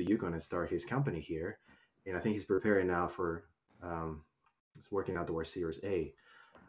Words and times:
to 0.00 0.08
Yukon 0.10 0.32
and 0.32 0.42
start 0.42 0.70
his 0.70 0.84
company 0.84 1.20
here, 1.20 1.58
and 2.06 2.16
I 2.16 2.20
think 2.20 2.34
he's 2.34 2.44
preparing 2.44 2.86
now 2.86 3.06
for 3.06 3.44
um, 3.82 4.22
he's 4.74 4.90
working 4.90 5.16
out 5.16 5.26
towards 5.26 5.50
Series 5.50 5.80
A, 5.84 6.12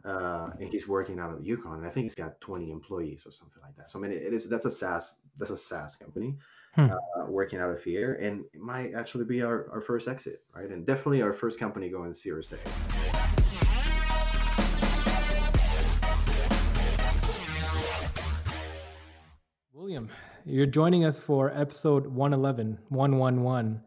uh, 0.04 0.50
and 0.60 0.68
he's 0.68 0.88
working 0.88 1.18
out 1.18 1.30
of 1.30 1.44
Yukon, 1.44 1.78
and 1.78 1.86
I 1.86 1.90
think 1.90 2.04
he's 2.04 2.14
got 2.14 2.40
20 2.40 2.70
employees 2.70 3.26
or 3.26 3.32
something 3.32 3.62
like 3.62 3.76
that. 3.76 3.90
So 3.90 3.98
I 3.98 4.02
mean, 4.02 4.12
it 4.12 4.32
is 4.32 4.48
that's 4.48 4.66
a 4.66 4.70
SaaS 4.70 5.16
that's 5.38 5.50
a 5.50 5.56
SaaS 5.56 5.96
company 5.96 6.36
hmm. 6.74 6.90
uh, 6.90 7.26
working 7.26 7.58
out 7.58 7.70
of 7.70 7.82
here, 7.82 8.18
and 8.20 8.44
it 8.52 8.60
might 8.60 8.94
actually 8.94 9.24
be 9.24 9.42
our, 9.42 9.70
our 9.72 9.80
first 9.80 10.08
exit, 10.08 10.42
right? 10.54 10.70
And 10.70 10.86
definitely 10.86 11.22
our 11.22 11.32
first 11.32 11.58
company 11.58 11.88
going 11.88 12.12
Series 12.12 12.52
A. 12.52 12.91
you're 20.44 20.66
joining 20.66 21.04
us 21.04 21.20
for 21.20 21.50
episode 21.54 22.06
111, 22.06 22.78
111 22.88 23.80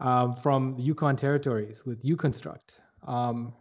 um, 0.00 0.34
from 0.36 0.76
the 0.76 0.82
Yukon 0.82 1.16
territories 1.16 1.84
with 1.84 2.02
YuKonstruct. 2.02 2.80
Um, 3.06 3.52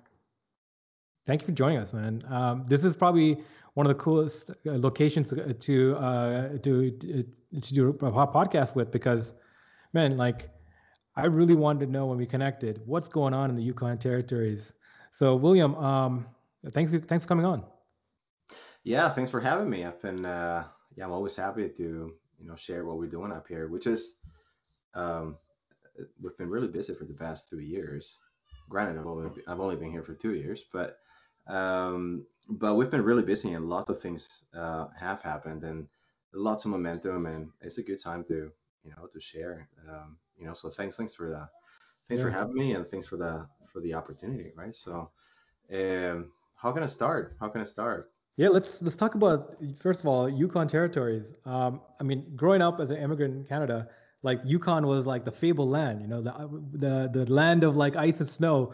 thank 1.26 1.42
you 1.42 1.46
for 1.46 1.52
joining 1.52 1.78
us, 1.78 1.94
man. 1.94 2.24
Um, 2.30 2.66
this 2.68 2.84
is 2.84 2.96
probably 2.96 3.44
one 3.74 3.86
of 3.86 3.90
the 3.90 4.02
coolest 4.02 4.52
uh, 4.52 4.54
locations 4.66 5.34
to 5.60 5.96
uh, 5.96 6.58
to 6.60 6.92
to 6.92 7.74
do 7.74 7.90
a 7.90 8.28
podcast 8.28 8.76
with 8.76 8.92
because, 8.92 9.34
man, 9.94 10.18
like 10.18 10.50
I 11.16 11.26
really 11.26 11.56
wanted 11.56 11.86
to 11.86 11.92
know 11.92 12.08
when 12.08 12.18
we 12.18 12.26
connected 12.26 12.82
what's 12.86 13.10
going 13.10 13.34
on 13.34 13.50
in 13.50 13.56
the 13.56 13.64
Yukon 13.64 13.98
territories. 13.98 14.74
So, 15.12 15.36
William, 15.36 15.76
um, 15.76 16.26
thanks 16.72 16.92
thanks 16.92 17.24
for 17.24 17.28
coming 17.28 17.46
on. 17.46 17.64
Yeah, 18.84 19.10
thanks 19.10 19.32
for 19.32 19.40
having 19.40 19.70
me. 19.70 19.86
I've 19.86 20.02
been 20.02 20.26
uh, 20.26 20.66
yeah, 20.96 21.06
I'm 21.06 21.12
always 21.12 21.36
happy 21.36 21.70
to 21.70 21.84
you 21.84 22.48
know 22.48 22.56
share 22.56 22.86
what 22.86 22.98
we're 22.98 23.10
doing 23.10 23.32
up 23.32 23.48
here, 23.48 23.68
which 23.68 23.88
is 23.88 24.16
um, 24.96 25.38
we've 26.22 26.38
been 26.38 26.50
really 26.50 26.68
busy 26.68 26.94
for 26.94 27.06
the 27.06 27.14
past 27.14 27.50
two 27.50 27.60
years. 27.60 28.18
Granted, 28.70 29.00
I've 29.00 29.08
only 29.08 29.30
I've 29.48 29.60
only 29.60 29.76
been 29.76 29.92
here 29.92 30.04
for 30.04 30.14
two 30.14 30.34
years, 30.34 30.66
but 30.72 31.00
um, 31.48 32.26
but 32.50 32.76
we've 32.76 32.92
been 32.92 33.04
really 33.04 33.24
busy 33.24 33.54
and 33.54 33.70
lots 33.70 33.90
of 33.90 34.00
things 34.00 34.46
uh, 34.54 34.88
have 34.98 35.22
happened 35.22 35.64
and 35.64 35.88
lots 36.34 36.66
of 36.66 36.72
momentum 36.72 37.26
and 37.26 37.50
it's 37.62 37.78
a 37.78 37.84
good 37.84 38.02
time 38.02 38.24
to 38.26 38.52
you 38.84 38.92
know 38.92 39.08
to 39.12 39.20
share. 39.20 39.68
Um, 39.90 40.18
you 40.38 40.46
know, 40.46 40.54
so 40.54 40.70
thanks 40.70 40.96
thanks 40.96 41.14
for 41.14 41.30
that. 41.30 41.50
Thanks 42.08 42.20
yeah. 42.20 42.30
for 42.30 42.32
having 42.32 42.56
me 42.56 42.74
and 42.74 42.88
thanks 42.88 43.08
for 43.08 43.18
the 43.18 43.48
for 43.72 43.80
the 43.82 43.94
opportunity. 43.94 44.52
Right. 44.56 44.76
So, 44.76 45.10
um, 45.74 46.32
how 46.56 46.72
can 46.72 46.84
I 46.84 46.88
start? 46.88 47.36
How 47.40 47.50
can 47.50 47.62
I 47.62 47.66
start? 47.66 48.13
Yeah, 48.36 48.50
let's 48.50 48.82
let's 48.82 48.96
talk 48.96 49.14
about 49.16 49.58
first 49.80 50.00
of 50.00 50.08
all 50.08 50.28
Yukon 50.28 50.68
territories. 50.68 51.34
Um, 51.46 51.82
I 52.00 52.04
mean, 52.04 52.26
growing 52.36 52.62
up 52.62 52.80
as 52.80 52.90
an 52.90 52.98
immigrant 52.98 53.36
in 53.36 53.44
Canada, 53.44 53.88
like 54.24 54.40
Yukon 54.44 54.88
was 54.88 55.06
like 55.06 55.24
the 55.24 55.32
fable 55.32 55.68
land, 55.68 56.02
you 56.02 56.08
know, 56.08 56.22
the 56.22 56.32
the 56.74 57.26
the 57.26 57.32
land 57.32 57.64
of 57.64 57.76
like 57.76 57.96
ice 57.96 58.20
and 58.20 58.28
snow. 58.28 58.74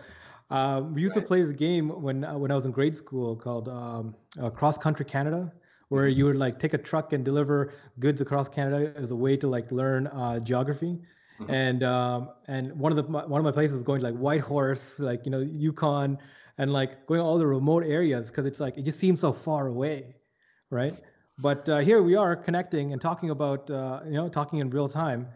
Uh, 0.49 0.81
we 0.93 1.01
used 1.01 1.15
right. 1.15 1.21
to 1.21 1.27
play 1.27 1.41
this 1.41 1.51
game 1.51 1.89
when 2.01 2.21
when 2.39 2.51
I 2.51 2.55
was 2.55 2.65
in 2.65 2.71
grade 2.71 2.95
school 2.95 3.35
called 3.35 3.67
um, 3.67 4.15
uh, 4.41 4.49
Cross 4.49 4.77
Country 4.77 5.05
Canada, 5.05 5.51
where 5.89 6.07
mm-hmm. 6.07 6.17
you 6.17 6.25
would 6.25 6.37
like 6.37 6.57
take 6.57 6.73
a 6.73 6.77
truck 6.77 7.11
and 7.11 7.25
deliver 7.25 7.73
goods 7.99 8.21
across 8.21 8.47
Canada 8.47 8.93
as 8.95 9.11
a 9.11 9.15
way 9.15 9.35
to 9.35 9.47
like 9.47 9.71
learn 9.71 10.07
uh, 10.07 10.39
geography. 10.39 10.99
Mm-hmm. 11.39 11.51
And 11.51 11.83
um, 11.83 12.29
and 12.47 12.71
one 12.79 12.91
of 12.91 12.95
the 12.95 13.03
one 13.03 13.39
of 13.39 13.43
my 13.43 13.51
places 13.51 13.73
was 13.75 13.83
going 13.83 13.99
to 14.01 14.07
like 14.07 14.15
Whitehorse, 14.15 14.99
like 14.99 15.25
you 15.25 15.31
know 15.31 15.41
Yukon, 15.41 16.17
and 16.59 16.71
like 16.73 17.07
going 17.07 17.21
all 17.21 17.37
the 17.39 17.47
remote 17.47 17.83
areas 17.83 18.27
because 18.27 18.45
it's 18.45 18.59
like 18.59 18.77
it 18.77 18.83
just 18.83 18.99
seems 18.99 19.21
so 19.21 19.33
far 19.33 19.67
away, 19.67 20.13
right? 20.69 20.93
But 21.39 21.67
uh, 21.69 21.79
here 21.79 22.03
we 22.03 22.15
are 22.15 22.35
connecting 22.35 22.91
and 22.91 23.01
talking 23.01 23.31
about 23.31 23.71
uh, 23.71 24.01
you 24.05 24.11
know 24.11 24.29
talking 24.29 24.59
in 24.59 24.69
real 24.69 24.89
time. 24.89 25.27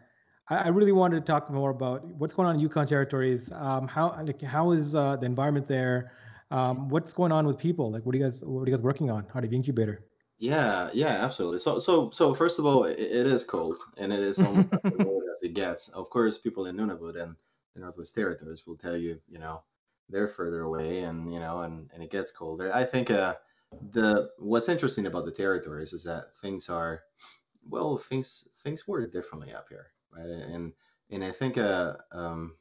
I, 0.50 0.58
I, 0.58 0.68
really 0.68 0.92
wanted 0.92 1.26
to 1.26 1.32
talk 1.32 1.50
more 1.50 1.70
about 1.70 2.06
what's 2.06 2.34
going 2.34 2.50
on 2.50 2.56
in 2.56 2.62
Yukon 2.62 2.86
territories. 2.86 3.50
Um, 3.54 3.88
how 3.88 4.22
like, 4.22 4.42
how 4.42 4.72
is 4.72 4.94
uh, 4.94 5.16
the 5.16 5.26
environment 5.26 5.66
there? 5.66 6.12
Um, 6.52 6.90
what's 6.90 7.14
going 7.14 7.32
on 7.32 7.48
with 7.48 7.58
people? 7.58 7.90
Like, 7.90 8.06
what 8.06 8.14
are 8.14 8.18
you 8.18 8.26
guys 8.26 8.44
what 8.44 8.64
are 8.64 8.70
you 8.70 8.76
guys 8.76 8.84
working 8.84 9.10
on 9.10 9.26
out 9.34 9.46
of 9.46 9.54
incubator? 9.54 10.04
Yeah, 10.40 10.90
yeah, 10.94 11.24
absolutely. 11.24 11.60
So, 11.60 11.80
so, 11.80 12.10
so 12.10 12.34
first 12.34 12.60
of 12.60 12.66
all, 12.66 12.84
it, 12.84 13.00
it 13.00 13.28
is 13.28 13.46
cold, 13.46 13.78
and 13.98 14.12
it 14.12 14.20
is 14.20 14.42
almost 14.42 14.68
as 14.74 14.92
cold 15.00 15.24
as 15.32 15.42
it 15.42 15.54
gets. 15.54 15.88
Of 15.90 16.10
course, 16.10 16.38
people 16.38 16.66
in 16.66 16.76
Nunavut 16.76 17.16
and 17.22 17.38
the 17.74 17.80
Northwest 17.80 18.14
Territories 18.14 18.68
will 18.68 18.76
tell 18.76 18.98
you, 18.98 19.22
you 19.30 19.40
know, 19.40 19.64
they're 20.10 20.28
further 20.28 20.62
away 20.62 21.02
and 21.02 21.32
you 21.34 21.40
know 21.40 21.62
and, 21.62 21.90
and 21.94 22.04
it 22.04 22.12
gets 22.12 22.32
colder. 22.32 22.74
I 22.74 22.86
think 22.86 23.12
uh, 23.12 23.36
the 23.92 24.30
what's 24.38 24.70
interesting 24.70 25.06
about 25.06 25.26
the 25.26 25.32
territories 25.32 25.94
is 25.94 26.04
that 26.04 26.36
things 26.36 26.70
are 26.70 27.02
well 27.70 27.98
things 27.98 28.48
things 28.64 28.88
work 28.88 29.12
differently 29.12 29.54
up 29.54 29.68
here 29.70 29.88
right? 30.16 30.26
And 30.26 30.74
and 31.10 31.24
i 31.24 31.32
think 31.32 31.58
uh, 31.58 31.94
um, 32.12 32.56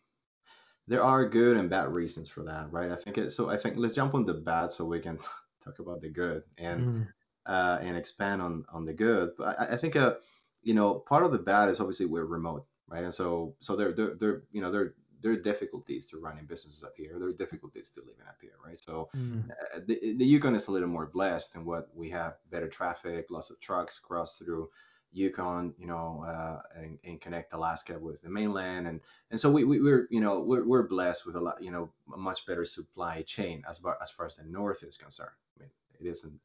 there 0.86 1.02
are 1.02 1.28
good 1.28 1.56
and 1.56 1.70
bad 1.70 1.88
reasons 1.88 2.28
for 2.28 2.42
that 2.44 2.68
right? 2.70 2.90
I 2.90 2.96
think 2.96 3.18
it 3.18 3.30
so 3.30 3.50
i 3.50 3.56
think 3.56 3.76
let's 3.76 3.94
jump 3.94 4.14
on 4.14 4.24
the 4.24 4.34
bad 4.34 4.72
so 4.72 4.84
we 4.84 5.00
can 5.00 5.18
talk 5.64 5.78
about 5.78 6.00
the 6.00 6.10
good 6.10 6.42
and 6.58 6.86
mm. 6.86 7.08
uh, 7.46 7.78
and 7.82 7.96
expand 7.96 8.42
on 8.42 8.64
on 8.72 8.84
the 8.84 8.94
good. 8.94 9.30
But 9.36 9.58
i, 9.58 9.74
I 9.74 9.76
think 9.76 9.96
uh 9.96 10.14
you 10.62 10.74
know 10.74 10.94
part 10.94 11.24
of 11.24 11.32
the 11.32 11.38
bad 11.38 11.68
is 11.68 11.80
obviously 11.80 12.06
we're 12.06 12.24
remote 12.24 12.66
right? 12.92 13.04
And 13.04 13.14
so 13.14 13.54
so 13.60 13.74
they're 13.74 13.92
they're, 13.92 14.14
they're 14.14 14.42
you 14.52 14.60
know 14.60 14.70
they're 14.70 14.94
there 15.22 15.32
are 15.32 15.36
difficulties 15.36 16.06
to 16.06 16.18
running 16.18 16.44
businesses 16.46 16.82
up 16.84 16.94
here. 16.96 17.18
There 17.18 17.28
are 17.28 17.32
difficulties 17.32 17.90
to 17.90 18.00
living 18.00 18.26
up 18.28 18.38
here, 18.40 18.58
right? 18.64 18.78
So 18.78 19.08
mm. 19.16 19.48
uh, 19.50 19.80
the, 19.86 20.14
the 20.16 20.24
Yukon 20.24 20.54
is 20.54 20.66
a 20.66 20.72
little 20.72 20.88
more 20.88 21.06
blessed 21.06 21.54
in 21.54 21.64
what 21.64 21.88
we 21.94 22.10
have 22.10 22.34
better 22.50 22.68
traffic, 22.68 23.26
lots 23.30 23.50
of 23.50 23.60
trucks 23.60 23.98
cross 23.98 24.38
through 24.38 24.68
Yukon, 25.12 25.74
you 25.78 25.86
know, 25.86 26.24
uh, 26.26 26.60
and, 26.74 26.98
and, 27.04 27.20
connect 27.20 27.52
Alaska 27.52 27.98
with 27.98 28.22
the 28.22 28.30
mainland, 28.30 28.88
and 28.88 29.00
and 29.30 29.38
so 29.38 29.50
we, 29.50 29.64
we 29.64 29.78
are 29.92 30.08
you 30.10 30.20
know 30.20 30.42
we're, 30.42 30.64
we're 30.64 30.88
blessed 30.88 31.26
with 31.26 31.36
a 31.36 31.40
lot 31.40 31.62
you 31.62 31.70
know 31.70 31.90
a 32.14 32.16
much 32.16 32.46
better 32.46 32.64
supply 32.64 33.20
chain 33.22 33.62
as 33.68 33.78
far 33.78 33.98
as 34.02 34.10
far 34.10 34.24
as 34.24 34.36
the 34.36 34.44
north 34.44 34.82
is 34.82 34.96
concerned. 34.96 35.36
I 35.56 35.60
mean, 35.60 35.70
it 36.00 36.06
isn't 36.06 36.40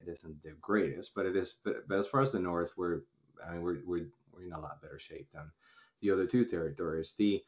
it 0.00 0.08
isn't 0.08 0.42
the 0.42 0.52
greatest, 0.62 1.14
but 1.14 1.26
it 1.26 1.36
is 1.36 1.58
but, 1.62 1.86
but 1.88 1.98
as 1.98 2.06
far 2.06 2.22
as 2.22 2.32
the 2.32 2.40
north, 2.40 2.72
we're 2.78 3.02
I 3.46 3.52
mean 3.52 3.62
we're 3.62 3.80
we're 3.84 4.06
we're 4.32 4.46
in 4.46 4.52
a 4.52 4.60
lot 4.60 4.80
better 4.80 4.98
shape 4.98 5.30
than 5.32 5.50
the 6.00 6.10
other 6.10 6.26
two 6.26 6.46
territories. 6.46 7.14
The 7.18 7.44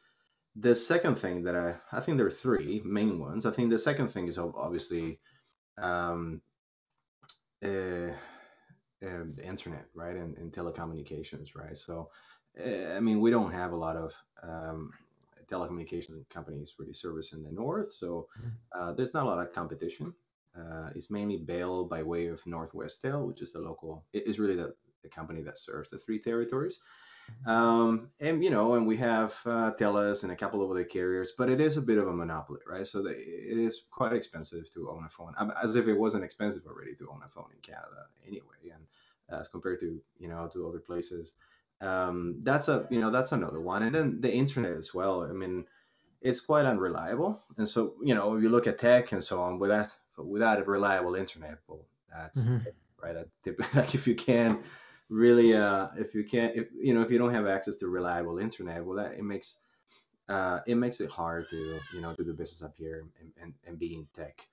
the 0.55 0.75
second 0.75 1.15
thing 1.15 1.43
that 1.43 1.55
I, 1.55 1.75
I 1.91 1.99
think 1.99 2.17
there 2.17 2.27
are 2.27 2.31
three 2.31 2.81
main 2.83 3.19
ones. 3.19 3.45
I 3.45 3.51
think 3.51 3.69
the 3.69 3.79
second 3.79 4.09
thing 4.09 4.27
is 4.27 4.37
obviously 4.37 5.19
um, 5.77 6.41
uh, 7.63 8.11
uh, 9.01 9.23
the 9.35 9.43
internet, 9.45 9.85
right, 9.93 10.15
and, 10.15 10.37
and, 10.37 10.51
telecommunications, 10.51 11.55
right. 11.55 11.77
So, 11.77 12.09
uh, 12.59 12.95
I 12.95 12.99
mean, 12.99 13.21
we 13.21 13.31
don't 13.31 13.51
have 13.51 13.71
a 13.71 13.77
lot 13.77 13.95
of 13.95 14.13
um, 14.43 14.91
telecommunications 15.47 16.27
companies 16.29 16.75
really 16.77 16.93
service 16.93 17.31
in 17.33 17.43
the 17.43 17.51
north, 17.51 17.93
so 17.93 18.27
mm-hmm. 18.37 18.49
uh, 18.73 18.93
there's 18.93 19.13
not 19.13 19.23
a 19.23 19.29
lot 19.29 19.39
of 19.39 19.53
competition. 19.53 20.13
Uh, 20.57 20.89
it's 20.95 21.09
mainly 21.09 21.37
Bell 21.37 21.85
by 21.85 22.03
way 22.03 22.27
of 22.27 22.43
Northwestel, 22.43 23.25
which 23.25 23.41
is 23.41 23.53
the 23.53 23.59
local. 23.59 24.03
It 24.13 24.27
is 24.27 24.39
really 24.39 24.55
the, 24.55 24.73
the 25.03 25.09
company 25.09 25.41
that 25.43 25.57
serves 25.57 25.89
the 25.89 25.97
three 25.97 26.19
territories. 26.19 26.79
Um, 27.45 28.09
and 28.19 28.43
you 28.43 28.49
know, 28.49 28.75
and 28.75 28.85
we 28.85 28.97
have 28.97 29.35
uh, 29.45 29.71
Telus 29.79 30.23
and 30.23 30.31
a 30.31 30.35
couple 30.35 30.63
of 30.63 30.69
other 30.69 30.83
carriers, 30.83 31.33
but 31.37 31.49
it 31.49 31.59
is 31.59 31.77
a 31.77 31.81
bit 31.81 31.97
of 31.97 32.07
a 32.07 32.13
monopoly, 32.13 32.59
right? 32.67 32.85
So 32.85 33.01
the, 33.01 33.11
it 33.11 33.57
is 33.57 33.83
quite 33.91 34.13
expensive 34.13 34.71
to 34.73 34.89
own 34.89 35.05
a 35.05 35.09
phone, 35.09 35.33
as 35.61 35.75
if 35.75 35.87
it 35.87 35.97
wasn't 35.97 36.23
expensive 36.23 36.63
already 36.67 36.95
to 36.95 37.09
own 37.09 37.21
a 37.25 37.29
phone 37.29 37.49
in 37.53 37.59
Canada 37.61 38.05
anyway, 38.27 38.73
and 38.73 38.83
uh, 39.31 39.41
as 39.41 39.47
compared 39.47 39.79
to 39.81 40.01
you 40.19 40.27
know 40.27 40.49
to 40.53 40.67
other 40.67 40.79
places. 40.79 41.33
Um, 41.81 42.41
that's 42.41 42.67
a 42.67 42.87
you 42.89 42.99
know 42.99 43.09
that's 43.09 43.31
another 43.31 43.61
one, 43.61 43.83
and 43.83 43.95
then 43.95 44.21
the 44.21 44.31
internet 44.31 44.71
as 44.71 44.93
well. 44.93 45.23
I 45.23 45.33
mean, 45.33 45.65
it's 46.21 46.41
quite 46.41 46.65
unreliable, 46.65 47.41
and 47.57 47.67
so 47.67 47.95
you 48.03 48.15
know 48.15 48.35
if 48.35 48.43
you 48.43 48.49
look 48.49 48.67
at 48.67 48.77
tech 48.77 49.11
and 49.11 49.23
so 49.23 49.41
on, 49.41 49.59
without 49.59 49.95
without 50.17 50.61
a 50.61 50.65
reliable 50.65 51.15
internet, 51.15 51.59
well, 51.67 51.85
that's 52.11 52.43
mm-hmm. 52.43 52.67
right. 53.01 53.15
That, 53.43 53.75
like 53.75 53.95
if 53.95 54.07
you 54.07 54.15
can 54.15 54.59
really 55.09 55.55
uh, 55.55 55.87
if 55.97 56.13
you 56.13 56.23
can't 56.23 56.55
if 56.55 56.67
you 56.79 56.93
know 56.93 57.01
if 57.01 57.11
you 57.11 57.17
don't 57.17 57.33
have 57.33 57.47
access 57.47 57.75
to 57.75 57.87
reliable 57.87 58.37
internet 58.37 58.83
well 58.83 58.95
that 58.95 59.13
it 59.13 59.23
makes 59.23 59.59
uh, 60.29 60.59
it 60.67 60.75
makes 60.75 61.01
it 61.01 61.09
hard 61.09 61.49
to 61.49 61.79
you 61.93 62.01
know 62.01 62.13
do 62.15 62.23
the 62.23 62.33
business 62.33 62.63
up 62.63 62.75
here 62.77 63.03
and, 63.19 63.31
and, 63.41 63.53
and 63.67 63.79
be 63.79 63.95
in 63.95 64.07
tech. 64.15 64.47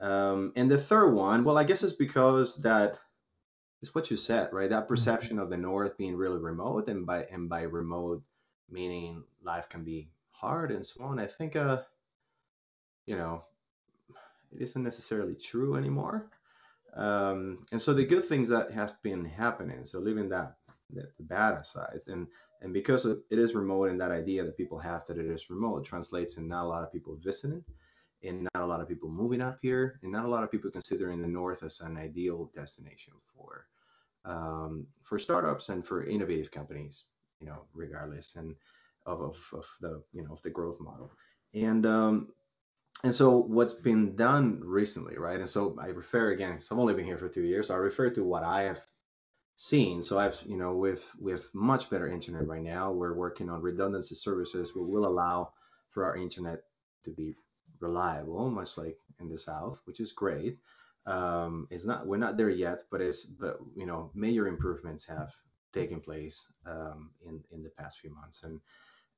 Um, 0.00 0.52
and 0.56 0.70
the 0.70 0.78
third 0.78 1.10
one 1.10 1.44
well 1.44 1.56
i 1.56 1.64
guess 1.64 1.82
it's 1.82 1.92
because 1.92 2.56
that 2.62 2.98
it's 3.80 3.94
what 3.94 4.10
you 4.10 4.16
said 4.16 4.52
right? 4.52 4.68
That 4.68 4.84
mm-hmm. 4.84 4.88
perception 4.88 5.38
of 5.38 5.48
the 5.48 5.56
north 5.56 5.96
being 5.96 6.16
really 6.16 6.38
remote 6.38 6.88
and 6.88 7.06
by 7.06 7.24
and 7.24 7.48
by 7.48 7.62
remote 7.62 8.22
meaning 8.70 9.22
life 9.42 9.68
can 9.68 9.84
be 9.84 10.08
hard 10.30 10.70
and 10.70 10.84
so 10.84 11.04
on 11.04 11.18
i 11.18 11.26
think 11.26 11.56
uh 11.56 11.82
you 13.06 13.16
know 13.16 13.44
it 14.50 14.62
isn't 14.62 14.82
necessarily 14.82 15.34
true 15.34 15.76
anymore 15.76 16.30
um, 16.94 17.64
and 17.72 17.80
so 17.80 17.92
the 17.92 18.04
good 18.04 18.24
things 18.24 18.48
that 18.48 18.70
have 18.72 18.94
been 19.02 19.24
happening, 19.24 19.84
so 19.84 19.98
leaving 19.98 20.28
that, 20.28 20.56
the 20.90 21.06
bad 21.20 21.54
aside, 21.54 22.00
and 22.06 22.26
and 22.60 22.72
because 22.72 23.06
it 23.06 23.22
is 23.30 23.54
remote 23.54 23.90
and 23.90 24.00
that 24.00 24.12
idea 24.12 24.44
that 24.44 24.56
people 24.56 24.78
have 24.78 25.04
that 25.06 25.18
it 25.18 25.26
is 25.26 25.50
remote 25.50 25.84
translates 25.84 26.36
in 26.36 26.46
not 26.46 26.64
a 26.64 26.68
lot 26.68 26.82
of 26.82 26.92
people 26.92 27.18
visiting, 27.22 27.64
and 28.22 28.46
not 28.54 28.62
a 28.62 28.66
lot 28.66 28.80
of 28.80 28.88
people 28.88 29.08
moving 29.08 29.40
up 29.40 29.58
here, 29.62 29.98
and 30.02 30.12
not 30.12 30.24
a 30.24 30.28
lot 30.28 30.44
of 30.44 30.50
people 30.50 30.70
considering 30.70 31.20
the 31.20 31.28
north 31.28 31.62
as 31.62 31.80
an 31.80 31.96
ideal 31.96 32.50
destination 32.54 33.14
for 33.34 33.66
um, 34.24 34.86
for 35.02 35.18
startups 35.18 35.70
and 35.70 35.86
for 35.86 36.04
innovative 36.04 36.50
companies, 36.50 37.04
you 37.40 37.46
know, 37.46 37.64
regardless. 37.74 38.36
And 38.36 38.54
of, 39.06 39.20
of, 39.20 39.36
of 39.52 39.66
the 39.80 40.02
you 40.12 40.22
know 40.22 40.32
of 40.32 40.42
the 40.42 40.50
growth 40.50 40.80
model. 40.80 41.10
And 41.54 41.84
um, 41.86 42.28
and 43.04 43.14
so 43.14 43.38
what's 43.38 43.74
been 43.74 44.14
done 44.16 44.60
recently, 44.62 45.18
right? 45.18 45.40
And 45.40 45.48
so 45.48 45.76
I 45.80 45.88
refer 45.88 46.30
again. 46.30 46.60
So 46.60 46.74
I've 46.74 46.80
only 46.80 46.94
been 46.94 47.04
here 47.04 47.18
for 47.18 47.28
two 47.28 47.42
years. 47.42 47.68
So 47.68 47.74
I 47.74 47.78
refer 47.78 48.10
to 48.10 48.24
what 48.24 48.44
I 48.44 48.62
have 48.62 48.80
seen. 49.56 50.02
So 50.02 50.18
I've 50.18 50.40
you 50.46 50.56
know 50.56 50.76
with 50.76 51.04
with 51.18 51.50
much 51.54 51.90
better 51.90 52.08
internet 52.08 52.46
right 52.46 52.62
now. 52.62 52.92
We're 52.92 53.14
working 53.14 53.50
on 53.50 53.62
redundancy 53.62 54.14
services, 54.14 54.74
which 54.74 54.88
will 54.88 55.06
allow 55.06 55.52
for 55.88 56.04
our 56.04 56.16
internet 56.16 56.60
to 57.04 57.10
be 57.10 57.34
reliable, 57.80 58.50
much 58.50 58.78
like 58.78 58.96
in 59.20 59.28
the 59.28 59.38
south, 59.38 59.82
which 59.84 60.00
is 60.00 60.12
great. 60.12 60.58
Um, 61.06 61.66
it's 61.70 61.84
not 61.84 62.06
we're 62.06 62.16
not 62.16 62.36
there 62.36 62.50
yet, 62.50 62.84
but 62.90 63.00
it's 63.00 63.24
but 63.24 63.58
you 63.76 63.86
know 63.86 64.10
major 64.14 64.46
improvements 64.46 65.04
have 65.06 65.34
taken 65.72 66.00
place 66.00 66.46
um, 66.66 67.10
in 67.26 67.42
in 67.50 67.62
the 67.62 67.70
past 67.70 67.98
few 67.98 68.14
months, 68.14 68.44
and 68.44 68.60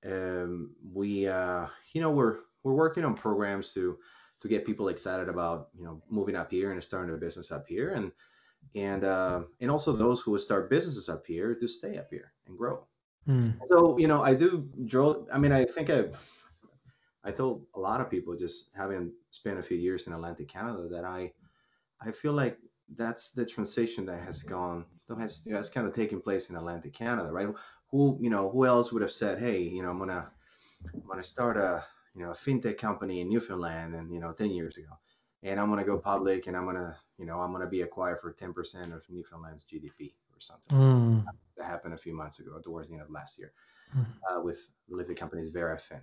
um, 0.05 0.75
we 0.93 1.27
uh, 1.27 1.67
you 1.93 2.01
know 2.01 2.11
we're 2.11 2.39
we're 2.62 2.73
working 2.73 3.05
on 3.05 3.15
programs 3.15 3.73
to 3.75 3.99
to 4.41 4.49
get 4.49 4.67
people 4.67 4.89
excited 4.89 5.29
about 5.29 5.69
you 5.77 5.85
know 5.85 6.03
moving 6.09 6.37
up 6.37 6.51
here 6.51 6.73
and 6.73 6.83
starting 6.83 7.15
a 7.15 7.19
business 7.19 7.51
up 7.51 7.67
here, 7.67 7.91
and 7.91 8.12
and 8.75 9.05
uh, 9.05 9.43
and 9.61 9.71
also 9.71 9.93
those 9.93 10.21
who 10.21 10.39
start 10.39 10.71
businesses 10.71 11.09
up 11.09 11.27
here 11.27 11.55
to 11.55 11.69
stay 11.69 11.97
up 11.99 12.09
here 12.11 12.33
and 12.47 12.59
grow. 12.59 12.87
Mm. 13.29 13.59
So 13.71 13.99
you 13.99 14.09
know 14.09 14.23
I 14.23 14.35
do 14.35 14.69
draw. 14.85 15.25
I 15.33 15.39
mean 15.39 15.53
I 15.53 15.65
think 15.65 15.91
I 15.91 16.07
I 17.25 17.33
told 17.33 17.67
a 17.75 17.81
lot 17.81 18.00
of 18.00 18.11
people 18.11 18.37
just 18.37 18.71
having 18.77 19.12
spent 19.31 19.59
a 19.59 19.62
few 19.62 19.79
years 19.79 20.07
in 20.07 20.12
Atlantic 20.12 20.49
Canada 20.49 20.89
that 20.89 21.05
I 21.05 21.33
I 22.00 22.11
feel 22.12 22.33
like 22.33 22.59
that's 22.97 23.31
the 23.31 23.47
transition 23.47 24.05
that 24.07 24.23
has 24.23 24.43
gone 24.43 24.85
that 25.09 25.19
has 25.19 25.47
has 25.50 25.71
kind 25.71 25.87
of 25.87 25.95
taken 25.95 26.21
place 26.21 26.50
in 26.50 26.57
Atlantic 26.57 26.93
Canada, 26.93 27.33
right? 27.33 27.49
Who 27.91 28.19
you 28.21 28.31
know 28.31 28.51
who 28.51 28.67
else 28.67 28.93
would 28.93 29.03
have 29.03 29.13
said, 29.13 29.39
hey, 29.39 29.59
you 29.61 29.83
know, 29.83 29.91
I'm 29.91 29.99
gonna 29.99 30.31
I'm 30.93 31.09
gonna 31.09 31.23
start 31.23 31.57
a 31.57 31.85
you 32.15 32.25
know 32.25 32.31
a 32.31 32.35
fintech 32.35 32.79
company 32.79 33.21
in 33.21 33.29
Newfoundland, 33.29 33.95
and 33.95 34.13
you 34.13 34.21
know, 34.21 34.33
10 34.33 34.51
years 34.51 34.77
ago, 34.77 34.99
and 35.43 35.61
I'm 35.61 35.71
gonna 35.71 35.85
go 35.85 35.99
public, 35.99 36.47
and 36.47 36.57
I'm 36.57 36.65
gonna 36.65 36.97
you 37.19 37.27
know 37.27 37.41
I'm 37.41 37.53
gonna 37.53 37.69
be 37.69 37.83
acquired 37.83 38.21
for 38.21 38.33
10% 38.33 38.95
of 38.95 39.05
Newfoundland's 39.09 39.65
GDP 39.65 40.15
or 40.33 40.41
something. 40.41 40.77
Mm. 40.77 41.25
That 41.57 41.65
happened 41.65 41.95
a 41.95 41.99
few 41.99 42.15
months 42.15 42.41
ago, 42.41 42.59
towards 42.61 42.89
the 42.89 42.95
end 42.95 43.03
of 43.03 43.11
last 43.11 43.39
year, 43.39 43.53
mm. 43.97 44.07
uh, 44.31 44.41
with 44.41 44.69
the 45.07 45.15
company's 45.15 45.51
Verafin. 45.51 46.01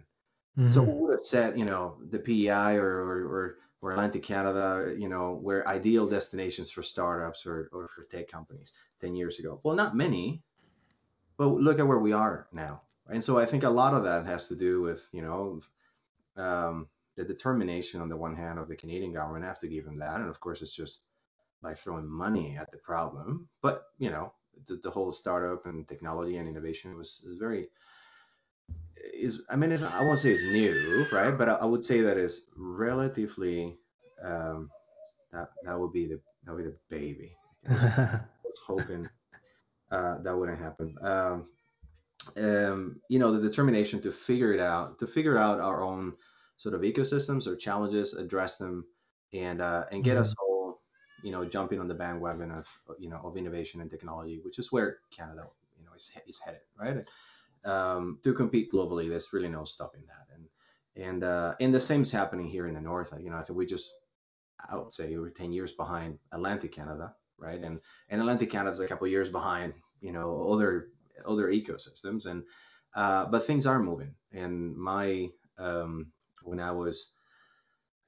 Mm-hmm. 0.57 0.69
So 0.69 0.83
who 0.83 0.91
would 0.91 1.13
have 1.13 1.23
said, 1.23 1.57
you 1.57 1.65
know, 1.65 1.97
the 2.09 2.19
PEI 2.19 2.75
or, 2.75 2.85
or, 2.85 3.25
or, 3.25 3.57
or 3.81 3.91
Atlantic 3.91 4.23
Canada, 4.23 4.93
you 4.97 5.07
know, 5.07 5.39
were 5.41 5.67
ideal 5.67 6.07
destinations 6.07 6.69
for 6.69 6.83
startups 6.83 7.45
or, 7.45 7.69
or 7.71 7.87
for 7.87 8.03
tech 8.03 8.27
companies 8.27 8.73
10 8.99 9.15
years 9.15 9.39
ago? 9.39 9.61
Well, 9.63 9.75
not 9.75 9.95
many, 9.95 10.43
but 11.37 11.47
look 11.47 11.79
at 11.79 11.87
where 11.87 11.99
we 11.99 12.13
are 12.13 12.47
now. 12.51 12.81
And 13.09 13.23
so 13.23 13.37
I 13.37 13.45
think 13.45 13.63
a 13.63 13.69
lot 13.69 13.93
of 13.93 14.03
that 14.03 14.25
has 14.25 14.47
to 14.47 14.55
do 14.55 14.81
with, 14.81 15.07
you 15.11 15.21
know, 15.21 15.61
um, 16.37 16.87
the 17.15 17.25
determination 17.25 17.99
on 18.01 18.09
the 18.09 18.17
one 18.17 18.35
hand 18.35 18.57
of 18.59 18.67
the 18.67 18.75
Canadian 18.75 19.13
government. 19.13 19.43
I 19.43 19.47
have 19.47 19.59
to 19.59 19.67
give 19.67 19.85
them 19.85 19.97
that. 19.99 20.21
And 20.21 20.29
of 20.29 20.39
course, 20.39 20.61
it's 20.61 20.75
just 20.75 21.05
by 21.61 21.73
throwing 21.73 22.07
money 22.07 22.57
at 22.57 22.71
the 22.71 22.77
problem. 22.77 23.49
But, 23.61 23.83
you 23.97 24.09
know, 24.09 24.33
the, 24.67 24.77
the 24.77 24.91
whole 24.91 25.11
startup 25.11 25.65
and 25.65 25.87
technology 25.87 26.37
and 26.37 26.47
innovation 26.47 26.95
was, 26.95 27.21
was 27.25 27.35
very 27.35 27.69
is 29.13 29.43
I 29.49 29.55
mean 29.55 29.71
I 29.71 30.03
won't 30.03 30.19
say 30.19 30.31
it's 30.31 30.43
new, 30.43 31.05
right? 31.11 31.35
But 31.35 31.49
I, 31.49 31.53
I 31.53 31.65
would 31.65 31.83
say 31.83 32.01
that 32.01 32.17
is 32.17 32.47
relatively 32.55 33.77
um, 34.23 34.69
that 35.31 35.49
that 35.63 35.79
would 35.79 35.91
be 35.91 36.07
the 36.07 36.19
that 36.45 36.53
would 36.53 36.63
be 36.63 36.69
the 36.69 36.77
baby. 36.89 37.35
I 37.69 38.21
was 38.43 38.59
hoping 38.65 39.09
uh, 39.91 40.17
that 40.19 40.37
wouldn't 40.37 40.59
happen. 40.59 40.95
Um, 41.01 41.47
um, 42.37 43.01
you 43.09 43.19
know, 43.19 43.31
the 43.31 43.41
determination 43.41 44.01
to 44.01 44.11
figure 44.11 44.53
it 44.53 44.59
out, 44.59 44.99
to 44.99 45.07
figure 45.07 45.37
out 45.37 45.59
our 45.59 45.83
own 45.83 46.13
sort 46.57 46.75
of 46.75 46.81
ecosystems 46.81 47.47
or 47.47 47.55
challenges, 47.55 48.13
address 48.13 48.57
them, 48.57 48.85
and 49.33 49.61
uh, 49.61 49.85
and 49.91 50.03
get 50.03 50.13
mm-hmm. 50.13 50.21
us 50.21 50.35
all, 50.41 50.81
you 51.23 51.31
know, 51.31 51.45
jumping 51.45 51.79
on 51.79 51.87
the 51.87 51.95
bandwagon 51.95 52.51
of 52.51 52.67
you 52.99 53.09
know 53.09 53.19
of 53.23 53.37
innovation 53.37 53.81
and 53.81 53.89
technology, 53.89 54.39
which 54.43 54.59
is 54.59 54.71
where 54.71 54.99
Canada, 55.15 55.47
you 55.77 55.85
know, 55.85 55.91
is 55.95 56.11
is 56.27 56.39
headed, 56.39 56.61
right? 56.79 57.05
um, 57.65 58.19
to 58.23 58.33
compete 58.33 58.71
globally. 58.71 59.09
There's 59.09 59.33
really 59.33 59.49
no 59.49 59.63
stopping 59.63 60.03
that. 60.07 60.35
And 60.35 61.05
and 61.07 61.23
uh, 61.23 61.55
and 61.59 61.73
the 61.73 61.79
same 61.79 62.01
is 62.01 62.11
happening 62.11 62.47
here 62.47 62.67
in 62.67 62.73
the 62.73 62.81
north. 62.81 63.13
You 63.19 63.29
know, 63.29 63.37
I 63.37 63.43
think 63.43 63.57
we 63.57 63.65
just 63.65 63.91
I 64.69 64.77
would 64.77 64.93
say 64.93 65.15
we're 65.17 65.29
10 65.29 65.51
years 65.51 65.71
behind 65.71 66.19
Atlantic 66.31 66.71
Canada, 66.71 67.15
right? 67.41 67.59
And 67.59 67.79
and 68.09 68.21
Atlantic 68.21 68.51
Canada 68.51 68.71
is 68.71 68.79
a 68.79 68.87
couple 68.87 69.07
years 69.07 69.29
behind, 69.29 69.73
you 69.99 70.11
know, 70.11 70.49
other 70.51 70.89
other 71.25 71.51
ecosystems. 71.51 72.25
And 72.25 72.43
uh, 72.95 73.25
but 73.25 73.43
things 73.43 73.65
are 73.65 73.81
moving. 73.81 74.13
And 74.31 74.75
my 74.77 75.29
um, 75.57 76.11
when 76.43 76.59
I 76.59 76.71
was 76.71 77.13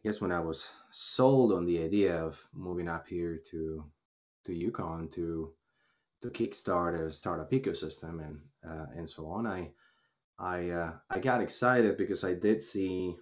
I 0.04 0.10
guess 0.10 0.22
when 0.22 0.32
I 0.32 0.40
was 0.40 0.70
sold 0.92 1.52
on 1.52 1.66
the 1.66 1.82
idea 1.82 2.16
of 2.16 2.40
moving 2.54 2.88
up 2.88 3.08
here 3.08 3.40
to 3.52 3.84
to 4.46 4.54
Yukon 4.54 5.08
to 5.10 5.54
to 6.22 6.30
kickstart 6.30 7.00
a 7.00 7.12
startup 7.12 7.52
ecosystem 7.52 8.26
and 8.26 8.40
uh, 8.68 8.86
and 8.96 9.10
so 9.10 9.28
on. 9.28 9.48
I 9.48 9.72
I 10.40 10.70
uh, 10.70 10.94
I 11.10 11.20
got 11.20 11.42
excited 11.42 11.98
because 11.98 12.24
I 12.24 12.34
did 12.34 12.64
see 12.64 13.16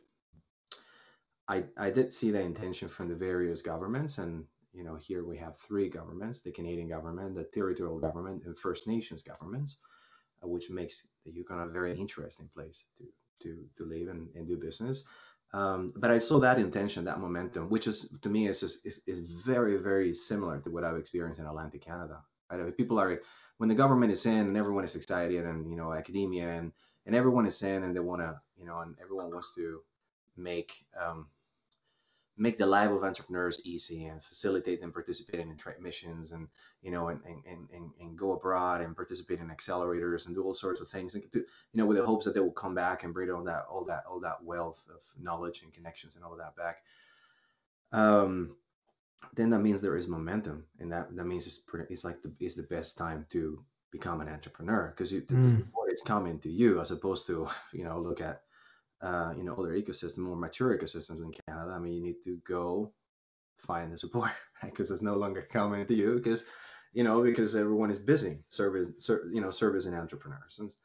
I 1.48 1.66
I 1.78 1.90
did 1.92 2.14
see 2.14 2.32
the 2.32 2.42
intention 2.42 2.90
from 2.90 3.10
the 3.10 3.16
various 3.16 3.62
governments 3.62 4.18
and 4.18 4.46
you 4.74 4.84
know 4.84 4.96
here 4.96 5.24
we 5.26 5.38
have 5.38 5.58
three 5.58 5.90
governments 5.90 6.40
the 6.40 6.52
Canadian 6.52 6.88
government 6.88 7.36
the 7.36 7.44
territorial 7.46 8.00
government 8.00 8.44
and 8.46 8.58
First 8.58 8.88
Nations 8.88 9.24
governments 9.24 9.78
uh, 10.44 10.48
which 10.48 10.70
makes 10.70 11.08
the 11.26 11.32
Yukon 11.32 11.60
a 11.62 11.68
very 11.68 11.98
interesting 11.98 12.50
place 12.54 12.88
to 12.98 13.06
to 13.44 13.58
to 13.78 13.86
live 13.86 14.08
and, 14.08 14.28
and 14.36 14.48
do 14.48 14.58
business 14.58 15.04
um, 15.54 15.94
but 15.98 16.12
I 16.12 16.18
saw 16.18 16.40
that 16.40 16.60
intention, 16.60 17.04
that 17.06 17.20
momentum, 17.20 17.70
which 17.70 17.88
is 17.88 18.08
to 18.22 18.30
me 18.30 18.48
is, 18.48 18.62
just, 18.62 18.86
is 18.86 19.02
is 19.06 19.20
very 19.20 19.76
very 19.76 20.14
similar 20.14 20.60
to 20.62 20.72
what 20.72 20.84
I've 20.84 20.98
experienced 20.98 21.40
in 21.40 21.46
Atlantic 21.46 21.82
Canada. 21.82 22.22
Right? 22.50 22.76
People 22.78 23.00
are 23.00 23.20
when 23.58 23.68
the 23.68 23.76
government 23.76 24.12
is 24.12 24.26
in 24.26 24.48
and 24.48 24.58
everyone 24.58 24.84
is 24.84 24.96
excited 24.96 25.46
and 25.46 25.70
you 25.70 25.76
know 25.76 25.94
academia 25.94 26.50
and 26.50 26.72
and 27.06 27.16
everyone 27.16 27.46
is 27.46 27.62
in 27.62 27.84
and 27.84 27.96
they 27.96 28.00
want 28.00 28.22
to 28.22 28.40
you 28.58 28.66
know 28.66 28.80
and 28.80 28.96
everyone 29.02 29.30
wants 29.30 29.54
to 29.56 29.82
make 30.38 30.74
um, 31.00 31.28
make 32.38 32.58
the 32.58 32.66
life 32.66 32.90
of 32.90 33.04
entrepreneurs 33.04 33.62
easy 33.66 34.06
and 34.06 34.24
facilitate 34.24 34.82
them 34.82 34.92
participating 34.92 35.50
in 35.50 35.58
trade 35.58 35.80
missions 35.82 36.32
and 36.32 36.48
you 36.82 36.90
know 36.90 37.10
and, 37.10 37.20
and, 37.26 37.68
and, 37.74 37.92
and 38.00 38.18
go 38.18 38.32
abroad 38.32 38.82
and 38.82 38.96
participate 38.96 39.40
in 39.40 39.50
accelerators 39.50 40.26
and 40.26 40.36
do 40.36 40.44
all 40.44 40.54
sorts 40.54 40.82
of 40.82 40.88
things 40.88 41.14
and 41.14 41.24
you 41.34 41.46
know 41.74 41.86
with 41.86 41.98
the 41.98 42.06
hopes 42.06 42.26
that 42.26 42.34
they 42.34 42.40
will 42.40 42.52
come 42.52 42.74
back 42.74 43.04
and 43.04 43.14
bring 43.14 43.30
all 43.30 43.44
that 43.44 43.66
all 43.70 43.84
that 43.84 44.04
all 44.10 44.20
that 44.20 44.44
wealth 44.44 44.86
of 44.90 45.02
knowledge 45.22 45.62
and 45.64 45.74
connections 45.74 46.16
and 46.16 46.24
all 46.24 46.36
that 46.36 46.56
back 46.56 46.78
um 47.92 48.56
then 49.34 49.50
that 49.52 49.60
means 49.60 49.82
there 49.82 49.96
is 49.96 50.08
momentum, 50.08 50.66
and 50.80 50.92
that 50.92 51.16
that 51.16 51.26
means 51.26 51.48
it's 51.48 51.58
pretty, 51.58 51.92
it's 51.92 52.04
like 52.04 52.22
the 52.22 52.32
it's 52.40 52.56
the 52.56 52.64
best 52.64 52.98
time 52.98 53.26
to 53.30 53.64
become 53.92 54.22
an 54.22 54.30
entrepreneur 54.30 54.94
because 54.96 55.12
you 55.12 55.22
mm. 55.22 55.66
it's 55.88 56.02
coming 56.02 56.40
to 56.40 56.50
you 56.50 56.80
as 56.80 56.92
opposed 56.92 57.28
to 57.28 57.48
you 57.74 57.84
know 57.84 58.00
look 58.00 58.22
at 58.22 58.44
uh, 59.02 59.34
you 59.38 59.44
know 59.44 59.54
other 59.54 59.74
ecosystems, 59.74 60.18
more 60.20 60.36
mature 60.36 60.78
ecosystems 60.78 61.22
in 61.24 61.34
Canada. 61.48 61.72
I 61.72 61.80
mean, 61.80 61.94
you 61.94 62.04
need 62.04 62.24
to 62.24 62.38
go 62.46 62.94
find 63.58 63.92
the 63.92 63.98
support 63.98 64.32
because 64.64 64.90
right? 64.92 64.96
it's 64.96 65.04
no 65.04 65.16
longer 65.16 65.48
coming 65.52 65.86
to 65.86 65.94
you 65.94 66.16
because 66.16 66.46
you 66.94 67.04
know 67.04 67.22
because 67.22 67.56
everyone 67.56 67.92
is 67.92 68.00
busy 68.00 68.40
service 68.50 68.92
ser, 68.98 69.30
you 69.32 69.42
know 69.42 69.52
servicing 69.52 69.94
entrepreneurs 69.94 70.60
and 70.60 70.76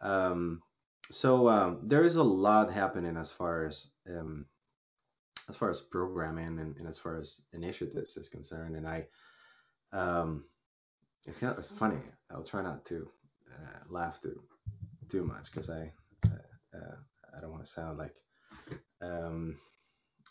um, 0.00 0.62
so 1.10 1.48
um, 1.48 1.80
there 1.82 2.02
is 2.02 2.16
a 2.16 2.22
lot 2.22 2.72
happening 2.72 3.16
as 3.16 3.30
far 3.30 3.66
as 3.66 3.90
um, 4.08 4.46
as 5.48 5.56
far 5.56 5.70
as 5.70 5.80
programming 5.80 6.58
and, 6.58 6.76
and 6.78 6.88
as 6.88 6.98
far 6.98 7.18
as 7.18 7.42
initiatives 7.52 8.16
is 8.16 8.28
concerned. 8.28 8.76
And 8.76 8.86
I, 8.86 9.06
um, 9.92 10.44
it's 11.26 11.40
kind 11.40 11.52
of, 11.52 11.58
it's 11.58 11.70
funny. 11.70 11.98
I'll 12.30 12.44
try 12.44 12.62
not 12.62 12.84
to 12.86 13.08
uh, 13.52 13.78
laugh 13.88 14.20
too 14.20 14.40
too 15.08 15.24
much 15.24 15.52
because 15.52 15.68
I 15.68 15.92
uh, 16.24 16.76
uh, 16.76 16.96
I 17.36 17.40
don't 17.40 17.50
want 17.50 17.64
to 17.64 17.70
sound 17.70 17.98
like 17.98 18.16
um, 19.00 19.56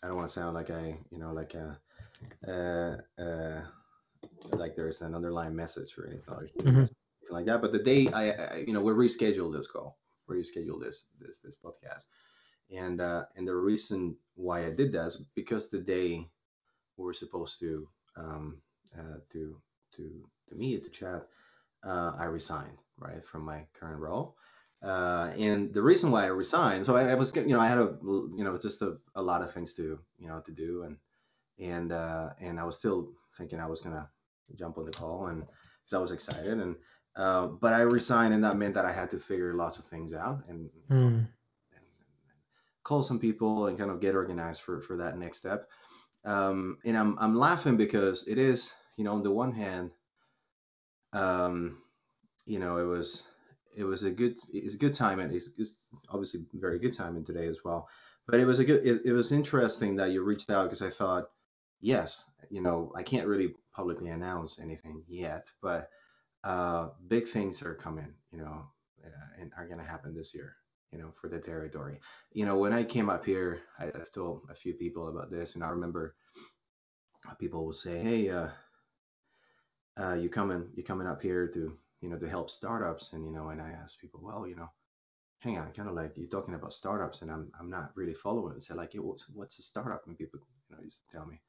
I 0.02 0.06
don't 0.06 0.16
want 0.16 0.28
to 0.28 0.32
sound 0.32 0.54
like 0.54 0.70
I 0.70 0.96
you 1.10 1.18
know 1.18 1.32
like 1.32 1.54
a 1.54 1.78
uh, 2.46 3.22
uh, 3.22 3.62
like 4.52 4.76
there's 4.76 5.02
an 5.02 5.14
underlying 5.14 5.56
message 5.56 5.96
or 5.98 6.06
anything 6.06 6.34
like, 6.34 6.54
mm-hmm. 6.58 7.34
like 7.34 7.46
that. 7.46 7.60
But 7.60 7.72
the 7.72 7.78
day 7.82 8.08
I, 8.12 8.30
I 8.30 8.56
you 8.66 8.72
know 8.72 8.82
we 8.82 8.92
rescheduled 8.92 9.54
this 9.54 9.66
call, 9.66 9.98
rescheduled 10.28 10.82
this 10.82 11.06
this 11.20 11.38
this 11.38 11.56
podcast 11.56 12.06
and 12.72 13.00
uh, 13.00 13.24
and 13.36 13.46
the 13.46 13.54
reason 13.54 14.16
why 14.34 14.66
I 14.66 14.70
did 14.70 14.92
that 14.92 15.06
is 15.06 15.28
because 15.34 15.68
the 15.68 15.80
day 15.80 16.26
we 16.96 17.04
were 17.04 17.14
supposed 17.14 17.58
to 17.60 17.88
um, 18.16 18.58
uh, 18.98 19.18
to 19.30 19.56
to 19.96 20.28
to 20.48 20.54
meet 20.54 20.82
to 20.84 20.90
chat, 20.90 21.26
uh, 21.84 22.12
I 22.18 22.24
resigned 22.24 22.78
right 22.98 23.24
from 23.24 23.44
my 23.44 23.64
current 23.74 24.00
role. 24.00 24.36
Uh, 24.82 25.32
and 25.38 25.72
the 25.72 25.82
reason 25.82 26.10
why 26.10 26.24
I 26.24 26.28
resigned, 26.28 26.84
so 26.86 26.96
I, 26.96 27.10
I, 27.10 27.14
was, 27.14 27.34
you 27.36 27.46
know, 27.46 27.60
I 27.60 27.68
had 27.68 27.78
a, 27.78 27.96
you 28.36 28.42
know, 28.44 28.58
just 28.58 28.82
a, 28.82 28.98
a 29.14 29.22
lot 29.22 29.42
of 29.42 29.52
things 29.52 29.74
to, 29.74 29.98
you 30.18 30.28
know, 30.28 30.40
to 30.40 30.52
do, 30.52 30.82
and 30.82 30.96
and 31.58 31.92
uh, 31.92 32.30
and 32.40 32.58
I 32.58 32.64
was 32.64 32.78
still 32.78 33.12
thinking 33.36 33.60
I 33.60 33.66
was 33.68 33.80
gonna 33.80 34.10
jump 34.56 34.78
on 34.78 34.84
the 34.86 34.90
call, 34.92 35.26
and 35.28 35.40
because 35.42 35.94
I 35.96 35.98
was 36.00 36.12
excited, 36.12 36.58
and 36.60 36.76
Uh, 37.14 37.46
but 37.60 37.74
I 37.74 37.82
resigned, 37.82 38.32
and 38.34 38.42
that 38.44 38.56
meant 38.56 38.74
that 38.74 38.86
I 38.86 38.92
had 38.92 39.10
to 39.10 39.18
figure 39.18 39.52
lots 39.54 39.78
of 39.78 39.84
things 39.84 40.14
out 40.14 40.48
and, 40.48 40.70
Mm. 40.90 40.96
and, 40.96 41.28
and 41.76 41.84
call 42.82 43.02
some 43.02 43.18
people 43.18 43.66
and 43.66 43.78
kind 43.78 43.90
of 43.90 44.00
get 44.00 44.14
organized 44.16 44.62
for 44.62 44.80
for 44.80 44.96
that 44.96 45.18
next 45.18 45.38
step. 45.38 45.68
Um, 46.24 46.78
and 46.84 46.96
I'm 46.96 47.18
I'm 47.18 47.36
laughing 47.36 47.76
because 47.76 48.26
it 48.28 48.38
is, 48.38 48.74
you 48.96 49.04
know, 49.04 49.12
on 49.14 49.22
the 49.22 49.30
one 49.30 49.52
hand, 49.52 49.90
um, 51.12 51.82
you 52.46 52.58
know, 52.58 52.78
it 52.78 52.86
was 52.86 53.28
it 53.76 53.84
was 53.84 54.02
a 54.04 54.10
good 54.10 54.38
it's 54.52 54.74
a 54.74 54.78
good 54.78 54.94
time 54.94 55.20
and 55.20 55.32
it's, 55.32 55.50
it's 55.58 55.88
obviously 56.10 56.42
very 56.54 56.78
good 56.78 56.92
time 56.92 57.16
in 57.16 57.24
today 57.24 57.46
as 57.46 57.60
well. 57.64 57.88
But 58.26 58.40
it 58.40 58.44
was 58.44 58.58
a 58.58 58.64
good 58.64 58.86
it, 58.86 59.02
it 59.04 59.12
was 59.12 59.32
interesting 59.32 59.96
that 59.96 60.10
you 60.12 60.22
reached 60.22 60.50
out 60.50 60.64
because 60.64 60.82
I 60.82 60.90
thought, 60.90 61.24
yes, 61.80 62.24
you 62.50 62.60
know, 62.60 62.92
I 62.96 63.02
can't 63.02 63.26
really 63.26 63.54
publicly 63.74 64.10
announce 64.10 64.60
anything 64.60 65.02
yet, 65.08 65.50
but 65.62 65.90
uh, 66.44 66.90
big 67.08 67.28
things 67.28 67.62
are 67.62 67.74
coming, 67.74 68.12
you 68.32 68.38
know, 68.38 68.64
uh, 69.04 69.40
and 69.40 69.52
are 69.56 69.66
gonna 69.68 69.84
happen 69.84 70.14
this 70.14 70.34
year, 70.34 70.56
you 70.92 70.98
know, 70.98 71.12
for 71.20 71.28
the 71.28 71.38
territory. 71.38 72.00
You 72.32 72.46
know, 72.46 72.58
when 72.58 72.72
I 72.72 72.84
came 72.84 73.08
up 73.08 73.24
here, 73.24 73.60
I, 73.78 73.86
I've 73.86 74.12
told 74.12 74.42
a 74.50 74.54
few 74.54 74.74
people 74.74 75.08
about 75.08 75.30
this, 75.30 75.54
and 75.54 75.64
I 75.64 75.68
remember 75.68 76.14
people 77.38 77.64
will 77.64 77.72
say, 77.72 77.98
"Hey, 78.00 78.30
uh, 78.30 78.48
uh, 79.96 80.14
you 80.14 80.28
coming, 80.28 80.68
you 80.74 80.82
coming 80.82 81.06
up 81.06 81.22
here 81.22 81.48
to, 81.48 81.72
you 82.02 82.08
know, 82.10 82.18
to 82.18 82.28
help 82.28 82.50
startups?" 82.50 83.12
And 83.14 83.24
you 83.26 83.32
know, 83.32 83.48
and 83.50 83.60
I 83.62 83.70
ask 83.70 83.98
people, 83.98 84.20
"Well, 84.22 84.46
you 84.46 84.56
know, 84.56 84.70
hang 85.40 85.58
on, 85.58 85.72
kind 85.72 85.88
of 85.88 85.94
like 85.94 86.16
you're 86.16 86.28
talking 86.28 86.54
about 86.54 86.72
startups, 86.72 87.22
and 87.22 87.30
I'm 87.30 87.50
I'm 87.58 87.70
not 87.70 87.96
really 87.96 88.14
following 88.14 88.56
it." 88.56 88.62
So 88.62 88.74
like, 88.74 88.94
"Yeah, 88.94 89.02
what's 89.02 89.28
what's 89.28 89.58
a 89.58 89.62
startup? 89.62 90.06
And 90.06 90.16
people, 90.18 90.40
you 90.70 90.76
know, 90.76 90.82
used 90.82 91.02
to 91.02 91.08
tell 91.16 91.26
me, 91.26 91.42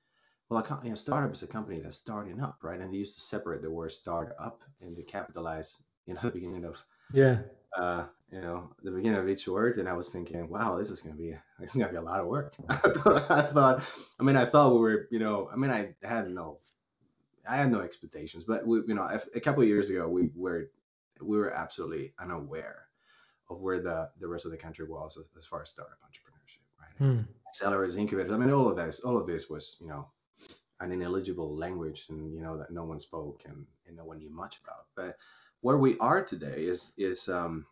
well, 0.50 0.64
a 0.64 0.82
you 0.84 0.90
know, 0.90 0.96
startup 0.96 1.34
is 1.34 1.44
a 1.44 1.48
company 1.48 1.80
that's 1.82 1.98
starting 1.98 2.42
up, 2.42 2.64
right? 2.64 2.82
And 2.82 2.94
they 2.94 2.98
used 3.00 3.16
to 3.16 3.22
separate 3.22 3.62
the 3.64 3.72
word 3.72 3.92
startup 3.92 4.64
and 4.82 4.98
they 4.98 5.04
capitalize, 5.04 5.84
you 6.06 6.14
know, 6.16 6.22
the 6.24 6.32
beginning 6.32 6.66
of 6.66 6.84
Yeah. 7.10 7.44
uh, 7.78 8.08
you 8.32 8.42
know, 8.42 8.74
the 8.84 8.92
beginning 8.92 9.20
of 9.20 9.30
each 9.30 9.48
word, 9.48 9.78
and 9.78 9.90
I 9.90 9.94
was 9.94 10.12
thinking, 10.12 10.48
wow, 10.50 10.78
this 10.78 10.90
is 10.92 11.02
gonna 11.02 11.16
be 11.16 11.32
this 11.60 11.72
is 11.76 11.78
gonna 11.78 11.92
be 11.92 11.98
a 11.98 12.02
lot 12.02 12.20
of 12.20 12.28
work. 12.28 12.56
I 12.70 12.76
thought, 12.78 13.32
I 13.32 13.42
thought, 13.44 13.84
I 14.20 14.24
mean, 14.24 14.36
I 14.36 14.46
thought 14.46 14.74
we 14.74 14.80
were, 14.80 15.08
you 15.12 15.20
know, 15.20 15.50
I 15.50 15.56
mean, 15.56 15.72
I 15.72 15.96
had 16.04 16.30
no, 16.30 16.60
I 17.48 17.58
had 17.58 17.72
no 17.72 17.82
expectations, 17.82 18.44
but 18.44 18.66
we, 18.66 18.80
you 18.88 18.94
know, 18.94 19.04
a, 19.04 19.20
a 19.36 19.40
couple 19.40 19.62
of 19.62 19.68
years 19.68 19.90
ago, 19.90 20.08
we 20.08 20.30
were, 20.36 20.70
we 21.22 21.38
were 21.38 21.52
absolutely 21.52 22.14
unaware 22.20 22.88
of 23.50 23.62
where 23.62 23.80
the 23.80 24.10
the 24.20 24.28
rest 24.28 24.46
of 24.46 24.52
the 24.52 24.58
country 24.58 24.86
was 24.88 25.18
as, 25.18 25.26
as 25.38 25.46
far 25.46 25.62
as 25.62 25.70
startup 25.70 26.00
entrepreneurship, 26.02 26.64
right? 26.80 26.98
Mm. 27.00 27.28
Accelerators, 27.54 27.98
incubators. 27.98 28.32
I 28.32 28.38
mean, 28.38 28.52
all 28.52 28.68
of 28.68 28.76
this, 28.76 29.02
all 29.02 29.18
of 29.18 29.28
this 29.28 29.50
was, 29.50 29.78
you 29.80 29.88
know, 29.88 30.08
an 30.80 30.92
ineligible 30.92 31.56
language, 31.56 32.06
and 32.10 32.34
you 32.34 32.42
know 32.42 32.58
that 32.58 32.72
no 32.72 32.84
one 32.84 33.00
spoke 33.00 33.44
and, 33.46 33.66
and 33.88 33.96
no 33.96 34.06
one 34.06 34.20
knew 34.20 34.30
much 34.30 34.60
about. 34.64 34.86
But 34.96 35.18
where 35.62 35.78
we 35.78 35.98
are 36.00 36.24
today 36.24 36.64
is 36.64 36.94
is 36.98 37.30
um, 37.30 37.66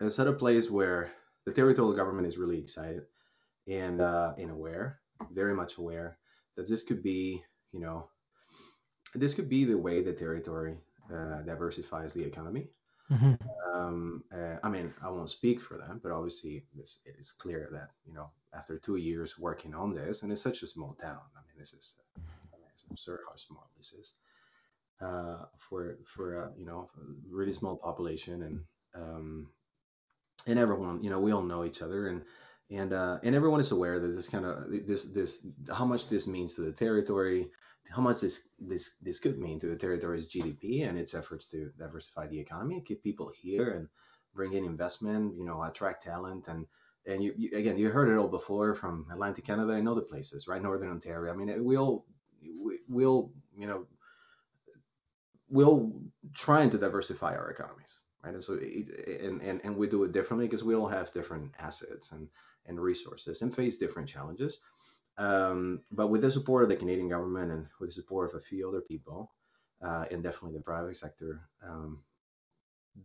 it's 0.00 0.18
at 0.18 0.26
a 0.26 0.32
place 0.32 0.70
where 0.70 1.10
the 1.44 1.52
territorial 1.52 1.94
government 1.94 2.26
is 2.26 2.38
really 2.38 2.58
excited 2.58 3.06
and 3.66 4.00
uh, 4.00 4.34
and 4.38 4.50
aware, 4.50 5.00
very 5.32 5.54
much 5.54 5.78
aware 5.78 6.18
that 6.56 6.68
this 6.68 6.82
could 6.82 7.02
be, 7.02 7.42
you 7.72 7.80
know, 7.80 8.08
this 9.18 9.34
could 9.34 9.48
be 9.48 9.64
the 9.64 9.78
way 9.78 10.00
the 10.02 10.12
territory 10.12 10.76
uh, 11.12 11.42
diversifies 11.42 12.12
the 12.12 12.24
economy. 12.24 12.68
Mhm. 13.10 13.38
Um, 13.72 14.24
uh, 14.32 14.56
I 14.62 14.68
mean, 14.70 14.94
I 15.02 15.10
won't 15.10 15.30
speak 15.30 15.60
for 15.60 15.76
them, 15.76 16.00
but 16.02 16.12
obviously 16.12 16.66
this, 16.74 17.00
it 17.04 17.16
is 17.18 17.32
clear 17.32 17.68
that 17.72 17.90
you 18.06 18.14
know 18.14 18.30
after 18.54 18.78
two 18.78 18.96
years 18.96 19.38
working 19.38 19.74
on 19.74 19.92
this, 19.92 20.22
and 20.22 20.32
it's 20.32 20.40
such 20.40 20.62
a 20.62 20.66
small 20.66 20.94
town. 20.94 21.20
I 21.36 21.40
mean, 21.46 21.58
this 21.58 21.72
is 21.74 21.96
uh, 22.00 22.20
I 22.54 22.56
mean, 22.58 22.68
it's 22.72 22.84
absurd 22.90 23.20
how 23.28 23.36
small 23.36 23.70
this 23.76 23.92
is 23.92 24.14
uh, 25.00 25.44
for 25.58 25.98
for 26.04 26.36
uh, 26.36 26.50
you 26.56 26.64
know 26.64 26.88
a 26.96 27.00
really 27.30 27.52
small 27.52 27.76
population 27.76 28.42
and 28.42 28.64
um, 28.94 29.50
and 30.46 30.58
everyone 30.58 31.02
you 31.02 31.10
know 31.10 31.18
we 31.20 31.32
all 31.32 31.42
know 31.42 31.64
each 31.64 31.82
other 31.82 32.08
and 32.08 32.22
and 32.76 32.92
uh, 32.92 33.18
and 33.22 33.34
everyone 33.34 33.60
is 33.60 33.72
aware 33.72 33.98
that 33.98 34.08
this 34.08 34.28
kind 34.28 34.44
of 34.44 34.70
this 34.86 35.04
this 35.04 35.46
how 35.72 35.84
much 35.84 36.08
this 36.08 36.26
means 36.26 36.54
to 36.54 36.62
the 36.62 36.72
territory 36.72 37.50
how 37.90 38.02
much 38.02 38.20
this 38.20 38.48
this 38.58 38.96
this 39.02 39.20
could 39.20 39.38
mean 39.38 39.58
to 39.60 39.66
the 39.66 39.76
territory's 39.76 40.28
GDP 40.28 40.88
and 40.88 40.98
its 40.98 41.14
efforts 41.14 41.48
to 41.48 41.70
diversify 41.78 42.26
the 42.26 42.38
economy 42.38 42.82
keep 42.84 43.02
people 43.02 43.30
here 43.34 43.72
and 43.72 43.88
bring 44.34 44.54
in 44.54 44.64
investment 44.64 45.36
you 45.36 45.44
know 45.44 45.62
attract 45.62 46.04
talent. 46.04 46.48
And 46.48 46.66
and 47.06 47.22
you, 47.22 47.34
you 47.36 47.56
again 47.56 47.76
you 47.76 47.88
heard 47.90 48.08
it 48.08 48.16
all 48.16 48.28
before 48.28 48.74
from 48.74 49.06
Atlantic 49.12 49.44
Canada 49.44 49.72
and 49.72 49.88
other 49.88 50.00
places 50.00 50.48
right? 50.48 50.62
Northern 50.62 50.90
Ontario. 50.90 51.32
I 51.32 51.36
mean 51.36 51.64
we 51.64 51.76
all 51.76 52.06
we, 52.64 52.78
we'll 52.88 53.32
you 53.56 53.66
know 53.66 53.86
we'll 55.50 55.92
trying 56.34 56.70
to 56.70 56.78
diversify 56.78 57.36
our 57.36 57.50
economies 57.50 57.98
right? 58.24 58.34
And 58.34 58.42
so 58.42 58.58
it, 58.60 59.20
and, 59.20 59.42
and 59.42 59.60
and 59.64 59.76
we 59.76 59.86
do 59.86 60.04
it 60.04 60.12
differently 60.12 60.46
because 60.46 60.64
we 60.64 60.74
all 60.74 60.88
have 60.88 61.12
different 61.12 61.52
assets. 61.58 62.12
And 62.12 62.28
and 62.66 62.80
resources 62.80 63.42
and 63.42 63.54
face 63.54 63.76
different 63.76 64.08
challenges. 64.08 64.58
Um, 65.16 65.82
but 65.92 66.08
with 66.08 66.22
the 66.22 66.30
support 66.30 66.64
of 66.64 66.68
the 66.68 66.76
canadian 66.76 67.08
government 67.08 67.52
and 67.52 67.66
with 67.78 67.90
the 67.90 67.94
support 67.94 68.30
of 68.30 68.36
a 68.36 68.40
few 68.42 68.68
other 68.68 68.80
people 68.80 69.30
uh, 69.82 70.06
and 70.10 70.22
definitely 70.22 70.56
the 70.58 70.64
private 70.64 70.96
sector 70.96 71.48
um, 71.62 72.00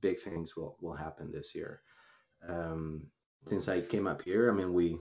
big 0.01 0.19
things 0.19 0.55
will 0.55 0.75
will 0.81 0.95
happen 0.95 1.31
this 1.31 1.53
year. 1.53 1.81
Um, 2.47 3.03
since 3.45 3.67
i 3.69 3.79
came 3.79 4.05
up 4.07 4.21
here 4.21 4.49
i 4.51 4.53
mean 4.53 4.73
we 4.73 4.97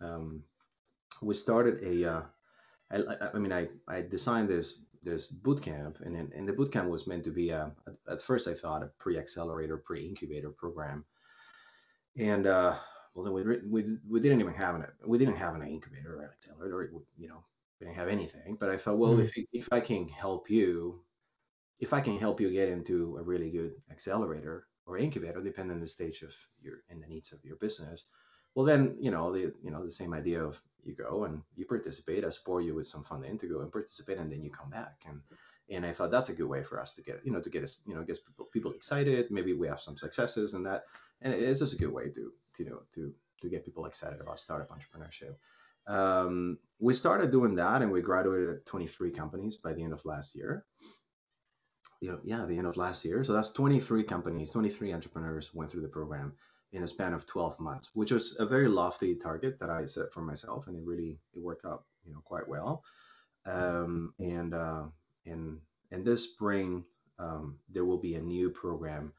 um, 0.00 0.42
we 1.22 1.34
started 1.34 1.82
a 1.82 2.10
uh, 2.12 2.22
I, 2.90 3.28
I- 3.34 3.38
mean, 3.38 3.52
I, 3.52 3.68
I 3.88 4.02
designed 4.02 4.48
this 4.48 4.82
this 5.02 5.28
boot 5.28 5.62
camp, 5.62 5.98
and 6.04 6.16
and 6.32 6.48
the 6.48 6.52
boot 6.52 6.72
camp 6.72 6.88
was 6.88 7.06
meant 7.06 7.24
to 7.24 7.30
be 7.30 7.50
a, 7.50 7.72
at, 7.86 7.94
at 8.14 8.22
first 8.22 8.48
I 8.48 8.54
thought 8.54 8.82
a 8.82 8.90
pre-accelerator, 8.98 9.76
pre-incubator 9.78 10.50
program, 10.50 11.04
and 12.16 12.46
uh, 12.46 12.74
well 13.16 13.24
then 13.24 13.34
we, 13.34 13.42
we 13.70 13.98
we 14.08 14.20
didn't 14.20 14.40
even 14.42 14.54
have 14.54 14.76
an 14.76 14.86
we 15.06 15.18
didn't 15.18 15.36
have 15.38 15.56
an 15.56 15.62
incubator 15.62 16.16
or 16.18 16.22
an 16.24 16.30
accelerator, 16.32 16.90
would- 16.94 17.06
you 17.18 17.28
know, 17.28 17.44
we 17.80 17.86
didn't 17.86 17.98
have 17.98 18.08
anything. 18.08 18.56
But 18.60 18.70
I 18.70 18.78
thought, 18.78 18.98
well, 18.98 19.16
Mm. 19.16 19.24
if 19.26 19.32
if 19.52 19.68
I 19.72 19.80
can 19.80 20.08
help 20.08 20.50
you, 20.50 21.04
if 21.80 21.92
I 21.94 22.00
can 22.02 22.18
help 22.18 22.40
you 22.40 22.50
get 22.50 22.68
into 22.68 23.16
a 23.18 23.22
really 23.22 23.50
good 23.50 23.82
accelerator 23.90 24.68
or 24.86 24.98
incubator, 24.98 25.42
depending 25.42 25.76
on 25.76 25.80
the 25.80 25.88
stage 25.88 26.22
of 26.22 26.34
your 26.62 26.84
and 26.90 27.02
the 27.02 27.08
needs 27.08 27.32
of 27.32 27.44
your 27.44 27.56
business, 27.56 28.06
well 28.54 28.66
then 28.66 28.96
you 29.00 29.10
know 29.10 29.32
the 29.32 29.54
you 29.62 29.70
know 29.70 29.84
the 29.84 29.90
same 29.90 30.14
idea 30.14 30.44
of 30.44 30.62
you 30.84 30.94
go 30.94 31.24
and 31.24 31.42
you 31.56 31.66
participate. 31.66 32.24
I 32.24 32.30
support 32.30 32.64
you 32.64 32.74
with 32.74 32.86
some 32.86 33.02
funding 33.04 33.38
to 33.38 33.48
go 33.48 33.60
and 33.60 33.72
participate, 33.72 34.18
and 34.18 34.30
then 34.32 34.42
you 34.42 34.50
come 34.50 34.70
back. 34.70 35.02
And 35.06 35.22
and 35.68 35.84
I 35.86 35.92
thought 35.92 36.10
that's 36.12 36.28
a 36.30 36.34
good 36.34 36.48
way 36.48 36.62
for 36.62 36.80
us 36.80 36.94
to 36.94 37.02
get 37.02 37.24
you 37.24 37.32
know 37.32 37.40
to 37.42 37.50
get 37.50 37.64
us 37.64 37.82
you 37.86 37.94
know 37.94 38.04
get 38.04 38.24
people 38.26 38.46
people 38.52 38.72
excited. 38.72 39.30
Maybe 39.30 39.54
we 39.54 39.68
have 39.68 39.80
some 39.80 39.96
successes 39.96 40.54
and 40.54 40.64
that, 40.66 40.84
and 41.22 41.34
it 41.34 41.42
is 41.42 41.58
just 41.60 41.74
a 41.74 41.78
good 41.78 41.92
way 41.92 42.10
to 42.10 42.32
to 42.56 42.64
you 42.64 42.70
know 42.70 42.82
to 42.94 43.12
to 43.42 43.48
get 43.48 43.64
people 43.64 43.86
excited 43.86 44.20
about 44.20 44.38
startup 44.38 44.70
entrepreneurship. 44.70 45.36
Um, 45.86 46.58
we 46.80 46.94
started 46.94 47.30
doing 47.30 47.54
that, 47.56 47.82
and 47.82 47.92
we 47.92 48.02
graduated 48.02 48.48
at 48.48 48.66
23 48.66 49.12
companies 49.12 49.56
by 49.56 49.72
the 49.72 49.84
end 49.84 49.92
of 49.92 50.04
last 50.04 50.34
year 50.34 50.64
you 52.00 52.10
know, 52.10 52.18
yeah, 52.24 52.44
the 52.44 52.58
end 52.58 52.66
of 52.66 52.76
last 52.76 53.04
year. 53.04 53.24
So 53.24 53.32
that's 53.32 53.50
23 53.52 54.02
companies, 54.04 54.50
23 54.50 54.92
entrepreneurs 54.92 55.54
went 55.54 55.70
through 55.70 55.82
the 55.82 55.88
program 55.88 56.32
in 56.72 56.82
a 56.82 56.88
span 56.88 57.14
of 57.14 57.26
12 57.26 57.58
months, 57.60 57.90
which 57.94 58.12
was 58.12 58.36
a 58.38 58.46
very 58.46 58.68
lofty 58.68 59.14
target 59.14 59.58
that 59.60 59.70
I 59.70 59.86
set 59.86 60.12
for 60.12 60.20
myself, 60.20 60.66
and 60.66 60.76
it 60.76 60.84
really 60.84 61.18
it 61.32 61.40
worked 61.40 61.64
out, 61.64 61.84
you 62.04 62.12
know, 62.12 62.20
quite 62.24 62.46
well. 62.46 62.82
Um, 63.46 64.12
and 64.18 64.52
uh, 64.52 64.84
and 65.24 65.60
and 65.92 66.04
this 66.04 66.24
spring 66.24 66.84
um, 67.18 67.58
there 67.68 67.84
will 67.84 67.98
be 67.98 68.16
a 68.16 68.20
new 68.20 68.50
program 68.50 69.12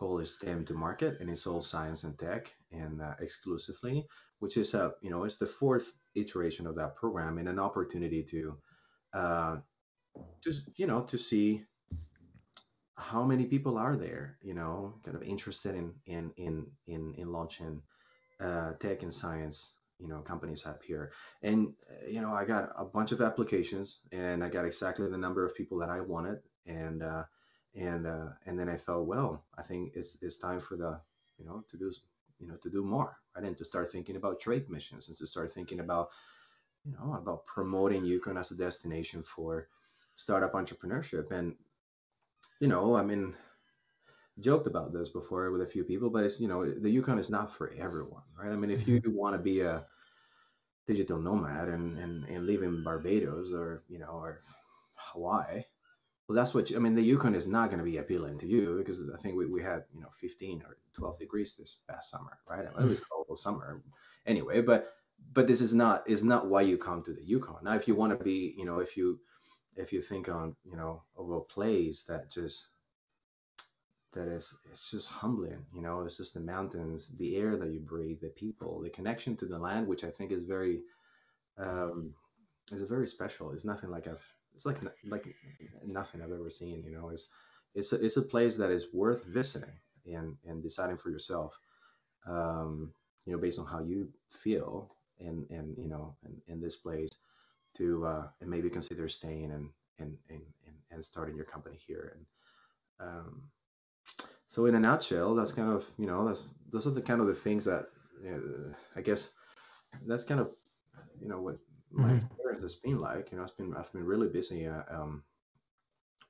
called 0.00 0.26
STEM 0.26 0.64
to 0.64 0.72
Market, 0.72 1.20
and 1.20 1.28
it's 1.28 1.46
all 1.46 1.60
science 1.60 2.04
and 2.04 2.18
tech, 2.18 2.50
and 2.72 3.02
uh, 3.02 3.12
exclusively, 3.20 4.06
which 4.38 4.56
is 4.56 4.72
a 4.72 4.94
you 5.02 5.10
know 5.10 5.24
it's 5.24 5.36
the 5.36 5.46
fourth 5.46 5.92
iteration 6.14 6.66
of 6.66 6.74
that 6.76 6.96
program, 6.96 7.36
and 7.36 7.48
an 7.48 7.58
opportunity 7.58 8.22
to 8.24 8.56
uh, 9.12 9.56
just 10.42 10.62
you 10.76 10.86
know 10.86 11.02
to 11.02 11.18
see 11.18 11.62
how 12.96 13.24
many 13.24 13.44
people 13.44 13.76
are 13.78 13.96
there 13.96 14.36
you 14.42 14.54
know 14.54 14.94
kind 15.04 15.16
of 15.16 15.22
interested 15.22 15.74
in 15.74 15.92
in 16.06 16.32
in 16.38 16.66
in, 16.86 17.14
in 17.18 17.30
launching 17.30 17.82
uh, 18.40 18.72
tech 18.80 19.02
and 19.02 19.12
science 19.12 19.74
you 19.98 20.08
know 20.08 20.20
companies 20.20 20.64
up 20.64 20.82
here. 20.82 21.12
And 21.42 21.74
uh, 21.90 22.06
you 22.08 22.22
know 22.22 22.32
i 22.32 22.46
got 22.46 22.70
a 22.74 22.86
bunch 22.86 23.12
of 23.12 23.20
applications 23.20 24.00
and 24.12 24.42
i 24.42 24.48
got 24.48 24.64
exactly 24.64 25.10
the 25.10 25.24
number 25.24 25.44
of 25.44 25.54
people 25.54 25.78
that 25.80 25.90
i 25.90 26.00
wanted 26.00 26.38
and 26.66 27.02
uh, 27.02 27.24
and 27.74 28.06
uh, 28.06 28.28
and 28.46 28.58
then 28.58 28.68
i 28.68 28.76
thought 28.76 29.06
well 29.06 29.44
i 29.58 29.62
think 29.62 29.92
it's 29.94 30.18
it's 30.22 30.38
time 30.38 30.60
for 30.60 30.76
the 30.76 31.00
you 31.38 31.44
know 31.44 31.64
to 31.68 31.76
do 31.76 31.92
you 32.38 32.48
know 32.48 32.56
to 32.56 32.70
do 32.70 32.82
more 32.84 33.16
right? 33.36 33.44
And 33.44 33.56
to 33.58 33.64
start 33.64 33.90
thinking 33.90 34.16
about 34.16 34.40
trade 34.40 34.68
missions 34.68 35.08
and 35.08 35.16
to 35.18 35.26
start 35.26 35.50
thinking 35.52 35.80
about 35.80 36.10
you 36.84 36.92
know 36.92 37.14
about 37.14 37.46
promoting 37.46 38.04
yukon 38.04 38.36
as 38.38 38.50
a 38.50 38.56
destination 38.56 39.22
for 39.22 39.68
startup 40.16 40.52
entrepreneurship. 40.54 41.30
And 41.30 41.56
you 42.60 42.68
know 42.68 42.94
i 42.96 43.02
mean 43.02 43.34
joked 44.40 44.66
about 44.66 44.92
this 44.92 45.08
before 45.08 45.50
with 45.50 45.62
a 45.62 45.66
few 45.66 45.84
people, 45.84 46.10
but 46.10 46.24
it's 46.24 46.40
you 46.40 46.48
know 46.48 46.64
the 46.68 46.90
Yukon 46.90 47.18
is 47.18 47.30
not 47.30 47.54
for 47.54 47.72
everyone, 47.78 48.22
right? 48.38 48.52
I 48.52 48.56
mean, 48.56 48.70
if 48.70 48.86
you 48.88 49.00
want 49.06 49.34
to 49.36 49.42
be 49.42 49.60
a 49.60 49.84
digital 50.86 51.18
nomad 51.20 51.68
and, 51.68 51.98
and 51.98 52.24
and 52.24 52.46
live 52.46 52.62
in 52.62 52.82
Barbados 52.82 53.52
or 53.52 53.84
you 53.88 53.98
know 53.98 54.10
or 54.10 54.42
Hawaii, 54.94 55.62
well, 56.30 56.36
that's 56.36 56.54
what 56.54 56.70
you, 56.70 56.76
I 56.76 56.78
mean. 56.78 56.94
The 56.94 57.02
Yukon 57.02 57.34
is 57.34 57.48
not 57.48 57.70
going 57.70 57.80
to 57.80 57.84
be 57.84 57.96
appealing 57.96 58.38
to 58.38 58.46
you 58.46 58.76
because 58.78 59.02
I 59.12 59.18
think 59.18 59.34
we, 59.34 59.46
we 59.46 59.60
had 59.60 59.82
you 59.92 60.00
know 60.00 60.10
15 60.20 60.62
or 60.62 60.76
12 60.94 61.18
degrees 61.18 61.56
this 61.56 61.80
past 61.90 62.08
summer, 62.08 62.38
right? 62.48 62.64
It 62.64 62.84
was 62.84 63.00
cold 63.00 63.26
all 63.28 63.34
summer 63.34 63.82
anyway. 64.26 64.60
But 64.60 64.92
but 65.32 65.48
this 65.48 65.60
is 65.60 65.74
not 65.74 66.08
is 66.08 66.22
not 66.22 66.46
why 66.46 66.62
you 66.62 66.78
come 66.78 67.02
to 67.02 67.12
the 67.12 67.24
Yukon. 67.24 67.64
Now, 67.64 67.74
if 67.74 67.88
you 67.88 67.96
want 67.96 68.16
to 68.16 68.24
be, 68.24 68.54
you 68.56 68.64
know, 68.64 68.78
if 68.78 68.96
you 68.96 69.18
if 69.74 69.92
you 69.92 70.00
think 70.00 70.28
on 70.28 70.54
you 70.64 70.76
know 70.76 71.02
of 71.18 71.28
a 71.32 71.40
place 71.40 72.04
that 72.04 72.30
just 72.30 72.68
that 74.12 74.28
is 74.28 74.56
it's 74.70 74.88
just 74.88 75.08
humbling 75.08 75.66
you 75.74 75.82
know 75.82 76.02
it's 76.02 76.16
just 76.16 76.34
the 76.34 76.40
mountains 76.40 77.08
the 77.18 77.34
air 77.38 77.56
that 77.56 77.70
you 77.72 77.80
breathe 77.80 78.20
the 78.20 78.28
people 78.28 78.80
the 78.80 78.90
connection 78.90 79.36
to 79.36 79.46
the 79.46 79.58
land 79.58 79.84
which 79.84 80.04
i 80.04 80.10
think 80.10 80.30
is 80.30 80.44
very 80.44 80.82
um 81.58 82.14
is 82.70 82.82
very 82.82 83.06
special 83.06 83.52
it's 83.52 83.64
nothing 83.64 83.90
like 83.90 84.06
i've 84.06 84.24
it's 84.54 84.66
like 84.66 84.78
like 85.04 85.34
nothing 85.84 86.22
i've 86.22 86.32
ever 86.32 86.50
seen 86.50 86.82
you 86.84 86.90
know 86.92 87.10
it's 87.10 87.30
it's 87.74 87.92
a, 87.92 88.04
it's 88.04 88.16
a 88.16 88.22
place 88.22 88.56
that 88.56 88.70
is 88.70 88.92
worth 88.92 89.24
visiting 89.26 89.72
and 90.06 90.36
and 90.46 90.62
deciding 90.62 90.96
for 90.96 91.10
yourself 91.10 91.58
um 92.26 92.92
you 93.26 93.32
know 93.32 93.38
based 93.38 93.58
on 93.58 93.66
how 93.66 93.80
you 93.80 94.08
feel 94.30 94.94
and 95.20 95.46
and 95.50 95.76
you 95.78 95.88
know 95.88 96.14
in, 96.24 96.54
in 96.54 96.60
this 96.60 96.76
place 96.76 97.10
to 97.74 98.04
uh 98.04 98.26
and 98.40 98.50
maybe 98.50 98.70
consider 98.70 99.08
staying 99.08 99.52
and 99.52 99.68
and 99.98 100.16
and, 100.28 100.42
and 100.90 101.04
starting 101.04 101.36
your 101.36 101.44
company 101.44 101.76
here. 101.76 102.16
And 102.16 103.08
um 103.08 103.42
so 104.48 104.66
in 104.66 104.74
a 104.74 104.80
nutshell, 104.80 105.34
that's 105.34 105.52
kind 105.52 105.70
of 105.70 105.86
you 105.98 106.06
know 106.06 106.26
that's 106.26 106.44
those 106.70 106.86
are 106.86 106.90
the 106.90 107.02
kind 107.02 107.20
of 107.20 107.26
the 107.26 107.34
things 107.34 107.64
that 107.66 107.86
know, 108.22 108.74
I 108.96 109.00
guess 109.00 109.30
that's 110.06 110.24
kind 110.24 110.40
of 110.40 110.50
you 111.20 111.28
know 111.28 111.40
what 111.40 111.58
my 111.90 112.04
mm-hmm. 112.04 112.16
experience 112.16 112.62
has 112.62 112.76
been 112.76 112.98
like. 112.98 113.30
You 113.30 113.38
know, 113.38 113.44
it's 113.44 113.52
been 113.52 113.74
I've 113.76 113.92
been 113.92 114.04
really 114.04 114.28
busy. 114.28 114.66
Uh, 114.66 114.82
um, 114.90 115.22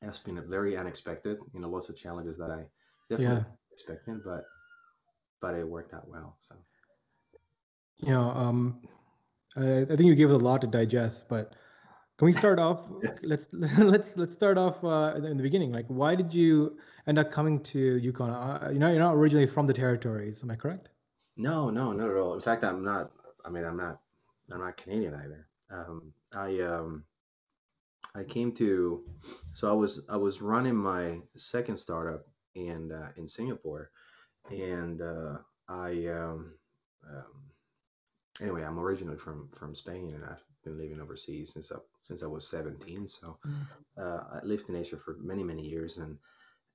it's 0.03 0.19
been 0.19 0.43
very 0.49 0.77
unexpected. 0.77 1.39
You 1.53 1.61
know, 1.61 1.69
lots 1.69 1.89
of 1.89 1.97
challenges 1.97 2.39
that 2.39 2.51
I 2.51 2.65
definitely 3.09 3.37
yeah. 3.37 3.45
expected, 3.73 4.25
but 4.25 4.45
but 5.41 5.55
it 5.55 5.67
worked 5.67 5.95
out 5.95 6.09
well. 6.09 6.37
So 6.41 6.55
you 7.99 8.13
know, 8.13 8.31
um, 8.31 8.81
I, 9.57 9.83
I 9.83 9.85
think 9.85 10.03
you 10.03 10.15
gave 10.15 10.31
us 10.31 10.41
a 10.41 10.45
lot 10.45 10.61
to 10.63 10.67
digest, 10.67 11.29
but 11.29 11.55
can 12.19 12.27
we 12.27 12.33
start 12.33 12.59
off? 12.59 12.83
let's 13.23 13.49
let's 13.53 14.17
let's 14.17 14.35
start 14.35 14.59
off 14.59 14.83
uh, 14.85 15.15
in 15.17 15.37
the 15.37 15.43
beginning. 15.43 15.73
Like, 15.73 15.87
why 15.89 16.15
did 16.15 16.33
you 16.33 16.79
end 17.07 17.19
up 17.19 17.31
coming 17.31 17.61
to 17.65 17.79
Yukon? 17.79 18.31
Uh, 18.31 18.71
you 18.73 18.79
know, 18.79 18.91
you're 18.91 18.99
not 18.99 19.15
originally 19.15 19.47
from 19.47 19.67
the 19.67 19.75
territories. 19.75 20.41
Am 20.43 20.51
I 20.51 20.57
correct? 20.57 20.89
No, 21.37 21.71
no, 21.71 21.93
not 21.93 22.11
at 22.11 22.17
all. 22.17 22.35
In 22.35 22.41
fact, 22.41 22.65
I'm 22.65 22.85
not. 22.85 23.11
I 23.45 23.51
mean, 23.51 23.65
I'm 23.65 23.77
not. 23.77 24.01
I'm 24.53 24.61
not 24.61 24.77
Canadian 24.77 25.15
either. 25.15 25.47
Um, 25.71 26.13
I 26.35 26.61
um, 26.61 27.05
I 28.15 28.25
came 28.25 28.53
to. 28.53 29.05
So 29.53 29.69
I 29.69 29.73
was 29.73 30.07
I 30.11 30.17
was 30.17 30.43
running 30.43 30.77
my 30.77 31.19
second 31.37 31.77
startup 31.77 32.27
in 32.55 32.93
uh, 32.93 33.11
in 33.17 33.29
Singapore, 33.29 33.91
and 34.51 35.01
uh, 35.01 35.39
I 35.69 36.07
um, 36.07 36.55
um, 37.09 37.51
anyway, 38.41 38.65
I'm 38.65 38.79
originally 38.79 39.19
from 39.19 39.49
from 39.57 39.75
Spain, 39.75 40.15
and 40.15 40.25
I've 40.25 40.43
been 40.65 40.79
living 40.79 41.01
overseas 41.01 41.53
since 41.53 41.73
I 41.73 41.77
since 42.03 42.23
I 42.23 42.27
was 42.27 42.47
17. 42.49 43.09
So 43.09 43.39
mm. 43.47 43.55
uh, 43.97 44.25
I 44.33 44.45
lived 44.45 44.69
in 44.69 44.77
Asia 44.77 44.97
for 44.97 45.17
many 45.21 45.43
many 45.43 45.63
years, 45.63 45.99
and 45.99 46.19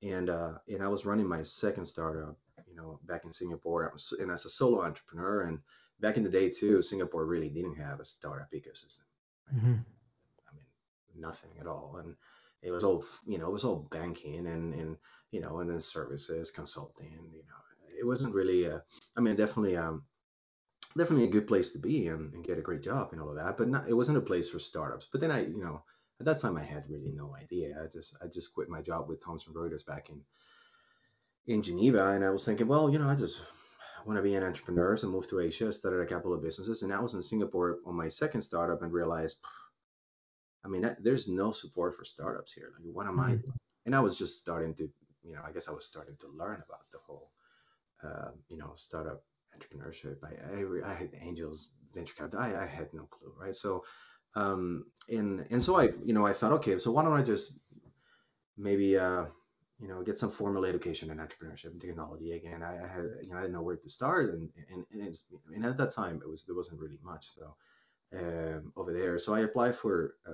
and 0.01 0.29
uh, 0.29 0.53
and 0.67 0.83
I 0.83 0.87
was 0.87 1.05
running 1.05 1.27
my 1.27 1.41
second 1.41 1.85
startup, 1.85 2.37
you 2.67 2.75
know, 2.75 2.99
back 3.03 3.25
in 3.25 3.33
Singapore, 3.33 3.93
and 4.19 4.31
as 4.31 4.45
a 4.45 4.49
solo 4.49 4.83
entrepreneur. 4.83 5.41
And 5.41 5.59
back 5.99 6.17
in 6.17 6.23
the 6.23 6.29
day 6.29 6.49
too, 6.49 6.81
Singapore 6.81 7.25
really 7.25 7.49
didn't 7.49 7.75
have 7.75 7.99
a 7.99 8.05
startup 8.05 8.51
ecosystem. 8.51 9.05
Mm-hmm. 9.53 9.73
I 9.73 10.53
mean, 10.53 11.21
nothing 11.21 11.51
at 11.59 11.67
all, 11.67 11.97
and 11.99 12.15
it 12.61 12.71
was 12.71 12.83
all 12.83 13.03
you 13.25 13.37
know, 13.37 13.47
it 13.47 13.53
was 13.53 13.63
all 13.63 13.87
banking 13.91 14.47
and 14.47 14.73
and 14.73 14.97
you 15.31 15.41
know, 15.41 15.59
and 15.59 15.69
then 15.69 15.81
services, 15.81 16.51
consulting. 16.51 17.29
You 17.31 17.43
know, 17.43 17.99
it 17.99 18.05
wasn't 18.05 18.35
really. 18.35 18.65
A, 18.65 18.83
I 19.17 19.21
mean, 19.21 19.35
definitely 19.35 19.77
um, 19.77 20.03
definitely 20.97 21.25
a 21.25 21.31
good 21.31 21.47
place 21.47 21.71
to 21.71 21.79
be 21.79 22.07
and, 22.07 22.33
and 22.33 22.43
get 22.43 22.57
a 22.57 22.61
great 22.61 22.81
job 22.81 23.09
and 23.11 23.21
all 23.21 23.29
of 23.29 23.35
that. 23.35 23.57
But 23.57 23.67
not, 23.67 23.87
it 23.87 23.93
wasn't 23.93 24.17
a 24.17 24.21
place 24.21 24.49
for 24.49 24.59
startups. 24.59 25.07
But 25.11 25.21
then 25.21 25.31
I, 25.31 25.45
you 25.45 25.63
know, 25.63 25.83
at 26.19 26.25
that 26.25 26.39
time 26.39 26.57
I 26.57 26.63
had 26.63 26.89
really 26.89 27.11
no 27.11 27.35
idea. 27.35 27.75
I 27.83 27.87
just 27.87 28.15
I 28.21 28.27
just 28.27 28.53
quit 28.53 28.69
my 28.69 28.81
job 28.81 29.09
with 29.09 29.23
Thomson 29.23 29.53
Reuters 29.53 29.85
back 29.85 30.09
in 30.09 30.21
in 31.47 31.61
Geneva, 31.61 32.09
and 32.09 32.23
I 32.23 32.29
was 32.29 32.45
thinking, 32.45 32.67
well, 32.67 32.89
you 32.89 32.97
know, 32.97 33.07
I 33.07 33.15
just 33.15 33.41
want 34.05 34.17
to 34.17 34.23
be 34.23 34.35
an 34.35 34.43
entrepreneur, 34.43 34.95
so 34.95 35.07
moved 35.07 35.29
to 35.29 35.39
Asia, 35.39 35.73
started 35.73 36.01
a 36.01 36.05
couple 36.05 36.33
of 36.33 36.43
businesses, 36.43 36.83
and 36.83 36.93
I 36.93 36.99
was 36.99 37.13
in 37.13 37.23
Singapore 37.23 37.79
on 37.85 37.95
my 37.95 38.07
second 38.07 38.41
startup 38.41 38.81
and 38.81 38.93
realized, 38.93 39.39
I 40.63 40.67
mean, 40.67 40.95
there's 40.99 41.27
no 41.27 41.51
support 41.51 41.95
for 41.95 42.05
startups 42.05 42.53
here. 42.53 42.71
Like, 42.73 42.93
what 42.93 43.07
am 43.07 43.13
mm-hmm. 43.13 43.21
I 43.21 43.35
doing? 43.35 43.59
And 43.85 43.95
I 43.95 43.99
was 43.99 44.17
just 44.17 44.39
starting 44.39 44.73
to, 44.75 44.89
you 45.23 45.33
know, 45.33 45.41
I 45.45 45.51
guess 45.51 45.67
I 45.67 45.71
was 45.71 45.85
starting 45.85 46.15
to 46.19 46.27
learn 46.27 46.63
about 46.67 46.89
the 46.91 46.99
whole, 47.05 47.31
uh, 48.03 48.31
you 48.49 48.57
know, 48.57 48.71
startup 48.75 49.23
entrepreneurship. 49.55 50.17
I, 50.23 50.87
I, 50.87 50.91
I 50.91 50.93
had 50.93 51.11
angels, 51.21 51.69
venture 51.93 52.15
capital. 52.15 52.39
I, 52.39 52.63
I 52.63 52.65
had 52.65 52.93
no 52.93 53.03
clue, 53.03 53.33
right? 53.39 53.55
So, 53.55 53.85
um, 54.35 54.85
and 55.07 55.45
and 55.49 55.61
so 55.61 55.77
I, 55.77 55.89
you 56.03 56.13
know, 56.13 56.25
I 56.25 56.33
thought, 56.33 56.51
okay, 56.53 56.77
so 56.79 56.91
why 56.91 57.03
don't 57.03 57.13
I 57.13 57.21
just 57.21 57.59
maybe, 58.57 58.97
uh, 58.97 59.25
you 59.79 59.87
know, 59.87 60.01
get 60.01 60.17
some 60.17 60.31
formal 60.31 60.65
education 60.65 61.11
in 61.11 61.17
entrepreneurship 61.17 61.71
and 61.71 61.81
technology 61.81 62.31
again. 62.31 62.63
I, 62.63 62.75
I 62.83 62.87
had, 62.87 63.05
you 63.21 63.29
know, 63.29 63.37
I 63.37 63.41
didn't 63.41 63.53
know 63.53 63.61
where 63.61 63.75
to 63.75 63.89
start, 63.89 64.33
and 64.33 64.49
and 64.71 64.85
and, 64.91 65.15
and 65.53 65.65
at 65.65 65.77
that 65.77 65.91
time 65.91 66.21
it 66.23 66.29
was 66.29 66.43
there 66.43 66.55
wasn't 66.55 66.81
really 66.81 66.99
much, 67.03 67.27
so. 67.29 67.55
Um, 68.13 68.71
over 68.77 68.93
there, 68.93 69.17
so 69.17 69.33
I 69.33 69.41
applied 69.41 69.75
for 69.75 70.15
a, 70.27 70.33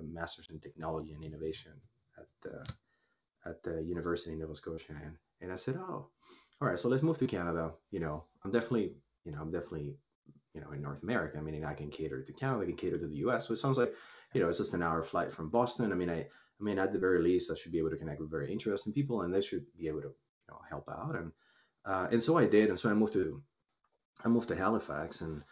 a, 0.00 0.02
master's 0.02 0.48
in 0.48 0.58
technology 0.58 1.12
and 1.12 1.22
innovation 1.22 1.70
at 2.18 2.50
uh, 2.50 2.64
at 3.48 3.62
the 3.62 3.82
University 3.82 4.32
of 4.32 4.40
Nova 4.40 4.54
Scotia, 4.54 4.94
and, 5.04 5.16
and 5.40 5.52
I 5.52 5.56
said, 5.56 5.76
oh, 5.76 6.06
all 6.60 6.68
right, 6.68 6.78
so 6.78 6.88
let's 6.88 7.02
move 7.02 7.18
to 7.18 7.26
Canada. 7.26 7.72
You 7.90 8.00
know, 8.00 8.24
I'm 8.44 8.50
definitely, 8.50 8.92
you 9.24 9.32
know, 9.32 9.38
I'm 9.40 9.50
definitely, 9.50 9.96
you 10.54 10.60
know, 10.60 10.70
in 10.72 10.82
North 10.82 11.02
America, 11.02 11.40
meaning 11.40 11.64
I 11.64 11.74
can 11.74 11.90
cater 11.90 12.22
to 12.22 12.32
Canada, 12.32 12.62
I 12.62 12.66
can 12.66 12.76
cater 12.76 12.98
to 12.98 13.06
the 13.06 13.16
US. 13.26 13.46
So 13.46 13.52
it 13.52 13.58
sounds 13.58 13.78
like, 13.78 13.94
you 14.32 14.40
know, 14.40 14.48
it's 14.48 14.58
just 14.58 14.74
an 14.74 14.82
hour 14.82 15.02
flight 15.02 15.32
from 15.32 15.48
Boston. 15.48 15.92
I 15.92 15.96
mean, 15.96 16.10
I, 16.10 16.26
I 16.62 16.64
mean, 16.64 16.78
at 16.78 16.92
the 16.92 16.98
very 16.98 17.20
least, 17.20 17.50
I 17.50 17.56
should 17.56 17.72
be 17.72 17.78
able 17.78 17.90
to 17.90 17.96
connect 17.96 18.20
with 18.20 18.30
very 18.30 18.50
interesting 18.50 18.92
people, 18.92 19.22
and 19.22 19.34
they 19.34 19.42
should 19.42 19.66
be 19.76 19.88
able 19.88 20.02
to, 20.02 20.08
you 20.08 20.48
know, 20.48 20.60
help 20.70 20.88
out. 20.88 21.16
And 21.16 21.32
uh, 21.84 22.06
and 22.12 22.22
so 22.22 22.38
I 22.38 22.46
did, 22.46 22.68
and 22.68 22.78
so 22.78 22.88
I 22.88 22.94
moved 22.94 23.14
to, 23.14 23.42
I 24.24 24.28
moved 24.28 24.46
to 24.48 24.56
Halifax, 24.56 25.22
and 25.22 25.42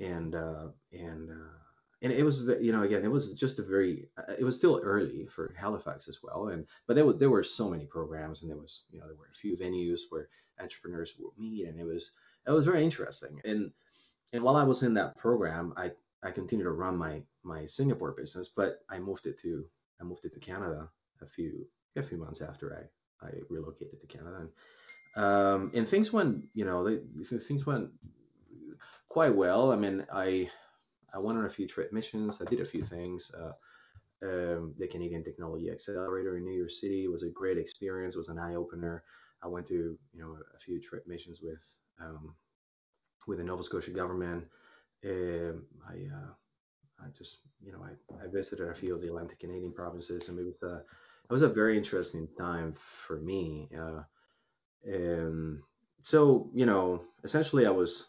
and 0.00 0.34
uh, 0.34 0.68
and 0.92 1.30
uh, 1.30 1.58
and 2.00 2.12
it 2.12 2.24
was 2.24 2.44
you 2.60 2.72
know 2.72 2.82
again 2.82 3.04
it 3.04 3.10
was 3.10 3.38
just 3.38 3.58
a 3.58 3.62
very 3.62 4.08
uh, 4.16 4.32
it 4.38 4.44
was 4.44 4.56
still 4.56 4.80
early 4.82 5.26
for 5.26 5.54
Halifax 5.58 6.08
as 6.08 6.20
well. 6.22 6.48
And 6.48 6.66
but 6.86 6.94
there 6.94 7.04
were 7.04 7.12
there 7.12 7.30
were 7.30 7.42
so 7.42 7.68
many 7.68 7.84
programs 7.84 8.42
and 8.42 8.50
there 8.50 8.58
was 8.58 8.84
you 8.90 9.00
know 9.00 9.06
there 9.06 9.16
were 9.16 9.30
a 9.30 9.36
few 9.36 9.56
venues 9.56 10.00
where 10.08 10.28
entrepreneurs 10.60 11.14
would 11.18 11.32
meet 11.38 11.66
and 11.66 11.78
it 11.78 11.84
was 11.84 12.12
it 12.46 12.52
was 12.52 12.64
very 12.64 12.82
interesting. 12.82 13.40
And 13.44 13.70
and 14.32 14.42
while 14.42 14.56
I 14.56 14.64
was 14.64 14.82
in 14.82 14.94
that 14.94 15.16
program 15.18 15.74
I 15.76 15.92
I 16.22 16.30
continued 16.30 16.64
to 16.64 16.72
run 16.72 16.96
my 16.96 17.22
my 17.42 17.66
Singapore 17.66 18.12
business 18.12 18.48
but 18.48 18.80
I 18.88 18.98
moved 18.98 19.26
it 19.26 19.38
to 19.40 19.66
I 20.00 20.04
moved 20.04 20.22
to 20.22 20.40
Canada 20.40 20.88
a 21.22 21.26
few 21.26 21.66
a 21.96 22.02
few 22.02 22.18
months 22.18 22.40
after 22.40 22.88
I 23.22 23.26
I 23.26 23.30
relocated 23.48 24.00
to 24.00 24.06
Canada 24.06 24.36
and 24.40 24.50
um, 25.16 25.70
and 25.74 25.88
things 25.88 26.12
went 26.12 26.44
you 26.54 26.64
know 26.64 26.84
they, 26.84 26.98
things 27.38 27.66
went 27.66 27.90
quite 29.08 29.34
well 29.34 29.70
I 29.70 29.76
mean 29.76 30.04
I 30.12 30.50
I 31.14 31.18
went 31.18 31.38
on 31.38 31.44
a 31.44 31.50
few 31.50 31.68
trip 31.68 31.92
missions. 31.92 32.42
I 32.42 32.44
did 32.50 32.60
a 32.60 32.66
few 32.66 32.82
things. 32.82 33.30
Uh, 33.32 33.52
um, 34.24 34.74
the 34.78 34.88
Canadian 34.88 35.22
Technology 35.22 35.70
Accelerator 35.70 36.36
in 36.36 36.44
New 36.44 36.56
York 36.56 36.70
City 36.70 37.08
was 37.08 37.22
a 37.22 37.30
great 37.30 37.58
experience. 37.58 38.16
Was 38.16 38.28
an 38.28 38.38
eye 38.38 38.56
opener. 38.56 39.04
I 39.42 39.46
went 39.46 39.66
to 39.68 39.74
you 39.74 40.20
know 40.20 40.36
a 40.54 40.58
few 40.58 40.80
trip 40.80 41.06
missions 41.06 41.40
with 41.40 41.62
um, 42.00 42.34
with 43.26 43.38
the 43.38 43.44
Nova 43.44 43.62
Scotia 43.62 43.90
government. 43.90 44.44
Um, 45.04 45.64
I 45.86 45.94
uh, 46.14 46.32
I 47.02 47.08
just 47.16 47.40
you 47.62 47.72
know 47.72 47.82
I, 47.82 48.24
I 48.24 48.28
visited 48.28 48.68
a 48.68 48.74
few 48.74 48.94
of 48.94 49.00
the 49.00 49.08
Atlantic 49.08 49.40
Canadian 49.40 49.72
provinces, 49.72 50.28
and 50.28 50.38
it 50.38 50.44
was 50.44 50.62
a 50.62 50.76
it 50.76 51.32
was 51.32 51.42
a 51.42 51.48
very 51.48 51.76
interesting 51.76 52.28
time 52.38 52.74
for 52.74 53.18
me. 53.20 53.68
Uh, 53.76 54.02
and 54.84 55.58
so 56.02 56.50
you 56.54 56.66
know 56.66 57.02
essentially 57.22 57.66
I 57.66 57.70
was 57.70 58.06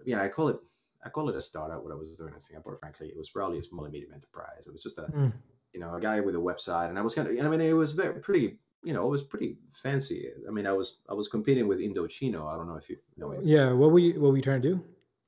you 0.05 0.15
know 0.15 0.21
I 0.21 0.27
call 0.27 0.49
it 0.49 0.59
I 1.03 1.09
call 1.09 1.29
it 1.29 1.35
a 1.35 1.41
startup. 1.41 1.83
What 1.83 1.91
I 1.91 1.95
was 1.95 2.15
doing 2.17 2.33
in 2.33 2.39
Singapore, 2.39 2.77
frankly, 2.77 3.07
it 3.07 3.17
was 3.17 3.29
probably 3.29 3.59
a 3.59 3.63
small 3.63 3.85
and 3.85 3.93
medium 3.93 4.11
enterprise. 4.13 4.65
It 4.67 4.71
was 4.71 4.83
just 4.83 4.97
a 4.99 5.03
mm. 5.03 5.33
you 5.73 5.79
know 5.79 5.95
a 5.95 5.99
guy 5.99 6.19
with 6.19 6.35
a 6.35 6.39
website, 6.39 6.89
and 6.89 6.99
I 6.99 7.01
was 7.01 7.15
kind 7.15 7.27
of 7.27 7.45
I 7.45 7.49
mean 7.49 7.61
it 7.61 7.73
was 7.73 7.93
very 7.93 8.19
pretty 8.19 8.59
you 8.85 8.93
know, 8.93 9.05
it 9.07 9.09
was 9.09 9.23
pretty 9.23 9.57
fancy. 9.73 10.29
I 10.47 10.51
mean, 10.51 10.67
I 10.67 10.71
was 10.71 10.99
I 11.09 11.13
was 11.13 11.27
competing 11.27 11.67
with 11.67 11.79
Indochino. 11.79 12.47
I 12.47 12.55
don't 12.55 12.67
know 12.67 12.75
if 12.75 12.87
you 12.87 12.97
know 13.17 13.31
it. 13.31 13.43
Yeah, 13.43 13.73
what 13.73 13.91
were 13.91 13.99
you 13.99 14.21
what 14.21 14.29
were 14.29 14.37
you 14.37 14.43
trying 14.43 14.61
to 14.61 14.69
do? 14.69 14.83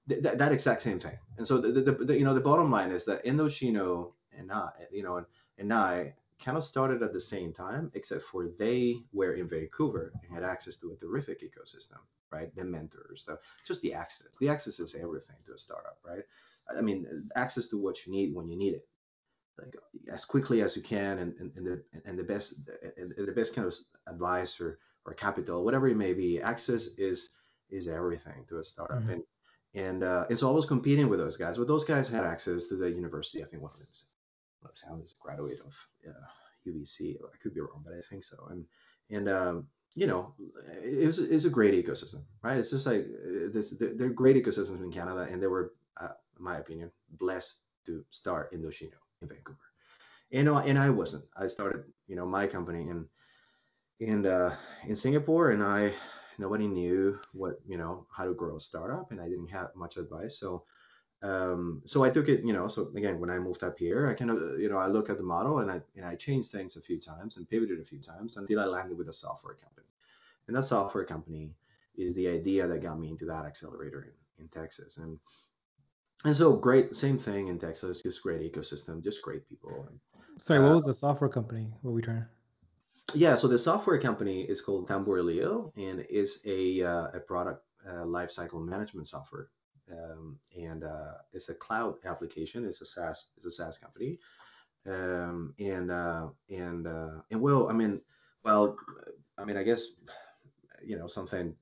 Th- 0.08 0.22
that, 0.22 0.38
that 0.38 0.52
exact 0.52 0.84
same 0.84 1.00
thing. 1.00 1.18
And 1.38 1.46
so 1.46 1.58
the, 1.58 1.82
the, 1.82 1.92
the, 1.92 2.18
you 2.18 2.24
know 2.24 2.36
the 2.36 2.40
bottom 2.40 2.70
line 2.72 2.92
is 2.92 3.04
that 3.06 3.26
Indochino 3.26 4.14
and 4.38 4.52
I, 4.52 4.70
you 4.92 5.02
know, 5.02 5.18
and, 5.18 5.26
and 5.58 5.74
I 5.74 6.14
kind 6.44 6.58
of 6.58 6.64
started 6.64 7.02
at 7.04 7.14
the 7.14 7.22
same 7.22 7.54
time, 7.54 7.92
except 7.94 8.24
for 8.24 8.48
they 8.48 8.96
were 9.14 9.34
in 9.34 9.48
Vancouver 9.48 10.12
and 10.24 10.34
had 10.34 10.44
access 10.44 10.78
to 10.78 10.92
a 10.92 10.96
terrific 10.96 11.42
ecosystem, 11.42 12.00
right? 12.32 12.54
The 12.56 12.66
mentors, 12.66 13.26
the 13.26 13.40
just 13.66 13.82
the 13.82 13.94
access. 13.94 14.28
The 14.40 14.50
access 14.50 14.80
is 14.80 14.96
everything 14.96 15.38
to 15.46 15.54
a 15.54 15.58
startup, 15.58 15.98
right? 16.06 16.24
I 16.78 16.82
mean, 16.82 17.30
access 17.36 17.68
to 17.68 17.78
what 17.78 18.06
you 18.06 18.12
need 18.12 18.36
when 18.36 18.50
you 18.50 18.58
need 18.58 18.74
it 18.74 18.88
like 19.60 19.76
as 20.12 20.26
quickly 20.26 20.62
as 20.62 20.76
you 20.76 20.82
can 20.82 21.20
and, 21.20 21.34
and, 21.40 21.52
and 21.56 21.66
the 21.66 21.84
and 22.06 22.18
the 22.18 22.24
best 22.24 22.56
and 22.98 23.14
the 23.18 23.32
best 23.32 23.56
kind 23.56 23.68
of 23.68 23.76
advice 24.08 24.60
or, 24.62 24.80
or 25.06 25.14
capital 25.14 25.64
whatever 25.64 25.88
it 25.88 25.98
may 25.98 26.14
be 26.14 26.42
access 26.42 26.88
is 26.98 27.30
is 27.70 27.88
everything 27.88 28.46
to 28.48 28.60
a 28.60 28.64
startup 28.64 29.00
mm-hmm. 29.00 29.14
and 29.14 29.24
and 29.74 30.04
uh, 30.04 30.26
and 30.30 30.38
so 30.38 30.50
I 30.50 30.54
was 30.54 30.66
competing 30.66 31.10
with 31.10 31.20
those 31.20 31.38
guys 31.38 31.58
but 31.58 31.68
those 31.68 31.84
guys 31.84 32.08
had 32.08 32.24
access 32.24 32.68
to 32.68 32.76
the 32.76 32.90
university 32.90 33.44
I 33.44 33.48
think 33.48 33.64
one 33.64 33.72
of 33.74 33.80
them 33.80 33.88
was 34.92 35.16
a 35.20 35.24
graduate 35.24 35.60
of 35.66 35.76
uh, 36.08 36.28
UBC 36.68 37.16
I 37.16 37.38
could 37.42 37.54
be 37.54 37.62
wrong 37.62 37.84
but 37.84 37.94
I 37.94 38.02
think 38.10 38.24
so 38.24 38.38
and 38.50 38.66
and 39.10 39.30
um, 39.30 39.68
you 39.96 40.08
know 40.08 40.34
it 40.84 41.06
was 41.06 41.20
it's 41.20 41.46
a 41.46 41.50
great 41.50 41.74
ecosystem 41.74 42.24
right 42.44 42.58
it's 42.58 42.72
just 42.72 42.86
like 42.86 43.06
uh, 43.06 43.50
this 43.54 43.72
they're 43.80 44.10
great 44.10 44.36
ecosystems 44.36 44.84
in 44.84 44.92
Canada 44.92 45.28
and 45.32 45.42
they 45.42 45.48
were 45.48 45.74
uh, 46.00 46.14
in 46.38 46.44
my 46.44 46.58
opinion 46.58 46.92
blessed 47.12 47.60
to 47.88 48.04
start 48.12 48.54
Indochino 48.54 49.00
in 49.22 49.30
Vancouver. 49.30 49.58
And 50.32 50.50
and 50.50 50.78
I 50.78 50.90
wasn't. 50.90 51.24
I 51.38 51.48
started, 51.48 51.86
you 52.08 52.16
know, 52.16 52.26
my 52.26 52.46
company 52.46 52.90
in 52.90 53.08
in 54.00 54.26
uh, 54.26 54.56
in 54.86 54.96
Singapore, 54.96 55.52
and 55.52 55.64
I 55.64 55.94
nobody 56.38 56.68
knew 56.68 57.18
what 57.34 57.60
you 57.66 57.78
know 57.78 58.06
how 58.12 58.26
to 58.26 58.34
grow 58.34 58.58
a 58.58 58.60
startup, 58.60 59.12
and 59.12 59.22
I 59.22 59.30
didn't 59.30 59.48
have 59.48 59.70
much 59.76 59.96
advice. 59.98 60.38
So 60.40 60.66
um, 61.24 61.82
so 61.86 62.04
I 62.04 62.10
took 62.10 62.30
it, 62.30 62.44
you 62.44 62.54
know. 62.54 62.68
So 62.68 62.92
again, 62.96 63.20
when 63.20 63.30
I 63.30 63.40
moved 63.40 63.64
up 63.64 63.78
here, 63.80 64.08
I 64.08 64.14
kind 64.14 64.32
of, 64.32 64.60
you 64.60 64.70
know, 64.70 64.78
I 64.78 64.88
look 64.88 65.10
at 65.10 65.18
the 65.18 65.24
model 65.24 65.60
and 65.60 65.72
I 65.72 65.82
and 65.96 66.06
I 66.06 66.16
changed 66.16 66.52
things 66.52 66.78
a 66.78 66.82
few 66.82 67.00
times 67.00 67.38
and 67.38 67.50
pivoted 67.50 67.80
a 67.80 67.86
few 67.86 68.00
times 68.00 68.38
until 68.38 68.60
I 68.60 68.66
landed 68.66 68.98
with 68.98 69.10
a 69.10 69.14
software 69.14 69.56
company. 69.56 69.88
And 70.48 70.56
that 70.56 70.64
software 70.64 71.06
company 71.06 71.54
is 71.96 72.14
the 72.14 72.28
idea 72.28 72.68
that 72.68 72.82
got 72.82 73.00
me 73.00 73.10
into 73.10 73.26
that 73.26 73.46
accelerator 73.46 74.04
in, 74.04 74.44
in 74.44 74.48
Texas. 74.50 74.98
And 74.98 75.20
and 76.26 76.36
so 76.36 76.56
great, 76.56 76.96
same 76.96 77.18
thing 77.18 77.48
in 77.48 77.60
Texas, 77.60 78.02
just 78.02 78.24
great 78.24 78.42
ecosystem, 78.42 79.04
just 79.04 79.22
great 79.22 79.48
people. 79.48 79.88
Sorry, 80.38 80.60
what 80.60 80.72
uh, 80.72 80.76
was 80.76 80.86
the 80.86 80.94
software 80.94 81.30
company? 81.30 81.68
What 81.82 81.92
were 81.92 81.96
we 81.96 82.02
trying? 82.02 82.26
Yeah, 83.14 83.36
so 83.36 83.48
the 83.48 83.58
software 83.58 84.00
company 84.00 84.42
is 84.42 84.62
called 84.62 84.88
Tamborrilleo 84.88 85.72
and 85.78 86.06
is 86.10 86.42
a 86.46 86.84
uh, 86.84 87.08
a 87.14 87.20
product 87.20 87.64
uh, 87.88 88.04
lifecycle 88.04 88.64
management 88.64 89.08
software, 89.08 89.48
um, 89.92 90.40
and 90.58 90.84
uh, 90.84 91.14
it's 91.34 91.50
a 91.50 91.54
cloud 91.54 91.96
application. 92.06 92.66
It's 92.66 92.82
a 92.82 92.86
SaaS. 92.86 93.28
It's 93.38 93.46
a 93.46 93.52
SaaS 93.52 93.78
company, 93.78 94.20
um, 94.86 95.54
and 95.60 95.92
uh, 95.92 96.28
and 96.50 96.88
uh, 96.88 97.22
and 97.32 97.42
well, 97.42 97.70
I 97.70 97.74
mean, 97.74 98.02
well, 98.44 98.78
I 99.38 99.46
mean, 99.46 99.58
I 99.58 99.64
guess 99.64 99.88
you 100.84 100.98
know 100.98 101.08
something 101.08 101.56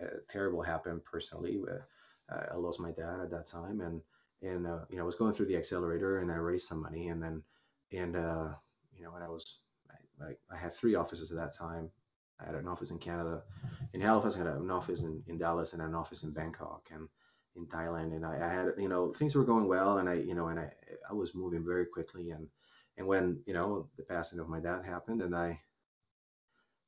uh, 0.00 0.06
terrible 0.28 0.62
happened 0.62 1.04
personally. 1.04 1.60
I 2.30 2.54
lost 2.54 2.78
my 2.78 2.92
dad 2.92 3.20
at 3.20 3.30
that 3.30 3.46
time, 3.46 3.80
and 3.80 4.00
and 4.42 4.66
uh, 4.66 4.80
you 4.88 4.96
know 4.96 5.02
I 5.02 5.06
was 5.06 5.16
going 5.16 5.32
through 5.32 5.46
the 5.46 5.56
accelerator, 5.56 6.20
and 6.20 6.30
I 6.30 6.36
raised 6.36 6.68
some 6.68 6.82
money, 6.82 7.08
and 7.08 7.22
then 7.22 7.42
and 7.92 8.16
uh, 8.16 8.48
you 8.96 9.04
know 9.04 9.12
when 9.12 9.22
I 9.22 9.28
was 9.28 9.60
I, 10.20 10.32
I 10.52 10.56
had 10.56 10.72
three 10.72 10.94
offices 10.94 11.30
at 11.30 11.38
that 11.38 11.52
time. 11.52 11.90
I 12.40 12.46
had 12.46 12.54
an 12.54 12.68
office 12.68 12.90
in 12.90 12.98
Canada, 12.98 13.42
in 13.92 14.00
Halifax. 14.00 14.34
I 14.34 14.38
had 14.38 14.46
an 14.46 14.70
office 14.70 15.02
in, 15.02 15.22
in 15.26 15.36
Dallas 15.36 15.74
and 15.74 15.82
an 15.82 15.94
office 15.94 16.22
in 16.22 16.32
Bangkok 16.32 16.88
and 16.90 17.08
in 17.56 17.66
Thailand. 17.66 18.14
And 18.14 18.24
I, 18.24 18.38
I 18.46 18.52
had 18.52 18.72
you 18.78 18.88
know 18.88 19.12
things 19.12 19.34
were 19.34 19.44
going 19.44 19.68
well, 19.68 19.98
and 19.98 20.08
I 20.08 20.14
you 20.14 20.34
know 20.34 20.48
and 20.48 20.58
I 20.58 20.72
I 21.08 21.14
was 21.14 21.34
moving 21.34 21.64
very 21.64 21.86
quickly, 21.86 22.30
and 22.30 22.46
and 22.96 23.06
when 23.06 23.40
you 23.46 23.54
know 23.54 23.88
the 23.96 24.02
passing 24.02 24.38
of 24.38 24.48
my 24.48 24.60
dad 24.60 24.84
happened, 24.84 25.22
and 25.22 25.34
I 25.34 25.60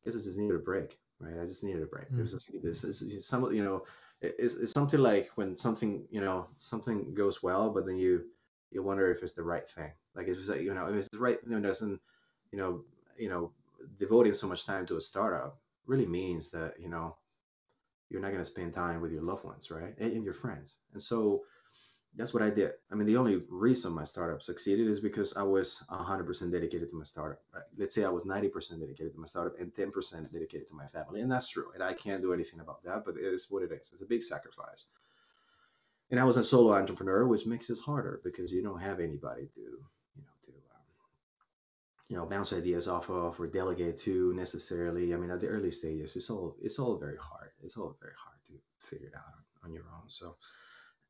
guess 0.04 0.16
I 0.16 0.22
just 0.22 0.38
needed 0.38 0.56
a 0.56 0.58
break, 0.58 0.98
right? 1.20 1.40
I 1.40 1.46
just 1.46 1.64
needed 1.64 1.82
a 1.82 1.86
break. 1.86 2.06
Mm-hmm. 2.06 2.20
It 2.20 2.22
was 2.22 2.30
mm. 2.30 2.34
just 2.34 2.62
this, 2.62 2.80
this 2.82 3.02
is 3.02 3.26
some 3.26 3.52
you 3.52 3.64
know 3.64 3.84
it's, 4.22 4.54
it's 4.54 4.72
something 4.72 5.00
like 5.00 5.30
when 5.34 5.56
something 5.56 6.06
you 6.10 6.20
know 6.20 6.46
something 6.58 7.12
goes 7.14 7.42
well 7.42 7.70
but 7.70 7.86
then 7.86 7.98
you 7.98 8.24
you 8.70 8.82
wonder 8.82 9.10
if 9.10 9.22
it's 9.22 9.32
the 9.32 9.42
right 9.42 9.68
thing 9.68 9.90
like 10.14 10.28
it's 10.28 10.48
like 10.48 10.62
you 10.62 10.72
know 10.72 10.86
if 10.86 10.94
it's 10.94 11.08
the 11.08 11.18
right 11.18 11.38
you 11.44 11.50
know 11.50 11.60
doesn't 11.60 12.00
you 12.52 12.58
know 12.58 12.82
you 13.18 13.28
know 13.28 13.52
devoting 13.98 14.32
so 14.32 14.46
much 14.46 14.64
time 14.64 14.86
to 14.86 14.96
a 14.96 15.00
startup 15.00 15.58
really 15.86 16.06
means 16.06 16.50
that 16.50 16.74
you 16.78 16.88
know 16.88 17.16
you're 18.12 18.20
not 18.20 18.30
going 18.30 18.44
to 18.44 18.50
spend 18.50 18.72
time 18.72 19.00
with 19.00 19.10
your 19.10 19.22
loved 19.22 19.44
ones 19.44 19.70
right 19.70 19.94
and, 19.98 20.12
and 20.12 20.24
your 20.24 20.34
friends 20.34 20.78
and 20.92 21.02
so 21.02 21.42
that's 22.14 22.34
what 22.34 22.42
I 22.42 22.50
did. 22.50 22.72
I 22.90 22.94
mean, 22.94 23.06
the 23.06 23.16
only 23.16 23.42
reason 23.48 23.92
my 23.92 24.04
startup 24.04 24.42
succeeded 24.42 24.86
is 24.86 25.00
because 25.00 25.34
I 25.34 25.42
was 25.42 25.82
100% 25.90 26.52
dedicated 26.52 26.90
to 26.90 26.96
my 26.96 27.04
startup. 27.04 27.40
Let's 27.78 27.94
say 27.94 28.04
I 28.04 28.10
was 28.10 28.24
90% 28.24 28.80
dedicated 28.80 29.14
to 29.14 29.20
my 29.20 29.26
startup 29.26 29.58
and 29.58 29.74
10% 29.74 30.30
dedicated 30.30 30.68
to 30.68 30.74
my 30.74 30.86
family. 30.88 31.22
And 31.22 31.32
that's 31.32 31.48
true. 31.48 31.70
And 31.74 31.82
I 31.82 31.94
can't 31.94 32.20
do 32.20 32.34
anything 32.34 32.60
about 32.60 32.84
that, 32.84 33.04
but 33.06 33.16
it 33.16 33.24
is 33.24 33.46
what 33.50 33.62
it 33.62 33.72
is. 33.72 33.90
It's 33.92 34.02
a 34.02 34.06
big 34.06 34.22
sacrifice. 34.22 34.86
And 36.10 36.20
I 36.20 36.24
was 36.24 36.36
a 36.36 36.44
solo 36.44 36.74
entrepreneur, 36.74 37.26
which 37.26 37.46
makes 37.46 37.70
it 37.70 37.78
harder 37.80 38.20
because 38.22 38.52
you 38.52 38.62
don't 38.62 38.80
have 38.80 39.00
anybody 39.00 39.48
to, 39.54 39.60
you 39.62 40.22
know, 40.22 40.36
to, 40.44 40.50
um, 40.50 40.84
you 42.12 42.18
know, 42.18 42.26
bounce 42.26 42.52
ideas 42.52 42.88
off 42.88 43.08
of 43.08 43.40
or 43.40 43.46
delegate 43.46 43.96
to 43.96 44.34
necessarily. 44.34 45.14
I 45.14 45.16
mean, 45.16 45.30
at 45.30 45.40
the 45.40 45.46
early 45.46 45.70
stages, 45.70 46.14
it's 46.14 46.28
all, 46.28 46.54
it's 46.60 46.78
all 46.78 46.98
very 46.98 47.16
hard. 47.16 47.52
It's 47.62 47.78
all 47.78 47.96
very 48.02 48.12
hard 48.22 48.36
to 48.48 48.52
figure 48.86 49.06
it 49.06 49.14
out 49.14 49.22
on, 49.64 49.72
your 49.72 49.84
own. 49.84 50.10
So, 50.10 50.36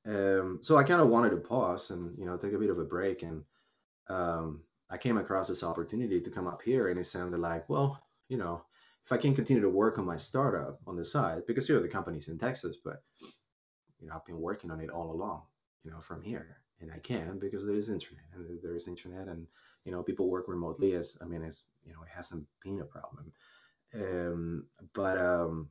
um, 0.07 0.61
so 0.63 0.77
I 0.77 0.85
kind 0.85 1.01
of 1.01 1.09
wanted 1.09 1.31
to 1.31 1.39
pause 1.39 1.91
and 1.91 2.17
you 2.17 2.25
know 2.25 2.37
take 2.37 2.53
a 2.53 2.59
bit 2.59 2.71
of 2.71 2.79
a 2.79 2.85
break, 2.85 3.25
and 3.25 3.43
um, 4.11 4.63
I 4.91 4.97
came 4.97 5.17
across 5.17 5.49
this 5.49 5.65
opportunity 5.65 6.21
to 6.21 6.31
come 6.31 6.47
up 6.47 6.63
here, 6.63 6.89
and 6.89 7.01
it 7.01 7.05
sounded 7.05 7.41
like, 7.41 7.69
well, 7.69 8.01
you 8.29 8.37
know, 8.37 8.63
if 9.05 9.11
I 9.11 9.17
can 9.17 9.35
continue 9.35 9.63
to 9.63 9.69
work 9.69 9.99
on 9.99 10.05
my 10.07 10.17
startup 10.17 10.79
on 10.87 10.95
the 10.95 11.05
side, 11.05 11.43
because 11.49 11.69
you 11.69 11.75
know 11.75 11.83
the 11.83 11.89
company's 11.89 12.29
in 12.29 12.39
Texas, 12.39 12.77
but 12.77 13.03
you 13.99 14.07
know 14.07 14.15
I've 14.15 14.25
been 14.25 14.41
working 14.41 14.71
on 14.71 14.79
it 14.79 14.91
all 14.91 15.11
along, 15.11 15.43
you 15.83 15.91
know, 15.91 16.01
from 16.01 16.23
here, 16.23 16.59
and 16.81 16.93
I 16.93 17.01
can 17.01 17.41
because 17.41 17.67
there 17.67 17.75
is 17.75 17.89
internet, 17.89 18.27
and 18.37 18.63
there 18.63 18.77
is 18.77 18.87
internet, 18.87 19.27
and 19.27 19.49
you 19.85 19.93
know 19.93 20.03
people 20.03 20.31
work 20.31 20.49
remotely. 20.49 20.95
As 20.95 21.19
I 21.21 21.25
mean, 21.25 21.43
as 21.43 21.63
you 21.85 21.93
know, 21.93 22.03
it 22.03 22.11
hasn't 22.15 22.47
been 22.63 22.81
a 22.81 22.85
problem, 22.85 23.33
um, 23.95 24.67
but 24.93 25.19
um, 25.19 25.69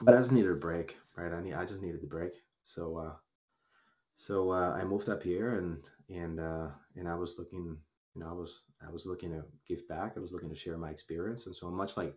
but 0.00 0.14
I 0.14 0.18
just 0.18 0.32
needed 0.32 0.50
a 0.50 0.54
break, 0.56 0.96
right? 1.16 1.32
I 1.32 1.42
need 1.42 1.54
I 1.54 1.64
just 1.64 1.82
needed 1.82 2.02
the 2.02 2.06
break, 2.06 2.32
so. 2.62 2.98
Uh, 2.98 3.14
so 4.14 4.50
uh, 4.50 4.76
I 4.80 4.84
moved 4.84 5.08
up 5.08 5.22
here 5.22 5.54
and 5.54 5.82
and 6.08 6.38
uh, 6.38 6.68
and 6.96 7.08
I 7.08 7.14
was 7.14 7.38
looking, 7.38 7.76
you 8.14 8.20
know, 8.20 8.28
I 8.28 8.32
was 8.32 8.62
I 8.86 8.90
was 8.90 9.06
looking 9.06 9.30
to 9.30 9.44
give 9.66 9.86
back. 9.88 10.14
I 10.16 10.20
was 10.20 10.32
looking 10.32 10.50
to 10.50 10.54
share 10.54 10.78
my 10.78 10.90
experience, 10.90 11.46
and 11.46 11.54
so 11.54 11.70
much 11.70 11.96
like 11.96 12.14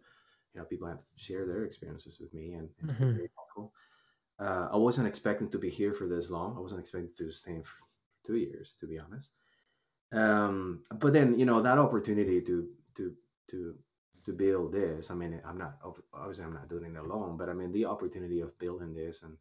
you 0.53 0.59
know 0.59 0.65
people 0.65 0.87
have 0.87 1.01
shared 1.15 1.49
their 1.49 1.65
experiences 1.65 2.19
with 2.19 2.33
me, 2.33 2.53
and 2.53 2.69
it's 2.79 2.91
mm-hmm. 2.91 3.03
been 3.03 3.15
very 3.15 3.29
helpful. 3.35 3.73
Uh, 4.39 4.69
I 4.71 4.77
wasn't 4.77 5.07
expecting 5.07 5.49
to 5.49 5.57
be 5.57 5.69
here 5.69 5.93
for 5.93 6.07
this 6.07 6.29
long. 6.29 6.55
I 6.55 6.59
wasn't 6.59 6.81
expecting 6.81 7.09
to 7.17 7.31
stay 7.31 7.59
for 7.61 7.77
two 8.23 8.35
years, 8.35 8.75
to 8.79 8.85
be 8.85 8.99
honest. 8.99 9.31
Um, 10.13 10.83
but 10.99 11.13
then 11.13 11.37
you 11.37 11.45
know 11.45 11.61
that 11.61 11.77
opportunity 11.77 12.41
to 12.41 12.69
to 12.95 13.13
to 13.49 13.75
to 14.25 14.33
build 14.33 14.73
this. 14.73 15.11
I 15.11 15.15
mean, 15.15 15.41
I'm 15.45 15.57
not 15.57 15.77
obviously 16.13 16.45
I'm 16.45 16.53
not 16.53 16.69
doing 16.69 16.95
it 16.95 16.97
alone, 16.97 17.37
but 17.37 17.49
I 17.49 17.53
mean 17.53 17.71
the 17.71 17.85
opportunity 17.85 18.41
of 18.41 18.57
building 18.59 18.93
this 18.93 19.23
and 19.23 19.37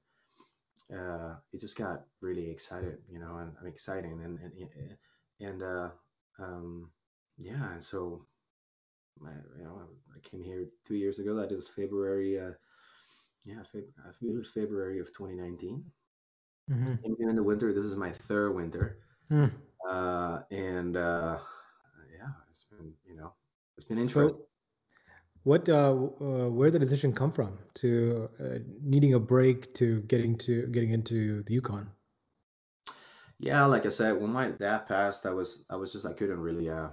uh, 0.94 1.34
it 1.52 1.60
just 1.60 1.76
got 1.76 2.04
really 2.20 2.50
excited, 2.50 2.98
you 3.10 3.18
know, 3.18 3.38
and 3.38 3.52
I'm 3.60 3.66
exciting 3.66 4.20
and 4.22 4.38
and 4.38 4.96
and 5.40 5.62
uh, 5.62 5.88
um, 6.38 6.90
yeah, 7.38 7.72
and 7.72 7.82
so 7.82 8.26
I, 9.24 9.30
you 9.58 9.64
know, 9.64 9.82
I 10.14 10.20
came 10.20 10.42
here 10.42 10.66
two 10.84 10.94
years 10.94 11.18
ago. 11.18 11.34
That 11.34 11.52
is 11.52 11.68
February, 11.68 12.38
uh, 12.38 12.52
yeah, 13.44 13.62
Feb- 13.74 13.92
I 14.06 14.12
think 14.12 14.32
it 14.32 14.36
was 14.36 14.50
February 14.50 15.00
of 15.00 15.08
2019. 15.08 15.84
Mm-hmm. 16.68 17.22
in 17.22 17.36
the 17.36 17.42
winter. 17.44 17.72
This 17.72 17.84
is 17.84 17.94
my 17.94 18.10
third 18.10 18.50
winter, 18.50 18.98
mm. 19.30 19.52
Uh, 19.88 20.40
and 20.50 20.96
uh, 20.96 21.38
yeah, 22.12 22.28
it's 22.50 22.64
been 22.64 22.92
you 23.06 23.16
know, 23.16 23.32
it's 23.76 23.86
been 23.86 23.98
interesting. 23.98 24.38
So, 24.38 24.46
what, 25.44 25.68
uh, 25.68 25.92
uh, 25.92 26.50
where 26.50 26.70
did 26.70 26.80
the 26.80 26.86
decision 26.86 27.12
come 27.12 27.30
from 27.30 27.58
to 27.74 28.28
uh, 28.40 28.58
needing 28.82 29.14
a 29.14 29.20
break 29.20 29.74
to 29.74 30.00
getting 30.02 30.36
to 30.38 30.66
getting 30.68 30.90
into 30.90 31.42
the 31.44 31.54
Yukon? 31.54 31.88
yeah, 33.38 33.64
like 33.66 33.86
I 33.86 33.90
said, 33.90 34.20
when 34.20 34.32
my 34.32 34.50
dad 34.50 34.86
passed, 34.86 35.26
I 35.26 35.30
was 35.30 35.64
I 35.68 35.76
was 35.76 35.92
just 35.92 36.06
I 36.06 36.12
couldn't 36.12 36.40
really 36.40 36.70
uh 36.70 36.88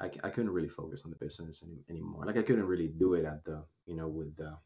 I, 0.00 0.10
I 0.22 0.30
couldn't 0.30 0.50
really 0.50 0.68
focus 0.68 1.02
on 1.04 1.10
the 1.10 1.16
business 1.16 1.62
any, 1.64 1.78
anymore. 1.88 2.24
Like 2.24 2.36
I 2.36 2.42
couldn't 2.42 2.66
really 2.66 2.88
do 2.88 3.14
it 3.14 3.24
at 3.24 3.44
the 3.44 3.64
you 3.86 3.96
know 3.96 4.08
with 4.08 4.36
the 4.36 4.56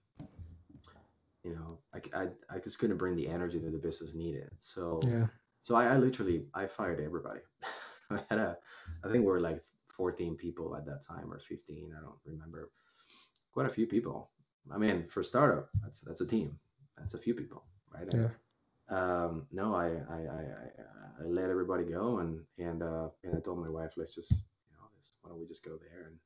you 1.45 1.55
know 1.55 1.79
I, 1.95 2.23
I, 2.23 2.29
I 2.51 2.59
just 2.59 2.79
couldn't 2.79 2.97
bring 2.97 3.17
the 3.17 3.29
energy 3.29 3.59
that 3.59 3.71
the 3.71 3.79
business 3.79 4.15
needed. 4.15 4.51
So 4.61 5.01
Yeah. 5.05 5.27
So 5.63 5.75
I, 5.75 5.87
I 5.87 5.97
literally 5.97 6.45
I 6.55 6.67
fired 6.67 7.01
everybody. 7.01 7.41
I 8.11 8.21
had 8.29 8.39
a 8.39 8.59
I 9.05 9.09
think 9.09 9.25
we 9.25 9.31
were 9.31 9.41
like 9.41 9.63
14 9.97 10.37
people 10.37 10.75
at 10.77 10.87
that 10.87 11.05
time 11.07 11.33
or 11.33 11.39
15. 11.39 11.95
I 11.97 12.01
don't 12.01 12.15
remember. 12.25 12.71
Quite 13.53 13.67
a 13.67 13.71
few 13.71 13.87
people. 13.87 14.31
I 14.73 14.79
mean, 14.79 15.07
for 15.07 15.23
startup, 15.23 15.69
that's 15.83 16.01
that's 16.01 16.21
a 16.21 16.27
team. 16.27 16.59
That's 16.97 17.15
a 17.15 17.19
few 17.19 17.35
people, 17.35 17.65
right? 17.93 18.09
Yeah. 18.13 18.29
um, 18.89 19.47
no, 19.51 19.75
I, 19.75 19.89
I, 20.09 20.21
I, 20.39 20.43
I, 21.21 21.25
let 21.25 21.51
everybody 21.51 21.85
go 21.85 22.19
and 22.19 22.41
and 22.59 22.83
uh, 22.83 23.09
and 23.25 23.37
I 23.37 23.41
told 23.41 23.59
my 23.59 23.69
wife, 23.69 23.93
let's 23.97 24.15
just 24.15 24.33
you 24.33 24.73
know, 24.75 24.87
let's, 24.97 25.15
why 25.21 25.31
don't 25.31 25.41
we 25.41 25.47
just 25.47 25.65
go 25.65 25.79
there 25.79 26.07
and 26.07 26.17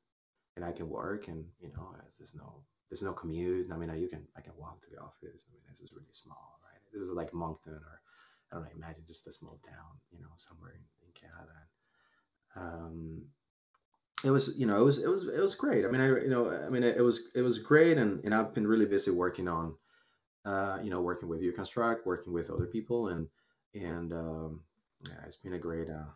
and 0.55 0.63
I 0.63 0.71
can 0.71 0.89
work 0.89 1.27
and 1.27 1.43
you 1.59 1.69
know, 1.69 1.95
there's 2.17 2.35
no 2.35 2.61
there's 2.89 3.03
no 3.03 3.13
commute. 3.13 3.69
I 3.71 3.77
mean, 3.77 3.89
I, 3.89 3.97
you 3.97 4.07
can 4.07 4.23
I 4.37 4.41
can 4.41 4.53
walk 4.57 4.81
to 4.81 4.89
the 4.89 5.01
office. 5.01 5.45
I 5.45 5.51
mean, 5.53 5.63
this 5.69 5.81
is 5.81 5.93
really 5.93 6.11
small, 6.11 6.59
right? 6.63 6.81
This 6.93 7.03
is 7.03 7.11
like 7.11 7.33
Moncton 7.33 7.73
or 7.73 8.01
I 8.51 8.55
don't 8.55 8.65
know, 8.65 8.71
imagine 8.75 9.03
just 9.07 9.27
a 9.27 9.31
small 9.31 9.59
town, 9.65 9.99
you 10.11 10.19
know, 10.19 10.29
somewhere 10.37 10.71
in, 10.71 11.07
in 11.07 11.13
Canada. 11.13 11.53
Um, 12.55 13.21
it 14.23 14.31
was 14.31 14.55
you 14.57 14.65
know 14.65 14.79
it 14.79 14.83
was 14.83 14.97
it 14.97 15.07
was 15.07 15.27
it 15.27 15.39
was 15.39 15.53
great. 15.53 15.85
I 15.85 15.89
mean, 15.89 16.01
I 16.01 16.07
you 16.07 16.29
know 16.29 16.49
I 16.49 16.69
mean 16.69 16.83
it, 16.83 16.97
it 16.97 17.01
was 17.01 17.29
it 17.35 17.41
was 17.41 17.59
great, 17.59 17.97
and 17.97 18.23
and 18.25 18.33
I've 18.33 18.53
been 18.53 18.65
really 18.65 18.85
busy 18.85 19.11
working 19.11 19.47
on 19.47 19.75
uh, 20.47 20.79
you 20.81 20.89
know, 20.89 21.01
working 21.01 21.27
with 21.27 21.41
YuKonstruct, 21.41 22.05
working 22.05 22.31
with 22.31 22.49
other 22.49 22.65
people, 22.65 23.09
and 23.09 23.27
and 23.75 24.13
um, 24.13 24.61
yeah, 25.05 25.15
it's 25.25 25.35
been 25.35 25.53
a 25.53 25.59
great. 25.59 25.89
Uh, 25.89 26.09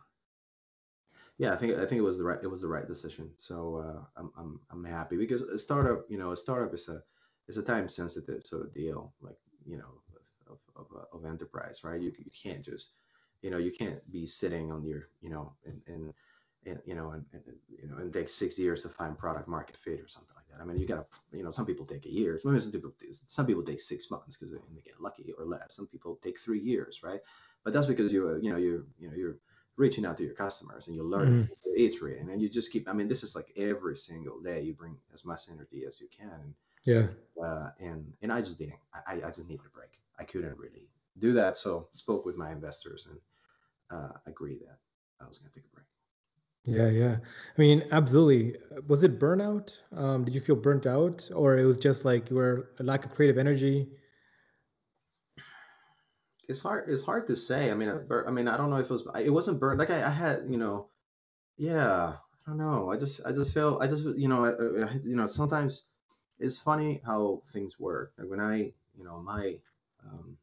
yeah, 1.36 1.52
I 1.52 1.56
think 1.56 1.74
I 1.74 1.84
think 1.84 1.98
it 1.98 2.02
was 2.02 2.18
the 2.18 2.24
right 2.24 2.38
it 2.42 2.50
was 2.50 2.62
the 2.62 2.68
right 2.68 2.86
decision. 2.86 3.30
So 3.36 3.76
uh, 3.76 4.04
I'm 4.16 4.32
I'm 4.38 4.60
I'm 4.70 4.84
happy 4.84 5.16
because 5.18 5.42
a 5.42 5.58
startup, 5.58 6.06
you 6.08 6.18
know, 6.18 6.32
a 6.32 6.36
startup 6.36 6.72
is 6.72 6.88
a 6.88 7.02
is 7.46 7.58
a 7.58 7.62
time 7.62 7.88
sensitive 7.88 8.44
sort 8.44 8.66
of 8.66 8.72
deal, 8.72 9.12
like 9.20 9.36
you 9.66 9.76
know, 9.76 10.00
of 10.90 11.06
of, 11.12 11.24
enterprise, 11.24 11.84
right? 11.84 12.00
You 12.00 12.12
you 12.18 12.30
can't 12.42 12.62
just 12.64 12.92
you 13.42 13.50
know 13.50 13.58
you 13.58 13.72
can't 13.72 14.00
be 14.10 14.26
sitting 14.26 14.70
on 14.72 14.84
your 14.84 15.08
you 15.20 15.30
know 15.30 15.52
and 15.66 15.80
and 15.86 16.12
and 16.66 16.80
you 16.84 16.94
know 16.94 17.10
and, 17.10 17.24
and 17.32 17.42
you 17.68 17.88
know 17.88 17.96
and 17.98 18.12
take 18.12 18.28
six 18.28 18.58
years 18.58 18.82
to 18.82 18.88
find 18.88 19.18
product 19.18 19.48
market 19.48 19.76
fit 19.76 20.00
or 20.00 20.08
something 20.08 20.34
like 20.36 20.46
that 20.48 20.62
i 20.62 20.64
mean 20.64 20.78
you 20.78 20.86
gotta 20.86 21.04
you 21.32 21.42
know 21.42 21.50
some 21.50 21.66
people 21.66 21.84
take 21.84 22.06
a 22.06 22.12
year 22.12 22.38
some 22.38 22.54
people 22.56 22.92
some 23.26 23.46
people 23.46 23.62
take 23.62 23.80
six 23.80 24.10
months 24.10 24.36
because 24.36 24.52
they, 24.52 24.58
they 24.74 24.80
get 24.80 25.00
lucky 25.00 25.32
or 25.38 25.44
less 25.44 25.74
some 25.74 25.86
people 25.86 26.18
take 26.22 26.38
three 26.38 26.60
years 26.60 27.02
right 27.02 27.20
but 27.64 27.72
that's 27.72 27.86
because 27.86 28.12
you 28.12 28.38
you 28.40 28.50
know 28.50 28.56
you're, 28.58 28.84
you 28.98 29.08
know 29.08 29.16
you're 29.16 29.38
reaching 29.76 30.04
out 30.04 30.16
to 30.16 30.24
your 30.24 30.34
customers 30.34 30.86
and 30.86 30.96
you 30.96 31.02
learn 31.02 31.32
Mhm. 31.32 31.48
iterating 31.76 32.30
and 32.30 32.40
you 32.42 32.48
just 32.48 32.70
keep 32.72 32.88
i 32.88 32.92
mean 32.92 33.08
this 33.08 33.22
is 33.24 33.34
like 33.34 33.50
every 33.56 33.96
single 33.96 34.40
day 34.40 34.60
you 34.62 34.72
bring 34.74 34.96
as 35.12 35.24
much 35.24 35.48
energy 35.50 35.84
as 35.86 36.00
you 36.00 36.08
can 36.16 36.54
Yeah. 36.84 37.08
uh, 37.42 37.70
and 37.80 38.12
and 38.22 38.32
i 38.32 38.40
just 38.40 38.58
didn't 38.58 38.78
I, 39.06 39.14
I 39.24 39.28
just 39.28 39.48
needed 39.48 39.66
a 39.66 39.70
break 39.70 40.00
i 40.22 40.24
couldn't 40.30 40.58
really 40.58 40.88
do 41.18 41.32
that 41.32 41.58
so 41.58 41.88
spoke 41.92 42.24
with 42.24 42.36
my 42.36 42.52
investors 42.52 43.08
and 43.10 43.20
uh, 43.90 44.12
agreed 44.26 44.60
that 44.60 44.78
i 45.20 45.28
was 45.28 45.38
going 45.38 45.50
to 45.50 45.60
take 45.60 45.66
a 45.70 45.74
break 45.74 45.86
Yeah, 46.64 46.88
yeah. 46.88 47.16
I 47.56 47.60
mean, 47.60 47.84
absolutely. 47.90 48.56
Was 48.86 49.02
it 49.04 49.18
burnout? 49.18 49.76
Um, 49.96 50.24
did 50.24 50.34
you 50.34 50.40
feel 50.40 50.56
burnt 50.56 50.86
out, 50.86 51.28
or 51.34 51.58
it 51.58 51.64
was 51.64 51.78
just 51.78 52.04
like 52.04 52.30
you 52.30 52.36
were 52.36 52.70
a 52.78 52.84
lack 52.84 53.04
of 53.04 53.12
creative 53.12 53.38
energy? 53.38 53.88
it's 56.48 56.60
hard 56.60 56.88
it's 56.88 57.02
hard 57.02 57.26
to 57.26 57.36
say 57.36 57.70
i 57.70 57.74
mean 57.74 57.88
I, 57.88 58.14
I 58.26 58.30
mean 58.30 58.48
i 58.48 58.56
don't 58.56 58.70
know 58.70 58.76
if 58.76 58.86
it 58.86 58.92
was 58.92 59.06
it 59.20 59.30
wasn't 59.30 59.60
burnt 59.60 59.78
like 59.78 59.90
I, 59.90 60.04
I 60.06 60.10
had 60.10 60.44
you 60.48 60.58
know 60.58 60.88
yeah 61.56 62.14
i 62.46 62.50
don't 62.50 62.58
know 62.58 62.90
i 62.90 62.96
just 62.96 63.20
i 63.26 63.32
just 63.32 63.54
feel. 63.54 63.78
i 63.80 63.86
just 63.86 64.04
you 64.18 64.28
know 64.28 64.44
I, 64.44 64.50
I, 64.84 64.92
you 65.02 65.16
know 65.16 65.26
sometimes 65.26 65.84
it's 66.38 66.58
funny 66.58 67.00
how 67.06 67.42
things 67.46 67.78
work 67.78 68.12
like 68.18 68.28
when 68.28 68.40
i 68.40 68.72
you 68.96 69.04
know 69.04 69.20
my 69.22 69.58
um 70.10 70.36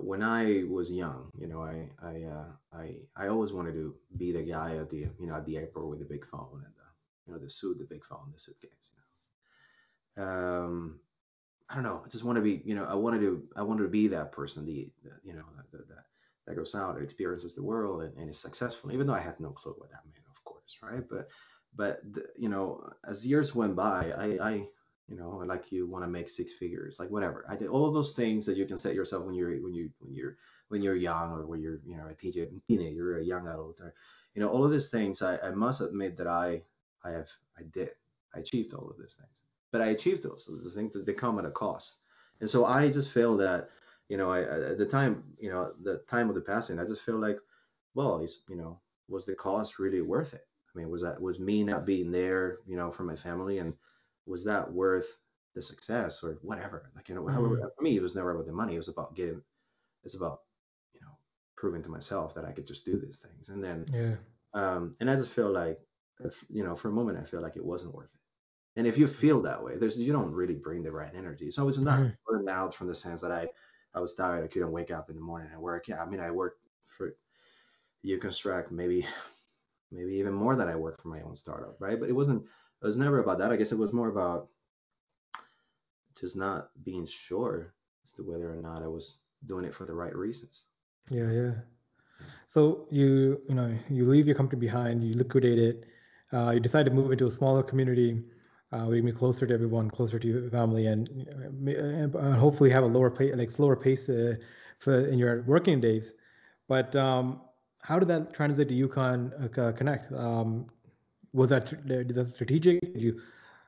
when 0.00 0.22
i 0.22 0.64
was 0.68 0.90
young 0.90 1.30
you 1.38 1.46
know 1.46 1.62
i 1.62 1.88
i 2.02 2.22
uh, 2.22 2.46
i 2.72 2.96
i 3.16 3.28
always 3.28 3.52
wanted 3.52 3.74
to 3.74 3.94
be 4.16 4.32
the 4.32 4.42
guy 4.42 4.76
at 4.76 4.88
the 4.88 5.06
you 5.18 5.26
know 5.26 5.34
at 5.34 5.44
the 5.44 5.56
airport 5.56 5.88
with 5.88 5.98
the 5.98 6.04
big 6.04 6.24
phone 6.26 6.62
and 6.64 6.74
the 6.74 7.26
you 7.26 7.32
know 7.32 7.38
the 7.38 7.50
suit 7.50 7.78
the 7.78 7.84
big 7.84 8.04
phone 8.04 8.30
the 8.32 8.38
suitcase 8.38 8.92
you 10.16 10.22
know 10.22 10.24
um 10.24 11.00
I 11.72 11.74
don't 11.74 11.84
know. 11.84 12.02
I 12.04 12.08
just 12.08 12.24
want 12.24 12.36
to 12.36 12.42
be, 12.42 12.60
you 12.66 12.74
know, 12.74 12.84
I 12.84 12.94
wanted 12.94 13.22
to, 13.22 13.42
I 13.56 13.62
wanted 13.62 13.84
to 13.84 13.88
be 13.88 14.06
that 14.08 14.30
person, 14.30 14.66
the, 14.66 14.90
the 15.02 15.10
you 15.24 15.32
know, 15.32 15.44
that, 15.72 15.88
that, 16.46 16.54
goes 16.54 16.74
out 16.74 16.96
and 16.96 17.04
experiences 17.04 17.54
the 17.54 17.62
world 17.62 18.02
and, 18.02 18.14
and 18.18 18.28
is 18.28 18.38
successful, 18.38 18.92
even 18.92 19.06
though 19.06 19.14
I 19.14 19.20
had 19.20 19.40
no 19.40 19.50
clue 19.50 19.74
what 19.78 19.90
that 19.90 20.04
meant, 20.04 20.26
of 20.30 20.44
course, 20.44 20.76
right? 20.82 21.02
But, 21.08 21.28
but 21.74 22.00
the, 22.12 22.26
you 22.36 22.50
know, 22.50 22.90
as 23.08 23.26
years 23.26 23.54
went 23.54 23.74
by, 23.74 24.12
I, 24.14 24.50
I, 24.50 24.66
you 25.08 25.16
know, 25.16 25.30
like 25.46 25.72
you 25.72 25.86
want 25.86 26.04
to 26.04 26.10
make 26.10 26.28
six 26.28 26.52
figures, 26.52 26.98
like 26.98 27.10
whatever. 27.10 27.44
I 27.48 27.56
did 27.56 27.68
all 27.68 27.86
of 27.86 27.94
those 27.94 28.14
things 28.14 28.46
that 28.46 28.56
you 28.56 28.66
can 28.66 28.78
set 28.78 28.94
yourself 28.94 29.24
when 29.24 29.34
you're, 29.34 29.50
when 29.62 29.74
you, 29.74 29.90
when 29.98 30.14
you're, 30.14 30.36
when 30.68 30.82
you're 30.82 30.96
young 30.96 31.32
or 31.32 31.46
when 31.46 31.60
you're, 31.60 31.80
you 31.84 31.96
know, 31.96 32.06
a 32.08 32.14
teenager, 32.14 32.48
teenager, 32.68 33.18
a 33.18 33.24
young 33.24 33.46
adult, 33.46 33.80
or, 33.80 33.94
you 34.34 34.40
know, 34.40 34.48
all 34.48 34.64
of 34.64 34.70
these 34.70 34.88
things. 34.88 35.20
I, 35.22 35.38
I 35.38 35.50
must 35.50 35.80
admit 35.80 36.16
that 36.16 36.26
I, 36.26 36.62
I 37.04 37.10
have, 37.10 37.28
I 37.58 37.62
did, 37.70 37.90
I 38.34 38.40
achieved 38.40 38.72
all 38.72 38.88
of 38.88 38.96
these 38.98 39.14
things 39.14 39.42
but 39.72 39.80
I 39.80 39.86
achieved 39.86 40.22
those. 40.22 40.44
So 40.46 40.52
the 40.54 40.70
things 40.70 40.92
that 40.92 41.06
they 41.06 41.14
come 41.14 41.38
at 41.38 41.46
a 41.46 41.50
cost. 41.50 41.96
And 42.40 42.48
so 42.48 42.64
I 42.66 42.90
just 42.90 43.10
feel 43.12 43.36
that, 43.38 43.70
you 44.08 44.16
know, 44.16 44.30
I, 44.30 44.42
at 44.42 44.78
the 44.78 44.86
time, 44.86 45.24
you 45.38 45.50
know, 45.50 45.72
the 45.82 45.98
time 46.08 46.28
of 46.28 46.34
the 46.34 46.40
passing, 46.42 46.78
I 46.78 46.84
just 46.84 47.02
feel 47.02 47.18
like, 47.18 47.38
well, 47.94 48.20
he's, 48.20 48.42
you 48.48 48.56
know, 48.56 48.80
was 49.08 49.24
the 49.24 49.34
cost 49.34 49.78
really 49.78 50.02
worth 50.02 50.34
it? 50.34 50.46
I 50.74 50.78
mean, 50.78 50.90
was 50.90 51.02
that 51.02 51.20
was 51.20 51.40
me 51.40 51.64
not 51.64 51.86
being 51.86 52.12
there, 52.12 52.58
you 52.66 52.76
know, 52.76 52.90
for 52.90 53.02
my 53.02 53.16
family, 53.16 53.58
and 53.58 53.74
was 54.26 54.44
that 54.44 54.72
worth 54.72 55.20
the 55.54 55.62
success 55.62 56.22
or 56.24 56.34
whatever? 56.42 56.90
Like, 56.94 57.08
you 57.08 57.14
know, 57.14 57.26
however, 57.28 57.56
Mhm. 57.56 57.72
for 57.76 57.82
me, 57.82 57.96
it 57.96 58.02
was 58.02 58.16
never 58.16 58.32
about 58.34 58.46
the 58.46 58.52
money. 58.52 58.74
It 58.74 58.78
was 58.78 58.88
about 58.88 59.14
getting, 59.14 59.42
it's 60.04 60.14
about, 60.14 60.40
you 60.94 61.00
know, 61.02 61.18
proving 61.56 61.82
to 61.84 61.90
myself 61.90 62.34
that 62.34 62.44
I 62.46 62.52
could 62.52 62.66
just 62.66 62.86
do 62.86 62.98
these 62.98 63.18
things. 63.18 63.50
And 63.50 63.62
then, 63.64 63.90
Yeah. 63.92 64.16
um, 64.54 64.92
and 65.00 65.10
I 65.10 65.16
just 65.16 65.32
feel 65.32 65.50
like, 65.50 65.80
if, 66.20 66.44
you 66.48 66.62
know, 66.64 66.76
for 66.76 66.88
a 66.88 66.92
moment, 66.92 67.18
I 67.18 67.24
feel 67.24 67.40
like 67.40 67.56
it 67.56 67.64
wasn't 67.64 67.94
worth 67.94 68.14
it. 68.14 68.20
And 68.76 68.86
if 68.86 68.98
you 68.98 69.08
feel 69.08 69.42
that 69.42 69.62
way, 69.62 69.78
there's 69.78 69.98
you 70.00 70.12
don't 70.12 70.32
really 70.34 70.56
bring 70.56 70.82
the 70.82 70.92
right 70.92 71.14
energy. 71.14 71.50
So 71.50 71.68
it's 71.68 71.78
not 71.78 72.04
Mhm. 72.04 72.16
burned 72.26 72.48
out 72.50 72.74
from 72.74 72.88
the 72.88 72.94
sense 72.94 73.20
that 73.22 73.32
I 73.32 73.50
I 73.94 74.00
was 74.00 74.14
tired. 74.14 74.44
I 74.44 74.48
couldn't 74.48 74.72
wake 74.72 74.90
up 74.90 75.10
in 75.10 75.16
the 75.16 75.22
morning 75.22 75.50
and 75.52 75.60
work. 75.60 75.88
Yeah, 75.88 76.02
I 76.02 76.06
mean 76.08 76.20
I 76.20 76.30
worked 76.30 76.60
for 76.88 77.16
YuKonstruct 78.04 78.70
maybe 78.70 79.06
maybe 79.92 80.14
even 80.16 80.34
more 80.34 80.56
than 80.56 80.68
I 80.68 80.76
worked 80.76 81.02
for 81.02 81.08
my 81.08 81.22
own 81.22 81.34
startup, 81.34 81.80
right? 81.80 82.00
But 82.00 82.08
it 82.10 82.14
wasn't 82.14 82.48
it 82.82 82.86
was 82.86 82.98
never 82.98 83.20
about 83.20 83.38
that. 83.38 83.52
I 83.52 83.56
guess 83.56 83.72
it 83.72 83.78
was 83.78 83.92
more 83.92 84.08
about 84.08 84.48
just 86.18 86.36
not 86.36 86.70
being 86.84 87.06
sure 87.06 87.72
as 88.04 88.12
to 88.12 88.22
whether 88.22 88.50
or 88.50 88.60
not 88.60 88.82
I 88.82 88.88
was 88.88 89.18
doing 89.46 89.64
it 89.64 89.74
for 89.74 89.84
the 89.84 89.94
right 89.94 90.14
reasons. 90.14 90.64
Yeah, 91.08 91.30
yeah. 91.30 91.52
So 92.46 92.86
you, 92.90 93.40
you 93.48 93.54
know, 93.54 93.72
you 93.88 94.04
leave 94.04 94.26
your 94.26 94.34
company 94.34 94.60
behind, 94.60 95.02
you 95.04 95.14
liquidate 95.14 95.58
it, 95.58 95.86
uh, 96.32 96.50
you 96.50 96.60
decide 96.60 96.84
to 96.86 96.90
move 96.90 97.12
into 97.12 97.26
a 97.26 97.30
smaller 97.30 97.62
community, 97.62 98.22
uh, 98.72 98.84
where 98.84 98.96
you 98.96 99.02
be 99.02 99.12
closer 99.12 99.46
to 99.46 99.54
everyone, 99.54 99.90
closer 99.90 100.18
to 100.18 100.26
your 100.26 100.50
family, 100.50 100.86
and 100.86 101.08
uh, 102.16 102.32
hopefully 102.32 102.70
have 102.70 102.84
a 102.84 102.86
lower 102.86 103.10
pace, 103.10 103.34
like 103.36 103.50
slower 103.50 103.76
pace 103.76 104.08
uh, 104.08 104.34
for 104.78 105.06
in 105.06 105.18
your 105.18 105.42
working 105.42 105.80
days. 105.80 106.14
But 106.68 106.96
um, 106.96 107.42
how 107.82 107.98
did 107.98 108.08
that 108.08 108.32
translate 108.32 108.68
to 108.68 108.74
Yukon 108.74 109.32
uh, 109.56 109.72
Connect? 109.72 110.10
Um, 110.12 110.66
was 111.32 111.50
that 111.50 111.72
uh, 111.72 112.04
that 112.12 112.28
strategic? 112.28 112.80
Did 112.80 113.02
you 113.02 113.20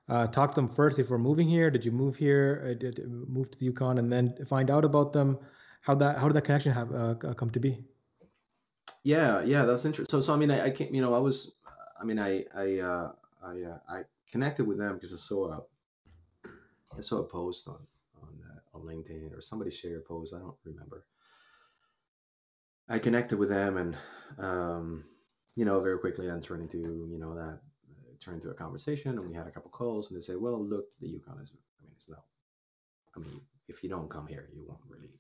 uh, 0.09 0.27
talk 0.27 0.55
to 0.55 0.57
them 0.57 0.69
first 0.69 0.99
if 0.99 1.11
we're 1.11 1.19
moving 1.19 1.49
here? 1.49 1.71
Did 1.71 1.85
you 1.85 1.93
move 1.93 2.17
here? 2.17 2.63
Uh, 2.65 2.75
did 2.75 3.07
move 3.09 3.51
to 3.51 3.59
the 3.59 3.65
Yukon 3.67 3.99
and 3.99 4.13
then 4.13 4.35
find 4.47 4.71
out 4.71 4.85
about 4.85 5.13
them? 5.13 5.39
How 5.81 5.95
that 5.97 6.19
how 6.19 6.29
did 6.29 6.35
that 6.35 6.45
connection 6.45 6.73
have 6.73 6.93
uh, 6.93 7.15
come 7.35 7.51
to 7.51 7.61
be? 7.61 7.85
Yeah, 9.05 9.43
yeah, 9.43 9.67
that's 9.67 9.85
interesting. 9.85 10.11
So, 10.11 10.23
so 10.23 10.33
I 10.33 10.37
mean, 10.37 10.51
I, 10.51 10.65
I 10.65 10.71
can't, 10.71 10.93
you 10.93 11.03
know, 11.03 11.13
I 11.13 11.19
was, 11.19 11.57
I 12.01 12.05
mean, 12.05 12.19
I, 12.19 12.45
I, 12.57 12.79
uh, 12.79 13.13
I, 13.45 13.61
uh, 13.61 13.79
I 13.87 14.03
connected 14.33 14.67
with 14.67 14.79
them 14.79 14.95
because 14.95 15.13
I 15.13 15.17
saw 15.17 15.51
a, 15.51 15.63
I 16.97 17.03
saw 17.03 17.19
a 17.19 17.25
post 17.25 17.69
on, 17.69 17.77
on, 18.23 18.29
uh, 18.51 18.77
on 18.77 18.83
LinkedIn 18.83 19.37
or 19.37 19.43
somebody 19.43 19.71
shared 19.71 19.99
a 19.99 20.01
post. 20.01 20.33
I 20.35 20.39
don't 20.39 20.57
remember. 20.65 21.05
I 22.89 22.99
connected 22.99 23.39
with 23.39 23.51
them 23.51 23.77
and, 23.77 23.97
um, 24.39 25.05
you 25.57 25.65
know, 25.65 25.81
very 25.81 25.99
quickly 25.99 26.29
entered 26.29 26.61
into, 26.61 27.09
you 27.11 27.19
know, 27.19 27.35
that 27.35 27.61
uh, 27.61 28.17
turned 28.21 28.43
into 28.43 28.51
a 28.51 28.55
conversation 28.55 29.19
and 29.19 29.29
we 29.29 29.35
had 29.35 29.47
a 29.47 29.51
couple 29.51 29.71
calls 29.71 30.11
and 30.11 30.17
they 30.17 30.23
said, 30.25 30.37
well, 30.41 30.63
look, 30.63 30.87
the 31.01 31.09
Yukon 31.09 31.41
is, 31.41 31.53
I 31.53 31.83
mean, 31.83 31.93
it's 31.97 32.09
not, 32.09 32.25
I 33.17 33.21
mean, 33.21 33.41
if 33.69 33.83
you 33.83 33.89
don't 33.89 34.11
come 34.11 34.27
here, 34.27 34.49
you 34.53 34.65
won't 34.67 34.81
really, 34.89 35.11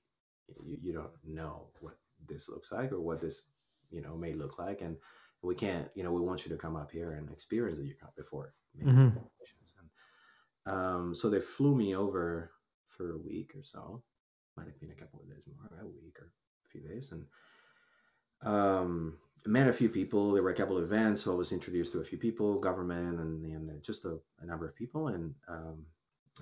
you, 0.65 0.79
you 0.83 0.93
don't 0.93 1.13
know 1.25 1.69
what 1.81 1.97
this 2.27 2.49
looks 2.49 2.73
like 2.73 2.93
or 2.93 3.01
what 3.01 3.21
this, 3.21 3.43
you 3.91 4.03
know, 4.03 4.17
may 4.17 4.33
look 4.35 4.59
like. 4.59 4.81
And 4.81 4.97
we 5.43 5.55
can't, 5.55 5.89
you 5.95 6.03
know, 6.03 6.13
we 6.13 6.21
want 6.21 6.45
you 6.45 6.51
to 6.53 6.59
come 6.59 6.77
up 6.77 6.91
here 6.91 7.13
and 7.13 7.31
experience 7.31 7.79
the 7.79 7.85
Yukon 7.85 8.11
before 8.17 8.55
making 8.75 8.95
Mhm. 8.95 9.31
And 10.67 10.75
um, 10.75 11.15
so 11.15 11.29
they 11.31 11.41
flew 11.41 11.75
me 11.75 11.95
over 11.95 12.51
for 12.89 13.13
a 13.13 13.19
week 13.19 13.55
or 13.55 13.63
so. 13.63 14.03
Might 14.57 14.67
have 14.67 14.81
been 14.81 14.91
a 14.91 14.95
couple 14.95 15.21
of 15.21 15.29
days 15.29 15.47
more, 15.47 15.81
a 15.81 15.87
week 15.87 16.19
or 16.21 16.33
a 16.67 16.69
few 16.71 16.81
days. 16.81 17.13
And 17.13 17.27
um, 18.43 19.19
met 19.47 19.69
a 19.69 19.73
few 19.73 19.89
people. 19.89 20.33
There 20.33 20.43
were 20.43 20.51
a 20.51 20.55
couple 20.55 20.77
of 20.77 20.85
events, 20.85 21.23
so 21.23 21.33
I 21.33 21.37
was 21.37 21.53
introduced 21.53 21.93
to 21.93 22.01
a 22.01 22.05
few 22.05 22.19
people, 22.19 22.59
government, 22.59 23.21
and, 23.21 23.45
and 23.45 23.83
just 23.83 24.05
a, 24.05 24.19
a 24.41 24.47
number 24.47 24.67
of 24.67 24.75
people. 24.75 25.09
And 25.09 25.35
um, 25.49 25.85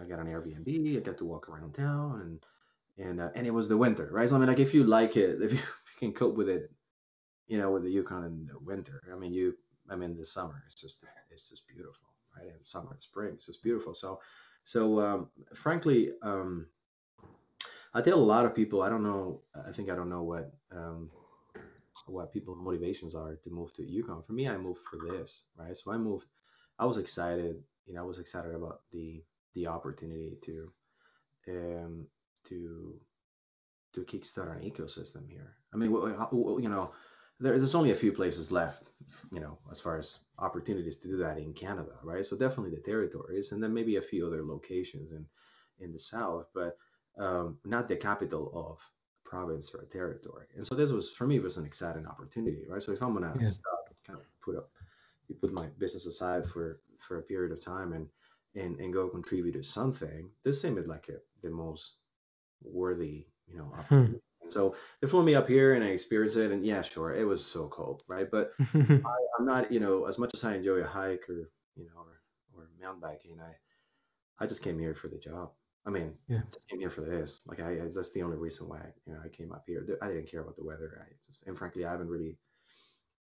I 0.01 0.05
got 0.05 0.21
an 0.21 0.27
Airbnb. 0.27 0.97
I 0.97 1.01
got 1.01 1.19
to 1.19 1.25
walk 1.25 1.49
around 1.49 1.75
town, 1.75 2.21
and 2.21 3.07
and 3.07 3.21
uh, 3.21 3.31
and 3.35 3.47
it 3.47 3.53
was 3.53 3.69
the 3.69 3.77
winter, 3.77 4.09
right? 4.13 4.29
So 4.29 4.37
I 4.37 4.39
mean, 4.39 4.49
like 4.49 4.61
if 4.61 4.75
you 4.75 4.85
like 4.85 5.17
it, 5.17 5.43
if 5.43 5.53
you, 5.53 5.59
if 5.59 5.93
you 5.95 5.99
can 5.99 6.13
cope 6.13 6.37
with 6.37 6.49
it, 6.49 6.71
you 7.47 7.59
know, 7.59 7.71
with 7.71 7.83
the 7.85 7.91
Yukon 7.91 8.25
in 8.25 8.47
the 8.47 8.59
winter. 8.59 9.03
I 9.13 9.19
mean, 9.19 9.33
you, 9.33 9.57
I 9.91 9.97
mean, 9.97 10.17
the 10.17 10.25
summer, 10.25 10.63
it's 10.67 10.81
just 10.81 11.05
it's 11.31 11.51
just 11.51 11.67
beautiful, 11.67 12.09
right? 12.37 12.53
And 12.53 12.67
summer 12.67 12.93
and 12.93 13.03
spring, 13.03 13.33
it's 13.35 13.47
just 13.47 13.63
beautiful. 13.63 13.95
So 13.95 14.21
so 14.65 15.01
um, 15.01 15.29
frankly, 15.55 16.13
um, 16.23 16.67
I 17.95 18.01
tell 18.01 18.19
a 18.19 18.21
lot 18.21 18.47
of 18.47 18.55
people, 18.55 18.83
I 18.83 18.89
don't 18.89 19.03
know, 19.03 19.43
I 19.55 19.73
think 19.73 19.91
I 19.91 19.95
don't 19.95 20.09
know 20.09 20.23
what 20.23 20.53
um, 20.75 21.11
what 22.07 22.33
people's 22.33 22.59
motivations 22.61 23.15
are 23.15 23.37
to 23.37 23.51
move 23.51 23.73
to 23.75 23.85
Yukon. 23.85 24.23
For 24.23 24.33
me, 24.33 24.49
I 24.49 24.57
moved 24.57 24.81
for 24.91 24.99
this, 25.09 25.43
right? 25.57 25.77
So 25.77 25.93
I 25.93 25.99
moved. 25.99 26.27
I 26.79 26.87
was 26.87 26.99
excited. 26.99 27.63
You 27.87 27.95
know, 27.95 28.03
I 28.03 28.07
was 28.07 28.19
excited 28.19 28.55
about 28.55 28.83
the 28.91 29.23
the 29.55 29.67
opportunity 29.67 30.39
to 30.43 30.73
um, 31.49 32.07
to 32.45 33.01
to 33.95 34.01
kickstart 34.05 34.57
an 34.57 34.71
ecosystem 34.71 35.29
here. 35.29 35.57
I 35.73 35.77
mean, 35.77 35.91
you 35.91 36.69
know, 36.69 36.93
there's 37.41 37.75
only 37.75 37.91
a 37.91 37.97
few 37.97 38.13
places 38.13 38.53
left, 38.53 38.85
you 39.31 39.41
know, 39.41 39.59
as 39.71 39.81
far 39.81 39.99
as 39.99 40.21
opportunities 40.39 40.97
to 40.99 41.09
do 41.09 41.17
that 41.19 41.39
in 41.39 41.53
Canada, 41.53 41.93
right? 42.03 42.25
So 42.25 42.37
definitely 42.37 42.71
the 42.71 42.83
territories, 42.83 43.53
and 43.53 43.63
then 43.63 43.75
maybe 43.75 43.97
a 43.97 44.03
few 44.03 44.27
other 44.27 44.45
locations 44.45 45.13
in 45.13 45.27
in 45.81 45.93
the 45.93 45.99
south, 45.99 46.47
but 46.55 46.77
um, 47.19 47.59
not 47.65 47.89
the 47.89 47.97
capital 47.97 48.51
of 48.55 48.79
province 49.33 49.75
or 49.75 49.81
a 49.81 49.87
territory. 49.87 50.47
And 50.55 50.67
so 50.67 50.75
this 50.75 50.93
was 50.93 51.09
for 51.09 51.27
me 51.27 51.39
was 51.39 51.57
an 51.57 51.65
exciting 51.65 52.07
opportunity, 52.07 52.65
right? 52.69 52.83
So 52.83 52.93
if 52.93 53.03
I'm 53.03 53.15
gonna 53.15 53.35
yeah. 53.41 53.49
stop, 53.49 53.89
kind 54.07 54.19
of 54.19 54.27
put 54.43 54.57
up, 54.57 54.69
put 55.41 55.53
my 55.53 55.67
business 55.79 56.05
aside 56.05 56.45
for 56.45 56.81
for 56.99 57.19
a 57.19 57.23
period 57.23 57.51
of 57.51 57.65
time 57.65 57.95
and 57.95 58.07
and 58.55 58.79
and 58.79 58.93
go 58.93 59.09
contribute 59.09 59.53
to 59.53 59.63
something, 59.63 60.29
this 60.45 60.61
seemed 60.61 60.87
like 60.87 61.09
a, 61.09 61.17
the 61.41 61.51
most 61.51 61.95
worthy, 62.63 63.27
you 63.47 63.57
know, 63.57 63.65
hmm. 63.65 63.81
opportunity. 63.81 64.21
So 64.51 64.75
they 65.01 65.09
flew 65.09 65.23
me 65.23 65.35
up 65.35 65.49
here 65.49 65.73
and 65.75 65.83
I 65.83 65.89
experienced 65.89 66.37
it, 66.37 66.51
and 66.51 66.67
yeah, 66.67 66.83
sure, 66.83 67.13
it 67.13 67.27
was 67.27 67.43
so 67.43 67.69
cold, 67.69 68.03
right? 68.09 68.31
But 68.31 68.53
I, 68.75 69.19
I'm 69.39 69.47
not, 69.47 69.73
you 69.73 69.81
know, 69.81 70.05
as 70.05 70.19
much 70.19 70.33
as 70.35 70.45
I 70.45 70.57
enjoy 70.57 70.81
a 70.81 70.87
hike 70.87 71.27
or 71.31 71.51
you 71.75 71.87
know 71.87 72.01
or 72.05 72.21
or 72.55 72.69
mountain 72.79 73.01
biking, 73.01 73.41
I 73.41 73.53
I 74.45 74.47
just 74.47 74.63
came 74.63 74.79
here 74.79 74.95
for 74.95 75.09
the 75.09 75.17
job. 75.17 75.53
I 75.85 75.91
mean, 75.91 76.15
yeah. 76.29 76.43
just 76.53 76.69
came 76.69 76.79
here 76.79 76.91
for 76.91 77.01
this. 77.01 77.41
Like 77.47 77.61
I, 77.61 77.73
I, 77.73 77.89
that's 77.93 78.13
the 78.13 78.23
only 78.23 78.37
reason 78.37 78.69
why 78.69 78.81
you 79.07 79.15
know 79.15 79.21
I 79.25 79.29
came 79.29 79.53
up 79.53 79.65
here. 79.67 79.85
I 80.01 80.09
didn't 80.09 80.31
care 80.31 80.41
about 80.41 80.57
the 80.57 80.65
weather. 80.65 80.99
I 81.01 81.13
just, 81.27 81.47
and 81.47 81.59
frankly, 81.59 81.85
I 81.85 81.91
haven't 81.91 82.09
really. 82.09 82.37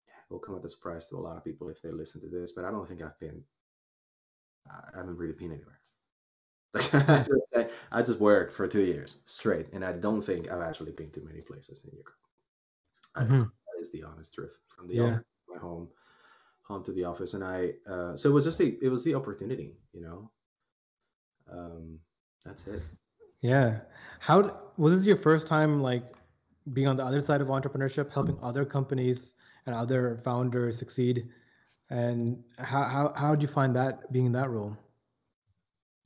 It 0.07 0.33
will 0.33 0.41
come 0.41 0.57
as 0.57 0.65
a 0.65 0.69
surprise 0.69 1.07
to 1.09 1.17
a 1.17 1.19
lot 1.19 1.37
of 1.37 1.45
people 1.45 1.69
if 1.71 1.83
they 1.83 1.91
listen 1.91 2.21
to 2.21 2.29
this, 2.29 2.53
but 2.53 2.65
I 2.65 2.71
don't 2.71 2.87
think 2.87 3.03
I've 3.03 3.19
been. 3.19 3.43
I 4.71 4.99
haven't 4.99 5.17
really 5.17 5.33
been 5.33 5.53
anywhere. 5.53 5.79
I, 6.75 7.25
just, 7.25 7.75
I, 7.91 8.03
just 8.03 8.21
worked 8.21 8.53
for 8.53 8.69
two 8.69 8.83
years 8.83 9.23
straight, 9.25 9.67
and 9.73 9.85
I 9.85 9.93
don't 9.93 10.21
think 10.21 10.53
I've 10.53 10.61
actually 10.61 10.93
been 10.93 11.11
to 11.13 11.21
many 11.21 11.41
places 11.41 11.85
in 11.85 11.97
Yukon. 11.97 12.15
Mm-hmm. 13.17 13.43
That 13.43 13.81
is 13.81 13.91
the 13.91 14.05
honest 14.05 14.35
truth. 14.35 14.57
From 14.69 14.87
the 14.87 14.95
yeah. 14.95 15.03
office, 15.03 15.25
my 15.49 15.59
home, 15.59 15.89
home 16.63 16.85
to 16.85 16.93
the 16.93 17.05
office, 17.05 17.35
and 17.35 17.43
I. 17.43 17.73
Uh, 17.89 18.15
so 18.15 18.29
it 18.29 18.33
was 18.33 18.45
just 18.45 18.59
the 18.59 18.79
it 18.83 18.89
was 18.89 19.03
the 19.03 19.15
opportunity, 19.15 19.79
you 19.93 20.03
know. 20.03 20.31
Um, 21.51 21.99
that's 22.45 22.67
it. 22.67 22.83
Yeah. 23.41 23.81
How 24.19 24.61
was 24.77 24.97
this 24.97 25.07
your 25.07 25.17
first 25.17 25.47
time 25.47 25.83
like 25.83 26.05
being 26.73 26.89
on 26.89 26.97
the 26.97 27.05
other 27.05 27.23
side 27.23 27.41
of 27.41 27.49
entrepreneurship, 27.49 28.13
helping 28.13 28.39
other 28.43 28.65
companies 28.65 29.33
and 29.67 29.75
other 29.75 30.21
founders 30.25 30.79
succeed? 30.79 31.29
And 31.91 32.43
how 32.59 32.85
how 32.85 33.13
how 33.17 33.35
did 33.35 33.43
you 33.43 33.49
find 33.49 33.75
that 33.77 34.13
being 34.13 34.27
in 34.27 34.33
that 34.33 34.51
role? 34.51 34.77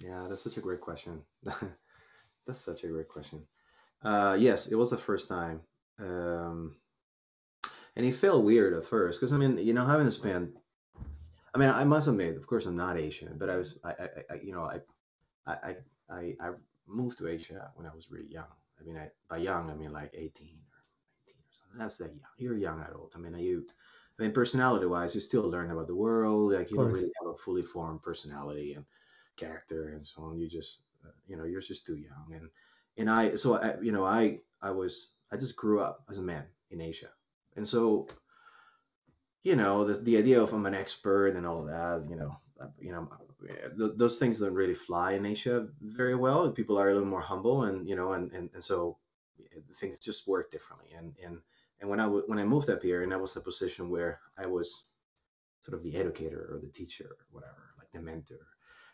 Yeah, 0.01 0.27
that's 0.29 0.43
such 0.43 0.57
a 0.57 0.61
great 0.61 0.81
question. 0.81 1.23
that's 2.47 2.61
such 2.61 2.85
a 2.85 2.89
great 2.89 3.09
question. 3.09 3.43
Uh, 4.03 4.37
yes, 4.39 4.67
it 4.67 4.77
was 4.77 4.91
the 4.91 4.99
first 4.99 5.29
time. 5.29 5.61
Um, 5.99 6.77
and 7.97 8.05
it 8.05 8.15
felt 8.15 8.45
weird 8.45 8.75
at 8.75 8.85
first 8.85 9.21
because 9.21 9.33
I 9.33 9.37
mean, 9.37 9.59
you 9.59 9.73
know, 9.73 9.85
having 9.85 10.11
spent, 10.11 10.51
I 11.55 11.59
mean, 11.59 11.71
I 11.71 11.85
must 11.85 12.09
admit, 12.09 12.37
of 12.37 12.47
course, 12.47 12.67
I'm 12.67 12.77
not 12.77 12.99
Asian, 12.99 13.37
but 13.39 13.49
I 13.49 13.57
was, 13.57 13.79
I, 13.85 13.91
I, 13.91 14.09
I 14.31 14.35
you 14.43 14.53
know, 14.53 14.63
I, 14.63 14.81
I, 15.47 15.77
I, 16.11 16.35
I 16.41 16.51
moved 16.87 17.19
to 17.19 17.29
Asia 17.29 17.71
when 17.75 17.87
I 17.87 17.95
was 17.95 18.11
really 18.11 18.31
young. 18.31 18.53
I 18.81 18.85
mean, 18.85 18.97
I, 18.97 19.11
by 19.29 19.39
young, 19.39 19.71
I 19.71 19.75
mean 19.75 19.93
like 19.93 20.11
18 20.13 20.25
or 20.25 20.29
19 20.29 20.49
or 20.49 21.53
something. 21.53 21.79
That's 21.79 21.97
that 21.99 22.15
young. 22.15 22.31
You're 22.39 22.57
a 22.57 22.61
young 22.61 22.81
adult. 22.81 23.15
I 23.17 23.19
mean, 23.19 23.37
you, 23.39 23.67
I 24.19 24.23
mean, 24.23 24.33
personality 24.33 24.87
wise, 24.87 25.15
you 25.15 25.21
still 25.21 25.49
learn 25.49 25.71
about 25.71 25.87
the 25.87 25.95
world. 25.95 26.53
Like 26.53 26.71
you 26.71 26.77
don't 26.77 26.93
really 26.93 27.13
have 27.21 27.35
a 27.35 27.37
fully 27.37 27.63
formed 27.63 28.03
personality 28.03 28.75
and 28.75 28.85
character 29.37 29.91
and 29.91 30.03
so 30.03 30.23
on. 30.23 30.39
You 30.39 30.49
just, 30.49 30.83
uh, 31.05 31.11
you 31.27 31.37
know, 31.37 31.45
you're 31.45 31.61
just 31.61 31.87
too 31.87 31.97
young. 31.97 32.33
And, 32.33 32.49
and 32.97 33.11
I, 33.11 33.35
so 33.35 33.55
I, 33.55 33.81
you 33.81 33.93
know, 33.93 34.05
I, 34.05 34.41
I 34.63 34.71
was, 34.71 35.13
I 35.33 35.37
just 35.37 35.57
grew 35.57 35.81
up 35.81 36.05
as 36.09 36.19
a 36.19 36.23
man 36.23 36.45
in 36.71 36.81
Asia. 36.81 37.11
And 37.57 37.67
so, 37.67 38.09
you 39.43 39.57
know, 39.57 39.85
the, 39.85 39.95
the 39.95 40.17
idea 40.17 40.43
of 40.43 40.53
I'm 40.53 40.67
an 40.67 40.75
expert 40.75 41.37
and 41.37 41.47
all 41.47 41.65
that, 41.65 42.07
you 42.09 42.17
know, 42.17 42.35
you 42.79 42.93
know, 42.93 43.09
th- 43.79 43.93
those 43.97 44.19
things 44.19 44.39
don't 44.39 44.55
really 44.55 44.75
fly 44.75 45.13
in 45.13 45.27
Asia 45.27 45.69
very 45.81 46.15
well. 46.15 46.51
People 46.51 46.79
are 46.79 46.91
a 46.91 46.95
little 46.95 47.09
more 47.09 47.21
humble, 47.21 47.65
and 47.65 47.89
you 47.89 47.97
know, 47.97 48.13
and 48.13 48.33
and, 48.33 48.51
and 48.55 48.63
so 48.63 48.99
things 49.75 49.99
just 49.99 50.29
work 50.29 50.51
differently. 50.51 50.93
And 50.97 51.15
and 51.25 51.41
and 51.81 51.91
when 51.91 52.01
I 52.01 52.05
w- 52.05 52.25
when 52.27 52.39
I 52.39 52.45
moved 52.45 52.71
up 52.71 52.83
here, 52.83 53.03
and 53.03 53.13
I 53.13 53.17
was 53.17 53.37
a 53.37 53.41
position 53.41 53.91
where 53.91 54.21
I 54.39 54.47
was 54.47 54.85
sort 55.61 55.77
of 55.77 55.83
the 55.83 55.97
educator 55.97 56.49
or 56.53 56.61
the 56.61 56.69
teacher 56.69 57.17
or 57.19 57.27
whatever, 57.33 57.75
like 57.79 57.91
the 57.93 58.01
mentor. 58.01 58.47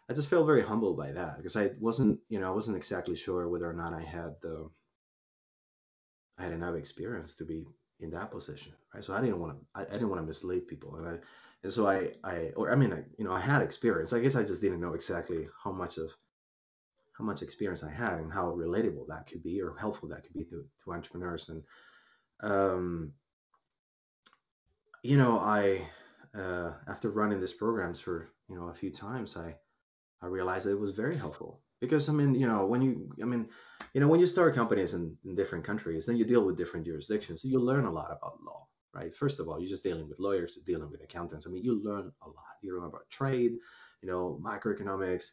I 0.09 0.15
just 0.15 0.29
felt 0.29 0.47
very 0.47 0.63
humbled 0.63 0.97
by 0.97 1.13
that 1.13 1.37
because 1.37 1.57
I 1.57 1.71
wasn't, 1.81 2.21
you 2.29 2.41
know, 2.41 2.49
I 2.49 2.55
wasn't 2.55 2.77
exactly 2.77 3.15
sure 3.15 3.49
whether 3.49 3.69
or 3.71 3.75
not 3.75 3.95
I 3.95 4.03
had 4.03 4.37
the 4.43 4.71
I 6.39 6.45
had 6.45 6.53
enough 6.53 6.75
experience 6.75 7.35
to 7.37 7.45
be 7.45 7.67
in 8.01 8.11
that 8.11 8.31
position, 8.31 8.73
right? 8.95 9.05
So 9.05 9.15
I 9.15 9.21
didn't 9.21 9.41
want 9.41 9.59
to, 9.59 9.67
I, 9.75 9.83
I 9.83 9.93
didn't 9.93 10.09
want 10.09 10.21
to 10.23 10.27
mislead 10.27 10.67
people, 10.67 10.97
and 10.97 11.07
I 11.09 11.19
and 11.63 11.73
so 11.73 11.87
I, 11.87 12.13
I, 12.25 12.53
or 12.57 12.73
I 12.73 12.75
mean, 12.75 12.93
I, 12.93 13.05
you 13.19 13.25
know, 13.25 13.33
I 13.33 13.41
had 13.41 13.63
experience. 13.63 14.13
I 14.13 14.21
guess 14.21 14.35
I 14.35 14.45
just 14.45 14.63
didn't 14.63 14.81
know 14.81 14.95
exactly 14.95 15.47
how 15.63 15.73
much 15.73 15.99
of, 15.99 16.11
how 17.19 17.25
much 17.25 17.43
experience 17.43 17.85
I 17.85 17.91
had 17.91 18.15
and 18.15 18.33
how 18.33 18.51
relatable 18.53 19.07
that 19.09 19.27
could 19.27 19.43
be 19.43 19.61
or 19.61 19.77
helpful 19.77 20.09
that 20.09 20.23
could 20.23 20.33
be 20.33 20.45
to, 20.45 20.65
to 20.85 20.93
entrepreneurs. 20.93 21.51
And, 21.51 21.63
um, 22.43 23.13
you 25.03 25.19
know, 25.19 25.39
I, 25.39 25.83
uh, 26.35 26.73
after 26.89 27.11
running 27.11 27.41
these 27.41 27.53
programs 27.53 28.01
for, 28.01 28.31
you 28.49 28.57
know, 28.57 28.69
a 28.69 28.75
few 28.75 28.91
times, 28.91 29.37
I, 29.37 29.55
I 30.23 30.27
realized 30.29 30.65
that 30.65 30.73
it 30.73 30.81
was 30.81 30.97
very 30.97 31.17
helpful 31.17 31.61
because 31.81 32.09
I 32.09 32.13
mean, 32.13 32.35
you 32.35 32.47
know, 32.47 32.65
when 32.67 32.81
you, 32.81 33.11
I 33.23 33.27
mean, 33.27 33.49
you 33.93 34.01
know, 34.01 34.09
when 34.09 34.21
you 34.21 34.27
start 34.27 34.55
companies 34.55 34.95
in, 34.95 35.17
in 35.27 35.35
different 35.35 35.65
countries, 35.65 36.07
then 36.07 36.17
you 36.17 36.25
deal 36.25 36.45
with 36.45 36.57
different 36.57 36.87
jurisdictions. 36.87 37.43
So 37.43 37.49
you 37.49 37.59
learn 37.59 37.85
a 37.85 37.93
lot 37.93 38.11
about 38.11 38.41
law 38.43 38.67
right? 38.95 39.15
First 39.15 39.41
of 39.41 39.49
all, 39.49 39.61
you're 39.61 39.69
just 39.69 39.85
dealing 39.85 40.09
with 40.09 40.19
lawyers, 40.19 40.57
dealing 40.67 40.91
with 40.91 41.03
accountants. 41.03 41.47
I 41.47 41.51
mean, 41.51 41.65
you 41.65 41.83
learn 41.83 42.13
a 42.23 42.29
lot. 42.29 42.57
You 42.63 42.77
learn 42.77 42.89
about 42.89 43.09
trade, 43.11 43.53
you 44.03 44.09
know, 44.09 44.41
microeconomics, 44.43 45.33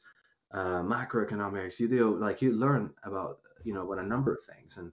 uh, 0.53 0.83
macroeconomics. 0.83 1.79
You 1.79 1.87
deal 1.87 2.11
like 2.11 2.41
you 2.41 2.51
learn 2.51 2.93
about 3.03 3.39
you 3.63 3.73
know 3.73 3.83
about 3.83 4.03
a 4.03 4.07
number 4.07 4.33
of 4.33 4.43
things, 4.43 4.77
and 4.77 4.91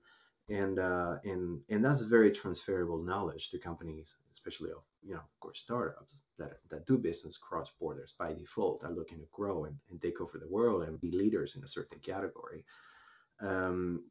and 0.48 0.78
uh, 0.78 1.16
and 1.24 1.60
and 1.70 1.84
that's 1.84 2.02
very 2.02 2.30
transferable 2.30 2.98
knowledge 2.98 3.50
to 3.50 3.58
companies, 3.58 4.16
especially 4.32 4.70
of 4.70 4.84
you 5.02 5.14
know 5.14 5.20
of 5.20 5.40
course 5.40 5.60
startups 5.60 6.22
that 6.38 6.58
that 6.70 6.86
do 6.86 6.98
business 6.98 7.38
cross 7.38 7.72
borders 7.80 8.14
by 8.18 8.32
default 8.32 8.84
are 8.84 8.92
looking 8.92 9.18
to 9.18 9.26
grow 9.32 9.64
and, 9.64 9.76
and 9.90 10.02
take 10.02 10.20
over 10.20 10.38
the 10.38 10.48
world 10.48 10.82
and 10.82 11.00
be 11.00 11.10
leaders 11.12 11.56
in 11.56 11.64
a 11.64 11.68
certain 11.68 11.98
category. 12.00 12.64
Um, 13.40 14.04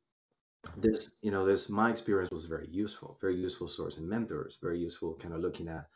this 0.78 1.12
you 1.22 1.32
know 1.32 1.46
this 1.46 1.70
my 1.70 1.90
experience 1.90 2.32
was 2.32 2.46
very 2.46 2.68
useful 2.70 3.18
very 3.22 3.36
useful 3.36 3.68
source 3.68 3.98
and 3.98 4.08
mentors 4.08 4.58
very 4.62 4.80
useful 4.80 5.14
kind 5.16 5.34
of 5.34 5.42
looking 5.42 5.68
at 5.68 5.88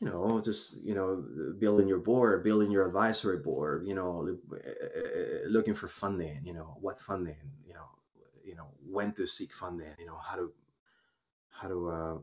you 0.00 0.06
know 0.06 0.40
just 0.44 0.76
you 0.82 0.94
know 0.94 1.24
building 1.58 1.88
your 1.88 1.98
board 1.98 2.44
building 2.44 2.70
your 2.70 2.86
advisory 2.86 3.38
board 3.38 3.86
you 3.86 3.94
know 3.94 4.36
looking 5.46 5.74
for 5.74 5.88
funding 5.88 6.40
you 6.44 6.52
know 6.52 6.76
what 6.80 7.00
funding 7.00 7.36
you 7.66 7.74
know 7.74 7.88
you 8.44 8.54
know 8.54 8.68
when 8.86 9.12
to 9.12 9.26
seek 9.26 9.52
funding 9.52 9.94
you 9.98 10.06
know 10.06 10.18
how 10.22 10.36
to 10.36 10.52
how 11.50 11.68
to 11.68 11.88
uh, 11.88 12.18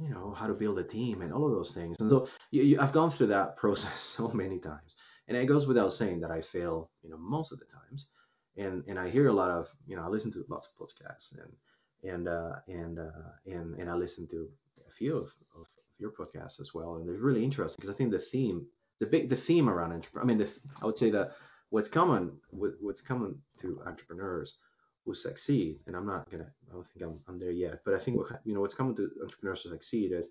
you 0.00 0.14
know 0.14 0.32
how 0.32 0.46
to 0.46 0.54
build 0.54 0.78
a 0.78 0.84
team 0.84 1.20
and 1.20 1.32
all 1.32 1.44
of 1.44 1.52
those 1.52 1.74
things 1.74 2.00
and 2.00 2.10
so 2.10 2.26
you, 2.50 2.62
you, 2.62 2.80
i've 2.80 2.92
gone 2.92 3.10
through 3.10 3.26
that 3.26 3.56
process 3.56 3.98
so 3.98 4.28
many 4.28 4.58
times 4.58 4.96
and 5.28 5.36
it 5.36 5.46
goes 5.46 5.66
without 5.66 5.92
saying 5.92 6.20
that 6.20 6.30
i 6.30 6.40
fail 6.40 6.90
you 7.02 7.10
know 7.10 7.18
most 7.18 7.52
of 7.52 7.58
the 7.58 7.66
times 7.66 8.10
and 8.56 8.84
and 8.86 8.98
I 8.98 9.08
hear 9.08 9.28
a 9.28 9.32
lot 9.32 9.50
of 9.50 9.68
you 9.86 9.96
know 9.96 10.02
I 10.02 10.08
listen 10.08 10.32
to 10.32 10.44
lots 10.48 10.68
of 10.68 10.74
podcasts 10.76 11.32
and 11.32 12.10
and 12.10 12.28
uh, 12.28 12.56
and 12.68 12.98
uh, 12.98 13.30
and 13.46 13.74
and 13.78 13.90
I 13.90 13.94
listen 13.94 14.26
to 14.28 14.48
a 14.88 14.92
few 14.92 15.16
of, 15.16 15.32
of 15.58 15.66
your 15.98 16.10
podcasts 16.10 16.60
as 16.60 16.74
well, 16.74 16.96
and 16.96 17.08
they're 17.08 17.16
really 17.16 17.44
interesting 17.44 17.80
because 17.80 17.94
I 17.94 17.96
think 17.96 18.10
the 18.10 18.18
theme 18.18 18.66
the 19.00 19.06
big 19.06 19.28
the 19.30 19.36
theme 19.36 19.68
around 19.68 19.92
entrepreneur 19.92 20.24
I 20.24 20.26
mean 20.26 20.38
the, 20.38 20.58
I 20.82 20.86
would 20.86 20.98
say 20.98 21.10
that 21.10 21.32
what's 21.70 21.88
common 21.88 22.32
what's 22.50 23.00
common 23.00 23.40
to 23.60 23.80
entrepreneurs 23.86 24.56
who 25.04 25.14
succeed, 25.14 25.80
and 25.86 25.96
I'm 25.96 26.06
not 26.06 26.30
gonna, 26.30 26.50
I 26.70 26.74
don't 26.74 26.86
think 26.86 27.04
I'm, 27.04 27.20
I'm 27.28 27.38
there 27.38 27.50
yet, 27.50 27.80
but 27.84 27.94
I 27.94 27.98
think 27.98 28.18
what, 28.18 28.40
you 28.44 28.54
know 28.54 28.60
what's 28.60 28.74
coming 28.74 28.94
to 28.96 29.10
entrepreneurs 29.22 29.62
to 29.62 29.70
succeed 29.70 30.12
is 30.12 30.30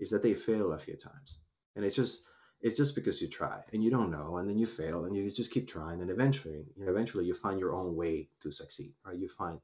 is 0.00 0.10
that 0.10 0.22
they 0.22 0.34
fail 0.34 0.72
a 0.72 0.78
few 0.78 0.96
times, 0.96 1.38
and 1.76 1.84
it's 1.84 1.96
just 1.96 2.22
it's 2.60 2.76
just 2.76 2.94
because 2.94 3.22
you 3.22 3.28
try 3.28 3.62
and 3.72 3.82
you 3.84 3.90
don't 3.90 4.10
know, 4.10 4.38
and 4.38 4.48
then 4.48 4.58
you 4.58 4.66
fail, 4.66 5.04
and 5.04 5.16
you 5.16 5.30
just 5.30 5.52
keep 5.52 5.68
trying, 5.68 6.00
and 6.00 6.10
eventually, 6.10 6.64
you 6.76 6.84
know, 6.84 6.90
eventually 6.90 7.24
you 7.24 7.34
find 7.34 7.60
your 7.60 7.74
own 7.74 7.94
way 7.94 8.28
to 8.40 8.50
succeed, 8.50 8.92
right? 9.04 9.16
You 9.18 9.28
find 9.28 9.60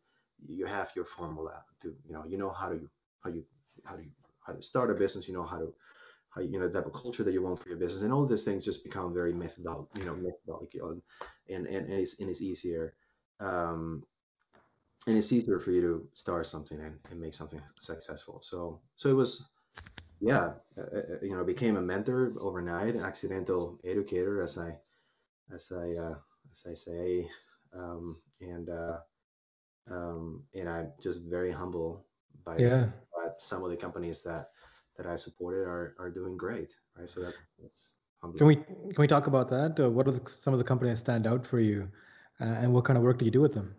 you 0.46 0.66
have 0.66 0.92
your 0.94 1.04
formula 1.04 1.64
to, 1.80 1.88
you 2.06 2.12
know, 2.12 2.24
you 2.26 2.38
know 2.38 2.50
how 2.50 2.68
to 2.68 2.88
how 3.22 3.30
you 3.30 3.44
how 3.84 3.96
to 3.96 4.04
how 4.46 4.52
to 4.52 4.62
start 4.62 4.90
a 4.90 4.94
business, 4.94 5.26
you 5.26 5.34
know 5.34 5.44
how 5.44 5.58
to 5.58 5.74
how 6.30 6.40
you 6.40 6.58
know 6.58 6.68
the 6.68 6.74
type 6.74 6.86
of 6.86 6.92
culture 6.92 7.24
that 7.24 7.32
you 7.32 7.42
want 7.42 7.58
for 7.58 7.68
your 7.68 7.78
business, 7.78 8.02
and 8.02 8.12
all 8.12 8.26
these 8.26 8.44
things 8.44 8.64
just 8.64 8.84
become 8.84 9.12
very 9.12 9.32
methodological, 9.32 9.88
you 9.98 10.04
know, 10.04 10.14
methodological, 10.14 10.90
and 10.90 11.02
and 11.48 11.66
and, 11.66 11.86
and 11.90 12.00
it's 12.00 12.20
and 12.20 12.30
it's 12.30 12.42
easier. 12.42 12.94
Um, 13.40 14.04
and 15.06 15.18
it's 15.18 15.32
easier 15.32 15.58
for 15.58 15.70
you 15.70 15.80
to 15.82 16.08
start 16.14 16.46
something 16.46 16.80
and, 16.80 16.98
and 17.10 17.20
make 17.20 17.34
something 17.34 17.60
successful. 17.78 18.40
So 18.42 18.80
so 18.96 19.10
it 19.10 19.14
was 19.14 19.46
yeah, 20.24 20.52
uh, 20.78 20.80
uh, 20.80 20.96
uh, 20.96 21.16
you 21.22 21.36
know, 21.36 21.44
became 21.44 21.76
a 21.76 21.80
mentor 21.80 22.32
overnight, 22.40 22.96
accidental 22.96 23.78
educator, 23.84 24.40
as 24.40 24.56
I, 24.56 24.76
as 25.54 25.70
I, 25.70 25.92
uh, 25.92 26.16
as 26.50 26.66
I 26.66 26.74
say, 26.74 27.28
um, 27.74 28.16
and 28.40 28.70
uh, 28.70 28.98
um, 29.90 30.42
and 30.54 30.68
I'm 30.68 30.92
just 31.02 31.26
very 31.26 31.50
humble 31.50 32.06
by 32.44 32.58
yeah. 32.58 32.86
But 33.12 33.42
some 33.42 33.62
of 33.64 33.70
the 33.70 33.76
companies 33.76 34.22
that 34.22 34.50
that 34.96 35.06
I 35.06 35.16
supported 35.16 35.68
are 35.68 35.94
are 35.98 36.10
doing 36.10 36.36
great, 36.36 36.74
right? 36.96 37.08
So 37.08 37.20
that's 37.20 37.42
that's 37.62 37.94
humbling. 38.22 38.38
Can 38.38 38.46
we 38.46 38.56
can 38.94 39.00
we 39.02 39.06
talk 39.06 39.26
about 39.26 39.50
that? 39.50 39.78
Uh, 39.78 39.90
what 39.90 40.08
are 40.08 40.12
the, 40.12 40.30
some 40.30 40.54
of 40.54 40.58
the 40.58 40.64
companies 40.64 40.94
that 40.94 41.04
stand 41.04 41.26
out 41.26 41.46
for 41.46 41.60
you, 41.60 41.90
uh, 42.40 42.44
and 42.44 42.72
what 42.72 42.84
kind 42.84 42.96
of 42.96 43.04
work 43.04 43.18
do 43.18 43.26
you 43.26 43.30
do 43.30 43.42
with 43.42 43.52
them? 43.52 43.76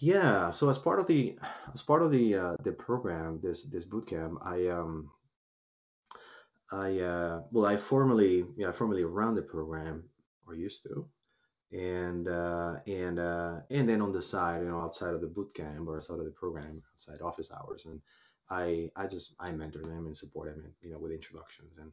Yeah, 0.00 0.50
so 0.50 0.68
as 0.68 0.78
part 0.78 1.00
of 1.00 1.06
the 1.06 1.36
as 1.74 1.82
part 1.82 2.02
of 2.02 2.10
the 2.12 2.34
uh, 2.34 2.56
the 2.62 2.72
program, 2.72 3.40
this 3.42 3.64
this 3.64 3.84
boot 3.84 4.06
camp, 4.06 4.38
I 4.42 4.68
um 4.68 5.10
I 6.70 7.00
uh 7.00 7.42
well 7.50 7.66
I 7.66 7.76
formally 7.76 8.44
yeah 8.56 8.68
I 8.68 8.72
formally 8.72 9.04
run 9.04 9.34
the 9.34 9.42
program 9.42 10.04
or 10.46 10.54
used 10.54 10.84
to, 10.84 11.08
and 11.72 12.28
uh, 12.28 12.76
and 12.86 13.18
uh, 13.18 13.60
and 13.70 13.88
then 13.88 14.00
on 14.00 14.12
the 14.12 14.22
side, 14.22 14.62
you 14.62 14.68
know, 14.68 14.80
outside 14.80 15.14
of 15.14 15.20
the 15.20 15.26
boot 15.26 15.52
camp 15.54 15.88
or 15.88 15.96
outside 15.96 16.18
of 16.20 16.24
the 16.26 16.30
program, 16.30 16.82
outside 16.92 17.20
office 17.20 17.50
hours, 17.52 17.86
and 17.86 18.00
I 18.50 18.90
I 18.94 19.06
just 19.06 19.34
I 19.40 19.50
mentor 19.52 19.82
them 19.82 20.06
and 20.06 20.16
support 20.16 20.48
them, 20.48 20.64
and 20.64 20.74
you 20.80 20.90
know, 20.90 20.98
with 20.98 21.12
introductions 21.12 21.78
and 21.78 21.92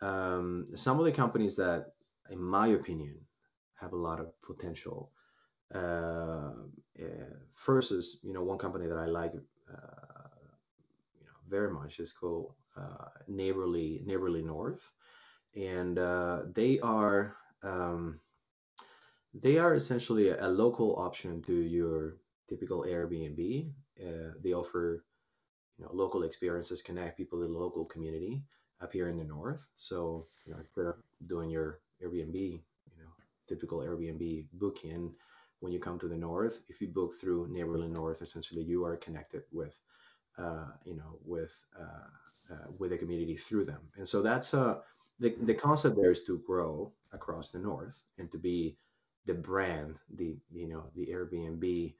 um, 0.00 0.66
some 0.74 0.98
of 0.98 1.04
the 1.04 1.12
companies 1.12 1.56
that, 1.56 1.92
in 2.30 2.40
my 2.42 2.68
opinion, 2.68 3.16
have 3.74 3.92
a 3.92 3.96
lot 3.96 4.18
of 4.20 4.32
potential 4.42 5.10
uh, 5.74 6.52
uh, 7.00 7.34
first 7.54 7.92
is 7.92 8.18
you 8.22 8.32
know 8.32 8.42
one 8.42 8.58
company 8.58 8.86
that 8.86 8.98
I 8.98 9.06
like 9.06 9.32
uh, 9.34 10.28
you 11.18 11.26
know 11.26 11.38
very 11.48 11.70
much 11.70 12.00
is 12.00 12.12
called 12.12 12.54
Neighborly 13.28 14.02
Neighborly 14.04 14.42
North, 14.42 14.90
and 15.56 15.96
they 16.54 16.80
are 16.80 17.36
um, 17.62 18.20
they 19.32 19.58
are 19.58 19.74
essentially 19.74 20.28
a, 20.28 20.46
a, 20.46 20.48
local 20.48 20.96
option 20.96 21.42
to 21.42 21.54
your 21.54 22.16
typical 22.48 22.82
Airbnb. 22.82 23.70
Uh, 23.98 24.32
they 24.42 24.52
offer 24.52 25.04
you 25.78 25.84
know 25.84 25.90
local 25.92 26.22
experiences, 26.22 26.82
connect 26.82 27.16
people 27.16 27.40
to 27.40 27.46
the 27.46 27.58
local 27.58 27.84
community 27.84 28.42
up 28.80 28.92
here 28.92 29.08
in 29.08 29.16
the 29.16 29.24
north. 29.24 29.66
So 29.76 30.26
you 30.46 30.52
know 30.52 30.60
instead 30.60 30.86
of 30.86 30.96
doing 31.26 31.50
your 31.50 31.80
Airbnb, 32.02 32.34
you 32.34 32.98
know 33.02 33.10
typical 33.48 33.78
Airbnb 33.78 34.46
booking, 34.52 35.14
when 35.64 35.72
you 35.72 35.80
come 35.80 35.98
to 35.98 36.08
the 36.08 36.16
north, 36.16 36.60
if 36.68 36.82
you 36.82 36.88
book 36.88 37.14
through 37.18 37.48
Neighborly 37.50 37.88
North, 37.88 38.20
essentially 38.20 38.62
you 38.62 38.84
are 38.84 38.98
connected 38.98 39.44
with, 39.50 39.80
uh, 40.36 40.66
you 40.84 40.94
know, 40.94 41.18
with 41.24 41.58
uh, 41.80 42.52
uh, 42.52 42.66
with 42.78 42.90
the 42.90 42.98
community 42.98 43.34
through 43.34 43.64
them. 43.64 43.80
And 43.96 44.06
so 44.06 44.20
that's 44.20 44.52
uh, 44.52 44.80
the 45.18 45.34
the 45.40 45.54
concept 45.54 45.96
there 45.96 46.10
is 46.10 46.24
to 46.24 46.38
grow 46.46 46.92
across 47.12 47.50
the 47.50 47.58
north 47.58 48.02
and 48.18 48.30
to 48.30 48.36
be 48.36 48.76
the 49.24 49.32
brand, 49.32 49.96
the 50.14 50.36
you 50.52 50.68
know 50.68 50.84
the 50.94 51.06
Airbnb 51.06 51.94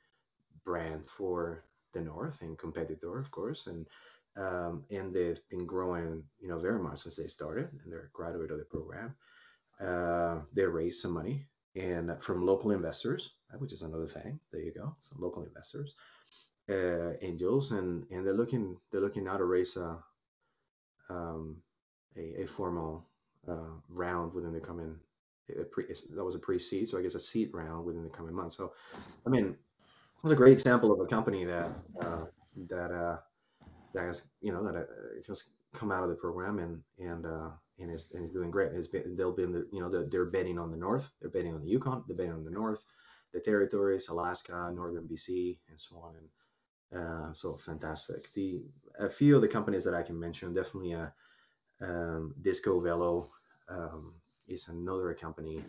brand 0.62 1.08
for 1.08 1.64
the 1.94 2.02
north 2.02 2.42
and 2.42 2.58
competitor, 2.58 3.18
of 3.18 3.30
course, 3.30 3.66
and 3.66 3.86
um, 4.36 4.84
and 4.90 5.14
they've 5.14 5.40
been 5.48 5.64
growing, 5.64 6.22
you 6.38 6.48
know, 6.48 6.58
very 6.58 6.80
much 6.80 6.98
since 6.98 7.16
they 7.16 7.28
started, 7.28 7.70
and 7.72 7.90
they're 7.90 8.10
a 8.10 8.18
graduate 8.18 8.50
of 8.50 8.58
the 8.58 8.64
program. 8.64 9.14
Uh, 9.80 10.40
they 10.52 10.66
raised 10.66 11.00
some 11.00 11.12
money 11.12 11.46
and 11.76 12.22
from 12.22 12.46
local 12.46 12.70
investors, 12.70 13.34
uh, 13.43 13.43
which 13.58 13.72
is 13.72 13.82
another 13.82 14.06
thing. 14.06 14.38
There 14.52 14.62
you 14.62 14.72
go, 14.72 14.94
some 15.00 15.18
local 15.20 15.44
investors, 15.44 15.94
uh, 16.68 17.12
angels, 17.22 17.72
and 17.72 18.06
and 18.10 18.26
they're 18.26 18.34
looking 18.34 18.76
they're 18.90 19.00
looking 19.00 19.24
now 19.24 19.36
to 19.36 19.44
raise 19.44 19.76
a 19.76 19.98
um, 21.08 21.56
a, 22.16 22.42
a 22.42 22.46
formal 22.46 23.06
uh, 23.48 23.74
round 23.88 24.32
within 24.34 24.52
the 24.52 24.60
coming. 24.60 24.96
Pre, 25.70 25.84
that 25.86 26.24
was 26.24 26.34
a 26.34 26.38
pre-seed, 26.38 26.88
so 26.88 26.98
I 26.98 27.02
guess 27.02 27.14
a 27.14 27.20
seed 27.20 27.50
round 27.52 27.84
within 27.84 28.02
the 28.02 28.08
coming 28.08 28.34
months. 28.34 28.56
So, 28.56 28.72
I 29.26 29.28
mean, 29.28 29.48
it 29.48 30.22
was 30.22 30.32
a 30.32 30.36
great 30.36 30.54
example 30.54 30.90
of 30.90 31.00
a 31.00 31.06
company 31.06 31.44
that 31.44 31.70
uh, 32.00 32.24
that 32.70 32.90
uh, 32.90 33.18
that 33.92 34.06
has 34.06 34.28
you 34.40 34.52
know 34.52 34.64
that 34.64 34.74
uh, 34.74 34.84
just 35.26 35.50
come 35.74 35.92
out 35.92 36.02
of 36.02 36.08
the 36.08 36.14
program 36.14 36.60
and 36.60 36.80
and 36.98 37.26
uh, 37.26 37.50
and 37.78 37.90
is 37.90 38.12
and 38.14 38.24
is 38.24 38.30
doing 38.30 38.50
great. 38.50 38.72
It's 38.72 38.86
been, 38.86 39.14
they'll 39.16 39.32
be 39.32 39.42
in 39.42 39.52
the 39.52 39.66
you 39.70 39.80
know 39.80 39.90
they're 39.90 40.24
betting 40.24 40.58
on 40.58 40.70
the 40.70 40.76
north, 40.76 41.10
they're 41.20 41.30
betting 41.30 41.54
on 41.54 41.60
the 41.60 41.68
Yukon, 41.68 42.04
they're 42.06 42.16
betting 42.16 42.32
on 42.32 42.44
the 42.44 42.50
north, 42.50 42.84
the 43.34 43.40
territories, 43.40 44.08
Alaska, 44.08 44.72
northern 44.74 45.06
BC, 45.06 45.58
and 45.68 45.78
so 45.78 45.96
on. 45.98 46.14
And 46.16 46.28
uh, 47.02 47.32
so 47.32 47.56
fantastic. 47.56 48.32
The 48.32 48.62
a 48.98 49.08
few 49.08 49.34
of 49.34 49.42
the 49.42 49.48
companies 49.48 49.84
that 49.84 49.94
I 49.94 50.02
can 50.02 50.18
mention 50.18 50.54
definitely 50.54 50.92
a 50.92 51.12
uh, 51.82 51.84
um, 51.84 52.34
Disco 52.40 52.80
Velo 52.80 53.28
um, 53.68 54.14
is 54.46 54.68
another 54.68 55.12
company 55.12 55.64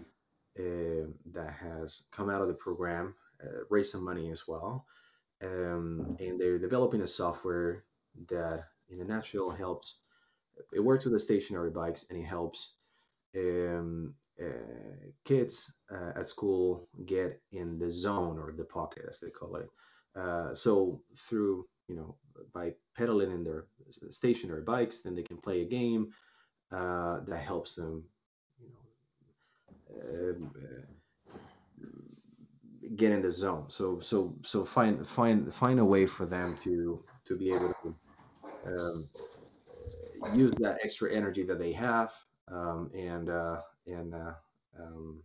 uh, 0.59 1.07
that 1.31 1.51
has 1.59 2.03
come 2.11 2.29
out 2.29 2.41
of 2.41 2.47
the 2.47 2.53
program, 2.53 3.15
uh, 3.43 3.63
raised 3.69 3.91
some 3.91 4.05
money 4.05 4.29
as 4.29 4.47
well, 4.47 4.85
um, 5.43 6.15
and 6.19 6.39
they're 6.39 6.59
developing 6.59 7.01
a 7.01 7.07
software 7.07 7.83
that 8.29 8.65
in 8.89 9.01
a 9.01 9.03
nutshell 9.03 9.49
helps 9.49 9.97
it 10.71 10.79
works 10.79 11.03
with 11.03 11.13
the 11.13 11.19
stationary 11.19 11.69
bikes 11.69 12.05
and 12.09 12.19
it 12.19 12.25
helps 12.25 12.75
um, 13.35 14.13
kids 15.23 15.73
uh, 15.91 16.11
at 16.15 16.27
school 16.27 16.87
get 17.05 17.41
in 17.51 17.79
the 17.79 17.89
zone 17.89 18.37
or 18.37 18.53
the 18.55 18.63
pocket 18.65 19.05
as 19.09 19.19
they 19.19 19.29
call 19.29 19.55
it. 19.55 19.69
Uh, 20.15 20.53
so 20.53 21.01
through 21.17 21.65
you 21.87 21.95
know 21.95 22.15
by 22.53 22.73
pedaling 22.97 23.31
in 23.31 23.43
their 23.43 23.65
stationary 24.09 24.61
bikes 24.61 24.99
then 24.99 25.15
they 25.15 25.21
can 25.21 25.37
play 25.37 25.61
a 25.61 25.65
game 25.65 26.09
uh, 26.71 27.19
that 27.25 27.37
helps 27.37 27.75
them 27.75 28.03
you 28.59 28.69
know 28.69 30.29
um, 30.29 30.51
uh, 30.57 31.87
get 32.95 33.11
in 33.11 33.21
the 33.21 33.31
zone. 33.31 33.65
So 33.69 33.99
so 33.99 34.35
so 34.41 34.65
find 34.65 35.05
find 35.07 35.53
find 35.53 35.79
a 35.79 35.85
way 35.85 36.05
for 36.05 36.25
them 36.25 36.57
to 36.63 37.03
to 37.25 37.35
be 37.35 37.51
able 37.51 37.73
to 37.83 37.95
um, 38.67 39.09
use 40.33 40.53
that 40.59 40.79
extra 40.83 41.11
energy 41.11 41.43
that 41.43 41.59
they 41.59 41.71
have 41.73 42.11
um, 42.51 42.89
and 42.95 43.29
uh, 43.29 43.57
and 43.87 44.13
uh, 44.13 44.33
um, 44.79 45.23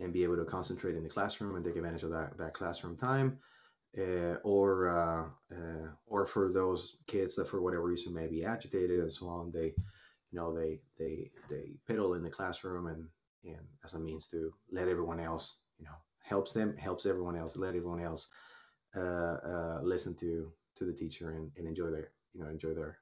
and 0.00 0.12
be 0.12 0.22
able 0.22 0.36
to 0.36 0.44
concentrate 0.44 0.96
in 0.96 1.02
the 1.02 1.08
classroom 1.08 1.56
and 1.56 1.64
take 1.64 1.76
advantage 1.76 2.02
of 2.02 2.10
that, 2.10 2.36
that 2.38 2.54
classroom 2.54 2.96
time. 2.96 3.38
Uh, 3.98 4.36
or 4.44 4.88
uh, 4.88 5.24
uh, 5.50 5.88
or 6.06 6.26
for 6.26 6.52
those 6.52 6.98
kids 7.06 7.34
that 7.34 7.48
for 7.48 7.62
whatever 7.62 7.84
reason 7.84 8.12
may 8.12 8.26
be 8.26 8.44
agitated 8.44 9.00
and 9.00 9.10
so 9.10 9.26
on, 9.28 9.50
they 9.50 9.72
you 10.30 10.38
know 10.38 10.54
they 10.54 10.78
they 10.98 11.30
they 11.48 11.72
piddle 11.88 12.14
in 12.14 12.22
the 12.22 12.28
classroom 12.28 12.86
and 12.88 13.08
and 13.44 13.66
as 13.84 13.94
a 13.94 13.98
means 13.98 14.26
to 14.26 14.52
let 14.70 14.88
everyone 14.88 15.18
else 15.18 15.60
you 15.78 15.86
know 15.86 15.96
helps 16.22 16.52
them 16.52 16.76
helps 16.76 17.06
everyone 17.06 17.34
else 17.34 17.56
let 17.56 17.74
everyone 17.74 18.00
else 18.00 18.28
uh, 18.94 19.00
uh, 19.00 19.80
listen 19.82 20.14
to 20.14 20.52
to 20.76 20.84
the 20.84 20.92
teacher 20.92 21.30
and, 21.30 21.50
and 21.56 21.66
enjoy 21.66 21.90
their 21.90 22.10
you 22.34 22.42
know 22.42 22.50
enjoy 22.50 22.74
their 22.74 22.98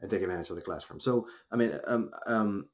and 0.00 0.10
take 0.10 0.22
advantage 0.22 0.50
of 0.50 0.56
the 0.56 0.62
classroom. 0.62 1.00
So 1.00 1.26
I 1.50 1.56
mean, 1.56 1.72
um, 1.86 2.10
um, 2.26 2.68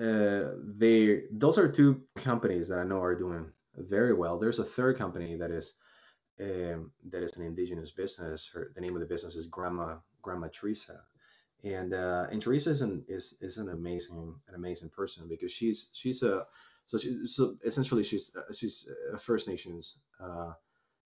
uh, 0.00 0.54
they 0.64 1.24
those 1.30 1.58
are 1.58 1.70
two 1.70 2.02
companies 2.16 2.68
that 2.68 2.78
I 2.78 2.84
know 2.84 3.02
are 3.02 3.14
doing 3.14 3.52
very 3.76 4.14
well. 4.14 4.38
There's 4.38 4.58
a 4.58 4.64
third 4.64 4.96
company 4.96 5.36
that 5.36 5.50
is 5.50 5.74
um, 6.40 6.92
that 7.10 7.22
is 7.22 7.36
an 7.36 7.44
indigenous 7.44 7.90
business. 7.90 8.50
Her, 8.54 8.72
the 8.74 8.80
name 8.80 8.94
of 8.94 9.00
the 9.00 9.06
business 9.06 9.36
is 9.36 9.46
Grandma 9.46 9.96
Grandma 10.22 10.48
Teresa, 10.52 11.02
and 11.64 11.92
uh, 11.92 12.26
and 12.30 12.40
Teresa 12.40 12.70
is 12.70 12.80
an 12.80 13.04
is, 13.08 13.34
is 13.42 13.58
an 13.58 13.68
amazing 13.68 14.34
an 14.48 14.54
amazing 14.54 14.88
person 14.88 15.28
because 15.28 15.52
she's 15.52 15.90
she's 15.92 16.22
a 16.22 16.46
so 16.86 16.96
she, 16.96 17.26
so 17.26 17.56
essentially 17.64 18.02
she's 18.02 18.34
uh, 18.34 18.52
she's 18.52 18.88
a 19.12 19.18
First 19.18 19.48
Nations 19.48 19.98
uh, 20.18 20.52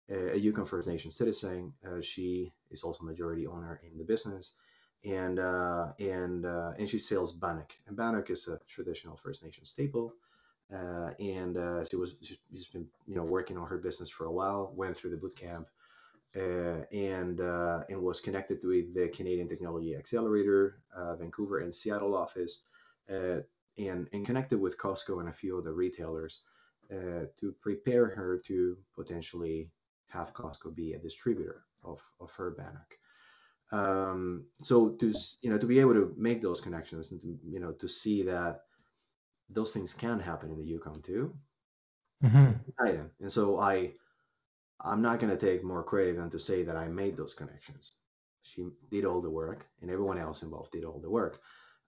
a 0.09 0.37
Yukon 0.37 0.65
First 0.65 0.87
Nation 0.87 1.11
citizen. 1.11 1.73
Uh, 1.85 2.01
she 2.01 2.51
is 2.71 2.83
also 2.83 3.03
majority 3.03 3.45
owner 3.45 3.79
in 3.83 3.97
the 3.99 4.03
business 4.03 4.55
and 5.05 5.39
uh, 5.39 5.93
and 5.99 6.45
uh, 6.45 6.71
and 6.79 6.89
she 6.89 6.99
sells 6.99 7.33
bannock. 7.33 7.73
And 7.87 7.97
bannock 7.97 8.29
is 8.29 8.47
a 8.47 8.59
traditional 8.67 9.17
First 9.17 9.43
Nation 9.43 9.65
staple. 9.65 10.13
uh, 10.73 11.11
and 11.19 11.57
uh, 11.57 11.85
she 11.85 11.97
was 11.97 12.15
she's 12.21 12.67
been 12.67 12.87
you 13.07 13.15
know 13.15 13.23
working 13.23 13.57
on 13.57 13.67
her 13.67 13.77
business 13.79 14.09
for 14.09 14.25
a 14.25 14.31
while. 14.33 14.73
Went 14.75 14.97
through 14.97 15.11
the 15.11 15.17
boot 15.17 15.35
camp, 15.37 15.69
uh, 16.37 16.83
and 16.93 17.41
uh, 17.41 17.83
and 17.89 18.01
was 18.01 18.21
connected 18.21 18.63
with 18.63 18.93
the 18.95 19.09
Canadian 19.09 19.49
Technology 19.49 19.95
Accelerator, 19.95 20.81
uh, 20.95 21.15
Vancouver 21.17 21.59
and 21.59 21.73
Seattle 21.73 22.15
office, 22.15 22.63
uh, 23.09 23.39
and 23.77 24.09
and 24.13 24.25
connected 24.25 24.59
with 24.61 24.77
Costco 24.79 25.21
and 25.21 25.29
a 25.29 25.33
few 25.33 25.57
other 25.57 25.73
retailers 25.73 26.43
to 26.91 27.53
prepare 27.61 28.07
her 28.07 28.37
to 28.39 28.77
potentially 28.95 29.71
have 30.07 30.33
Costco 30.33 30.75
be 30.75 30.93
a 30.93 30.99
distributor 30.99 31.65
of 31.83 32.01
of 32.19 32.31
her 32.33 32.51
bannock. 32.51 32.98
Um, 33.71 34.45
so 34.59 34.89
to 34.89 35.13
you 35.41 35.49
know 35.51 35.57
to 35.59 35.67
be 35.67 35.79
able 35.79 35.93
to 35.93 36.13
make 36.17 36.41
those 36.41 36.59
connections 36.59 37.11
and 37.11 37.21
to 37.21 37.37
you 37.47 37.59
know 37.59 37.71
to 37.73 37.87
see 37.87 38.23
that 38.23 38.61
those 39.49 39.73
things 39.73 39.93
can 39.93 40.19
happen 40.19 40.51
in 40.51 40.57
the 40.57 40.63
Yukon 40.63 41.01
too. 41.01 41.33
Mm-hmm. 42.23 43.01
And 43.21 43.31
so 43.31 43.57
I, 43.59 43.91
I'm 44.81 45.01
not 45.01 45.19
going 45.19 45.35
to 45.35 45.45
take 45.45 45.63
more 45.63 45.83
credit 45.83 46.17
than 46.17 46.29
to 46.29 46.39
say 46.39 46.63
that 46.63 46.75
I 46.75 46.87
made 46.87 47.17
those 47.17 47.33
connections. 47.33 47.93
She 48.43 48.67
did 48.91 49.05
all 49.05 49.21
the 49.21 49.29
work, 49.29 49.67
and 49.81 49.91
everyone 49.91 50.17
else 50.17 50.43
involved 50.43 50.71
did 50.71 50.85
all 50.85 50.99
the 50.99 51.09
work. 51.09 51.39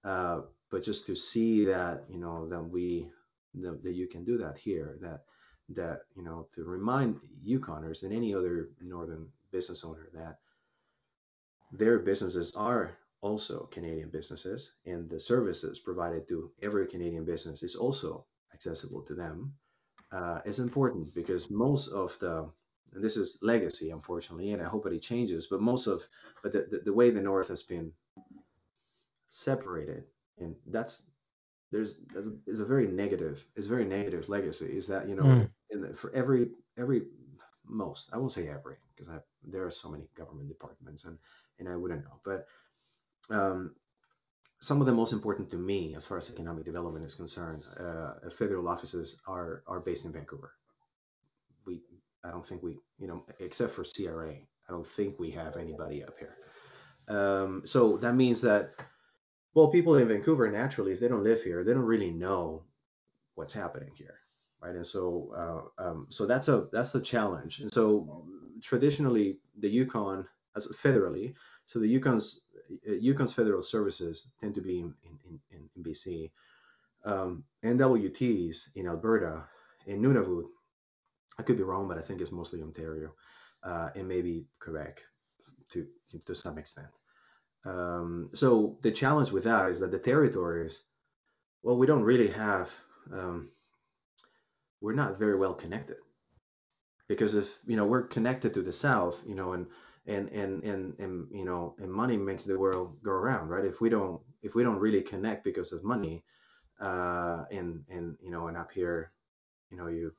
Uh, 0.04 0.42
but 0.70 0.84
just 0.84 1.06
to 1.08 1.16
see 1.16 1.66
that, 1.66 2.04
you 2.10 2.18
know, 2.18 2.48
that 2.48 2.62
we, 2.62 3.08
that, 3.56 3.84
that 3.84 3.94
you 3.94 4.08
can 4.08 4.24
do 4.24 4.38
that 4.38 4.58
here, 4.58 4.98
that, 5.02 5.22
that 5.70 6.02
you 6.16 6.24
know, 6.24 6.48
to 6.54 6.64
remind 6.64 7.20
Yukoners 7.46 8.04
and 8.04 8.14
any 8.14 8.34
other 8.34 8.70
northern 8.82 9.28
business 9.52 9.84
owner 9.84 10.10
that 10.14 10.40
their 11.72 12.00
businesses 12.00 12.54
are 12.56 12.98
also 13.22 13.70
Canadian 13.72 14.10
businesses, 14.10 14.72
and 14.86 15.10
the 15.10 15.20
services 15.20 15.80
provided 15.80 16.28
to 16.28 16.52
every 16.62 16.88
Canadian 16.88 17.24
business 17.24 17.64
is 17.64 17.76
also 17.76 18.26
accessible 18.54 19.02
to 19.04 19.14
them, 19.14 19.54
uh, 20.12 20.42
is 20.46 20.60
important 20.60 21.14
because 21.14 21.50
most 21.50 21.88
of 21.90 22.18
the 22.20 22.50
and 22.94 23.04
this 23.04 23.18
is 23.18 23.40
legacy, 23.42 23.92
unfortunately, 23.92 24.52
and 24.52 24.62
I 24.62 24.66
hope 24.66 24.86
it 24.86 25.00
changes. 25.02 25.48
But 25.48 25.62
most 25.62 25.88
of, 25.88 26.04
but 26.44 26.52
the, 26.52 26.68
the, 26.70 26.80
the 26.80 26.94
way 26.94 27.10
the 27.10 27.22
North 27.22 27.48
has 27.48 27.64
been 27.64 27.92
separated, 29.30 30.04
and 30.40 30.56
that's 30.68 31.04
there's 31.72 32.02
is 32.48 32.60
a 32.60 32.66
very 32.66 32.88
negative, 32.88 33.46
it's 33.56 33.68
very 33.68 33.86
negative 33.86 34.28
legacy. 34.28 34.78
Is 34.78 34.88
that 34.88 35.08
you 35.08 35.16
know, 35.16 35.24
mm. 35.24 35.50
in 35.70 35.82
the, 35.82 35.94
for 35.94 36.12
every 36.14 36.50
every 36.78 37.04
most, 37.66 38.10
I 38.12 38.18
won't 38.18 38.34
say 38.34 38.50
every, 38.50 38.76
because 38.94 39.10
there 39.44 39.66
are 39.66 39.72
so 39.72 39.90
many 39.90 40.04
government 40.16 40.50
departments, 40.50 41.06
and 41.06 41.18
and 41.62 41.70
I 41.70 41.78
wouldn't 41.78 42.04
know, 42.04 42.20
but 42.26 42.48
um, 43.30 43.76
some 44.62 44.80
of 44.80 44.86
the 44.88 44.94
most 44.94 45.14
important 45.14 45.50
to 45.52 45.58
me 45.58 45.96
as 45.96 46.06
far 46.06 46.18
as 46.18 46.30
economic 46.30 46.66
development 46.66 47.06
is 47.06 47.16
concerned, 47.16 47.64
uh, 47.80 48.30
federal 48.30 48.68
offices 48.68 49.22
are 49.28 49.64
are 49.68 49.80
based 49.80 50.06
in 50.06 50.12
Vancouver. 50.12 50.54
We, 51.66 51.82
I 52.24 52.30
don't 52.30 52.46
think 52.46 52.62
we, 52.62 52.78
you 53.00 53.08
know, 53.08 53.24
except 53.40 53.74
for 53.74 53.84
CRA, 53.84 54.34
I 54.34 54.72
don't 54.72 54.86
think 54.86 55.20
we 55.20 55.32
have 55.32 55.56
anybody 55.56 56.04
up 56.04 56.18
here. 56.20 56.36
Um, 57.08 57.64
so 57.66 57.98
that 57.98 58.16
means 58.16 58.42
that, 58.42 58.74
well, 59.56 59.72
people 59.72 59.96
in 59.98 60.08
Vancouver 60.08 60.50
naturally, 60.50 60.92
if 60.92 61.00
they 61.00 61.08
don't 61.08 61.24
live 61.24 61.42
here, 61.42 61.64
they 61.64 61.74
don't 61.74 61.82
really 61.82 62.12
know 62.12 62.64
what's 63.36 63.54
happening 63.54 63.92
here, 63.96 64.20
right? 64.62 64.76
And 64.76 64.86
so, 64.86 65.32
uh, 65.80 65.84
um, 65.84 66.08
so 66.10 66.28
that's 66.28 66.48
a 66.48 66.68
that's 66.72 66.94
a 66.96 67.02
challenge. 67.02 67.60
And 67.62 67.74
so, 67.74 68.26
traditionally, 68.62 69.40
the 69.60 69.70
Yukon, 69.70 70.28
as 70.56 70.68
federally, 70.68 71.34
so 71.66 71.80
the 71.80 71.88
Yukon's 71.88 72.42
uh, 72.88 72.94
Yukon's 72.94 73.34
federal 73.34 73.62
services 73.64 74.28
tend 74.40 74.56
to 74.56 74.62
be 74.62 74.80
in, 74.80 74.94
in, 75.06 75.40
in, 75.52 75.70
in 75.76 75.84
BC. 75.84 76.32
Um, 77.04 77.44
NWTs 77.66 78.70
in 78.76 78.88
Alberta, 78.88 79.44
in 79.88 80.02
Nunavut, 80.02 80.46
I 81.40 81.44
could 81.44 81.58
be 81.58 81.64
wrong, 81.64 81.88
but 81.88 81.98
I 81.98 82.02
think 82.02 82.22
it's 82.22 82.32
mostly 82.32 82.62
Ontario, 82.62 83.14
uh, 83.64 83.90
and 83.96 84.08
maybe 84.08 84.46
Quebec 84.60 85.02
to 85.70 85.88
to 86.26 86.36
some 86.36 86.58
extent. 86.58 86.88
Um, 87.66 88.30
so 88.34 88.78
the 88.82 88.92
challenge 88.92 89.32
with 89.32 89.44
that 89.46 89.70
is 89.70 89.80
that 89.80 89.92
the 89.92 90.00
territories, 90.00 90.84
well, 91.64 91.78
we 91.78 91.88
don't 91.88 92.04
really 92.04 92.30
have, 92.30 92.72
um, 93.14 93.50
we're 94.82 94.94
not 94.94 95.20
very 95.20 95.38
well 95.38 95.54
connected, 95.54 95.98
because 97.08 97.36
if 97.36 97.60
you 97.66 97.78
know 97.78 97.86
we're 97.86 98.08
connected 98.08 98.54
to 98.54 98.62
the 98.62 98.74
south, 98.74 99.24
you 99.28 99.36
know, 99.36 99.54
and 99.54 99.68
and 100.08 100.30
and 100.30 100.64
and 100.64 101.00
and 101.00 101.28
you 101.32 101.46
know 101.46 101.76
and 101.80 101.92
money 101.92 102.18
makes 102.18 102.44
the 102.44 102.58
world 102.58 102.98
go 103.04 103.12
around 103.12 103.50
right? 103.50 103.66
If 103.66 103.82
we 103.82 103.90
don't 103.90 104.22
if 104.42 104.56
we 104.56 104.64
don't 104.64 104.80
really 104.80 105.02
connect 105.02 105.44
because 105.44 105.72
of 105.74 105.84
money 105.84 106.24
uh 106.80 107.46
and 107.52 107.84
and 107.90 108.18
you 108.22 108.32
know 108.32 108.48
and 108.48 108.58
up 108.58 108.72
here 108.72 109.12
you 109.70 109.78
know 109.78 109.88
you 109.88 110.12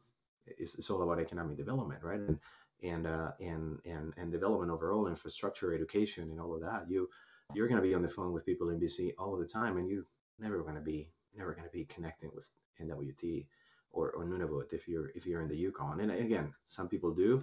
it's, 0.47 0.77
it's 0.77 0.91
all 0.91 1.03
about 1.03 1.21
economic 1.21 1.57
development 1.57 2.03
right? 2.03 2.21
And 2.21 2.39
and 2.83 3.07
uh 3.07 3.33
and 3.41 3.79
and 3.85 4.13
and 4.17 4.33
development 4.33 4.71
overall 4.71 5.09
infrastructure 5.09 5.75
education 5.75 6.31
and 6.31 6.41
all 6.41 6.55
of 6.55 6.63
that 6.63 6.89
you 6.89 7.09
you're 7.55 7.69
going 7.69 7.81
to 7.81 7.87
be 7.87 7.95
on 7.95 8.03
the 8.03 8.09
phone 8.09 8.33
with 8.33 8.47
people 8.47 8.71
in 8.71 8.81
bc 8.81 9.13
all 9.19 9.35
of 9.35 9.41
the 9.41 9.47
time 9.47 9.77
and 9.77 9.89
you 9.89 10.05
never 10.39 10.63
going 10.63 10.75
to 10.75 10.81
be 10.81 11.09
never 11.37 11.53
going 11.53 11.67
to 11.67 11.73
be 11.73 11.85
connecting 11.85 12.31
with 12.35 12.51
nwt 12.81 13.47
or, 13.93 14.11
or 14.13 14.25
nunavut 14.25 14.73
if 14.73 14.89
you're 14.89 15.11
if 15.15 15.27
you're 15.27 15.43
in 15.43 15.49
the 15.49 15.57
yukon. 15.57 16.01
And 16.01 16.11
again 16.11 16.53
some 16.65 16.89
people 16.89 17.13
do 17.15 17.43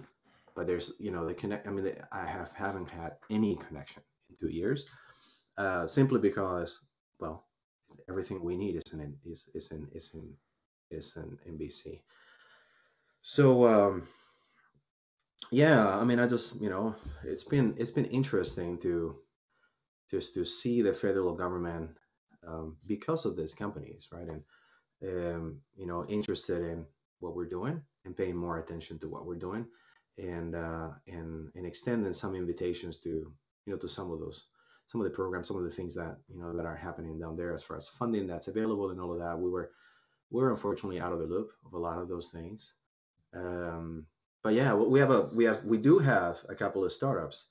but 0.60 0.66
there's 0.66 0.92
you 0.98 1.10
know 1.10 1.24
the 1.24 1.32
connect 1.32 1.66
i 1.66 1.70
mean 1.70 1.90
i 2.12 2.22
have 2.22 2.52
haven't 2.52 2.86
had 2.86 3.12
any 3.30 3.56
connection 3.56 4.02
in 4.28 4.36
two 4.36 4.54
years 4.54 4.84
uh, 5.56 5.86
simply 5.86 6.20
because 6.20 6.80
well 7.18 7.46
everything 8.10 8.44
we 8.44 8.58
need 8.58 8.76
is 8.76 8.92
in 8.92 9.16
is, 9.24 9.48
is 9.54 9.72
in 9.72 9.88
is 9.94 10.12
in 10.12 10.36
is 10.90 11.16
in, 11.16 11.38
in 11.46 11.58
bc 11.58 12.02
so 13.22 13.66
um 13.66 14.06
yeah 15.50 15.96
i 15.98 16.04
mean 16.04 16.18
i 16.18 16.26
just 16.26 16.60
you 16.60 16.68
know 16.68 16.94
it's 17.24 17.44
been 17.44 17.74
it's 17.78 17.90
been 17.90 18.04
interesting 18.20 18.76
to 18.76 19.16
just 20.10 20.34
to 20.34 20.44
see 20.44 20.82
the 20.82 20.92
federal 20.92 21.34
government 21.34 21.88
um, 22.46 22.76
because 22.86 23.24
of 23.24 23.34
these 23.34 23.54
companies 23.54 24.08
right? 24.12 24.28
And 24.28 24.42
um, 25.08 25.62
you 25.74 25.86
know 25.86 26.04
interested 26.04 26.60
in 26.60 26.84
what 27.20 27.34
we're 27.34 27.48
doing 27.48 27.80
and 28.04 28.14
paying 28.14 28.36
more 28.36 28.58
attention 28.58 28.98
to 28.98 29.08
what 29.08 29.24
we're 29.24 29.46
doing 29.46 29.64
and 30.20 30.54
uh, 30.54 30.90
and 31.06 31.50
and 31.54 31.66
extending 31.66 32.12
some 32.12 32.34
invitations 32.34 32.98
to 32.98 33.08
you 33.08 33.32
know 33.66 33.76
to 33.76 33.88
some 33.88 34.10
of 34.10 34.20
those 34.20 34.46
some 34.86 35.00
of 35.00 35.04
the 35.04 35.10
programs, 35.10 35.46
some 35.46 35.56
of 35.56 35.62
the 35.62 35.70
things 35.70 35.94
that 35.94 36.16
you 36.28 36.40
know 36.40 36.52
that 36.52 36.66
are 36.66 36.76
happening 36.76 37.18
down 37.18 37.36
there 37.36 37.54
as 37.54 37.62
far 37.62 37.76
as 37.76 37.88
funding 37.88 38.26
that's 38.26 38.48
available 38.48 38.90
and 38.90 39.00
all 39.00 39.12
of 39.12 39.18
that. 39.18 39.38
We 39.38 39.50
were 39.50 39.70
we 40.30 40.42
were 40.42 40.50
unfortunately 40.50 41.00
out 41.00 41.12
of 41.12 41.18
the 41.18 41.26
loop 41.26 41.52
of 41.64 41.74
a 41.74 41.78
lot 41.78 41.98
of 41.98 42.08
those 42.08 42.28
things. 42.28 42.74
Um, 43.34 44.06
but 44.42 44.54
yeah, 44.54 44.74
we 44.74 45.00
have 45.00 45.10
a 45.10 45.22
we 45.34 45.44
have 45.44 45.64
we 45.64 45.78
do 45.78 45.98
have 45.98 46.38
a 46.48 46.54
couple 46.54 46.84
of 46.84 46.92
startups 46.92 47.46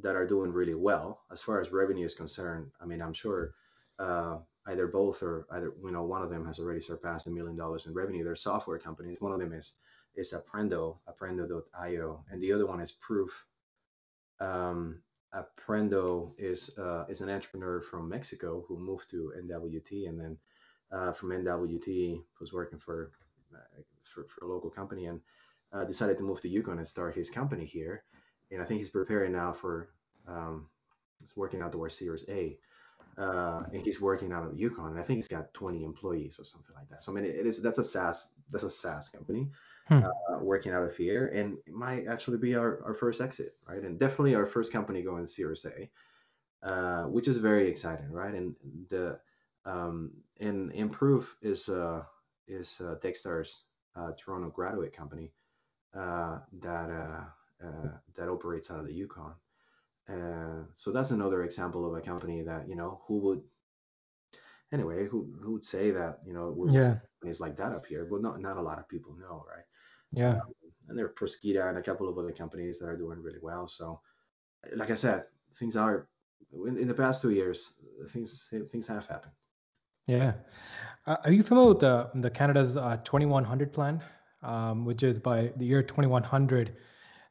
that 0.00 0.16
are 0.16 0.26
doing 0.26 0.52
really 0.52 0.74
well 0.74 1.22
as 1.30 1.42
far 1.42 1.60
as 1.60 1.72
revenue 1.72 2.04
is 2.04 2.14
concerned. 2.14 2.70
I 2.80 2.86
mean, 2.86 3.00
I'm 3.00 3.14
sure 3.14 3.54
uh, 3.98 4.38
either 4.66 4.86
both 4.86 5.22
or 5.22 5.46
either 5.52 5.72
you 5.82 5.90
know 5.90 6.04
one 6.04 6.22
of 6.22 6.30
them 6.30 6.44
has 6.46 6.58
already 6.58 6.80
surpassed 6.80 7.26
a 7.26 7.30
million 7.30 7.56
dollars 7.56 7.86
in 7.86 7.94
revenue. 7.94 8.24
They're 8.24 8.36
software 8.36 8.78
companies. 8.78 9.20
One 9.20 9.32
of 9.32 9.40
them 9.40 9.52
is 9.52 9.72
is 10.16 10.32
Aprendo, 10.32 10.98
Aprendo.io, 11.08 12.24
and 12.30 12.42
the 12.42 12.52
other 12.52 12.66
one 12.66 12.80
is 12.80 12.92
Proof. 12.92 13.46
Um, 14.40 15.02
Aprendo 15.34 16.32
is 16.38 16.78
uh, 16.78 17.04
is 17.08 17.20
an 17.20 17.30
entrepreneur 17.30 17.80
from 17.80 18.08
Mexico 18.08 18.64
who 18.68 18.78
moved 18.78 19.10
to 19.10 19.32
NWT, 19.38 20.08
and 20.08 20.20
then 20.20 20.38
uh, 20.92 21.12
from 21.12 21.30
NWT 21.30 22.22
was 22.40 22.52
working 22.52 22.78
for, 22.78 23.10
uh, 23.54 23.82
for, 24.02 24.26
for 24.28 24.44
a 24.44 24.48
local 24.48 24.70
company 24.70 25.06
and 25.06 25.20
uh, 25.72 25.84
decided 25.84 26.18
to 26.18 26.24
move 26.24 26.40
to 26.42 26.48
Yukon 26.48 26.78
and 26.78 26.86
start 26.86 27.16
his 27.16 27.30
company 27.30 27.64
here. 27.64 28.04
And 28.50 28.62
I 28.62 28.64
think 28.64 28.78
he's 28.78 28.90
preparing 28.90 29.32
now 29.32 29.52
for 29.52 29.88
um, 30.28 30.68
he's 31.18 31.36
working 31.36 31.62
out 31.62 31.72
towards 31.72 31.98
Series 31.98 32.28
A. 32.28 32.56
Uh, 33.16 33.62
and 33.72 33.82
he's 33.82 34.00
working 34.00 34.32
out 34.32 34.44
of 34.44 34.58
Yukon, 34.58 34.90
and 34.90 34.98
I 34.98 35.02
think 35.02 35.18
he's 35.18 35.28
got 35.28 35.54
20 35.54 35.84
employees 35.84 36.40
or 36.40 36.44
something 36.44 36.74
like 36.74 36.88
that. 36.88 37.04
So 37.04 37.12
I 37.12 37.14
mean, 37.14 37.24
it, 37.24 37.46
is 37.46 37.62
that's 37.62 37.78
a 37.78 37.84
SaaS 37.84 38.28
that's 38.50 38.64
a 38.64 38.70
SaaS 38.70 39.08
company, 39.08 39.50
hmm. 39.86 40.00
uh, 40.02 40.38
working 40.40 40.72
out 40.72 40.82
of 40.82 40.96
here, 40.96 41.30
and 41.34 41.58
it 41.66 41.74
might 41.74 42.06
actually 42.06 42.38
be 42.38 42.54
our, 42.54 42.82
our 42.84 42.94
first 42.94 43.20
exit, 43.20 43.56
right? 43.68 43.82
And 43.82 43.98
definitely 43.98 44.34
our 44.34 44.46
first 44.46 44.72
company 44.72 45.02
going 45.02 45.26
Series 45.26 45.66
A, 45.66 45.90
uh, 46.66 47.04
which 47.04 47.28
is 47.28 47.36
very 47.36 47.68
exciting, 47.68 48.10
right? 48.10 48.34
And 48.34 48.54
the 48.88 49.18
um, 49.64 50.12
and 50.40 50.72
Improve 50.72 51.36
is 51.42 51.68
uh, 51.68 52.02
is 52.46 52.80
uh, 52.80 52.96
Techstars 53.02 53.60
uh, 53.96 54.12
Toronto 54.18 54.50
graduate 54.50 54.92
company 54.92 55.32
uh, 55.94 56.38
that 56.60 56.90
uh, 56.90 57.64
uh, 57.64 57.88
that 58.14 58.28
operates 58.28 58.70
out 58.70 58.80
of 58.80 58.86
the 58.86 58.92
Yukon. 58.92 59.34
Uh, 60.08 60.64
so 60.74 60.92
that's 60.92 61.12
another 61.12 61.44
example 61.44 61.86
of 61.86 61.96
a 61.96 62.00
company 62.00 62.42
that 62.42 62.68
you 62.68 62.74
know 62.74 63.00
who 63.06 63.18
would 63.20 63.42
anyway 64.72 65.06
who 65.06 65.32
who 65.40 65.52
would 65.52 65.64
say 65.64 65.90
that 65.90 66.18
you 66.26 66.34
know 66.34 66.52
we're 66.54 66.70
yeah 66.70 66.96
companies 67.24 67.40
like 67.40 67.56
that 67.56 67.72
up 67.72 67.86
here, 67.86 68.06
but 68.10 68.20
not 68.20 68.40
not 68.40 68.58
a 68.58 68.62
lot 68.62 68.78
of 68.78 68.86
people 68.86 69.16
know, 69.18 69.44
right? 69.48 69.64
Yeah. 70.12 70.34
Um, 70.34 70.52
and 70.88 70.98
there 70.98 71.06
are 71.06 71.14
Proskida 71.14 71.68
and 71.70 71.78
a 71.78 71.82
couple 71.82 72.06
of 72.08 72.18
other 72.18 72.32
companies 72.32 72.78
that 72.78 72.86
are 72.86 72.96
doing 72.98 73.22
really 73.22 73.38
well. 73.40 73.66
So, 73.66 74.00
like 74.76 74.90
I 74.90 74.94
said, 74.94 75.26
things 75.56 75.74
are 75.76 76.08
in, 76.66 76.76
in 76.76 76.86
the 76.86 76.94
past 76.94 77.22
two 77.22 77.30
years, 77.30 77.78
things 78.10 78.52
things 78.70 78.86
have 78.88 79.06
happened. 79.06 79.32
Yeah. 80.06 80.34
Uh, 81.06 81.16
are 81.24 81.32
you 81.32 81.42
familiar 81.42 81.70
with 81.70 81.80
the 81.80 82.10
the 82.16 82.30
Canada's 82.30 82.76
uh, 82.76 82.98
2100 83.04 83.72
plan, 83.72 84.02
um, 84.42 84.84
which 84.84 85.02
is 85.02 85.18
by 85.18 85.50
the 85.56 85.64
year 85.64 85.82
2100, 85.82 86.76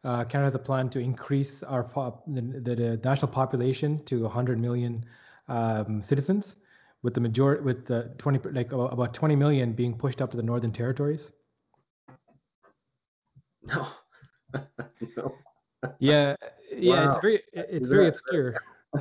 uh, 0.03 0.23
Canada 0.23 0.45
has 0.45 0.55
a 0.55 0.59
plan 0.59 0.89
to 0.89 0.99
increase 0.99 1.61
our 1.61 1.83
pop, 1.83 2.23
the, 2.25 2.41
the, 2.41 2.75
the 2.75 2.99
national 3.03 3.31
population 3.31 4.03
to 4.05 4.23
100 4.23 4.59
million 4.59 5.05
um, 5.47 6.01
citizens, 6.01 6.55
with 7.03 7.13
the 7.13 7.21
majority 7.21 7.61
with 7.61 7.85
the 7.85 8.11
20 8.17 8.49
like 8.49 8.71
about 8.71 9.13
20 9.13 9.35
million 9.35 9.73
being 9.73 9.93
pushed 9.93 10.21
up 10.21 10.31
to 10.31 10.37
the 10.37 10.43
Northern 10.43 10.71
Territories. 10.71 11.31
No. 13.63 13.87
no. 15.17 15.35
Yeah, 15.99 16.35
yeah, 16.75 16.93
wow. 16.93 17.09
it's 17.09 17.21
very 17.21 17.39
it's 17.53 17.89
very 17.89 18.07
obscure. 18.07 18.55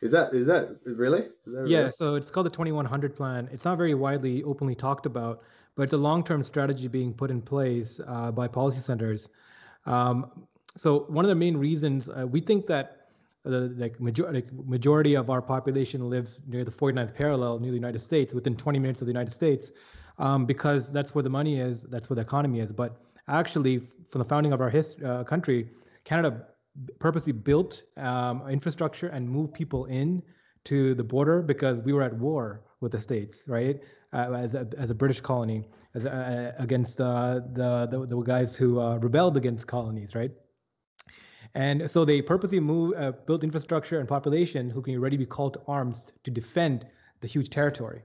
is 0.00 0.10
that 0.10 0.32
is 0.32 0.46
that 0.46 0.78
really? 0.86 1.20
Is 1.20 1.52
that 1.54 1.68
yeah, 1.68 1.78
really? 1.78 1.92
so 1.92 2.14
it's 2.14 2.30
called 2.30 2.46
the 2.46 2.50
2100 2.50 3.14
plan. 3.14 3.48
It's 3.52 3.64
not 3.64 3.76
very 3.76 3.94
widely 3.94 4.42
openly 4.44 4.74
talked 4.74 5.04
about, 5.04 5.42
but 5.76 5.82
it's 5.84 5.92
a 5.92 5.98
long-term 5.98 6.42
strategy 6.42 6.88
being 6.88 7.12
put 7.12 7.30
in 7.30 7.42
place 7.42 8.00
uh, 8.06 8.32
by 8.32 8.48
policy 8.48 8.80
centers. 8.80 9.28
Um, 9.84 10.46
so 10.76 11.00
one 11.08 11.24
of 11.24 11.28
the 11.28 11.34
main 11.34 11.56
reasons 11.56 12.08
uh, 12.08 12.26
we 12.26 12.40
think 12.40 12.66
that 12.66 12.97
the 13.44 13.72
like, 13.76 14.00
major- 14.00 14.30
like 14.32 14.46
majority 14.52 15.14
of 15.14 15.30
our 15.30 15.40
population 15.42 16.08
lives 16.10 16.42
near 16.46 16.64
the 16.64 16.70
49th 16.70 17.14
parallel 17.14 17.58
near 17.58 17.70
the 17.70 17.76
United 17.76 18.00
States, 18.00 18.34
within 18.34 18.56
20 18.56 18.78
minutes 18.78 19.00
of 19.00 19.06
the 19.06 19.12
United 19.12 19.32
States, 19.32 19.72
um, 20.18 20.46
because 20.46 20.90
that's 20.90 21.14
where 21.14 21.22
the 21.22 21.30
money 21.30 21.60
is, 21.60 21.84
that's 21.84 22.10
where 22.10 22.16
the 22.16 22.22
economy 22.22 22.60
is. 22.60 22.72
But 22.72 23.00
actually, 23.28 23.78
from 24.10 24.18
the 24.20 24.24
founding 24.24 24.52
of 24.52 24.60
our 24.60 24.70
his- 24.70 24.96
uh, 25.04 25.24
country, 25.24 25.70
Canada 26.04 26.46
purposely 26.98 27.32
built 27.32 27.82
um, 27.96 28.46
infrastructure 28.48 29.08
and 29.08 29.28
moved 29.28 29.54
people 29.54 29.86
in 29.86 30.22
to 30.64 30.94
the 30.94 31.04
border 31.04 31.42
because 31.42 31.82
we 31.82 31.92
were 31.92 32.02
at 32.02 32.14
war 32.14 32.62
with 32.80 32.92
the 32.92 33.00
states, 33.00 33.44
right? 33.46 33.80
Uh, 34.12 34.32
as 34.32 34.54
a 34.54 34.66
as 34.78 34.90
a 34.90 34.94
British 34.94 35.20
colony, 35.20 35.64
as 35.94 36.04
a, 36.04 36.54
against 36.58 37.00
uh, 37.00 37.40
the, 37.52 37.86
the, 37.90 38.06
the 38.06 38.20
guys 38.22 38.56
who 38.56 38.80
uh, 38.80 38.96
rebelled 38.98 39.36
against 39.36 39.66
colonies, 39.66 40.14
right? 40.14 40.30
And 41.54 41.90
so 41.90 42.04
they 42.04 42.22
purposely 42.22 42.60
moved, 42.60 42.96
uh, 42.96 43.12
built 43.26 43.42
infrastructure 43.42 43.98
and 43.98 44.08
population 44.08 44.70
who 44.70 44.82
can 44.82 44.94
already 44.94 45.16
be 45.16 45.26
called 45.26 45.54
to 45.54 45.62
arms 45.66 46.12
to 46.24 46.30
defend 46.30 46.86
the 47.20 47.26
huge 47.26 47.50
territory 47.50 48.02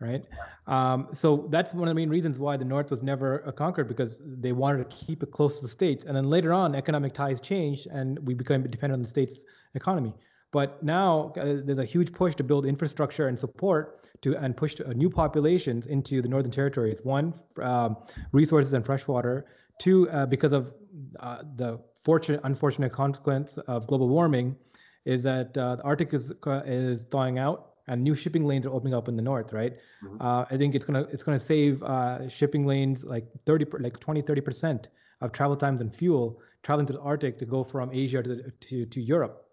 right? 0.00 0.24
Um, 0.66 1.08
so 1.12 1.46
that's 1.50 1.72
one 1.74 1.82
of 1.82 1.88
the 1.88 1.94
main 1.94 2.08
reasons 2.08 2.38
why 2.38 2.56
the 2.56 2.64
North 2.64 2.90
was 2.90 3.02
never 3.02 3.46
uh, 3.46 3.52
conquered 3.52 3.86
because 3.86 4.20
they 4.24 4.52
wanted 4.52 4.90
to 4.90 4.96
keep 4.96 5.22
it 5.22 5.30
close 5.30 5.56
to 5.56 5.62
the 5.62 5.68
states. 5.68 6.06
And 6.06 6.16
then 6.16 6.28
later 6.28 6.52
on, 6.52 6.74
economic 6.74 7.12
ties 7.14 7.40
changed 7.40 7.86
and 7.86 8.18
we 8.26 8.34
became 8.34 8.62
dependent 8.62 8.94
on 8.94 9.02
the 9.02 9.08
state's 9.08 9.40
economy. 9.74 10.14
But 10.52 10.82
now 10.82 11.32
uh, 11.36 11.58
there's 11.64 11.78
a 11.78 11.84
huge 11.84 12.12
push 12.12 12.34
to 12.36 12.44
build 12.44 12.66
infrastructure 12.66 13.28
and 13.28 13.38
support 13.38 14.08
to 14.22 14.36
and 14.36 14.56
push 14.56 14.80
uh, 14.80 14.92
new 14.94 15.08
populations 15.08 15.86
into 15.86 16.20
the 16.20 16.28
Northern 16.28 16.50
Territories. 16.50 17.00
One, 17.04 17.34
um, 17.62 17.96
resources 18.32 18.72
and 18.72 18.84
fresh 18.84 19.06
water. 19.06 19.46
Two, 19.78 20.10
uh, 20.10 20.26
because 20.26 20.52
of 20.52 20.74
uh, 21.20 21.42
the 21.56 21.78
fortunate, 22.04 22.40
unfortunate 22.44 22.92
consequence 22.92 23.56
of 23.66 23.86
global 23.86 24.08
warming, 24.08 24.56
is 25.04 25.22
that 25.22 25.56
uh, 25.56 25.76
the 25.76 25.82
Arctic 25.82 26.12
is 26.14 26.32
is 26.66 27.02
thawing 27.10 27.38
out 27.38 27.70
and 27.90 28.04
new 28.04 28.14
shipping 28.14 28.46
lanes 28.46 28.66
are 28.66 28.70
opening 28.70 28.94
up 28.94 29.08
in 29.08 29.16
the 29.16 29.22
north, 29.22 29.52
right? 29.52 29.76
Mm-hmm. 30.04 30.16
Uh, 30.20 30.44
I 30.50 30.56
think 30.56 30.74
it's 30.74 30.84
gonna 30.84 31.06
it's 31.12 31.24
gonna 31.24 31.40
save 31.40 31.82
uh, 31.82 32.28
shipping 32.28 32.66
lanes 32.66 33.04
like 33.04 33.26
30 33.46 33.66
like 33.80 33.98
20 33.98 34.22
30 34.22 34.40
percent 34.40 34.88
of 35.20 35.32
travel 35.32 35.56
times 35.56 35.80
and 35.80 35.94
fuel 35.94 36.40
traveling 36.62 36.86
to 36.86 36.92
the 36.92 37.00
Arctic 37.00 37.38
to 37.38 37.46
go 37.46 37.64
from 37.64 37.90
Asia 37.92 38.22
to 38.22 38.50
to, 38.50 38.86
to 38.86 39.00
Europe. 39.00 39.46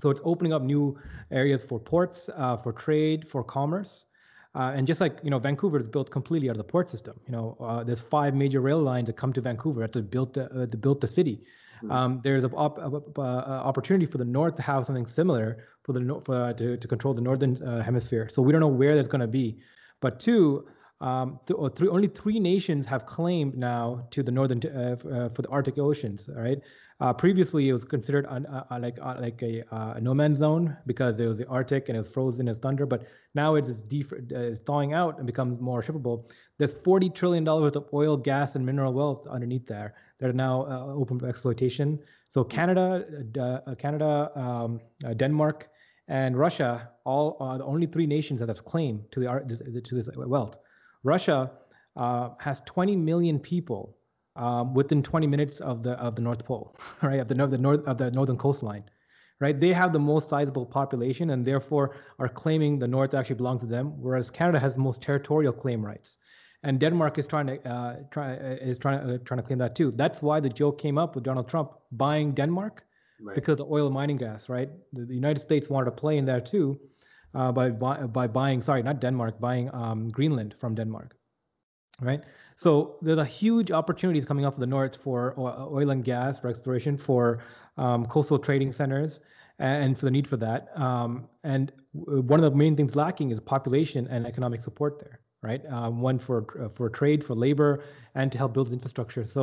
So 0.00 0.10
it's 0.10 0.20
opening 0.24 0.52
up 0.52 0.62
new 0.62 0.98
areas 1.30 1.64
for 1.64 1.78
ports, 1.78 2.28
uh, 2.36 2.56
for 2.56 2.72
trade, 2.72 3.26
for 3.26 3.42
commerce. 3.42 4.06
Uh, 4.54 4.72
and 4.74 4.86
just 4.86 5.00
like 5.02 5.18
you 5.22 5.30
know, 5.30 5.38
Vancouver 5.38 5.78
is 5.78 5.88
built 5.88 6.10
completely 6.10 6.48
out 6.48 6.52
of 6.52 6.58
the 6.58 6.64
port 6.64 6.90
system. 6.90 7.20
You 7.26 7.32
know, 7.32 7.56
uh, 7.60 7.84
there's 7.84 8.00
five 8.00 8.34
major 8.34 8.60
rail 8.62 8.80
lines 8.80 9.06
that 9.06 9.16
come 9.16 9.32
to 9.34 9.40
Vancouver 9.42 9.86
to 9.86 10.00
build 10.00 10.32
the, 10.32 10.50
uh, 10.50 10.66
to 10.66 10.76
build 10.78 11.02
the 11.02 11.08
city. 11.08 11.42
Hmm. 11.80 11.90
Um, 11.90 12.20
there's 12.22 12.44
an 12.44 12.52
op- 12.54 12.78
uh, 12.78 13.20
opportunity 13.20 14.06
for 14.06 14.18
the 14.18 14.24
north 14.24 14.54
to 14.56 14.62
have 14.62 14.86
something 14.86 15.06
similar 15.06 15.64
for 15.82 15.92
the 15.92 16.20
for, 16.24 16.34
uh, 16.34 16.52
to, 16.54 16.76
to 16.76 16.88
control 16.88 17.14
the 17.14 17.20
northern 17.20 17.60
uh, 17.62 17.82
hemisphere. 17.82 18.28
So 18.32 18.42
we 18.42 18.52
don't 18.52 18.60
know 18.60 18.66
where 18.68 18.94
that's 18.94 19.08
going 19.08 19.20
to 19.20 19.26
be. 19.26 19.58
But 20.00 20.20
two, 20.20 20.66
um, 21.00 21.38
th- 21.46 21.58
three, 21.74 21.88
only 21.88 22.08
three 22.08 22.40
nations 22.40 22.86
have 22.86 23.06
claimed 23.06 23.56
now 23.56 24.06
to 24.10 24.22
the 24.22 24.32
northern 24.32 24.60
uh, 24.64 24.96
uh, 25.08 25.28
for 25.28 25.42
the 25.42 25.48
Arctic 25.48 25.78
oceans. 25.78 26.28
Right. 26.34 26.58
Uh, 26.98 27.12
previously, 27.12 27.68
it 27.68 27.72
was 27.74 27.84
considered 27.84 28.24
uh, 28.26 28.64
like 28.80 28.98
like 28.98 29.42
a, 29.42 29.62
no 30.00 30.14
man's 30.14 30.38
zone 30.38 30.74
because 30.86 31.20
it 31.20 31.26
was 31.26 31.36
the 31.36 31.46
Arctic 31.46 31.90
and 31.90 31.96
it 31.96 31.98
was 31.98 32.08
frozen 32.08 32.48
as 32.48 32.58
thunder. 32.58 32.86
But 32.86 33.06
now 33.34 33.54
it 33.56 33.66
is 33.66 33.82
def- 33.82 34.12
thawing 34.64 34.94
out 34.94 35.18
and 35.18 35.26
becomes 35.26 35.60
more 35.60 35.82
shippable. 35.82 36.30
There's 36.56 36.72
40 36.72 37.10
trillion 37.10 37.44
dollars 37.44 37.62
worth 37.64 37.76
of 37.76 37.88
oil, 37.92 38.16
gas, 38.16 38.56
and 38.56 38.64
mineral 38.64 38.94
wealth 38.94 39.26
underneath 39.28 39.66
there 39.66 39.94
that 40.18 40.30
are 40.30 40.32
now 40.32 40.62
uh, 40.66 40.94
open 40.94 41.18
for 41.18 41.26
exploitation. 41.26 41.98
So 42.28 42.44
Canada, 42.44 43.04
uh, 43.38 43.74
Canada, 43.74 44.30
um, 44.34 44.80
uh, 45.04 45.14
Denmark, 45.14 45.68
and 46.08 46.36
Russia 46.36 46.90
all 47.04 47.36
are 47.40 47.58
the 47.58 47.64
only 47.64 47.86
three 47.86 48.06
nations 48.06 48.40
that 48.40 48.48
have 48.48 48.64
claim 48.64 49.04
to 49.10 49.20
the 49.20 49.80
to 49.84 49.94
this 49.94 50.08
wealth. 50.16 50.56
Russia 51.02 51.50
uh, 51.96 52.30
has 52.38 52.60
20 52.66 52.96
million 52.96 53.38
people 53.38 53.96
um, 54.36 54.74
within 54.74 55.02
20 55.02 55.26
minutes 55.26 55.60
of 55.60 55.82
the 55.82 55.92
of 55.92 56.14
the 56.14 56.22
North 56.22 56.44
Pole, 56.44 56.76
right? 57.02 57.20
Of 57.20 57.28
the, 57.28 57.34
the 57.34 57.58
north 57.58 57.84
of 57.86 57.98
the 57.98 58.10
northern 58.10 58.36
coastline, 58.36 58.84
right? 59.40 59.58
They 59.58 59.72
have 59.72 59.92
the 59.92 59.98
most 59.98 60.28
sizable 60.28 60.66
population 60.66 61.30
and 61.30 61.44
therefore 61.44 61.96
are 62.18 62.28
claiming 62.28 62.78
the 62.78 62.88
North 62.88 63.14
actually 63.14 63.36
belongs 63.36 63.62
to 63.62 63.66
them, 63.66 64.00
whereas 64.00 64.30
Canada 64.30 64.58
has 64.60 64.74
the 64.74 64.80
most 64.80 65.02
territorial 65.02 65.52
claim 65.52 65.84
rights 65.84 66.18
and 66.66 66.80
Denmark 66.80 67.16
is 67.16 67.26
trying 67.26 67.46
to 67.46 67.68
uh, 67.68 67.96
try 68.10 68.34
uh, 68.34 68.70
is 68.70 68.76
trying 68.76 68.98
uh, 68.98 69.18
trying 69.24 69.38
to 69.38 69.46
claim 69.46 69.58
that 69.60 69.76
too. 69.76 69.92
That's 69.92 70.20
why 70.20 70.40
the 70.40 70.48
joke 70.48 70.78
came 70.78 70.98
up 70.98 71.14
with 71.14 71.22
Donald 71.22 71.48
Trump 71.48 71.70
buying 71.92 72.32
Denmark 72.34 72.84
right. 73.20 73.34
because 73.36 73.52
of 73.52 73.58
the 73.58 73.66
oil 73.66 73.88
mining 73.88 74.16
gas, 74.16 74.48
right? 74.48 74.68
The, 74.92 75.04
the, 75.04 75.14
United 75.14 75.40
States 75.40 75.70
wanted 75.70 75.86
to 75.86 75.92
play 75.92 76.18
in 76.18 76.24
there 76.26 76.40
too 76.40 76.78
uh, 77.34 77.52
by 77.52 77.70
by 77.70 78.26
buying 78.26 78.62
sorry 78.62 78.82
not 78.82 79.00
Denmark 79.00 79.40
buying 79.40 79.72
um, 79.72 80.08
Greenland 80.08 80.56
from 80.58 80.74
Denmark, 80.74 81.16
right? 82.00 82.24
So 82.56 82.96
there's 83.00 83.18
a 83.18 83.24
huge 83.24 83.70
opportunities 83.70 84.24
coming 84.24 84.44
up 84.44 84.54
for 84.54 84.60
the 84.60 84.66
north 84.66 84.96
for 84.96 85.38
oil 85.38 85.90
and 85.90 86.02
gas 86.04 86.40
for 86.40 86.48
exploration 86.48 86.96
for 86.96 87.44
um, 87.76 88.06
coastal 88.06 88.40
trading 88.40 88.72
centers 88.72 89.20
and 89.60 89.96
for 89.96 90.04
the 90.04 90.10
need 90.10 90.26
for 90.26 90.36
that. 90.38 90.68
Um, 90.74 91.28
and 91.44 91.70
one 91.92 92.42
of 92.42 92.50
the 92.50 92.58
main 92.58 92.74
things 92.76 92.96
lacking 92.96 93.30
is 93.30 93.38
population 93.38 94.08
and 94.08 94.26
economic 94.26 94.60
support 94.60 94.98
there 94.98 95.20
right? 95.48 95.62
Um, 95.76 96.00
one 96.00 96.18
for 96.18 96.38
uh, 96.62 96.68
for 96.76 96.86
trade, 97.00 97.20
for 97.28 97.34
labor, 97.46 97.70
and 98.14 98.26
to 98.32 98.38
help 98.38 98.52
build 98.56 98.72
infrastructure. 98.72 99.24
So 99.24 99.42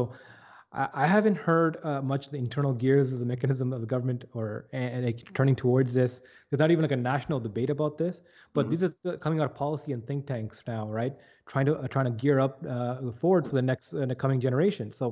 I, 0.82 0.88
I 1.04 1.08
haven't 1.16 1.38
heard 1.50 1.78
uh, 1.84 2.02
much 2.02 2.24
the 2.30 2.38
internal 2.38 2.74
gears 2.84 3.14
of 3.14 3.20
the 3.24 3.30
mechanism 3.34 3.72
of 3.74 3.82
the 3.82 3.88
government 3.88 4.26
or 4.34 4.68
and, 4.74 5.06
like 5.06 5.20
turning 5.34 5.56
towards 5.56 5.92
this. 5.94 6.22
There's 6.50 6.60
not 6.60 6.72
even 6.72 6.84
like 6.88 6.98
a 7.02 7.04
national 7.14 7.40
debate 7.40 7.72
about 7.78 7.98
this, 7.98 8.22
but 8.54 8.66
mm-hmm. 8.66 8.86
these 8.86 9.14
are 9.14 9.18
coming 9.18 9.40
out 9.40 9.50
of 9.52 9.56
policy 9.56 9.94
and 9.94 10.06
think 10.06 10.28
tanks 10.28 10.64
now, 10.68 10.84
right? 11.00 11.14
Trying 11.52 11.68
to 11.68 11.74
uh, 11.76 11.88
trying 11.88 12.10
to 12.12 12.16
gear 12.24 12.40
up 12.46 12.54
uh, 12.68 13.12
forward 13.22 13.48
for 13.48 13.56
the 13.56 13.68
next 13.72 13.94
uh, 13.94 14.06
the 14.06 14.16
coming 14.24 14.40
generation. 14.48 14.92
So 14.92 15.06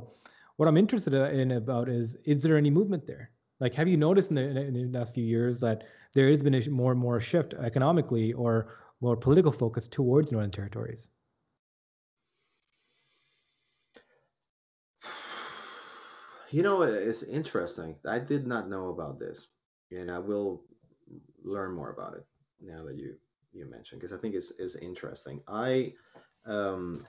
what 0.57 0.67
I'm 0.67 0.77
interested 0.77 1.13
in 1.41 1.51
about 1.63 1.87
is 1.99 2.17
is 2.25 2.43
there 2.43 2.57
any 2.57 2.71
movement 2.79 3.03
there? 3.07 3.31
Like, 3.61 3.75
have 3.75 3.87
you 3.87 3.97
noticed 4.07 4.29
in 4.31 4.35
the, 4.35 4.45
in 4.69 4.73
the 4.73 4.99
last 4.99 5.13
few 5.13 5.23
years 5.23 5.59
that 5.59 5.83
there 6.15 6.27
has 6.31 6.41
been 6.41 6.55
a 6.55 6.69
more 6.69 6.91
and 6.91 6.99
more 6.99 7.21
shift 7.21 7.53
economically 7.53 8.33
or 8.33 8.53
more 9.01 9.17
political 9.17 9.51
focus 9.51 9.87
towards 9.87 10.31
Northern 10.31 10.51
Territories? 10.51 11.07
You 16.51 16.63
know, 16.63 16.81
it's 16.81 17.23
interesting. 17.23 17.95
I 18.05 18.19
did 18.19 18.45
not 18.45 18.69
know 18.69 18.89
about 18.89 19.19
this, 19.19 19.47
and 19.89 20.11
I 20.11 20.19
will 20.19 20.65
learn 21.41 21.73
more 21.73 21.91
about 21.91 22.13
it 22.15 22.25
now 22.59 22.83
that 22.83 22.95
you 22.95 23.15
you 23.53 23.69
mentioned 23.69 24.01
because 24.01 24.11
I 24.17 24.19
think 24.19 24.35
it's 24.35 24.51
is 24.51 24.75
interesting. 24.75 25.41
I, 25.47 25.93
um, 26.45 27.05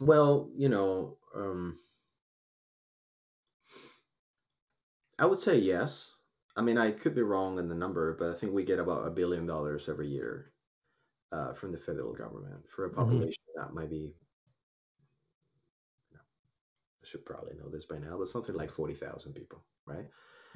well, 0.00 0.50
you 0.54 0.68
know, 0.68 1.16
um, 1.34 1.78
I 5.18 5.24
would 5.24 5.38
say 5.38 5.56
yes. 5.56 6.12
I 6.54 6.60
mean, 6.60 6.76
I 6.76 6.90
could 6.90 7.14
be 7.14 7.22
wrong 7.22 7.58
in 7.58 7.70
the 7.70 7.74
number, 7.74 8.14
but 8.18 8.28
I 8.28 8.34
think 8.34 8.52
we 8.52 8.64
get 8.64 8.78
about 8.78 9.06
a 9.06 9.10
billion 9.10 9.46
dollars 9.46 9.88
every 9.88 10.08
year 10.08 10.51
uh, 11.32 11.54
from 11.54 11.72
the 11.72 11.78
federal 11.78 12.12
government 12.12 12.62
for 12.68 12.84
a 12.84 12.88
mm-hmm. 12.88 13.00
population 13.00 13.42
mm-hmm. 13.50 13.60
that 13.60 13.74
might 13.74 13.90
be 13.90 14.14
I 17.02 17.06
should 17.06 17.24
probably 17.24 17.54
know 17.56 17.68
this 17.68 17.84
by 17.84 17.98
now, 17.98 18.16
but 18.16 18.28
something 18.28 18.54
like 18.54 18.70
40,000 18.70 19.32
people, 19.32 19.64
right? 19.86 20.06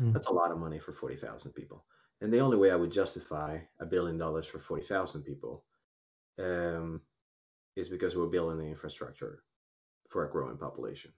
Mm-hmm. 0.00 0.12
That's 0.12 0.28
a 0.28 0.32
lot 0.32 0.52
of 0.52 0.58
money 0.58 0.78
for 0.78 0.92
40,000 0.92 1.52
people. 1.52 1.84
And 2.20 2.32
the 2.32 2.38
only 2.38 2.56
way 2.56 2.70
I 2.70 2.76
would 2.76 2.92
justify 2.92 3.58
a 3.80 3.86
billion 3.86 4.16
dollars 4.16 4.46
for 4.46 4.58
40,000 4.58 5.22
people 5.22 5.64
um, 6.38 7.00
is 7.74 7.88
because 7.88 8.16
we're 8.16 8.26
building 8.26 8.58
the 8.58 8.64
infrastructure 8.64 9.42
for 10.08 10.26
a 10.26 10.30
growing 10.30 10.56
population. 10.56 11.12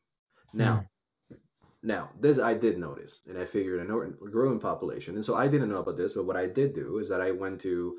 Now, 0.55 0.87
mm-hmm. 1.31 1.37
now 1.83 2.11
this 2.19 2.39
I 2.39 2.55
did 2.55 2.79
notice, 2.79 3.23
and 3.29 3.39
I 3.39 3.45
figured 3.45 3.81
a 3.81 4.31
growing 4.31 4.59
population, 4.59 5.17
and 5.17 5.25
so 5.25 5.35
I 5.35 5.47
didn't 5.47 5.69
know 5.69 5.81
about 5.81 5.99
this, 5.99 6.15
but 6.15 6.25
what 6.25 6.37
I 6.37 6.47
did 6.47 6.75
do 6.75 6.99
is 6.99 7.09
that 7.11 7.21
I 7.21 7.33
went 7.33 7.61
to 7.61 7.97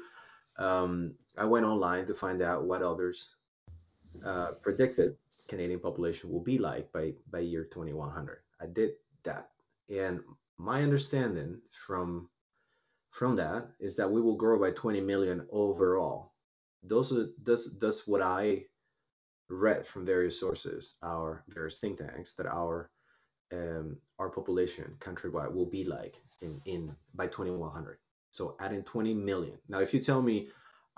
um, 0.57 1.13
I 1.39 1.45
went 1.45 1.65
online 1.65 2.05
to 2.07 2.13
find 2.13 2.41
out 2.41 2.65
what 2.65 2.83
others 2.83 3.35
uh, 4.25 4.51
predicted 4.61 5.15
Canadian 5.47 5.79
population 5.79 6.29
will 6.29 6.43
be 6.43 6.57
like 6.57 6.91
by 6.91 7.13
by 7.31 7.39
year 7.39 7.63
2100. 7.63 8.39
I 8.61 8.65
did 8.67 8.91
that, 9.23 9.49
and 9.89 10.19
my 10.57 10.83
understanding 10.83 11.61
from 11.71 12.29
from 13.11 13.35
that 13.37 13.69
is 13.79 13.95
that 13.95 14.11
we 14.11 14.21
will 14.21 14.35
grow 14.35 14.59
by 14.59 14.71
20 14.71 15.01
million 15.01 15.47
overall. 15.49 16.33
Those 16.83 17.11
are 17.13 17.27
that's 17.43 17.77
that's 17.79 18.05
what 18.05 18.21
I 18.21 18.65
read 19.49 19.87
from 19.87 20.05
various 20.05 20.39
sources, 20.39 20.95
our 21.01 21.43
various 21.47 21.79
think 21.79 21.99
tanks, 21.99 22.33
that 22.33 22.45
our 22.47 22.91
um, 23.53 23.97
our 24.19 24.29
population 24.29 24.95
countrywide 24.99 25.53
will 25.53 25.65
be 25.65 25.85
like 25.85 26.21
in 26.41 26.61
in 26.65 26.95
by 27.15 27.27
2100. 27.27 27.97
So 28.31 28.55
adding 28.59 28.83
20 28.83 29.13
million. 29.15 29.57
Now, 29.69 29.79
if 29.79 29.93
you 29.93 29.99
tell 29.99 30.21
me 30.21 30.49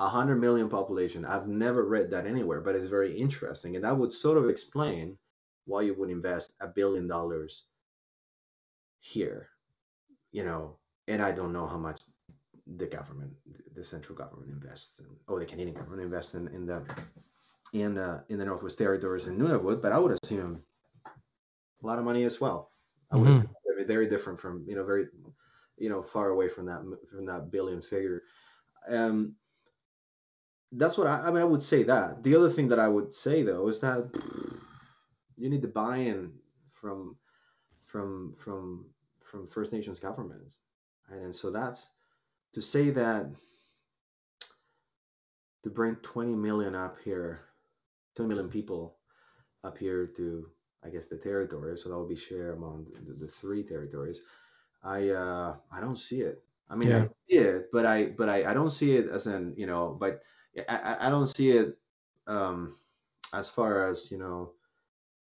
100 0.03 0.37
million 0.37 0.69
population, 0.69 1.25
I've 1.25 1.47
never 1.47 1.85
read 1.85 2.09
that 2.11 2.25
anywhere, 2.25 2.61
but 2.61 2.75
it's 2.75 2.87
very 2.87 3.15
interesting, 3.17 3.75
and 3.75 3.85
that 3.85 3.97
would 3.97 4.11
sort 4.11 4.37
of 4.37 4.49
explain 4.49 5.17
why 5.65 5.81
you 5.81 5.93
would 5.93 6.09
invest 6.09 6.53
a 6.61 6.67
billion 6.67 7.07
dollars 7.07 7.65
here, 8.99 9.49
you 10.31 10.43
know. 10.43 10.77
And 11.07 11.21
I 11.21 11.31
don't 11.31 11.53
know 11.53 11.65
how 11.65 11.77
much 11.77 11.99
the 12.77 12.85
government, 12.85 13.33
the 13.75 13.83
central 13.83 14.17
government 14.17 14.49
invests, 14.49 14.99
in, 14.99 15.07
or 15.27 15.39
the 15.39 15.45
Canadian 15.45 15.75
government 15.75 16.03
invests 16.03 16.35
in, 16.35 16.47
in 16.49 16.65
the 16.65 16.83
in 17.73 17.97
uh, 17.97 18.21
in 18.29 18.37
the 18.37 18.45
Northwest 18.45 18.77
Territories 18.77 19.27
in 19.27 19.37
Nunavut, 19.37 19.81
but 19.81 19.91
I 19.91 19.99
would 19.99 20.17
assume 20.23 20.61
a 21.05 21.87
lot 21.87 21.99
of 21.99 22.05
money 22.05 22.23
as 22.23 22.39
well. 22.39 22.71
I 23.11 23.17
would 23.17 23.29
mm-hmm. 23.29 23.87
very 23.87 24.07
different 24.07 24.39
from 24.39 24.63
you 24.67 24.75
know 24.75 24.83
very 24.83 25.07
you 25.77 25.89
know 25.89 26.01
far 26.01 26.29
away 26.29 26.49
from 26.49 26.65
that 26.67 26.81
from 27.09 27.25
that 27.25 27.51
billion 27.51 27.81
figure. 27.81 28.23
Um, 28.87 29.35
that's 30.71 30.97
what 30.97 31.07
I, 31.07 31.21
I 31.27 31.31
mean. 31.31 31.41
I 31.41 31.45
would 31.45 31.61
say 31.61 31.83
that. 31.83 32.23
The 32.23 32.35
other 32.35 32.49
thing 32.49 32.67
that 32.69 32.79
I 32.79 32.87
would 32.87 33.13
say 33.13 33.43
though 33.43 33.67
is 33.67 33.79
that 33.81 34.09
you 35.37 35.49
need 35.49 35.61
the 35.61 35.67
buy-in 35.67 36.33
from 36.71 37.17
from 37.83 38.33
from 38.37 38.85
from 39.23 39.47
First 39.47 39.73
Nations 39.73 39.99
governments, 39.99 40.59
right? 41.09 41.21
and 41.21 41.35
so 41.35 41.51
that's 41.51 41.89
to 42.53 42.61
say 42.61 42.89
that 42.91 43.27
to 45.63 45.69
bring 45.69 45.95
20 45.97 46.35
million 46.35 46.75
up 46.75 46.97
here 47.03 47.41
20 48.15 48.29
million 48.29 48.49
people 48.49 48.97
up 49.63 49.77
here 49.77 50.07
to 50.07 50.47
I 50.83 50.89
guess 50.89 51.05
the 51.05 51.17
territory, 51.17 51.77
so 51.77 51.89
that 51.89 51.95
will 51.95 52.07
be 52.07 52.15
shared 52.15 52.57
among 52.57 52.87
the, 53.05 53.13
the, 53.13 53.27
three 53.27 53.61
territories. 53.61 54.23
I 54.83 55.09
uh, 55.09 55.55
I 55.71 55.79
don't 55.79 55.99
see 55.99 56.21
it. 56.21 56.43
I 56.69 56.75
mean, 56.75 56.89
yeah. 56.89 57.01
I 57.01 57.03
see 57.03 57.37
it, 57.37 57.69
but 57.71 57.85
I 57.85 58.07
but 58.07 58.29
I, 58.29 58.49
I 58.49 58.53
don't 58.55 58.71
see 58.71 58.93
it 58.93 59.07
as 59.07 59.27
an 59.27 59.53
you 59.57 59.67
know, 59.67 59.95
but 59.99 60.23
I, 60.67 60.97
I 61.01 61.09
don't 61.09 61.27
see 61.27 61.51
it 61.51 61.77
um, 62.27 62.75
as 63.33 63.49
far 63.49 63.89
as 63.89 64.11
you 64.11 64.17
know, 64.17 64.51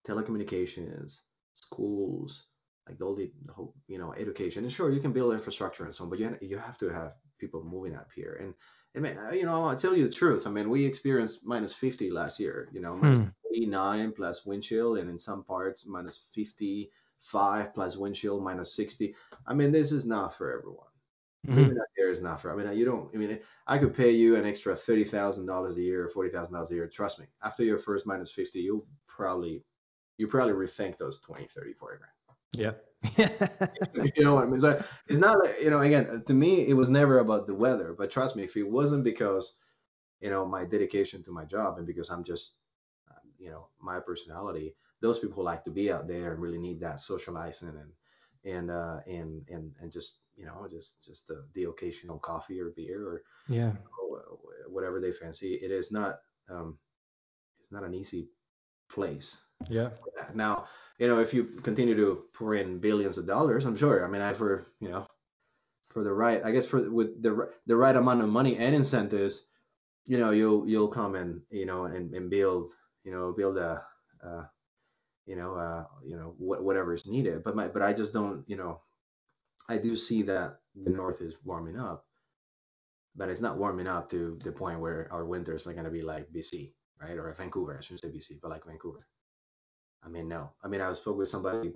telecommunications, 0.07 1.21
schools, 1.55 2.45
like 2.89 3.01
all 3.01 3.15
the, 3.15 3.31
the 3.47 3.53
whole 3.53 3.75
you 3.87 3.99
know 3.99 4.13
education. 4.15 4.65
And 4.65 4.73
sure, 4.73 4.91
you 4.91 5.01
can 5.01 5.13
build 5.13 5.33
infrastructure 5.33 5.85
and 5.85 5.95
so 5.95 6.05
on, 6.05 6.11
but 6.11 6.19
you 6.19 6.37
you 6.41 6.59
have 6.59 6.79
to 6.79 6.89
have 6.89 7.15
people 7.39 7.65
moving 7.65 7.97
up 7.97 8.11
here. 8.15 8.39
And 8.41 8.55
I 8.97 9.01
mean, 9.01 9.19
you 9.39 9.47
know, 9.47 9.65
I'll 9.65 9.77
tell 9.77 9.97
you 9.97 10.07
the 10.07 10.13
truth. 10.13 10.47
I 10.47 10.51
mean, 10.51 10.69
we 10.69 10.85
experienced 10.85 11.47
minus 11.47 11.75
50 11.75 12.11
last 12.11 12.41
year, 12.41 12.69
you 12.73 12.81
know, 12.81 12.97
minus 12.97 13.19
hmm. 13.19 13.29
49 13.49 14.13
plus 14.13 14.45
wind 14.45 14.63
chill, 14.63 14.97
and 14.97 15.09
in 15.09 15.19
some 15.19 15.45
parts, 15.45 15.87
minus 15.87 16.29
55 16.35 17.75
plus 17.75 17.97
wind 17.97 18.17
chill, 18.17 18.41
minus 18.41 18.75
60. 18.75 19.15
I 19.47 19.55
mean, 19.55 19.73
this 19.73 19.93
is 19.93 20.07
not 20.07 20.37
for 20.37 20.53
everyone. 20.53 20.90
Mm-hmm. 21.49 21.71
Out 21.71 21.87
there 21.97 22.11
is 22.11 22.21
not 22.21 22.41
for, 22.41 22.53
I 22.53 22.55
mean, 22.63 22.77
you 22.77 22.85
don't, 22.85 23.09
I 23.15 23.17
mean, 23.17 23.39
I 23.67 23.79
could 23.79 23.95
pay 23.95 24.11
you 24.11 24.37
an 24.37 24.45
extra 24.45 24.75
$30,000 24.75 25.77
a 25.77 25.81
year, 25.81 26.11
$40,000 26.15 26.71
a 26.71 26.75
year. 26.75 26.87
Trust 26.87 27.19
me, 27.19 27.27
after 27.43 27.65
your 27.65 27.79
first 27.79 28.07
minus 28.07 28.31
50, 28.33 28.61
you'll 28.61 28.87
probably, 29.09 29.65
you 30.19 30.27
probably 30.27 30.53
rethink 30.53 30.99
those 30.99 31.19
20, 31.21 31.47
30, 31.47 31.73
40 31.73 31.99
grand. 31.99 32.13
Yeah. 32.53 32.73
you 34.17 34.25
know 34.25 34.35
what 34.35 34.45
I 34.45 34.49
mean? 34.49 34.61
So 34.61 34.83
it's 35.09 35.19
not, 35.19 35.39
you 35.63 35.71
know, 35.71 35.79
again, 35.79 36.23
to 36.27 36.35
me, 36.35 36.69
it 36.69 36.75
was 36.75 36.91
never 36.91 37.21
about 37.21 37.47
the 37.47 37.55
weather. 37.55 37.95
But 37.97 38.11
trust 38.11 38.37
me, 38.37 38.43
if 38.43 38.57
it 38.57 38.69
wasn't 38.69 39.05
because, 39.05 39.57
you 40.21 40.29
know, 40.29 40.45
my 40.45 40.67
dedication 40.67 41.23
to 41.23 41.33
my 41.33 41.47
job 41.47 41.79
and 41.79 41.87
because 41.87 42.11
I'm 42.11 42.25
just, 42.25 42.59
um, 43.11 43.31
you 43.39 43.51
know, 43.51 43.69
my 43.81 43.99
personality, 43.99 44.75
those 45.01 45.19
people 45.19 45.43
like 45.43 45.65
to 45.65 45.71
be 45.71 45.91
out 45.91 46.07
there 46.07 46.33
and 46.33 46.43
really 46.43 46.59
need 46.59 46.81
that 46.81 47.01
socializing 47.01 47.71
and 47.71 47.93
and 48.45 48.71
uh, 48.71 49.01
and 49.07 49.47
and 49.49 49.73
and 49.81 49.93
just 49.93 50.19
you 50.41 50.47
know 50.47 50.67
just 50.71 51.05
just 51.05 51.29
the, 51.29 51.45
the 51.55 51.65
occasional 51.65 52.19
coffee 52.19 52.61
or 52.61 52.71
beer 52.71 53.07
or 53.07 53.23
yeah 53.49 53.73
you 53.73 53.75
know, 53.75 54.39
whatever 54.69 55.01
they 55.01 55.13
fancy. 55.13 55.55
It 55.55 55.71
is 55.71 55.93
not 55.93 56.17
um, 56.49 56.79
it's 57.61 57.73
not 57.73 57.85
an 57.85 57.95
easy 57.95 58.31
place. 58.91 59.39
Yeah. 59.69 59.91
Now 60.35 60.67
you 60.99 61.09
know, 61.09 61.21
if 61.21 61.33
you 61.33 61.45
continue 61.45 61.97
to 61.97 62.25
pour 62.35 62.55
in 62.55 62.79
billions 62.79 63.19
of 63.19 63.27
dollars, 63.27 63.65
I'm 63.65 63.77
sure. 63.77 64.05
I 64.05 64.09
mean, 64.09 64.23
I 64.23 64.33
for 64.33 64.65
you 64.81 64.89
know, 64.89 65.07
for 65.91 66.05
the 66.05 66.13
right, 66.13 66.45
I 66.45 66.53
guess 66.53 66.67
for 66.67 66.91
with 66.91 67.23
the 67.23 67.51
the 67.67 67.77
right 67.77 67.97
amount 67.97 68.23
of 68.23 68.29
money 68.29 68.57
and 68.57 68.75
incentives, 68.75 69.47
you 70.07 70.19
know, 70.19 70.31
you'll 70.31 70.69
you'll 70.69 70.89
come 70.89 71.15
and 71.15 71.43
you 71.51 71.67
know 71.67 71.85
and, 71.85 72.15
and 72.15 72.31
build 72.31 72.73
you 73.05 73.13
know 73.13 73.33
build 73.33 73.59
a, 73.59 73.83
uh, 74.25 74.45
you 75.27 75.37
know 75.37 75.55
uh, 75.55 75.85
you 76.05 76.17
know 76.17 76.35
wh- 76.39 76.63
whatever 76.63 76.95
is 76.95 77.07
needed. 77.07 77.45
But 77.45 77.57
my 77.57 77.69
but 77.69 77.83
I 77.83 77.93
just 77.93 78.13
don't 78.13 78.45
you 78.47 78.57
know, 78.57 78.81
I 79.71 79.79
do 79.79 79.95
see 79.95 80.23
that 80.23 80.59
the 80.75 80.91
north 80.91 81.21
is 81.21 81.37
warming 81.45 81.79
up, 81.79 82.05
but 83.15 83.29
it's 83.29 83.41
not 83.41 83.57
warming 83.57 83.87
up 83.87 84.11
to 84.11 84.37
the 84.43 84.51
point 84.51 84.81
where 84.81 85.09
our 85.13 85.25
winters 85.25 85.65
are 85.69 85.73
going 85.73 85.85
to 85.85 85.93
be 85.93 86.03
like 86.03 86.33
BC, 86.33 86.73
right? 87.01 87.17
Or 87.17 87.33
Vancouver. 87.33 87.77
I 87.79 87.81
shouldn't 87.81 88.01
say 88.01 88.09
BC, 88.09 88.41
but 88.43 88.51
like 88.51 88.67
Vancouver. 88.67 89.07
I 90.03 90.09
mean, 90.09 90.27
no. 90.27 90.51
I 90.65 90.67
mean, 90.67 90.81
I 90.81 90.89
was 90.89 90.99
spoke 90.99 91.19
with 91.19 91.29
somebody. 91.29 91.73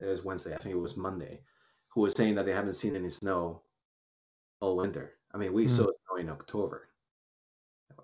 It 0.00 0.06
was 0.06 0.24
Wednesday. 0.24 0.54
I 0.54 0.58
think 0.58 0.76
it 0.76 0.78
was 0.78 0.96
Monday, 0.96 1.40
who 1.88 2.02
was 2.02 2.14
saying 2.14 2.36
that 2.36 2.46
they 2.46 2.52
haven't 2.52 2.74
seen 2.74 2.94
any 2.94 3.08
snow 3.08 3.62
all 4.60 4.76
winter. 4.76 5.14
I 5.34 5.38
mean, 5.38 5.52
we 5.52 5.64
mm. 5.64 5.70
saw 5.70 5.86
snow 5.86 6.20
in 6.20 6.28
October. 6.28 6.88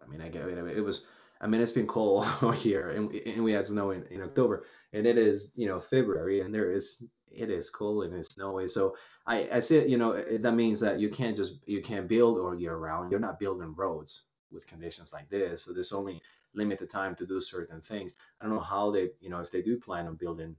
I 0.03 0.11
mean, 0.11 0.21
I 0.21 0.29
get 0.29 0.43
I 0.43 0.47
mean, 0.47 0.77
it 0.77 0.85
was. 0.85 1.07
I 1.41 1.47
mean, 1.47 1.61
it's 1.61 1.73
been 1.73 1.87
cold 1.87 2.27
all 2.43 2.57
year, 2.57 2.91
and 2.91 3.09
we, 3.09 3.23
and 3.27 3.45
we 3.45 3.53
had 3.53 3.69
snow 3.69 3.93
in, 3.93 4.05
in 4.11 4.23
October, 4.23 4.65
and 4.95 5.07
it 5.07 5.19
is 5.19 5.53
you 5.57 5.67
know 5.67 5.81
February, 5.81 6.41
and 6.41 6.55
there 6.55 6.71
is 6.71 7.07
it 7.31 7.51
is 7.51 7.69
cold 7.69 8.05
and 8.05 8.15
it's 8.15 8.35
snowy. 8.35 8.69
So 8.69 8.97
I 9.27 9.49
I 9.53 9.61
say 9.61 9.87
you 9.87 9.99
know 9.99 10.15
that 10.15 10.55
means 10.55 10.81
that 10.81 11.01
you 11.01 11.11
can't 11.11 11.37
just 11.37 11.55
you 11.67 11.83
can't 11.83 12.09
build 12.09 12.39
all 12.39 12.59
year 12.59 12.77
round. 12.77 13.11
You're 13.11 13.21
not 13.21 13.41
building 13.41 13.75
roads 13.77 14.27
with 14.53 14.67
conditions 14.67 15.13
like 15.13 15.29
this. 15.29 15.65
So 15.65 15.73
there's 15.73 15.93
only 15.93 16.23
limited 16.55 16.89
time 16.89 17.15
to 17.17 17.27
do 17.27 17.41
certain 17.41 17.81
things. 17.81 18.17
I 18.41 18.45
don't 18.47 18.55
know 18.55 18.61
how 18.61 18.91
they, 18.93 19.11
you 19.21 19.29
know, 19.29 19.41
if 19.41 19.51
they 19.51 19.61
do 19.61 19.79
plan 19.79 20.07
on 20.07 20.15
building 20.15 20.55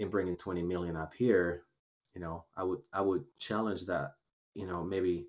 and 0.00 0.10
bringing 0.10 0.36
20 0.36 0.62
million 0.62 0.96
up 0.96 1.14
here, 1.14 1.62
you 2.14 2.20
know, 2.20 2.44
I 2.56 2.64
would 2.64 2.80
I 2.92 3.00
would 3.00 3.24
challenge 3.38 3.86
that, 3.86 4.14
you 4.54 4.66
know, 4.66 4.82
maybe 4.82 5.28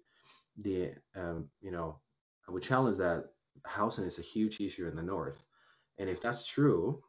the, 0.58 0.94
um, 1.16 1.48
you 1.62 1.72
know, 1.72 2.00
I 2.48 2.52
would 2.52 2.64
challenge 2.64 2.98
that 2.98 3.26
housing 3.66 4.06
is 4.06 4.18
a 4.20 4.24
huge 4.24 4.60
issue 4.60 4.88
in 4.88 4.96
the 4.96 5.04
north, 5.04 5.46
and 6.00 6.10
if 6.10 6.20
that's 6.22 6.48
true, 6.48 7.04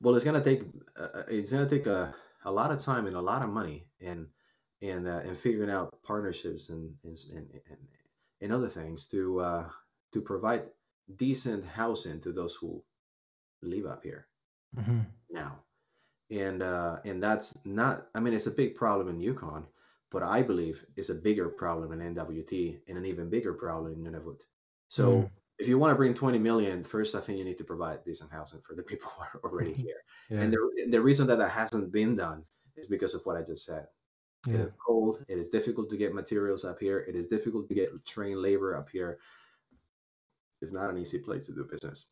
well, 0.00 0.14
it's 0.14 0.24
gonna 0.24 0.44
take 0.44 0.62
uh, 0.96 1.22
it's 1.28 1.52
gonna 1.52 1.68
take 1.68 1.86
a, 1.86 2.14
a 2.44 2.52
lot 2.52 2.70
of 2.70 2.80
time 2.80 3.06
and 3.06 3.16
a 3.16 3.20
lot 3.20 3.42
of 3.42 3.50
money 3.50 3.86
and 4.00 4.26
and 4.82 5.08
uh, 5.08 5.20
and 5.24 5.36
figuring 5.36 5.70
out 5.70 6.02
partnerships 6.02 6.68
and 6.68 6.94
and, 7.04 7.18
and, 7.34 7.78
and 8.40 8.52
other 8.52 8.68
things 8.68 9.08
to 9.08 9.40
uh, 9.40 9.68
to 10.12 10.20
provide 10.20 10.62
decent 11.16 11.64
housing 11.64 12.20
to 12.20 12.32
those 12.32 12.54
who 12.54 12.82
live 13.62 13.86
up 13.86 14.02
here 14.02 14.26
mm-hmm. 14.76 15.00
now. 15.30 15.58
And 16.30 16.62
uh, 16.62 16.98
and 17.04 17.22
that's 17.22 17.54
not. 17.64 18.08
I 18.14 18.20
mean, 18.20 18.34
it's 18.34 18.46
a 18.46 18.50
big 18.52 18.74
problem 18.74 19.08
in 19.08 19.18
Yukon, 19.18 19.66
but 20.10 20.22
I 20.22 20.42
believe 20.42 20.84
it's 20.96 21.08
a 21.08 21.14
bigger 21.14 21.48
problem 21.48 21.92
in 21.92 22.14
NWT 22.14 22.80
and 22.86 22.98
an 22.98 23.06
even 23.06 23.30
bigger 23.30 23.54
problem 23.54 23.94
in 23.94 24.12
Nunavut. 24.12 24.42
So 24.88 25.12
mm. 25.12 25.30
If 25.58 25.66
you 25.66 25.78
want 25.78 25.90
to 25.90 25.96
bring 25.96 26.14
20 26.14 26.38
million, 26.38 26.84
first 26.84 27.14
I 27.14 27.20
think 27.20 27.38
you 27.38 27.44
need 27.44 27.58
to 27.58 27.64
provide 27.64 28.04
decent 28.04 28.30
housing 28.30 28.60
for 28.66 28.74
the 28.74 28.82
people 28.82 29.10
who 29.10 29.22
are 29.22 29.50
already 29.50 29.72
here. 29.72 30.02
yeah. 30.30 30.40
And 30.40 30.52
the 30.52 30.86
the 30.90 31.00
reason 31.00 31.26
that 31.28 31.38
that 31.38 31.50
hasn't 31.50 31.92
been 31.92 32.16
done 32.16 32.44
is 32.76 32.88
because 32.88 33.14
of 33.14 33.22
what 33.24 33.36
I 33.36 33.42
just 33.42 33.64
said. 33.64 33.86
Yeah. 34.46 34.54
It 34.54 34.60
is 34.60 34.72
cold. 34.84 35.24
It 35.28 35.38
is 35.38 35.48
difficult 35.48 35.90
to 35.90 35.96
get 35.96 36.14
materials 36.14 36.64
up 36.64 36.78
here. 36.78 37.00
It 37.08 37.16
is 37.16 37.26
difficult 37.26 37.68
to 37.68 37.74
get 37.74 37.90
trained 38.06 38.40
labor 38.40 38.76
up 38.76 38.88
here. 38.88 39.18
It's 40.62 40.72
not 40.72 40.90
an 40.90 40.98
easy 40.98 41.18
place 41.18 41.46
to 41.46 41.52
do 41.52 41.68
business. 41.68 42.10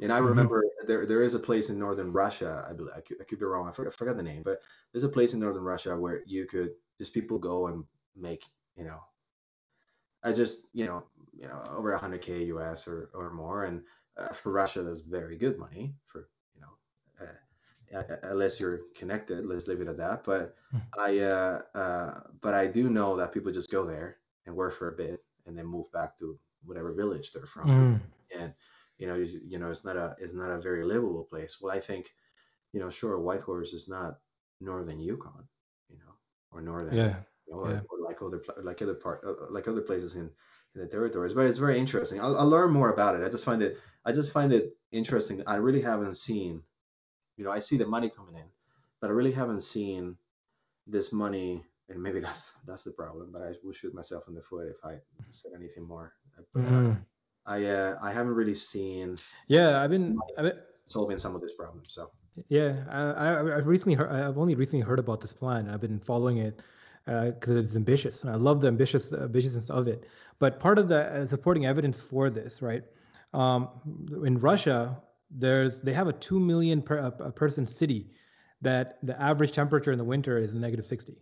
And 0.00 0.12
I 0.12 0.18
mm-hmm. 0.18 0.28
remember 0.28 0.64
there 0.86 1.06
there 1.06 1.22
is 1.22 1.34
a 1.34 1.38
place 1.38 1.70
in 1.70 1.78
northern 1.78 2.12
Russia. 2.12 2.66
I 2.68 2.72
believe 2.72 2.94
I 2.96 3.00
could, 3.00 3.18
I 3.20 3.24
could 3.24 3.38
be 3.38 3.44
wrong. 3.44 3.68
I 3.68 3.72
forgot, 3.72 3.92
I 3.92 3.96
forgot 3.96 4.16
the 4.16 4.22
name, 4.22 4.42
but 4.42 4.60
there's 4.92 5.04
a 5.04 5.08
place 5.08 5.34
in 5.34 5.40
northern 5.40 5.62
Russia 5.62 5.96
where 5.96 6.22
you 6.26 6.46
could 6.46 6.70
just 6.98 7.14
people 7.14 7.38
go 7.38 7.68
and 7.68 7.84
make 8.16 8.44
you 8.80 8.86
know, 8.86 9.00
I 10.22 10.32
just 10.32 10.66
you 10.72 10.86
know 10.86 11.04
you 11.32 11.46
know 11.48 11.62
over 11.76 11.92
100k 11.92 12.46
US 12.46 12.86
or 12.86 13.10
or 13.14 13.30
more, 13.32 13.64
and 13.64 13.82
uh, 14.18 14.32
for 14.34 14.52
Russia 14.52 14.82
that's 14.82 15.00
very 15.00 15.36
good 15.36 15.58
money 15.58 15.94
for 16.06 16.28
you 16.54 16.60
know. 16.62 16.72
Uh, 17.20 17.34
unless 18.22 18.60
you're 18.60 18.80
connected, 18.94 19.44
let's 19.44 19.66
leave 19.66 19.80
it 19.80 19.88
at 19.88 19.96
that. 19.96 20.22
But 20.24 20.54
hmm. 20.70 20.78
I, 20.98 21.18
uh, 21.18 21.62
uh, 21.74 22.20
but 22.40 22.54
I 22.54 22.66
do 22.68 22.88
know 22.88 23.16
that 23.16 23.32
people 23.32 23.52
just 23.52 23.70
go 23.70 23.84
there 23.84 24.18
and 24.46 24.54
work 24.54 24.74
for 24.74 24.88
a 24.88 24.92
bit 24.96 25.24
and 25.46 25.56
then 25.58 25.66
move 25.66 25.90
back 25.92 26.16
to 26.18 26.38
whatever 26.64 26.92
village 26.92 27.32
they're 27.32 27.46
from, 27.46 27.68
Mm. 27.68 28.00
and 28.38 28.54
you 28.98 29.06
know, 29.06 29.14
you, 29.16 29.40
you 29.44 29.58
know, 29.58 29.70
it's 29.70 29.84
not 29.84 29.96
a 29.96 30.14
it's 30.18 30.34
not 30.34 30.50
a 30.50 30.60
very 30.60 30.84
livable 30.84 31.24
place. 31.24 31.58
Well, 31.60 31.74
I 31.74 31.80
think, 31.80 32.10
you 32.72 32.80
know, 32.80 32.90
sure, 32.90 33.18
Whitehorse 33.18 33.72
is 33.72 33.88
not 33.88 34.18
northern 34.60 35.00
Yukon, 35.00 35.48
you 35.88 35.96
know, 35.98 36.14
or 36.52 36.60
northern, 36.60 36.94
Yeah. 36.96 37.16
Or, 37.50 37.70
Yeah. 37.70 37.80
or 37.90 37.98
like 38.00 38.22
other 38.22 38.42
like 38.62 38.80
other 38.82 38.94
part 38.94 39.22
uh, 39.24 39.34
like 39.50 39.68
other 39.68 39.82
places 39.82 40.16
in, 40.16 40.30
in 40.74 40.80
the 40.80 40.86
territories. 40.86 41.34
But 41.34 41.46
it's 41.46 41.58
very 41.58 41.78
interesting. 41.78 42.20
I'll, 42.20 42.36
I'll 42.36 42.48
learn 42.48 42.70
more 42.72 42.92
about 42.92 43.14
it. 43.16 43.24
I 43.24 43.28
just 43.28 43.44
find 43.44 43.62
it 43.62 43.76
I 44.04 44.12
just 44.12 44.32
find 44.32 44.52
it 44.52 44.76
interesting. 44.92 45.42
I 45.46 45.56
really 45.56 45.80
haven't 45.82 46.14
seen, 46.16 46.62
you 47.36 47.44
know, 47.44 47.50
I 47.50 47.58
see 47.58 47.76
the 47.76 47.86
money 47.86 48.08
coming 48.10 48.34
in, 48.36 48.46
but 49.00 49.10
I 49.10 49.12
really 49.12 49.32
haven't 49.32 49.62
seen 49.62 50.16
this 50.86 51.12
money. 51.12 51.64
And 51.88 52.02
maybe 52.02 52.20
that's 52.26 52.54
that's 52.66 52.84
the 52.84 52.92
problem. 52.92 53.30
But 53.32 53.42
I 53.42 53.52
will 53.64 53.72
shoot 53.72 53.94
myself 53.94 54.24
in 54.28 54.34
the 54.34 54.42
foot 54.42 54.68
if 54.68 54.78
I 54.84 55.00
said 55.30 55.52
anything 55.54 55.86
more. 55.86 56.12
But, 56.54 56.62
Mm. 56.62 57.06
I 57.46 57.64
uh, 57.64 57.98
I 58.02 58.12
haven't 58.12 58.34
really 58.34 58.54
seen 58.54 59.18
Yeah. 59.48 59.80
I've 59.82 59.90
been. 59.90 60.18
I've 60.36 60.44
been 60.44 60.58
solving 60.84 61.18
some 61.18 61.34
of 61.34 61.40
these 61.40 61.52
problems. 61.52 61.94
So 61.94 62.10
Yeah, 62.48 62.84
I, 62.90 63.00
I, 63.00 63.56
I've 63.58 63.66
recently 63.66 63.94
heard, 63.94 64.10
I've 64.10 64.38
only 64.38 64.54
recently 64.54 64.84
heard 64.84 64.98
about 64.98 65.20
this 65.20 65.32
plan. 65.32 65.68
I've 65.68 65.80
been 65.80 65.98
following 66.00 66.38
it 66.38 66.60
because 67.10 67.56
it's 67.56 67.76
ambitious, 67.76 68.22
and 68.22 68.30
I 68.30 68.36
love 68.36 68.60
the 68.60 68.68
ambitious 68.68 69.10
ambitiousness 69.10 69.70
of 69.70 69.88
it. 69.88 70.06
But 70.38 70.60
part 70.60 70.78
of 70.78 70.88
the 70.88 71.02
uh, 71.04 71.26
supporting 71.26 71.66
evidence 71.66 72.00
for 72.00 72.30
this, 72.30 72.62
right? 72.62 72.84
Um, 73.34 73.68
in 74.24 74.38
Russia, 74.38 74.96
there's 75.30 75.80
they 75.82 75.92
have 75.92 76.08
a 76.08 76.12
two 76.12 76.38
million 76.38 76.82
per, 76.82 77.10
person 77.10 77.66
city 77.66 78.10
that 78.62 78.98
the 79.02 79.20
average 79.20 79.52
temperature 79.52 79.92
in 79.92 79.98
the 79.98 80.04
winter 80.04 80.38
is 80.38 80.54
negative 80.54 80.86
60, 80.86 81.16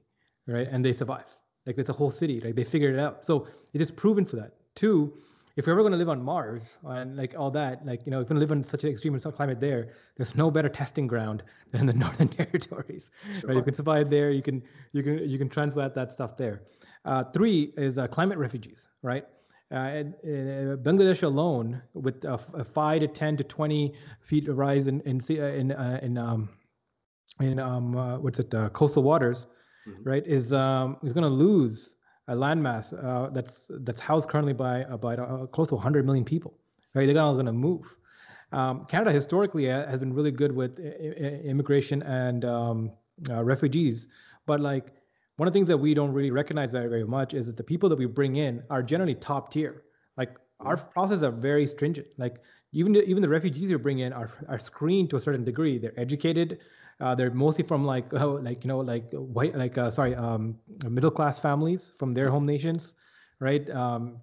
right? 0.46 0.68
And 0.70 0.84
they 0.84 0.92
survive. 0.92 1.26
Like 1.66 1.78
it's 1.78 1.90
a 1.90 1.92
whole 1.92 2.10
city, 2.10 2.40
right? 2.40 2.54
They 2.54 2.64
figured 2.64 2.94
it 2.94 3.00
out. 3.00 3.24
So 3.24 3.46
it 3.72 3.80
is 3.80 3.90
proven 3.90 4.24
for 4.24 4.36
that. 4.36 4.54
Two, 4.74 5.18
if 5.58 5.66
you're 5.66 5.74
ever 5.74 5.82
going 5.82 5.92
to 5.92 5.98
live 5.98 6.08
on 6.08 6.22
Mars 6.22 6.78
and 6.84 7.16
like 7.16 7.34
all 7.36 7.50
that, 7.50 7.84
like 7.84 8.06
you 8.06 8.12
know, 8.12 8.20
if 8.20 8.28
to 8.28 8.34
live 8.34 8.52
in 8.52 8.62
such 8.62 8.84
an 8.84 8.90
extreme 8.90 9.18
climate 9.18 9.58
there, 9.60 9.88
there's 10.16 10.36
no 10.36 10.52
better 10.52 10.68
testing 10.68 11.08
ground 11.08 11.42
than 11.72 11.84
the 11.86 11.92
Northern 11.92 12.28
Territories. 12.40 13.10
Right? 13.44 13.56
You 13.56 13.62
can 13.62 13.74
survive 13.74 14.08
there. 14.08 14.30
You 14.30 14.40
can 14.48 14.62
you 14.92 15.02
can 15.02 15.28
you 15.28 15.36
can 15.36 15.48
translate 15.48 15.94
that 15.94 16.12
stuff 16.12 16.36
there. 16.36 16.62
Uh, 17.04 17.24
three 17.24 17.72
is 17.76 17.98
uh, 17.98 18.06
climate 18.06 18.38
refugees, 18.38 18.88
right? 19.02 19.26
Uh, 19.70 19.74
and, 19.98 20.14
uh, 20.24 20.76
Bangladesh 20.86 21.24
alone, 21.24 21.82
with 21.92 22.24
a, 22.24 22.34
f- 22.34 22.54
a 22.54 22.64
five 22.64 23.00
to 23.00 23.08
ten 23.08 23.36
to 23.36 23.44
twenty 23.44 23.94
feet 24.20 24.48
rise 24.48 24.86
in 24.86 25.00
in 25.02 25.20
sea- 25.20 25.40
uh, 25.40 25.46
in 25.60 25.72
uh, 25.72 25.98
in 26.02 26.16
um, 26.18 26.48
in 27.40 27.58
um, 27.58 27.96
uh, 27.96 28.16
what's 28.18 28.38
it 28.38 28.54
uh, 28.54 28.68
coastal 28.70 29.02
waters, 29.02 29.46
Mhm. 29.88 30.06
right? 30.06 30.24
Is 30.26 30.52
um, 30.52 30.96
is 31.02 31.12
going 31.12 31.24
to 31.24 31.36
lose 31.46 31.96
a 32.28 32.34
landmass 32.34 32.92
uh, 33.04 33.30
that's 33.30 33.70
that's 33.80 34.00
housed 34.00 34.28
currently 34.28 34.52
by 34.52 34.80
about 34.80 35.18
uh, 35.18 35.46
close 35.46 35.68
to 35.68 35.74
100 35.74 36.06
million 36.06 36.24
people. 36.24 36.54
Right? 36.94 37.06
They're 37.06 37.22
all 37.22 37.34
going 37.34 37.46
to 37.46 37.52
move. 37.52 37.94
Um, 38.52 38.86
Canada 38.86 39.12
historically 39.12 39.70
uh, 39.70 39.86
has 39.88 40.00
been 40.00 40.14
really 40.14 40.30
good 40.30 40.52
with 40.52 40.78
i- 40.80 40.84
i- 40.84 41.40
immigration 41.44 42.02
and 42.02 42.44
um, 42.44 42.92
uh, 43.30 43.42
refugees, 43.44 44.08
but 44.46 44.60
like 44.60 44.86
one 45.36 45.46
of 45.46 45.52
the 45.52 45.58
things 45.58 45.68
that 45.68 45.76
we 45.76 45.94
don't 45.94 46.12
really 46.12 46.30
recognize 46.30 46.72
very 46.72 46.88
very 46.88 47.04
much 47.04 47.34
is 47.34 47.46
that 47.46 47.56
the 47.56 47.62
people 47.62 47.88
that 47.88 47.98
we 47.98 48.06
bring 48.06 48.36
in 48.36 48.62
are 48.70 48.82
generally 48.82 49.14
top 49.14 49.52
tier. 49.52 49.82
Like 50.16 50.36
our 50.60 50.76
processes 50.76 51.22
are 51.22 51.30
very 51.30 51.66
stringent. 51.66 52.08
Like 52.16 52.38
even 52.72 52.92
the, 52.92 53.04
even 53.04 53.22
the 53.22 53.28
refugees 53.28 53.70
you 53.70 53.78
bring 53.78 54.00
in 54.00 54.12
are 54.12 54.30
are 54.48 54.58
screened 54.58 55.10
to 55.10 55.16
a 55.16 55.20
certain 55.20 55.44
degree. 55.44 55.78
They're 55.78 55.98
educated. 56.00 56.58
Uh, 57.00 57.14
they're 57.14 57.30
mostly 57.30 57.64
from 57.64 57.84
like 57.84 58.12
oh, 58.20 58.32
like 58.42 58.64
you 58.64 58.68
know 58.68 58.78
like 58.78 59.12
white 59.12 59.54
like 59.56 59.78
uh, 59.78 59.90
sorry 59.90 60.14
um, 60.14 60.56
middle 60.88 61.10
class 61.10 61.38
families 61.38 61.92
from 61.98 62.14
their 62.14 62.28
home 62.30 62.46
nations, 62.46 62.94
right? 63.40 63.68
Um, 63.70 64.18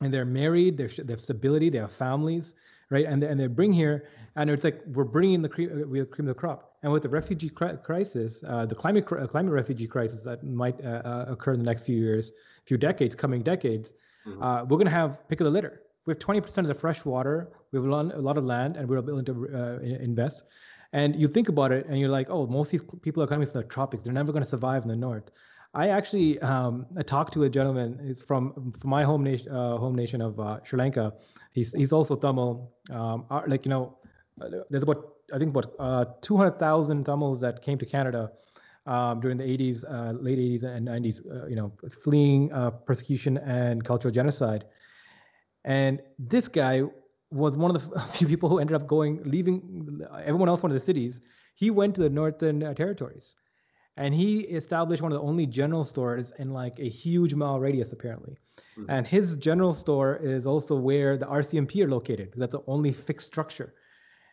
and 0.00 0.12
they're 0.12 0.24
married. 0.24 0.76
They're, 0.76 0.88
they 0.88 1.12
have 1.12 1.20
stability. 1.20 1.70
They 1.70 1.78
have 1.78 1.92
families, 1.92 2.54
right? 2.90 3.06
And 3.06 3.22
they, 3.22 3.28
and 3.28 3.38
they 3.38 3.46
bring 3.46 3.72
here, 3.72 4.08
and 4.36 4.50
it's 4.50 4.64
like 4.64 4.82
we're 4.86 5.04
bringing 5.04 5.42
the 5.42 5.48
cream, 5.48 5.88
we 5.88 5.98
have 5.98 6.10
cream 6.10 6.26
the 6.26 6.34
crop. 6.34 6.76
And 6.82 6.92
with 6.92 7.04
the 7.04 7.08
refugee 7.08 7.48
crisis, 7.48 8.42
uh, 8.48 8.66
the 8.66 8.74
climate 8.74 9.04
uh, 9.12 9.26
climate 9.26 9.52
refugee 9.52 9.86
crisis 9.86 10.22
that 10.24 10.42
might 10.44 10.84
uh, 10.84 11.02
uh, 11.04 11.24
occur 11.28 11.52
in 11.52 11.60
the 11.60 11.64
next 11.64 11.84
few 11.84 11.96
years, 11.96 12.32
few 12.64 12.76
decades, 12.76 13.14
coming 13.14 13.42
decades, 13.42 13.92
Mhm. 14.26 14.42
uh, 14.42 14.64
we're 14.64 14.76
going 14.76 14.86
to 14.86 14.98
have 15.02 15.26
pick 15.28 15.40
of 15.40 15.44
the 15.46 15.50
litter. 15.50 15.82
We 16.06 16.10
have 16.12 16.18
20% 16.18 16.58
of 16.58 16.66
the 16.66 16.74
fresh 16.74 17.04
water. 17.04 17.48
We 17.70 17.78
have 17.78 17.86
a 17.86 17.90
lot, 17.90 18.14
a 18.14 18.18
lot 18.18 18.36
of 18.36 18.44
land, 18.44 18.76
and 18.76 18.88
we're 18.88 19.00
willing 19.00 19.24
to 19.26 19.48
uh, 19.54 19.78
invest. 19.82 20.42
And 20.92 21.16
you 21.16 21.26
think 21.26 21.48
about 21.48 21.72
it, 21.72 21.86
and 21.86 21.98
you're 21.98 22.10
like, 22.10 22.28
oh, 22.28 22.46
most 22.46 22.72
of 22.72 22.80
these 22.80 23.00
people 23.00 23.22
are 23.22 23.26
coming 23.26 23.46
from 23.46 23.62
the 23.62 23.66
tropics. 23.66 24.02
They're 24.02 24.12
never 24.12 24.32
going 24.32 24.44
to 24.44 24.48
survive 24.48 24.82
in 24.82 24.88
the 24.88 24.96
north. 24.96 25.30
I 25.74 25.88
actually 25.88 26.38
um, 26.40 26.86
I 26.98 27.02
talked 27.02 27.32
to 27.34 27.44
a 27.44 27.48
gentleman. 27.48 27.98
He's 28.04 28.20
from 28.20 28.72
from 28.78 28.90
my 28.90 29.04
home 29.04 29.24
nation, 29.24 29.50
uh, 29.50 29.78
home 29.78 29.94
nation 29.94 30.20
of 30.20 30.38
uh, 30.38 30.58
Sri 30.64 30.78
Lanka. 30.78 31.14
He's 31.52 31.72
he's 31.72 31.92
also 31.92 32.14
Tamil. 32.14 32.70
Um, 32.90 33.24
like 33.46 33.64
you 33.64 33.70
know, 33.70 33.96
uh, 34.40 34.48
there's 34.68 34.82
about 34.82 35.14
I 35.32 35.38
think 35.38 35.56
about 35.56 35.72
uh, 35.78 36.04
200,000 36.20 37.04
Tamils 37.04 37.40
that 37.40 37.62
came 37.62 37.78
to 37.78 37.86
Canada 37.86 38.32
um, 38.84 39.20
during 39.20 39.38
the 39.38 39.44
80s, 39.44 39.84
uh, 39.88 40.12
late 40.12 40.38
80s 40.38 40.64
and 40.64 40.86
90s. 40.86 41.20
Uh, 41.24 41.46
you 41.46 41.56
know, 41.56 41.72
fleeing 42.04 42.52
uh, 42.52 42.70
persecution 42.70 43.38
and 43.38 43.82
cultural 43.82 44.12
genocide. 44.12 44.66
And 45.64 46.02
this 46.18 46.48
guy 46.48 46.82
was 47.32 47.56
one 47.56 47.74
of 47.74 47.90
the 47.90 48.00
few 48.16 48.26
people 48.26 48.48
who 48.48 48.58
ended 48.58 48.76
up 48.76 48.86
going, 48.86 49.20
leaving. 49.24 50.00
Everyone 50.24 50.48
else 50.48 50.62
went 50.62 50.70
to 50.72 50.78
the 50.78 50.84
cities. 50.84 51.20
He 51.54 51.70
went 51.70 51.94
to 51.96 52.02
the 52.02 52.10
northern 52.10 52.62
uh, 52.62 52.74
territories, 52.74 53.36
and 53.96 54.14
he 54.14 54.40
established 54.40 55.02
one 55.02 55.12
of 55.12 55.18
the 55.18 55.24
only 55.24 55.46
general 55.46 55.84
stores 55.84 56.32
in 56.38 56.52
like 56.52 56.78
a 56.78 56.88
huge 56.88 57.34
mile 57.34 57.58
radius, 57.60 57.92
apparently. 57.92 58.36
Mhm. 58.78 58.86
And 58.88 59.06
his 59.06 59.36
general 59.36 59.72
store 59.72 60.16
is 60.16 60.46
also 60.46 60.76
where 60.76 61.16
the 61.16 61.26
RCMP 61.26 61.82
are 61.84 61.88
located. 61.88 62.32
That's 62.36 62.52
the 62.52 62.62
only 62.66 62.92
fixed 62.92 63.26
structure. 63.26 63.74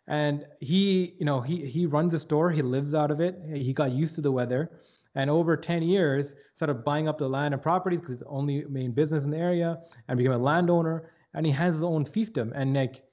And 0.07 0.45
he, 0.59 1.15
you 1.19 1.25
know, 1.25 1.39
he 1.41 1.65
he 1.65 1.85
runs 1.85 2.13
a 2.13 2.19
store. 2.19 2.49
He 2.51 2.61
lives 2.61 2.93
out 2.95 3.11
of 3.11 3.21
it. 3.21 3.39
He 3.53 3.73
got 3.73 3.91
used 3.91 4.15
to 4.15 4.21
the 4.21 4.31
weather, 4.31 4.71
and 5.15 5.29
over 5.29 5.55
10 5.55 5.83
years, 5.83 6.35
started 6.55 6.83
buying 6.83 7.07
up 7.07 7.17
the 7.17 7.29
land 7.29 7.53
and 7.53 7.61
properties 7.61 7.99
because 7.99 8.13
it's 8.15 8.23
the 8.23 8.29
only 8.29 8.65
main 8.65 8.91
business 8.91 9.23
in 9.23 9.29
the 9.31 9.37
area, 9.37 9.77
and 10.07 10.17
became 10.17 10.31
a 10.31 10.37
landowner. 10.37 11.11
And 11.33 11.45
he 11.45 11.51
has 11.51 11.75
his 11.75 11.83
own 11.83 12.05
fiefdom. 12.05 12.51
And 12.55 12.73
like, 12.73 13.03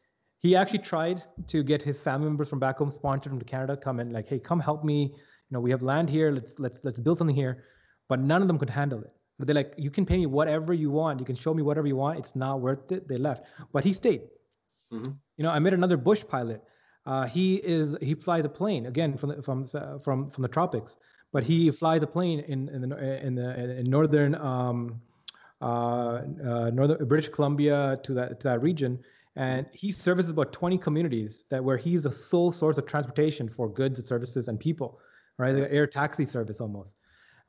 he 0.40 0.56
actually 0.56 0.80
tried 0.80 1.24
to 1.48 1.62
get 1.62 1.82
his 1.82 1.98
family 1.98 2.26
members 2.26 2.48
from 2.48 2.58
back 2.58 2.78
home, 2.78 2.90
sponsored 2.90 3.32
him 3.32 3.38
to 3.38 3.44
Canada, 3.44 3.76
come 3.76 4.00
and 4.00 4.12
like, 4.12 4.28
hey, 4.28 4.38
come 4.38 4.60
help 4.60 4.84
me. 4.84 5.12
You 5.12 5.52
know, 5.52 5.60
we 5.60 5.70
have 5.70 5.82
land 5.82 6.08
here. 6.08 6.30
Let's 6.30 6.58
let's 6.58 6.84
let's 6.84 7.00
build 7.00 7.18
something 7.18 7.36
here. 7.36 7.64
But 8.08 8.20
none 8.20 8.42
of 8.42 8.48
them 8.48 8.58
could 8.58 8.70
handle 8.70 9.00
it. 9.00 9.12
They're 9.38 9.54
like, 9.54 9.74
you 9.76 9.90
can 9.90 10.06
pay 10.06 10.16
me 10.16 10.26
whatever 10.26 10.72
you 10.72 10.90
want. 10.90 11.20
You 11.20 11.26
can 11.26 11.36
show 11.36 11.52
me 11.52 11.62
whatever 11.62 11.86
you 11.86 11.96
want. 11.96 12.18
It's 12.18 12.34
not 12.34 12.60
worth 12.60 12.90
it. 12.90 13.06
They 13.06 13.18
left. 13.18 13.44
But 13.72 13.84
he 13.84 13.92
stayed. 13.92 14.22
Mhm. 14.92 15.16
You 15.36 15.44
know, 15.44 15.50
I 15.50 15.58
met 15.58 15.74
another 15.74 15.96
bush 15.96 16.24
pilot. 16.26 16.62
Uh, 17.04 17.26
he 17.26 17.56
is 17.56 17.96
he 18.00 18.14
flies 18.14 18.44
a 18.44 18.48
plane 18.48 18.86
again 18.86 19.16
from 19.16 19.28
the, 19.30 19.42
from 19.42 19.66
uh, 19.74 19.98
from 19.98 20.28
from 20.30 20.42
the 20.42 20.48
tropics, 20.48 20.96
but 21.32 21.42
he 21.44 21.70
flies 21.70 22.02
a 22.02 22.06
plane 22.06 22.40
in 22.40 22.68
in 22.68 22.88
the 22.88 23.26
in 23.26 23.34
the 23.34 23.78
in 23.78 23.84
northern 23.90 24.34
um, 24.36 25.00
northern 25.60 27.06
British 27.06 27.28
Columbia 27.28 27.98
to 28.02 28.14
that 28.14 28.40
to 28.40 28.48
that 28.48 28.62
region, 28.62 28.98
and 29.36 29.66
he 29.72 29.92
services 29.92 30.30
about 30.30 30.52
20 30.52 30.78
communities 30.78 31.44
that 31.50 31.62
where 31.62 31.76
he's 31.76 32.06
a 32.06 32.12
sole 32.12 32.50
source 32.50 32.78
of 32.78 32.86
transportation 32.86 33.48
for 33.48 33.68
goods, 33.68 34.04
services, 34.06 34.48
and 34.48 34.58
people, 34.58 34.98
right? 35.38 35.52
The 35.52 35.70
air 35.72 35.86
taxi 35.86 36.24
service 36.24 36.60
almost, 36.60 37.00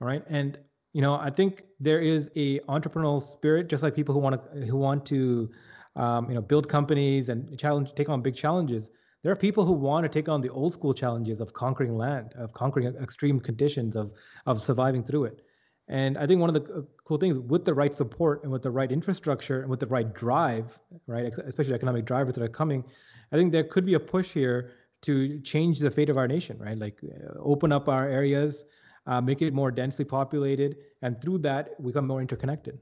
all 0.01 0.07
right? 0.07 0.23
And 0.29 0.59
you 0.93 1.01
know, 1.01 1.15
I 1.15 1.29
think 1.29 1.63
there 1.79 1.99
is 1.99 2.31
a 2.35 2.59
entrepreneurial 2.61 3.21
spirit, 3.21 3.67
just 3.69 3.83
like 3.83 3.95
people 3.95 4.13
who 4.13 4.19
want 4.19 4.41
to 4.41 4.65
who 4.65 4.77
want 4.77 5.05
to, 5.07 5.49
um, 5.95 6.27
you 6.29 6.35
know, 6.35 6.41
build 6.41 6.67
companies 6.67 7.29
and 7.29 7.57
challenge, 7.59 7.93
take 7.93 8.09
on 8.09 8.21
big 8.21 8.35
challenges. 8.35 8.89
There 9.23 9.31
are 9.31 9.35
people 9.35 9.65
who 9.65 9.73
want 9.73 10.03
to 10.03 10.09
take 10.09 10.29
on 10.29 10.41
the 10.41 10.49
old 10.49 10.73
school 10.73 10.93
challenges 10.93 11.41
of 11.41 11.53
conquering 11.53 11.97
land, 11.97 12.33
of 12.37 12.53
conquering 12.53 12.95
extreme 13.01 13.39
conditions, 13.39 13.95
of 13.95 14.11
of 14.45 14.63
surviving 14.63 15.03
through 15.03 15.25
it. 15.25 15.41
And 15.87 16.17
I 16.17 16.27
think 16.27 16.41
one 16.41 16.53
of 16.53 16.53
the 16.53 16.73
uh, 16.73 16.81
cool 17.05 17.17
things 17.17 17.37
with 17.37 17.63
the 17.63 17.73
right 17.73 17.95
support 17.95 18.43
and 18.43 18.51
with 18.51 18.61
the 18.61 18.71
right 18.71 18.91
infrastructure 18.91 19.61
and 19.61 19.69
with 19.69 19.79
the 19.79 19.87
right 19.87 20.13
drive, 20.13 20.77
right, 21.07 21.31
especially 21.45 21.75
economic 21.75 22.05
drivers 22.05 22.35
that 22.35 22.43
are 22.43 22.49
coming, 22.49 22.83
I 23.31 23.37
think 23.37 23.51
there 23.51 23.63
could 23.63 23.85
be 23.85 23.93
a 23.93 23.99
push 23.99 24.31
here 24.31 24.71
to 25.03 25.39
change 25.41 25.79
the 25.79 25.91
fate 25.91 26.09
of 26.09 26.17
our 26.17 26.27
nation, 26.27 26.57
right? 26.59 26.77
Like 26.77 26.99
uh, 27.03 27.39
open 27.39 27.71
up 27.71 27.87
our 27.87 28.07
areas, 28.09 28.65
uh, 29.05 29.21
make 29.21 29.41
it 29.41 29.53
more 29.53 29.71
densely 29.71 30.03
populated, 30.03 30.77
and 31.01 31.21
through 31.21 31.39
that 31.39 31.81
become 31.83 32.07
more 32.07 32.21
interconnected. 32.21 32.79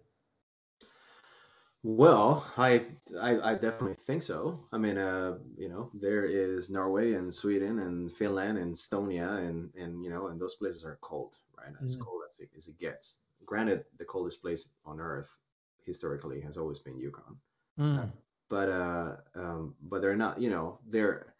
Well, 1.85 2.43
I, 2.57 2.81
I 3.21 3.51
I 3.51 3.55
definitely 3.55 3.93
think 3.93 4.23
so. 4.23 4.59
I 4.71 4.77
mean, 4.79 4.97
uh, 4.97 5.37
you 5.55 5.69
know, 5.69 5.91
there 5.93 6.25
is 6.25 6.69
Norway 6.71 7.13
and 7.13 7.33
Sweden 7.33 7.79
and 7.79 8.11
Finland 8.11 8.57
and 8.57 8.73
Estonia 8.75 9.29
and 9.47 9.71
and 9.75 10.03
you 10.03 10.09
know, 10.09 10.27
and 10.27 10.41
those 10.41 10.55
places 10.55 10.83
are 10.83 10.97
cold, 11.01 11.37
right? 11.57 11.73
As 11.83 11.95
Mm. 11.95 11.99
cold 11.99 12.23
as 12.29 12.39
it, 12.39 12.49
as 12.57 12.67
it 12.67 12.79
gets. 12.79 13.19
Granted, 13.45 13.85
the 13.97 14.05
coldest 14.05 14.41
place 14.41 14.69
on 14.85 14.99
Earth 14.99 15.37
historically 15.83 16.41
has 16.41 16.57
always 16.57 16.79
been 16.79 16.97
Yukon, 16.97 17.39
Mm. 17.77 18.11
but 18.49 18.69
uh, 18.69 19.17
um, 19.35 19.75
but 19.81 20.01
they're 20.01 20.15
not. 20.15 20.41
You 20.41 20.49
know, 20.49 20.79
they're 20.87 21.35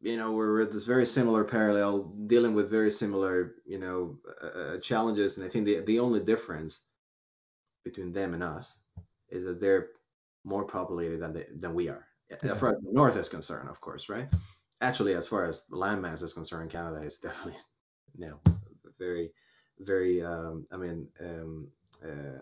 you 0.00 0.16
know 0.16 0.32
we're 0.32 0.60
at 0.60 0.72
this 0.72 0.84
very 0.84 1.06
similar 1.06 1.44
parallel, 1.44 2.04
dealing 2.26 2.54
with 2.54 2.70
very 2.70 2.90
similar 2.90 3.54
you 3.64 3.78
know 3.78 4.18
uh, 4.42 4.46
uh, 4.46 4.78
challenges, 4.80 5.36
and 5.38 5.46
I 5.46 5.48
think 5.48 5.64
the 5.66 5.80
the 5.80 6.00
only 6.00 6.20
difference 6.20 6.82
between 7.84 8.12
them 8.12 8.34
and 8.34 8.42
us 8.42 8.78
is 9.30 9.44
that 9.44 9.60
they're 9.60 9.88
more 10.44 10.64
populated 10.64 11.18
than 11.18 11.32
they, 11.32 11.46
than 11.56 11.74
we 11.74 11.88
are. 11.88 12.06
Yeah. 12.30 12.52
As 12.52 12.60
far 12.60 12.70
as 12.70 12.82
the 12.82 12.92
north 12.92 13.16
is 13.16 13.28
concerned, 13.28 13.68
of 13.68 13.80
course, 13.80 14.08
right? 14.08 14.28
Actually, 14.80 15.14
as 15.14 15.26
far 15.26 15.44
as 15.44 15.64
landmass 15.70 16.22
is 16.22 16.32
concerned, 16.32 16.70
Canada 16.70 17.04
is 17.04 17.18
definitely 17.18 17.60
you 18.18 18.26
know 18.26 18.54
very 18.98 19.32
very 19.80 20.22
um, 20.22 20.66
I 20.72 20.76
mean 20.76 21.08
um, 21.20 21.68
uh, 22.04 22.38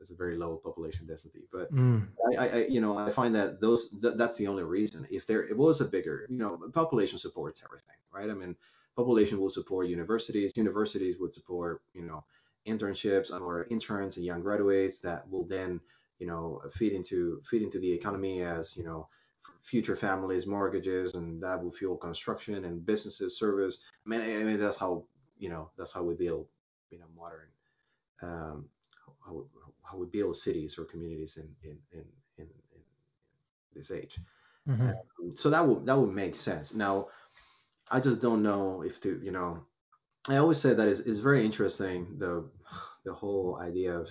it's 0.00 0.10
a 0.10 0.16
very 0.16 0.36
low 0.36 0.56
population 0.56 1.06
density. 1.06 1.44
But 1.50 1.74
mm. 1.74 2.06
I, 2.38 2.48
I, 2.48 2.56
you 2.66 2.80
know 2.80 2.96
I 2.96 3.10
find 3.10 3.34
that 3.34 3.60
those 3.60 3.90
th- 4.00 4.14
that's 4.16 4.36
the 4.36 4.46
only 4.46 4.62
reason. 4.62 5.06
If 5.10 5.26
there 5.26 5.42
it 5.42 5.56
was 5.56 5.80
a 5.80 5.86
bigger 5.86 6.26
you 6.28 6.38
know 6.38 6.60
population 6.72 7.18
supports 7.18 7.62
everything, 7.64 7.96
right? 8.12 8.30
I 8.30 8.34
mean 8.34 8.54
population 8.96 9.40
will 9.40 9.50
support 9.50 9.88
universities, 9.88 10.52
universities 10.56 11.16
would 11.18 11.34
support 11.34 11.82
you 11.92 12.02
know 12.02 12.24
internships 12.66 13.30
or 13.30 13.66
interns 13.70 14.16
and 14.16 14.24
young 14.24 14.40
graduates 14.40 15.00
that 15.00 15.28
will 15.28 15.44
then 15.44 15.80
you 16.24 16.30
know 16.30 16.62
feed 16.72 16.94
into 16.94 17.42
feed 17.44 17.60
into 17.60 17.78
the 17.78 17.92
economy 17.92 18.40
as 18.40 18.78
you 18.78 18.84
know 18.84 19.06
future 19.62 19.94
families 19.94 20.46
mortgages 20.46 21.14
and 21.16 21.42
that 21.42 21.62
will 21.62 21.70
fuel 21.70 21.98
construction 21.98 22.64
and 22.64 22.86
businesses 22.86 23.38
service. 23.38 23.82
I 24.06 24.08
mean 24.08 24.22
i 24.22 24.42
mean 24.42 24.58
that's 24.58 24.78
how 24.78 25.04
you 25.36 25.50
know 25.50 25.70
that's 25.76 25.92
how 25.92 26.02
we 26.02 26.14
build 26.14 26.46
you 26.90 26.98
know 26.98 27.10
modern 27.14 27.50
um, 28.22 28.64
how, 29.26 29.44
how 29.82 29.98
we 29.98 30.06
build 30.06 30.34
cities 30.34 30.78
or 30.78 30.86
communities 30.86 31.36
in 31.36 31.48
in 31.62 31.76
in, 31.92 32.04
in, 32.38 32.48
in 32.76 32.82
this 33.74 33.90
age. 33.90 34.18
Mm-hmm. 34.66 34.88
um, 34.88 35.30
so 35.30 35.50
that 35.50 35.66
would 35.66 35.84
that 35.84 35.98
would 35.98 36.14
make 36.14 36.34
sense. 36.34 36.74
Now 36.74 37.08
i 37.90 38.00
just 38.00 38.22
don't 38.22 38.42
know 38.42 38.80
if 38.80 38.98
to 38.98 39.20
you 39.22 39.30
know 39.30 39.62
i 40.30 40.36
always 40.38 40.58
say 40.58 40.72
that 40.72 40.88
it's, 40.88 41.00
it's 41.00 41.18
very 41.18 41.44
interesting 41.44 42.06
the 42.16 42.32
the 43.04 43.12
whole 43.12 43.58
idea 43.60 43.92
of 43.92 44.08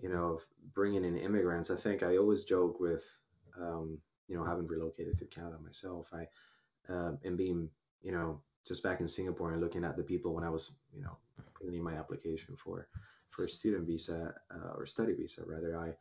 you 0.00 0.08
know 0.08 0.38
bringing 0.74 1.04
in 1.04 1.16
immigrants 1.16 1.70
i 1.70 1.76
think 1.76 2.02
i 2.02 2.16
always 2.16 2.44
joke 2.44 2.80
with 2.80 3.04
um, 3.60 3.98
you 4.28 4.36
know 4.36 4.44
having 4.44 4.66
relocated 4.66 5.18
to 5.18 5.24
canada 5.26 5.58
myself 5.64 6.08
i 6.12 6.26
uh, 6.92 7.12
and 7.24 7.36
being 7.36 7.68
you 8.02 8.12
know 8.12 8.40
just 8.68 8.82
back 8.82 9.00
in 9.00 9.08
Singapore 9.08 9.52
and 9.52 9.62
looking 9.62 9.82
at 9.82 9.96
the 9.96 10.02
people 10.02 10.34
when 10.34 10.44
I 10.44 10.50
was, 10.50 10.76
you 10.94 11.02
know, 11.02 11.16
putting 11.54 11.74
in 11.74 11.82
my 11.82 11.94
application 11.94 12.54
for 12.54 12.86
for 13.30 13.44
a 13.44 13.48
student 13.48 13.86
visa 13.86 14.34
uh, 14.54 14.72
or 14.76 14.86
study 14.86 15.14
visa 15.14 15.42
rather, 15.46 15.76
I 15.76 15.94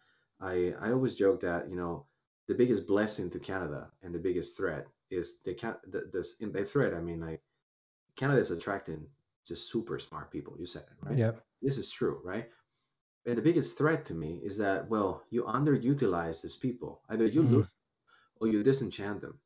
I 0.46 0.74
I 0.80 0.92
always 0.92 1.16
joke 1.16 1.40
that 1.40 1.70
you 1.70 1.78
know 1.78 2.06
the 2.48 2.54
biggest 2.54 2.86
blessing 2.86 3.30
to 3.32 3.40
Canada 3.40 3.90
and 4.04 4.14
the 4.14 4.20
biggest 4.20 4.58
threat 4.58 4.86
is 5.10 5.40
the 5.46 5.54
can 5.54 5.76
the, 5.88 6.10
this 6.12 6.36
in 6.40 6.52
by 6.52 6.64
threat 6.64 6.94
I 6.94 7.00
mean 7.00 7.22
like 7.22 7.42
Canada 8.16 8.42
is 8.42 8.52
attracting 8.52 9.08
just 9.46 9.72
super 9.72 9.98
smart 9.98 10.30
people. 10.30 10.56
You 10.60 10.66
said 10.66 10.84
it 10.84 11.08
right. 11.08 11.18
Yeah. 11.18 11.32
This 11.62 11.78
is 11.78 11.90
true, 11.90 12.20
right? 12.24 12.50
And 13.28 13.38
the 13.38 13.42
biggest 13.42 13.78
threat 13.78 14.06
to 14.06 14.14
me 14.14 14.40
is 14.44 14.58
that 14.58 14.90
well 14.90 15.24
you 15.30 15.44
underutilize 15.44 16.42
these 16.42 16.56
people. 16.56 17.02
Either 17.10 17.28
you 17.28 17.44
mm. 17.44 17.52
lose 17.52 17.76
or 18.40 18.48
you 18.48 18.64
disenchant 18.64 19.22
them, 19.22 19.38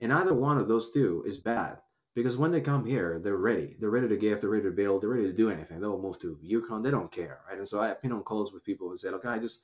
and 0.00 0.12
either 0.12 0.34
one 0.34 0.58
of 0.58 0.68
those 0.68 0.92
two 0.92 1.24
is 1.26 1.38
bad 1.38 1.78
because 2.14 2.36
when 2.36 2.52
they 2.52 2.60
come 2.60 2.84
here, 2.84 3.18
they're 3.18 3.36
ready. 3.36 3.76
They're 3.80 3.90
ready 3.90 4.08
to 4.08 4.16
give. 4.16 4.40
They're 4.40 4.50
ready 4.50 4.64
to 4.64 4.70
build. 4.70 5.02
They're 5.02 5.10
ready 5.10 5.26
to 5.26 5.32
do 5.32 5.50
anything. 5.50 5.80
They'll 5.80 6.00
move 6.00 6.18
to 6.20 6.38
Yukon. 6.40 6.82
They 6.82 6.90
don't 6.90 7.10
care, 7.10 7.40
right? 7.48 7.58
And 7.58 7.66
so 7.66 7.80
I've 7.80 8.00
been 8.02 8.12
on 8.12 8.22
calls 8.22 8.52
with 8.52 8.64
people 8.64 8.90
and 8.90 8.98
say, 8.98 9.10
look, 9.10 9.26
I 9.26 9.38
just, 9.38 9.62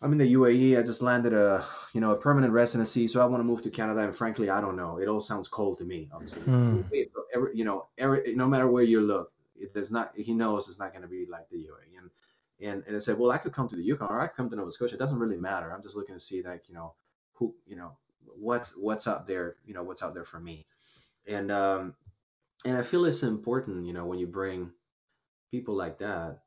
I'm 0.00 0.12
in 0.12 0.18
the 0.18 0.32
UAE. 0.32 0.78
I 0.78 0.82
just 0.82 1.02
landed 1.02 1.34
a, 1.34 1.64
you 1.92 2.00
know, 2.00 2.12
a 2.12 2.16
permanent 2.16 2.52
residency, 2.52 3.06
so 3.06 3.20
I 3.20 3.26
want 3.26 3.40
to 3.40 3.44
move 3.44 3.62
to 3.62 3.70
Canada. 3.70 4.00
And 4.00 4.16
frankly, 4.16 4.48
I 4.48 4.62
don't 4.62 4.76
know. 4.76 4.98
It 4.98 5.08
all 5.08 5.20
sounds 5.20 5.46
cold 5.46 5.78
to 5.78 5.84
me, 5.84 6.08
obviously. 6.12 6.42
Mm. 6.42 6.88
Every, 7.34 7.50
you 7.54 7.64
know, 7.64 7.86
every, 7.98 8.34
no 8.34 8.46
matter 8.46 8.68
where 8.68 8.84
you 8.84 9.00
look, 9.00 9.32
it 9.58 9.74
does 9.74 9.90
not. 9.90 10.12
He 10.16 10.32
knows 10.32 10.68
it's 10.68 10.78
not 10.78 10.92
going 10.92 11.02
to 11.02 11.08
be 11.08 11.26
like 11.26 11.50
the 11.50 11.56
UAE. 11.56 11.98
And 11.98 12.10
and 12.60 12.84
and 12.86 12.96
I 12.96 13.00
said, 13.00 13.18
well, 13.18 13.30
I 13.30 13.38
could 13.38 13.52
come 13.52 13.68
to 13.68 13.76
the 13.76 13.82
Yukon 13.82 14.08
or 14.10 14.20
I 14.20 14.28
could 14.28 14.36
come 14.36 14.50
to 14.50 14.56
Nova 14.56 14.72
Scotia. 14.72 14.94
It 14.96 14.98
doesn't 14.98 15.18
really 15.18 15.36
matter. 15.38 15.72
I'm 15.72 15.82
just 15.82 15.96
looking 15.96 16.16
to 16.16 16.20
see 16.20 16.42
like, 16.42 16.68
you 16.68 16.74
know, 16.74 16.94
who, 17.34 17.54
you 17.66 17.76
know, 17.76 17.92
what's 18.26 18.76
what's 18.76 19.06
up 19.06 19.26
there. 19.26 19.56
You 19.66 19.74
know, 19.74 19.82
what's 19.82 20.02
out 20.02 20.14
there 20.14 20.24
for 20.24 20.40
me 20.40 20.66
and 21.26 21.50
um, 21.50 21.94
and 22.64 22.76
I 22.76 22.82
feel 22.82 23.04
it's 23.04 23.22
important, 23.22 23.86
you 23.86 23.92
know, 23.92 24.06
when 24.06 24.18
you 24.18 24.26
bring 24.26 24.70
people 25.50 25.74
like 25.74 25.98
that, 25.98 26.40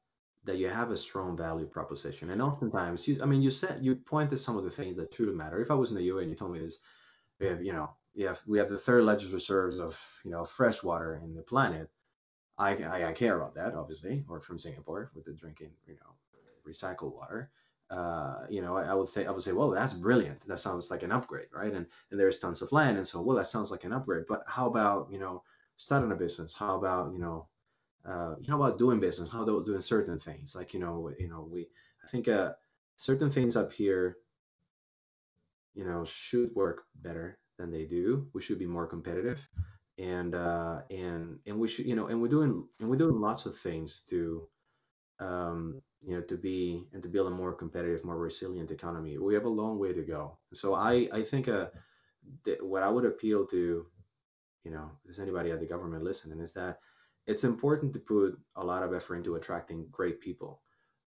that 0.45 0.57
you 0.57 0.70
have 0.70 0.91
a 0.91 0.97
strong 0.97 1.38
value 1.38 1.66
proposition. 1.66 2.32
And 2.32 2.41
oftentimes, 2.41 3.07
you, 3.07 3.20
I 3.22 3.26
mean, 3.26 3.41
you 3.41 3.51
said 3.51 3.84
you 3.84 3.95
pointed 3.95 4.39
some 4.39 4.57
of 4.57 4.64
the 4.64 4.72
things 4.72 4.95
that 4.97 5.12
truly 5.12 5.36
matter. 5.36 5.62
If 5.62 5.72
I 5.72 5.76
was 5.76 5.91
in 5.91 5.97
the 5.97 6.03
UA 6.03 6.22
and 6.22 6.30
you 6.30 6.36
told 6.36 6.53
me 6.53 6.60
this, 6.60 6.80
we 7.39 7.47
have, 7.47 7.64
you 7.64 7.74
know, 7.74 7.91
we 8.16 8.24
have 8.24 8.41
we 8.47 8.57
have 8.60 8.70
the 8.70 8.78
third 8.78 9.03
largest 9.03 9.34
reserves 9.34 9.80
of 9.80 9.99
you 10.26 10.32
know 10.32 10.45
fresh 10.45 10.84
water 10.84 11.22
in 11.24 11.36
the 11.36 11.43
planet. 11.43 11.89
I, 12.60 12.76
I, 12.84 13.10
I 13.10 13.14
care 13.14 13.38
about 13.38 13.55
that, 13.55 13.74
obviously, 13.74 14.24
or 14.30 14.41
from 14.41 14.60
Singapore 14.60 15.12
with 15.16 15.26
the 15.26 15.34
drinking, 15.34 15.72
you 15.88 15.95
know, 15.95 16.16
recycled 16.70 17.16
water 17.16 17.49
uh, 17.89 18.45
you 18.49 18.62
know, 18.62 18.78
I, 18.78 18.84
I, 18.84 18.93
would 18.93 19.07
say 19.07 19.26
I 19.26 19.32
would 19.32 19.41
say, 19.41 19.51
well, 19.51 19.70
that's 19.72 19.93
brilliant. 19.93 20.47
That 20.47 20.60
sounds 20.60 20.91
like 20.91 21.01
an 21.03 21.12
upgrade, 21.12 21.47
right? 21.51 21.74
And 21.74 21.88
and 22.12 22.20
there's 22.20 22.39
tons 22.39 22.62
of 22.62 22.72
land, 22.72 22.97
and 22.97 23.07
so 23.07 23.22
well, 23.22 23.38
that 23.38 23.47
sounds 23.47 23.72
like 23.72 23.84
an 23.84 23.93
upgrade. 23.93 24.26
But 24.28 24.43
how 24.47 24.68
about 24.68 25.12
you 25.12 25.18
know 25.18 25.43
starting 25.78 26.12
a 26.12 26.16
business? 26.16 26.53
How 26.53 26.78
about 26.78 27.14
you 27.14 27.20
know, 27.20 27.47
uh, 28.05 28.36
how 28.47 28.62
about 28.62 28.78
doing 28.78 28.99
business? 28.99 29.32
How 29.32 29.41
about 29.41 29.66
doing 29.66 29.82
certain 29.82 30.20
things? 30.20 30.55
Like 30.55 30.74
you 30.74 30.80
know, 30.80 31.12
you 31.18 31.28
know, 31.28 31.47
we 31.51 31.68
I 32.03 32.07
think 32.07 32.28
uh, 32.28 32.53
certain 32.97 33.32
things 33.32 33.55
up 33.55 33.74
here, 33.74 34.18
you 35.74 35.84
know, 35.84 36.05
should 36.05 36.53
work 36.53 36.84
better 37.01 37.39
than 37.57 37.72
they 37.72 37.86
do. 37.86 38.28
We 38.34 38.41
should 38.41 38.60
be 38.60 38.68
more 38.68 38.86
competitive, 38.86 39.49
and 40.00 40.36
uh, 40.36 40.82
and 40.89 41.39
and 41.45 41.60
we 41.60 41.68
should 41.68 41.86
you 41.86 41.95
know, 41.95 42.08
and 42.08 42.22
we're 42.22 42.30
doing 42.30 42.68
and 42.80 42.89
we're 42.89 42.97
doing 42.97 43.22
lots 43.22 43.45
of 43.45 43.58
things 43.58 44.04
to 44.10 44.47
um, 45.20 45.82
you 46.02 46.16
know, 46.16 46.22
to 46.22 46.38
be 46.38 46.88
and 46.93 47.04
to 47.04 47.10
build 47.10 47.28
a 47.28 47.36
more 47.36 47.54
competitive, 47.54 48.06
more 48.06 48.18
resilient 48.18 48.72
economy. 48.72 49.18
We 49.18 49.34
have 49.34 49.45
a 49.45 49.50
long 49.50 49.80
way 49.80 49.93
to 49.93 50.02
go. 50.02 50.38
So 50.54 50.74
I, 50.74 51.10
I 51.14 51.24
think 51.24 51.47
uh, 51.47 51.68
th- 52.45 52.62
what 52.62 52.84
I 52.84 52.89
would 52.89 53.06
appeal 53.06 53.45
to, 53.47 53.86
you 54.64 54.72
know, 54.72 54.91
there's 55.04 55.20
anybody 55.20 55.52
at 55.52 55.60
the 55.60 55.66
government 55.66 56.04
listening, 56.04 56.39
is 56.39 56.54
that 56.54 56.80
it's 57.28 57.43
important 57.43 57.93
to 57.93 58.00
put 58.00 58.38
a 58.56 58.64
lot 58.64 58.84
of 58.84 58.93
effort 58.93 59.18
into 59.18 59.36
attracting 59.36 59.88
great 59.91 60.22
people. 60.22 60.62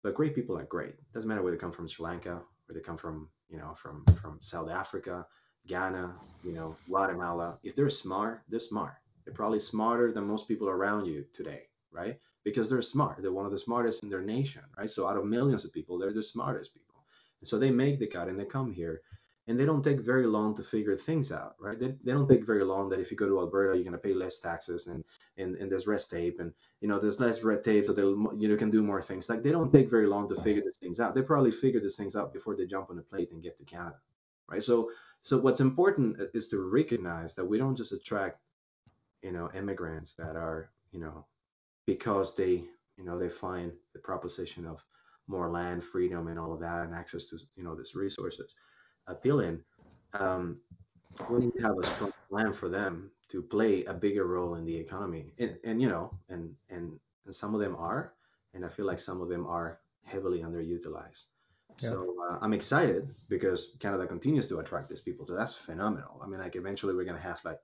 But 0.04 0.16
great 0.16 0.36
people 0.36 0.58
are 0.58 0.66
great. 0.66 0.96
Doesn't 1.14 1.30
matter 1.30 1.44
where 1.44 1.52
they 1.52 1.58
come 1.58 1.72
from, 1.72 1.88
Sri 1.88 2.04
Lanka, 2.04 2.42
where 2.66 2.74
they 2.74 2.82
come 2.82 2.98
from, 2.98 3.30
you 3.50 3.58
know, 3.58 3.74
from 3.76 4.04
from 4.22 4.40
South 4.42 4.70
Africa, 4.70 5.26
Ghana, 5.68 6.14
you 6.44 6.54
know, 6.54 6.76
Guatemala. 6.88 7.58
If 7.64 7.76
they're 7.76 7.90
smart, 7.90 8.42
they're 8.50 8.60
smart. 8.60 8.96
They're 9.26 9.34
probably 9.34 9.60
smarter 9.60 10.12
than 10.12 10.26
most 10.26 10.48
people 10.48 10.70
around 10.70 11.06
you 11.06 11.26
today, 11.34 11.64
right? 11.92 12.18
because 12.44 12.70
they're 12.70 12.82
smart. 12.82 13.22
They're 13.22 13.32
one 13.32 13.46
of 13.46 13.52
the 13.52 13.58
smartest 13.58 14.04
in 14.04 14.10
their 14.10 14.22
nation, 14.22 14.64
right? 14.78 14.90
So 14.90 15.08
out 15.08 15.18
of 15.18 15.26
millions 15.26 15.66
of 15.66 15.74
people, 15.74 15.98
they're 15.98 16.14
the 16.14 16.24
smartest 16.24 16.74
people. 16.74 17.06
And 17.40 17.48
so 17.48 17.58
they 17.58 17.72
make 17.72 18.00
the 18.00 18.08
cut 18.08 18.28
and 18.28 18.40
they 18.40 18.46
come 18.46 18.72
here 18.72 19.02
and 19.48 19.60
they 19.60 19.66
don't 19.66 19.84
take 19.84 20.00
very 20.00 20.28
long 20.28 20.56
to 20.56 20.64
figure 20.64 20.96
things 20.96 21.32
out, 21.32 21.56
right? 21.60 21.80
They, 21.80 21.96
they 22.04 22.12
don't 22.12 22.30
take 22.30 22.46
very 22.46 22.64
long 22.64 22.90
that 22.90 23.00
if 23.00 23.12
you 23.12 23.18
go 23.18 23.28
to 23.28 23.40
Alberta, 23.40 23.76
you're 23.76 23.84
going 23.84 23.94
to 23.94 23.98
pay 23.98 24.14
less 24.14 24.40
taxes 24.40 24.88
and, 24.88 25.04
and, 25.38 25.56
and 25.56 25.72
there's 25.72 25.88
red 25.88 26.02
tape 26.10 26.40
and, 26.40 26.54
you 26.80 26.88
know, 26.88 27.00
there's 27.00 27.20
less 27.20 27.44
red 27.44 27.64
tape 27.64 27.88
so 27.88 27.94
they'll, 27.94 28.34
you 28.36 28.48
know, 28.48 28.56
can 28.56 28.70
do 28.70 28.84
more 28.84 29.02
things. 29.02 29.30
Like 29.30 29.42
they 29.44 29.52
don't 29.52 29.74
take 29.74 29.90
very 29.90 30.08
long 30.08 30.28
to 30.30 30.36
figure 30.36 30.62
these 30.64 30.78
things 30.78 31.00
out. 31.00 31.16
They 31.16 31.22
probably 31.24 31.52
figure 31.52 31.80
these 31.80 31.98
things 31.98 32.16
out 32.16 32.34
before 32.34 32.56
they 32.56 32.66
jump 32.66 32.90
on 32.90 33.00
a 33.00 33.04
plate 33.04 33.32
and 33.32 33.42
get 33.42 33.58
to 33.58 33.66
Canada, 33.66 33.98
right? 34.48 34.64
So, 34.64 34.92
so 35.22 35.38
what's 35.38 35.60
important 35.60 36.20
is 36.34 36.48
to 36.50 36.60
recognize 36.60 37.34
that 37.36 37.46
we 37.46 37.58
don't 37.58 37.76
just 37.76 37.92
attract, 37.92 38.40
you 39.22 39.32
know, 39.32 39.50
immigrants 39.54 40.14
that 40.16 40.36
are, 40.36 40.72
you 40.92 41.00
know, 41.00 41.26
because 41.86 42.36
they 42.36 42.64
you 42.98 43.04
know 43.04 43.18
they 43.18 43.30
find 43.30 43.72
the 43.94 44.00
proposition 44.00 44.66
of 44.66 44.84
more 45.28 45.50
land 45.50 45.84
freedom 45.84 46.28
and 46.28 46.38
all 46.40 46.54
of 46.54 46.60
that 46.60 46.84
and 46.84 46.94
access 46.94 47.26
to 47.26 47.38
you 47.56 47.64
know 47.64 47.76
these 47.76 47.96
resources 47.96 48.56
appealing 49.08 49.60
um, 50.14 50.60
we 51.30 51.40
need 51.40 51.54
to 51.58 51.64
have 51.64 51.78
a 51.82 51.86
strong 51.86 52.14
plan 52.30 52.54
for 52.54 52.70
them 52.70 53.12
to 53.30 53.42
play 53.42 53.84
a 53.86 53.94
bigger 53.94 54.26
role 54.28 54.56
in 54.56 54.66
the 54.66 54.76
economy 54.76 55.34
and, 55.40 55.58
and 55.64 55.82
you 55.82 55.90
know 55.90 56.12
and 56.30 56.54
and 56.70 57.00
and 57.26 57.34
some 57.34 57.54
of 57.54 57.60
them 57.60 57.76
are 57.76 58.14
and 58.54 58.64
i 58.66 58.68
feel 58.68 58.86
like 58.86 59.00
some 59.00 59.22
of 59.22 59.30
them 59.30 59.48
are 59.48 59.80
heavily 60.04 60.40
underutilized 60.42 61.26
yeah. 61.82 61.90
so 61.90 62.16
uh, 62.30 62.38
i'm 62.42 62.54
excited 62.54 63.14
because 63.30 63.76
canada 63.80 64.06
continues 64.08 64.48
to 64.48 64.60
attract 64.60 64.90
these 64.90 65.02
people 65.02 65.26
so 65.26 65.34
that's 65.34 65.58
phenomenal 65.58 66.22
i 66.24 66.28
mean 66.28 66.40
like 66.40 66.56
eventually 66.56 66.94
we're 66.94 67.06
going 67.06 67.16
to 67.16 67.22
have 67.22 67.40
like 67.44 67.60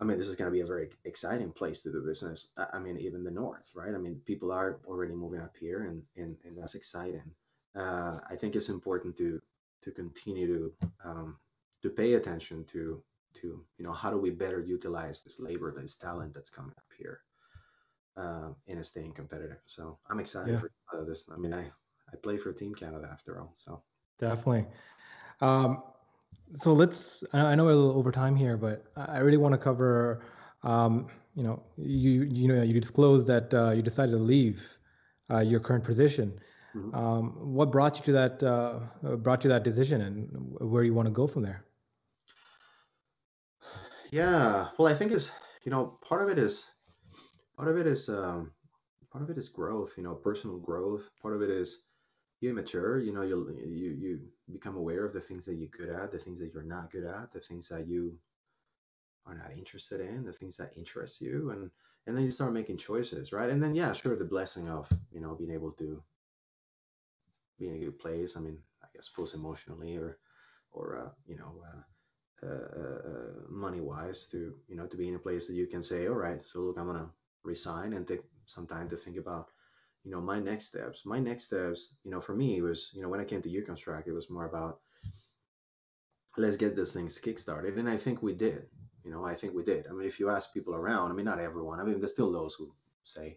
I 0.00 0.04
mean, 0.04 0.16
this 0.16 0.28
is 0.28 0.36
going 0.36 0.50
to 0.50 0.54
be 0.54 0.60
a 0.60 0.66
very 0.66 0.90
exciting 1.04 1.50
place 1.50 1.80
to 1.82 1.90
do 1.90 2.00
business. 2.00 2.52
I 2.72 2.78
mean, 2.78 2.98
even 2.98 3.24
the 3.24 3.30
north, 3.30 3.72
right? 3.74 3.94
I 3.94 3.98
mean, 3.98 4.20
people 4.26 4.52
are 4.52 4.78
already 4.86 5.14
moving 5.14 5.40
up 5.40 5.56
here, 5.56 5.86
and 5.86 6.02
and, 6.16 6.36
and 6.44 6.56
that's 6.56 6.76
exciting. 6.76 7.24
Uh, 7.74 8.18
I 8.30 8.36
think 8.36 8.54
it's 8.54 8.68
important 8.68 9.16
to 9.16 9.40
to 9.82 9.90
continue 9.90 10.46
to 10.46 10.88
um, 11.04 11.38
to 11.82 11.90
pay 11.90 12.14
attention 12.14 12.64
to 12.66 13.02
to 13.34 13.64
you 13.76 13.84
know 13.84 13.92
how 13.92 14.10
do 14.10 14.18
we 14.18 14.30
better 14.30 14.60
utilize 14.60 15.22
this 15.22 15.40
labor, 15.40 15.72
this 15.72 15.96
talent 15.96 16.32
that's 16.32 16.50
coming 16.50 16.74
up 16.78 16.92
here, 16.96 17.20
uh, 18.16 18.50
and 18.68 18.86
staying 18.86 19.12
competitive. 19.12 19.60
So 19.66 19.98
I'm 20.08 20.20
excited 20.20 20.54
yeah. 20.54 20.60
for 20.60 20.70
uh, 20.96 21.04
this. 21.04 21.28
I 21.32 21.38
mean, 21.38 21.54
I 21.54 21.72
I 22.12 22.16
play 22.16 22.36
for 22.36 22.52
Team 22.52 22.74
Canada 22.74 23.08
after 23.12 23.40
all, 23.40 23.52
so 23.54 23.82
definitely. 24.18 24.66
Um, 25.40 25.82
so 26.52 26.72
let's 26.72 27.22
i 27.34 27.54
know 27.54 27.64
we're 27.64 27.72
a 27.72 27.76
little 27.76 27.98
over 27.98 28.10
time 28.10 28.34
here 28.34 28.56
but 28.56 28.86
i 28.96 29.18
really 29.18 29.36
want 29.36 29.52
to 29.52 29.58
cover 29.58 30.24
um, 30.62 31.06
you 31.34 31.42
know 31.42 31.62
you 31.76 32.22
you 32.22 32.48
know 32.48 32.62
you 32.62 32.80
disclosed 32.80 33.26
that 33.26 33.52
uh, 33.52 33.70
you 33.70 33.82
decided 33.82 34.12
to 34.12 34.18
leave 34.18 34.62
uh, 35.30 35.40
your 35.40 35.60
current 35.60 35.84
position 35.84 36.38
Mm-hmm. 36.78 36.94
Um, 36.94 37.54
what 37.54 37.72
brought 37.72 37.98
you 37.98 38.04
to 38.04 38.12
that 38.12 38.42
uh, 38.42 39.16
brought 39.16 39.44
you 39.44 39.50
that 39.50 39.64
decision, 39.64 40.00
and 40.02 40.28
where 40.60 40.84
you 40.84 40.94
want 40.94 41.06
to 41.06 41.12
go 41.12 41.26
from 41.26 41.42
there? 41.42 41.64
Yeah, 44.10 44.68
well, 44.78 44.88
I 44.88 44.94
think 44.94 45.12
it's 45.12 45.30
you 45.64 45.70
know 45.70 45.98
part 46.02 46.22
of 46.22 46.28
it 46.28 46.38
is 46.38 46.66
part 47.56 47.68
of 47.68 47.78
it 47.78 47.86
is 47.86 48.08
um, 48.08 48.52
part 49.10 49.24
of 49.24 49.30
it 49.30 49.38
is 49.38 49.48
growth. 49.48 49.94
You 49.96 50.04
know, 50.04 50.14
personal 50.14 50.58
growth. 50.58 51.10
Part 51.20 51.34
of 51.34 51.42
it 51.42 51.50
is 51.50 51.82
you 52.40 52.54
mature. 52.54 52.98
You 52.98 53.12
know, 53.12 53.22
you 53.22 53.50
you 53.66 53.90
you 53.90 54.20
become 54.52 54.76
aware 54.76 55.04
of 55.04 55.12
the 55.12 55.20
things 55.20 55.44
that 55.46 55.54
you're 55.54 55.68
good 55.68 55.88
at, 55.90 56.10
the 56.10 56.18
things 56.18 56.40
that 56.40 56.52
you're 56.52 56.62
not 56.62 56.90
good 56.90 57.04
at, 57.04 57.32
the 57.32 57.40
things 57.40 57.68
that 57.68 57.86
you 57.86 58.18
are 59.26 59.34
not 59.34 59.52
interested 59.52 60.00
in, 60.00 60.24
the 60.24 60.32
things 60.32 60.56
that 60.56 60.76
interest 60.76 61.20
you, 61.20 61.50
and 61.50 61.70
and 62.06 62.16
then 62.16 62.24
you 62.24 62.30
start 62.30 62.52
making 62.52 62.78
choices, 62.78 63.32
right? 63.32 63.50
And 63.50 63.62
then 63.62 63.74
yeah, 63.74 63.92
sure, 63.92 64.16
the 64.16 64.24
blessing 64.24 64.68
of 64.68 64.90
you 65.12 65.20
know 65.20 65.34
being 65.34 65.52
able 65.52 65.72
to 65.72 66.02
be 67.58 67.68
in 67.68 67.74
a 67.74 67.78
good 67.78 67.98
place. 67.98 68.36
I 68.36 68.40
mean, 68.40 68.58
I 68.82 68.86
guess 68.94 69.10
both 69.16 69.34
emotionally 69.34 69.96
or 69.96 70.18
or 70.72 70.98
uh, 70.98 71.10
you 71.26 71.36
know. 71.36 71.62
Uh, 71.66 71.80
uh, 72.42 72.46
uh, 72.46 72.98
uh, 73.10 73.32
money 73.48 73.80
wise 73.80 74.28
to 74.28 74.54
you 74.68 74.76
know 74.76 74.86
to 74.86 74.96
be 74.96 75.08
in 75.08 75.16
a 75.16 75.18
place 75.18 75.48
that 75.48 75.54
you 75.54 75.66
can 75.66 75.82
say 75.82 76.06
all 76.06 76.14
right 76.14 76.40
so 76.46 76.60
look 76.60 76.78
i'm 76.78 76.86
gonna 76.86 77.10
resign 77.42 77.94
and 77.94 78.06
take 78.06 78.22
some 78.46 78.64
time 78.64 78.88
to 78.88 78.96
think 78.96 79.16
about 79.16 79.48
you 80.08 80.14
know 80.14 80.22
my 80.22 80.38
next 80.38 80.64
steps 80.64 81.04
my 81.04 81.18
next 81.18 81.44
steps 81.44 81.94
you 82.02 82.10
know 82.10 82.20
for 82.20 82.34
me 82.34 82.62
was 82.62 82.90
you 82.94 83.02
know 83.02 83.10
when 83.10 83.20
i 83.20 83.24
came 83.24 83.42
to 83.42 83.50
YuKonstruct 83.50 84.06
it 84.06 84.12
was 84.12 84.30
more 84.30 84.46
about 84.46 84.80
let's 86.38 86.56
get 86.56 86.76
this 86.76 86.94
thing 86.94 87.08
kickstarted. 87.08 87.78
And 87.78 87.90
i 87.90 87.98
think 87.98 88.22
we 88.22 88.32
did 88.32 88.62
you 89.04 89.10
know 89.10 89.26
i 89.26 89.34
think 89.34 89.52
we 89.52 89.64
did. 89.64 89.86
I 89.86 89.92
mean 89.92 90.08
if 90.08 90.18
you 90.18 90.30
ask 90.30 90.54
people 90.54 90.74
around 90.74 91.10
i 91.10 91.14
mean 91.14 91.26
not 91.26 91.40
everyone 91.40 91.78
i 91.78 91.84
mean 91.84 92.00
there's 92.00 92.12
still 92.12 92.32
those 92.32 92.54
who 92.54 92.72
say 93.04 93.36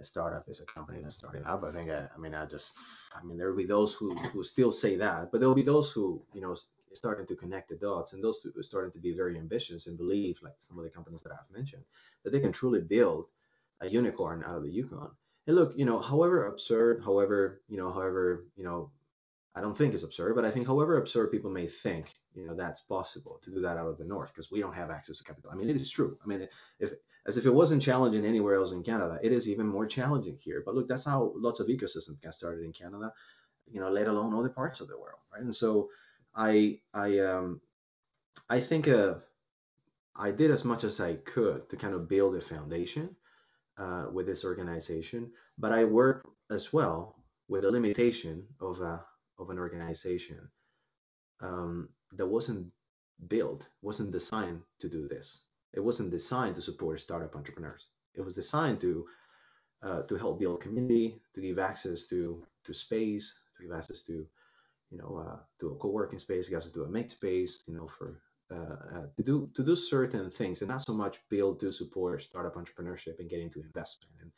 a 0.00 0.04
startup 0.04 0.48
is 0.48 0.60
a 0.60 0.64
company 0.64 0.98
that's 1.02 1.14
starting 1.14 1.44
up 1.44 1.62
i 1.62 1.70
think 1.70 1.88
i, 1.88 2.08
I 2.12 2.18
mean 2.18 2.34
i 2.34 2.46
just 2.46 2.72
i 3.14 3.22
mean 3.22 3.38
there 3.38 3.48
will 3.50 3.64
be 3.64 3.72
those 3.76 3.94
who 3.94 4.16
who 4.32 4.42
still 4.42 4.72
say 4.72 4.96
that 4.96 5.30
but 5.30 5.38
there 5.38 5.48
will 5.48 5.62
be 5.62 5.70
those 5.72 5.92
who 5.92 6.20
you 6.34 6.40
know 6.40 6.56
starting 6.94 7.26
to 7.26 7.36
connect 7.36 7.68
the 7.68 7.76
dots 7.76 8.12
and 8.12 8.24
those 8.24 8.42
two 8.42 8.52
are 8.58 8.62
starting 8.64 8.90
to 8.90 8.98
be 8.98 9.14
very 9.14 9.38
ambitious 9.38 9.86
and 9.86 9.96
believe 9.96 10.40
like 10.42 10.58
some 10.58 10.78
of 10.78 10.84
the 10.84 10.90
companies 10.90 11.22
that 11.22 11.32
i've 11.32 11.56
mentioned 11.56 11.84
that 12.24 12.30
they 12.30 12.40
can 12.40 12.50
truly 12.50 12.80
build 12.80 13.26
a 13.82 13.88
unicorn 13.88 14.42
out 14.44 14.56
of 14.56 14.64
the 14.64 14.70
yukon 14.70 15.10
look 15.50 15.72
you 15.76 15.84
know 15.84 15.98
however 15.98 16.46
absurd 16.46 17.02
however 17.04 17.62
you 17.68 17.76
know 17.76 17.92
however 17.92 18.46
you 18.56 18.64
know 18.64 18.90
i 19.54 19.60
don't 19.60 19.76
think 19.76 19.94
it's 19.94 20.02
absurd 20.02 20.34
but 20.34 20.44
i 20.44 20.50
think 20.50 20.66
however 20.66 20.98
absurd 20.98 21.30
people 21.30 21.50
may 21.50 21.66
think 21.66 22.14
you 22.34 22.46
know 22.46 22.54
that's 22.54 22.80
possible 22.80 23.38
to 23.42 23.50
do 23.50 23.60
that 23.60 23.76
out 23.76 23.88
of 23.88 23.98
the 23.98 24.04
north 24.04 24.32
because 24.32 24.50
we 24.50 24.60
don't 24.60 24.74
have 24.74 24.90
access 24.90 25.18
to 25.18 25.24
capital. 25.24 25.50
I 25.50 25.56
mean 25.56 25.68
it 25.68 25.76
is 25.76 25.90
true. 25.90 26.16
I 26.22 26.26
mean 26.26 26.48
if 26.78 26.92
as 27.26 27.36
if 27.36 27.44
it 27.44 27.52
wasn't 27.52 27.82
challenging 27.82 28.24
anywhere 28.24 28.54
else 28.54 28.72
in 28.72 28.82
canada 28.82 29.18
it 29.22 29.32
is 29.32 29.48
even 29.48 29.66
more 29.66 29.86
challenging 29.86 30.36
here. 30.36 30.62
But 30.64 30.74
look 30.74 30.88
that's 30.88 31.04
how 31.04 31.32
lots 31.36 31.60
of 31.60 31.66
ecosystems 31.66 32.22
get 32.22 32.34
started 32.34 32.64
in 32.64 32.72
canada 32.72 33.12
you 33.70 33.80
know 33.80 33.90
let 33.90 34.08
alone 34.08 34.34
other 34.34 34.48
parts 34.48 34.80
of 34.80 34.88
the 34.88 34.98
world 34.98 35.20
right? 35.32 35.42
And 35.42 35.54
so 35.54 35.90
I 36.34 36.78
I 36.94 37.18
um 37.18 37.60
I 38.48 38.60
think 38.60 38.88
uh, 38.88 39.14
I 40.16 40.32
did 40.32 40.50
as 40.50 40.64
much 40.64 40.82
as 40.82 41.00
I 41.00 41.14
could 41.14 41.68
to 41.68 41.76
kind 41.76 41.94
of 41.94 42.08
build 42.08 42.34
a 42.34 42.40
foundation 42.40 43.16
uh, 43.80 44.06
with 44.12 44.26
this 44.26 44.44
organization, 44.44 45.32
but 45.58 45.72
I 45.72 45.84
work 45.84 46.28
as 46.50 46.72
well 46.72 47.16
with 47.48 47.64
a 47.64 47.70
limitation 47.70 48.46
of 48.60 48.80
a 48.80 49.04
of 49.38 49.50
an 49.50 49.58
organization 49.58 50.40
um, 51.40 51.88
that 52.12 52.26
wasn't 52.26 52.66
built, 53.28 53.68
wasn't 53.82 54.12
designed 54.12 54.60
to 54.80 54.88
do 54.88 55.08
this. 55.08 55.44
It 55.72 55.80
wasn't 55.80 56.10
designed 56.10 56.56
to 56.56 56.62
support 56.62 57.00
startup 57.00 57.34
entrepreneurs. 57.34 57.86
It 58.14 58.22
was 58.22 58.34
designed 58.34 58.80
to 58.82 59.06
uh, 59.82 60.02
to 60.02 60.16
help 60.16 60.38
build 60.38 60.60
community, 60.60 61.20
to 61.34 61.40
give 61.40 61.58
access 61.58 62.06
to 62.08 62.44
to 62.64 62.74
space, 62.74 63.26
to 63.56 63.62
give 63.64 63.72
access 63.72 64.02
to 64.02 64.26
you 64.90 64.98
know, 64.98 65.24
uh, 65.24 65.36
to 65.60 65.68
a 65.68 65.76
co-working 65.76 66.18
space, 66.18 66.50
you 66.50 66.56
have 66.56 66.72
to 66.72 66.82
a 66.82 66.88
make 66.88 67.10
space, 67.10 67.62
you 67.66 67.74
know, 67.74 67.86
for 67.86 68.20
uh, 68.50 68.76
uh, 68.94 69.06
to 69.16 69.22
do 69.22 69.50
to 69.54 69.62
do 69.62 69.76
certain 69.76 70.30
things, 70.30 70.60
and 70.60 70.70
not 70.70 70.82
so 70.82 70.92
much 70.92 71.20
build 71.28 71.60
to 71.60 71.72
support 71.72 72.22
startup 72.22 72.54
entrepreneurship 72.54 73.18
and 73.18 73.30
get 73.30 73.40
into 73.40 73.60
investment 73.60 74.12
and 74.20 74.30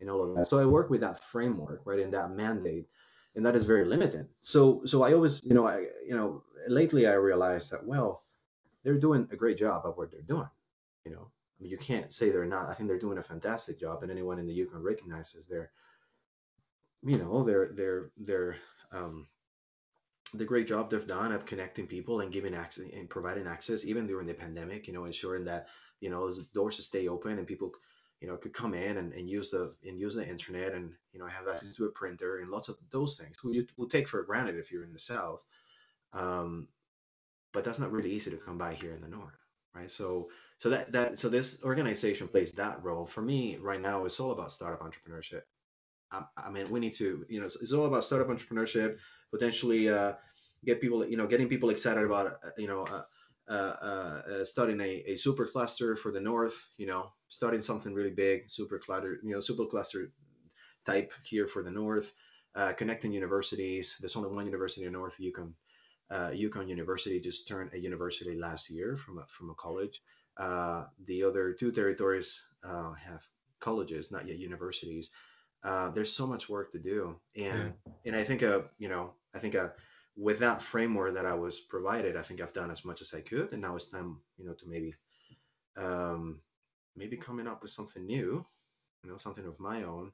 and 0.00 0.10
all 0.10 0.22
of 0.22 0.36
that. 0.36 0.46
So 0.46 0.58
I 0.58 0.66
work 0.66 0.90
with 0.90 1.00
that 1.00 1.22
framework, 1.24 1.82
right, 1.84 1.98
in 1.98 2.10
that 2.12 2.30
mandate, 2.30 2.88
and 3.34 3.44
that 3.44 3.56
is 3.56 3.64
very 3.64 3.84
limited. 3.84 4.28
So 4.40 4.82
so 4.84 5.02
I 5.02 5.12
always, 5.12 5.44
you 5.44 5.54
know, 5.54 5.66
I 5.66 5.86
you 6.06 6.16
know, 6.16 6.42
lately 6.68 7.06
I 7.06 7.14
realized 7.14 7.70
that 7.72 7.84
well, 7.84 8.24
they're 8.84 8.98
doing 8.98 9.28
a 9.32 9.36
great 9.36 9.58
job 9.58 9.84
of 9.84 9.96
what 9.96 10.10
they're 10.10 10.22
doing, 10.22 10.48
you 11.04 11.12
know. 11.12 11.30
I 11.58 11.62
mean, 11.62 11.70
you 11.72 11.78
can't 11.78 12.12
say 12.12 12.30
they're 12.30 12.44
not. 12.44 12.68
I 12.68 12.74
think 12.74 12.88
they're 12.88 12.98
doing 12.98 13.18
a 13.18 13.22
fantastic 13.22 13.80
job, 13.80 14.02
and 14.02 14.10
anyone 14.12 14.38
in 14.38 14.46
the 14.46 14.54
Yukon 14.54 14.82
recognizes 14.82 15.46
their, 15.46 15.72
you 17.02 17.18
know, 17.18 17.42
their 17.42 17.68
their 17.72 18.10
their 18.16 18.56
um, 18.92 19.26
the 20.34 20.44
great 20.44 20.66
job 20.66 20.90
they've 20.90 21.06
done 21.06 21.32
of 21.32 21.46
connecting 21.46 21.86
people 21.86 22.20
and 22.20 22.32
giving 22.32 22.54
access 22.54 22.86
and 22.94 23.08
providing 23.08 23.46
access 23.46 23.84
even 23.84 24.06
during 24.06 24.26
the 24.26 24.34
pandemic 24.34 24.86
you 24.86 24.92
know 24.92 25.04
ensuring 25.04 25.44
that 25.44 25.68
you 26.00 26.10
know 26.10 26.30
doors 26.54 26.84
stay 26.84 27.08
open 27.08 27.38
and 27.38 27.46
people 27.46 27.72
you 28.20 28.28
know 28.28 28.36
could 28.36 28.52
come 28.52 28.74
in 28.74 28.98
and, 28.98 29.12
and 29.12 29.28
use 29.28 29.50
the 29.50 29.74
and 29.86 29.98
use 29.98 30.14
the 30.14 30.28
internet 30.28 30.72
and 30.74 30.92
you 31.12 31.18
know 31.18 31.26
have 31.26 31.48
access 31.48 31.74
to 31.74 31.86
a 31.86 31.90
printer 31.90 32.38
and 32.38 32.50
lots 32.50 32.68
of 32.68 32.76
those 32.90 33.16
things. 33.16 33.42
We 33.42 33.66
will 33.76 33.88
take 33.88 34.08
for 34.08 34.22
granted 34.22 34.56
if 34.56 34.70
you're 34.70 34.84
in 34.84 34.92
the 34.92 34.98
south 34.98 35.40
um, 36.12 36.68
but 37.52 37.64
that's 37.64 37.78
not 37.78 37.92
really 37.92 38.12
easy 38.12 38.30
to 38.30 38.36
come 38.36 38.58
by 38.58 38.74
here 38.74 38.94
in 38.94 39.00
the 39.00 39.08
north 39.08 39.38
right? 39.74 39.90
So 39.90 40.28
so 40.58 40.70
that 40.70 40.92
that 40.92 41.18
so 41.18 41.28
this 41.28 41.62
organization 41.62 42.28
plays 42.28 42.52
that 42.52 42.82
role. 42.82 43.04
For 43.04 43.22
me 43.22 43.56
right 43.60 43.80
now 43.80 44.04
it's 44.04 44.20
all 44.20 44.32
about 44.32 44.52
startup 44.52 44.80
entrepreneurship. 44.80 45.42
I, 46.10 46.24
I 46.36 46.50
mean 46.50 46.70
we 46.70 46.80
need 46.80 46.94
to 46.94 47.24
you 47.28 47.40
know 47.40 47.46
it's, 47.46 47.60
it's 47.60 47.72
all 47.72 47.86
about 47.86 48.04
startup 48.04 48.28
entrepreneurship 48.28 48.98
potentially 49.30 49.88
uh, 49.88 50.12
get 50.64 50.80
people, 50.80 51.06
you 51.06 51.16
know, 51.16 51.26
getting 51.26 51.48
people 51.48 51.70
excited 51.70 52.04
about, 52.04 52.26
uh, 52.44 52.50
you 52.56 52.66
know, 52.66 52.82
uh, 52.84 53.02
uh, 53.48 53.52
uh, 53.52 54.44
starting 54.44 54.80
a, 54.80 55.04
a 55.06 55.16
super 55.16 55.46
cluster 55.46 55.96
for 55.96 56.12
the 56.12 56.20
north, 56.20 56.56
you 56.76 56.86
know, 56.86 57.10
starting 57.28 57.62
something 57.62 57.94
really 57.94 58.10
big, 58.10 58.48
super 58.48 58.78
cluster, 58.78 59.20
you 59.22 59.30
know, 59.30 59.40
super 59.40 59.64
cluster 59.66 60.10
type 60.84 61.12
here 61.22 61.46
for 61.46 61.62
the 61.62 61.70
north, 61.70 62.12
uh, 62.54 62.72
connecting 62.72 63.12
universities. 63.12 63.96
There's 64.00 64.16
only 64.16 64.30
one 64.30 64.46
university 64.46 64.84
in 64.84 64.92
the 64.92 64.98
North 64.98 65.18
Yukon. 65.18 65.54
Uh, 66.10 66.30
Yukon 66.34 66.68
University 66.68 67.20
just 67.20 67.46
turned 67.46 67.70
a 67.74 67.78
university 67.78 68.34
last 68.34 68.70
year 68.70 68.96
from 68.96 69.18
a, 69.18 69.26
from 69.26 69.50
a 69.50 69.54
college. 69.54 70.02
Uh, 70.38 70.84
the 71.06 71.22
other 71.22 71.52
two 71.52 71.70
territories 71.70 72.40
uh, 72.64 72.92
have 72.92 73.22
colleges, 73.60 74.10
not 74.10 74.26
yet 74.26 74.38
universities 74.38 75.10
uh, 75.64 75.90
there's 75.90 76.12
so 76.12 76.26
much 76.26 76.48
work 76.48 76.72
to 76.72 76.78
do, 76.78 77.16
and 77.36 77.74
yeah. 77.86 77.92
and 78.06 78.16
I 78.16 78.24
think 78.24 78.42
uh, 78.42 78.60
you 78.78 78.88
know, 78.88 79.12
I 79.34 79.38
think 79.38 79.54
uh, 79.54 79.68
with 80.16 80.38
that 80.40 80.62
framework 80.62 81.14
that 81.14 81.26
I 81.26 81.34
was 81.34 81.60
provided, 81.60 82.16
I 82.16 82.22
think 82.22 82.40
I've 82.40 82.52
done 82.52 82.70
as 82.70 82.84
much 82.84 83.00
as 83.00 83.14
I 83.14 83.20
could, 83.20 83.52
and 83.52 83.62
now 83.62 83.76
it's 83.76 83.88
time, 83.88 84.18
you 84.36 84.46
know, 84.46 84.54
to 84.54 84.66
maybe, 84.66 84.94
um, 85.76 86.40
maybe 86.96 87.16
coming 87.16 87.46
up 87.46 87.62
with 87.62 87.70
something 87.70 88.04
new, 88.04 88.44
you 89.04 89.10
know, 89.10 89.16
something 89.16 89.46
of 89.46 89.58
my 89.60 89.84
own, 89.84 90.12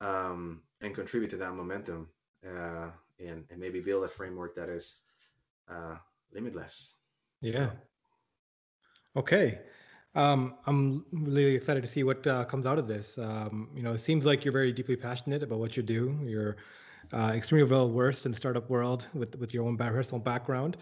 um, 0.00 0.62
and 0.80 0.94
contribute 0.94 1.30
to 1.30 1.36
that 1.38 1.54
momentum, 1.54 2.08
uh, 2.46 2.90
and 3.18 3.44
and 3.50 3.58
maybe 3.58 3.80
build 3.80 4.04
a 4.04 4.08
framework 4.08 4.54
that 4.54 4.68
is 4.68 4.96
uh, 5.68 5.96
limitless. 6.32 6.94
Yeah. 7.40 7.70
Okay. 9.16 9.58
Um, 10.14 10.56
I'm 10.66 11.04
really 11.12 11.54
excited 11.54 11.82
to 11.82 11.88
see 11.88 12.04
what 12.04 12.26
uh, 12.26 12.44
comes 12.44 12.66
out 12.66 12.78
of 12.78 12.86
this. 12.86 13.16
Um, 13.18 13.70
you 13.74 13.82
know, 13.82 13.94
it 13.94 13.98
seems 13.98 14.26
like 14.26 14.44
you're 14.44 14.52
very 14.52 14.72
deeply 14.72 14.96
passionate 14.96 15.42
about 15.42 15.58
what 15.58 15.76
you 15.76 15.82
do. 15.82 16.18
You're 16.24 16.56
uh, 17.12 17.32
extremely 17.34 17.70
well 17.70 17.88
versed 17.88 18.26
in 18.26 18.32
the 18.32 18.38
startup 18.38 18.68
world 18.70 19.08
with 19.14 19.36
with 19.36 19.52
your 19.54 19.66
own 19.66 19.76
personal 19.76 20.20
background, 20.20 20.76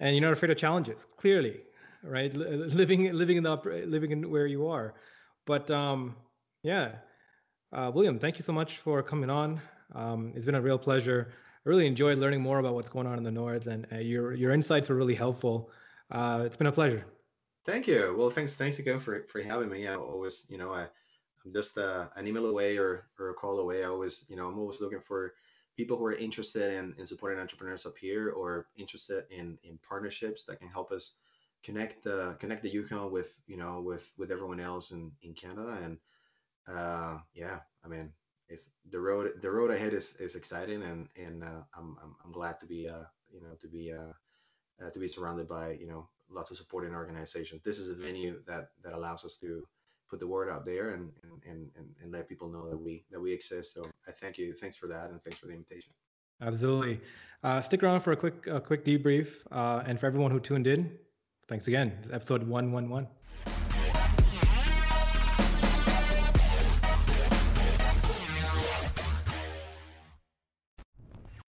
and 0.00 0.14
you're 0.14 0.24
not 0.24 0.32
afraid 0.32 0.50
of 0.50 0.56
challenges. 0.58 1.06
Clearly, 1.16 1.60
right? 2.02 2.34
L- 2.34 2.40
living 2.40 3.12
living 3.12 3.36
in 3.36 3.42
the 3.44 3.56
living 3.86 4.10
in 4.12 4.30
where 4.30 4.46
you 4.46 4.66
are, 4.68 4.94
but 5.46 5.70
um, 5.70 6.16
yeah, 6.62 6.96
uh, 7.72 7.90
William, 7.94 8.18
thank 8.18 8.38
you 8.38 8.44
so 8.44 8.52
much 8.52 8.78
for 8.78 9.02
coming 9.02 9.30
on. 9.30 9.60
Um, 9.94 10.32
it's 10.34 10.46
been 10.46 10.54
a 10.54 10.60
real 10.60 10.78
pleasure. 10.78 11.32
I 11.64 11.68
really 11.68 11.86
enjoyed 11.86 12.18
learning 12.18 12.42
more 12.42 12.58
about 12.58 12.74
what's 12.74 12.90
going 12.90 13.06
on 13.06 13.18
in 13.18 13.24
the 13.24 13.30
north, 13.30 13.66
and 13.66 13.86
uh, 13.92 13.96
your 13.98 14.34
your 14.34 14.52
insights 14.52 14.88
were 14.88 14.96
really 14.96 15.14
helpful. 15.14 15.70
Uh, 16.10 16.42
it's 16.44 16.56
been 16.56 16.66
a 16.66 16.72
pleasure. 16.72 17.04
Thank 17.64 17.86
you. 17.86 18.14
Well, 18.18 18.30
thanks 18.30 18.54
thanks 18.54 18.78
again 18.78 18.98
for 18.98 19.24
for 19.28 19.40
having 19.40 19.68
me. 19.68 19.86
I 19.86 19.94
always, 19.94 20.46
you 20.48 20.58
know, 20.58 20.72
I 20.72 20.88
I'm 21.44 21.52
just 21.52 21.78
uh, 21.78 22.08
an 22.16 22.26
email 22.26 22.46
away 22.46 22.76
or 22.78 23.08
or 23.18 23.30
a 23.30 23.34
call 23.34 23.58
away. 23.60 23.84
I 23.84 23.88
always, 23.88 24.24
you 24.28 24.36
know, 24.36 24.48
I'm 24.48 24.58
always 24.58 24.80
looking 24.80 25.00
for 25.00 25.34
people 25.76 25.96
who 25.96 26.04
are 26.04 26.14
interested 26.14 26.74
in, 26.74 26.94
in 26.98 27.06
supporting 27.06 27.38
entrepreneurs 27.38 27.86
up 27.86 27.96
here 27.96 28.30
or 28.30 28.66
interested 28.76 29.24
in 29.30 29.58
in 29.64 29.78
partnerships 29.86 30.44
that 30.44 30.58
can 30.58 30.68
help 30.68 30.92
us 30.92 31.14
connect 31.62 32.02
the 32.04 32.36
connect 32.40 32.62
the 32.62 32.70
Yukon 32.70 33.10
with 33.10 33.40
you 33.46 33.56
know 33.56 33.80
with 33.80 34.12
with 34.18 34.30
everyone 34.30 34.60
else 34.60 34.90
in 34.90 35.12
in 35.22 35.34
Canada 35.34 35.78
and 35.82 35.98
uh 36.68 37.18
yeah 37.34 37.60
I 37.84 37.88
mean 37.88 38.12
it's 38.48 38.70
the 38.90 39.00
road 39.00 39.32
the 39.40 39.50
road 39.50 39.70
ahead 39.70 39.94
is 39.94 40.14
is 40.16 40.36
exciting 40.36 40.82
and 40.82 41.08
and 41.16 41.42
uh, 41.42 41.62
I'm, 41.76 41.96
I'm 42.02 42.16
I'm 42.24 42.32
glad 42.32 42.60
to 42.60 42.66
be 42.66 42.88
uh 42.88 43.04
you 43.30 43.40
know 43.40 43.54
to 43.60 43.68
be 43.68 43.92
uh, 43.92 44.12
uh 44.84 44.90
to 44.90 44.98
be 44.98 45.08
surrounded 45.08 45.48
by 45.48 45.72
you 45.72 45.86
know 45.86 46.08
lots 46.30 46.50
of 46.50 46.56
supporting 46.56 46.94
organizations. 46.94 47.62
This 47.62 47.78
is 47.78 47.90
a 47.90 47.94
venue 47.94 48.42
that 48.46 48.70
that 48.82 48.94
allows 48.94 49.24
us 49.24 49.36
to 49.38 49.66
put 50.12 50.20
the 50.20 50.26
word 50.26 50.50
out 50.50 50.66
there 50.66 50.90
and, 50.90 51.10
and, 51.48 51.70
and, 51.78 51.86
and 52.02 52.12
let 52.12 52.28
people 52.28 52.48
know 52.54 52.68
that 52.68 52.76
we 52.76 53.02
that 53.10 53.20
we 53.26 53.32
exist. 53.32 53.72
So 53.72 53.82
I 54.06 54.12
thank 54.12 54.36
you. 54.36 54.52
Thanks 54.52 54.76
for 54.76 54.86
that, 54.88 55.06
and 55.10 55.18
thanks 55.24 55.38
for 55.38 55.46
the 55.46 55.54
invitation. 55.54 55.92
Absolutely. 56.42 57.00
Uh, 57.42 57.60
stick 57.62 57.82
around 57.82 58.00
for 58.00 58.12
a 58.12 58.16
quick 58.16 58.46
a 58.46 58.60
quick 58.60 58.84
debrief, 58.84 59.28
uh, 59.50 59.82
and 59.86 59.98
for 59.98 60.06
everyone 60.06 60.30
who 60.30 60.38
tuned 60.38 60.66
in, 60.66 60.80
thanks 61.48 61.66
again. 61.66 61.88
Episode 62.12 62.46
one 62.46 62.72
one 62.72 62.90
one. 62.90 63.06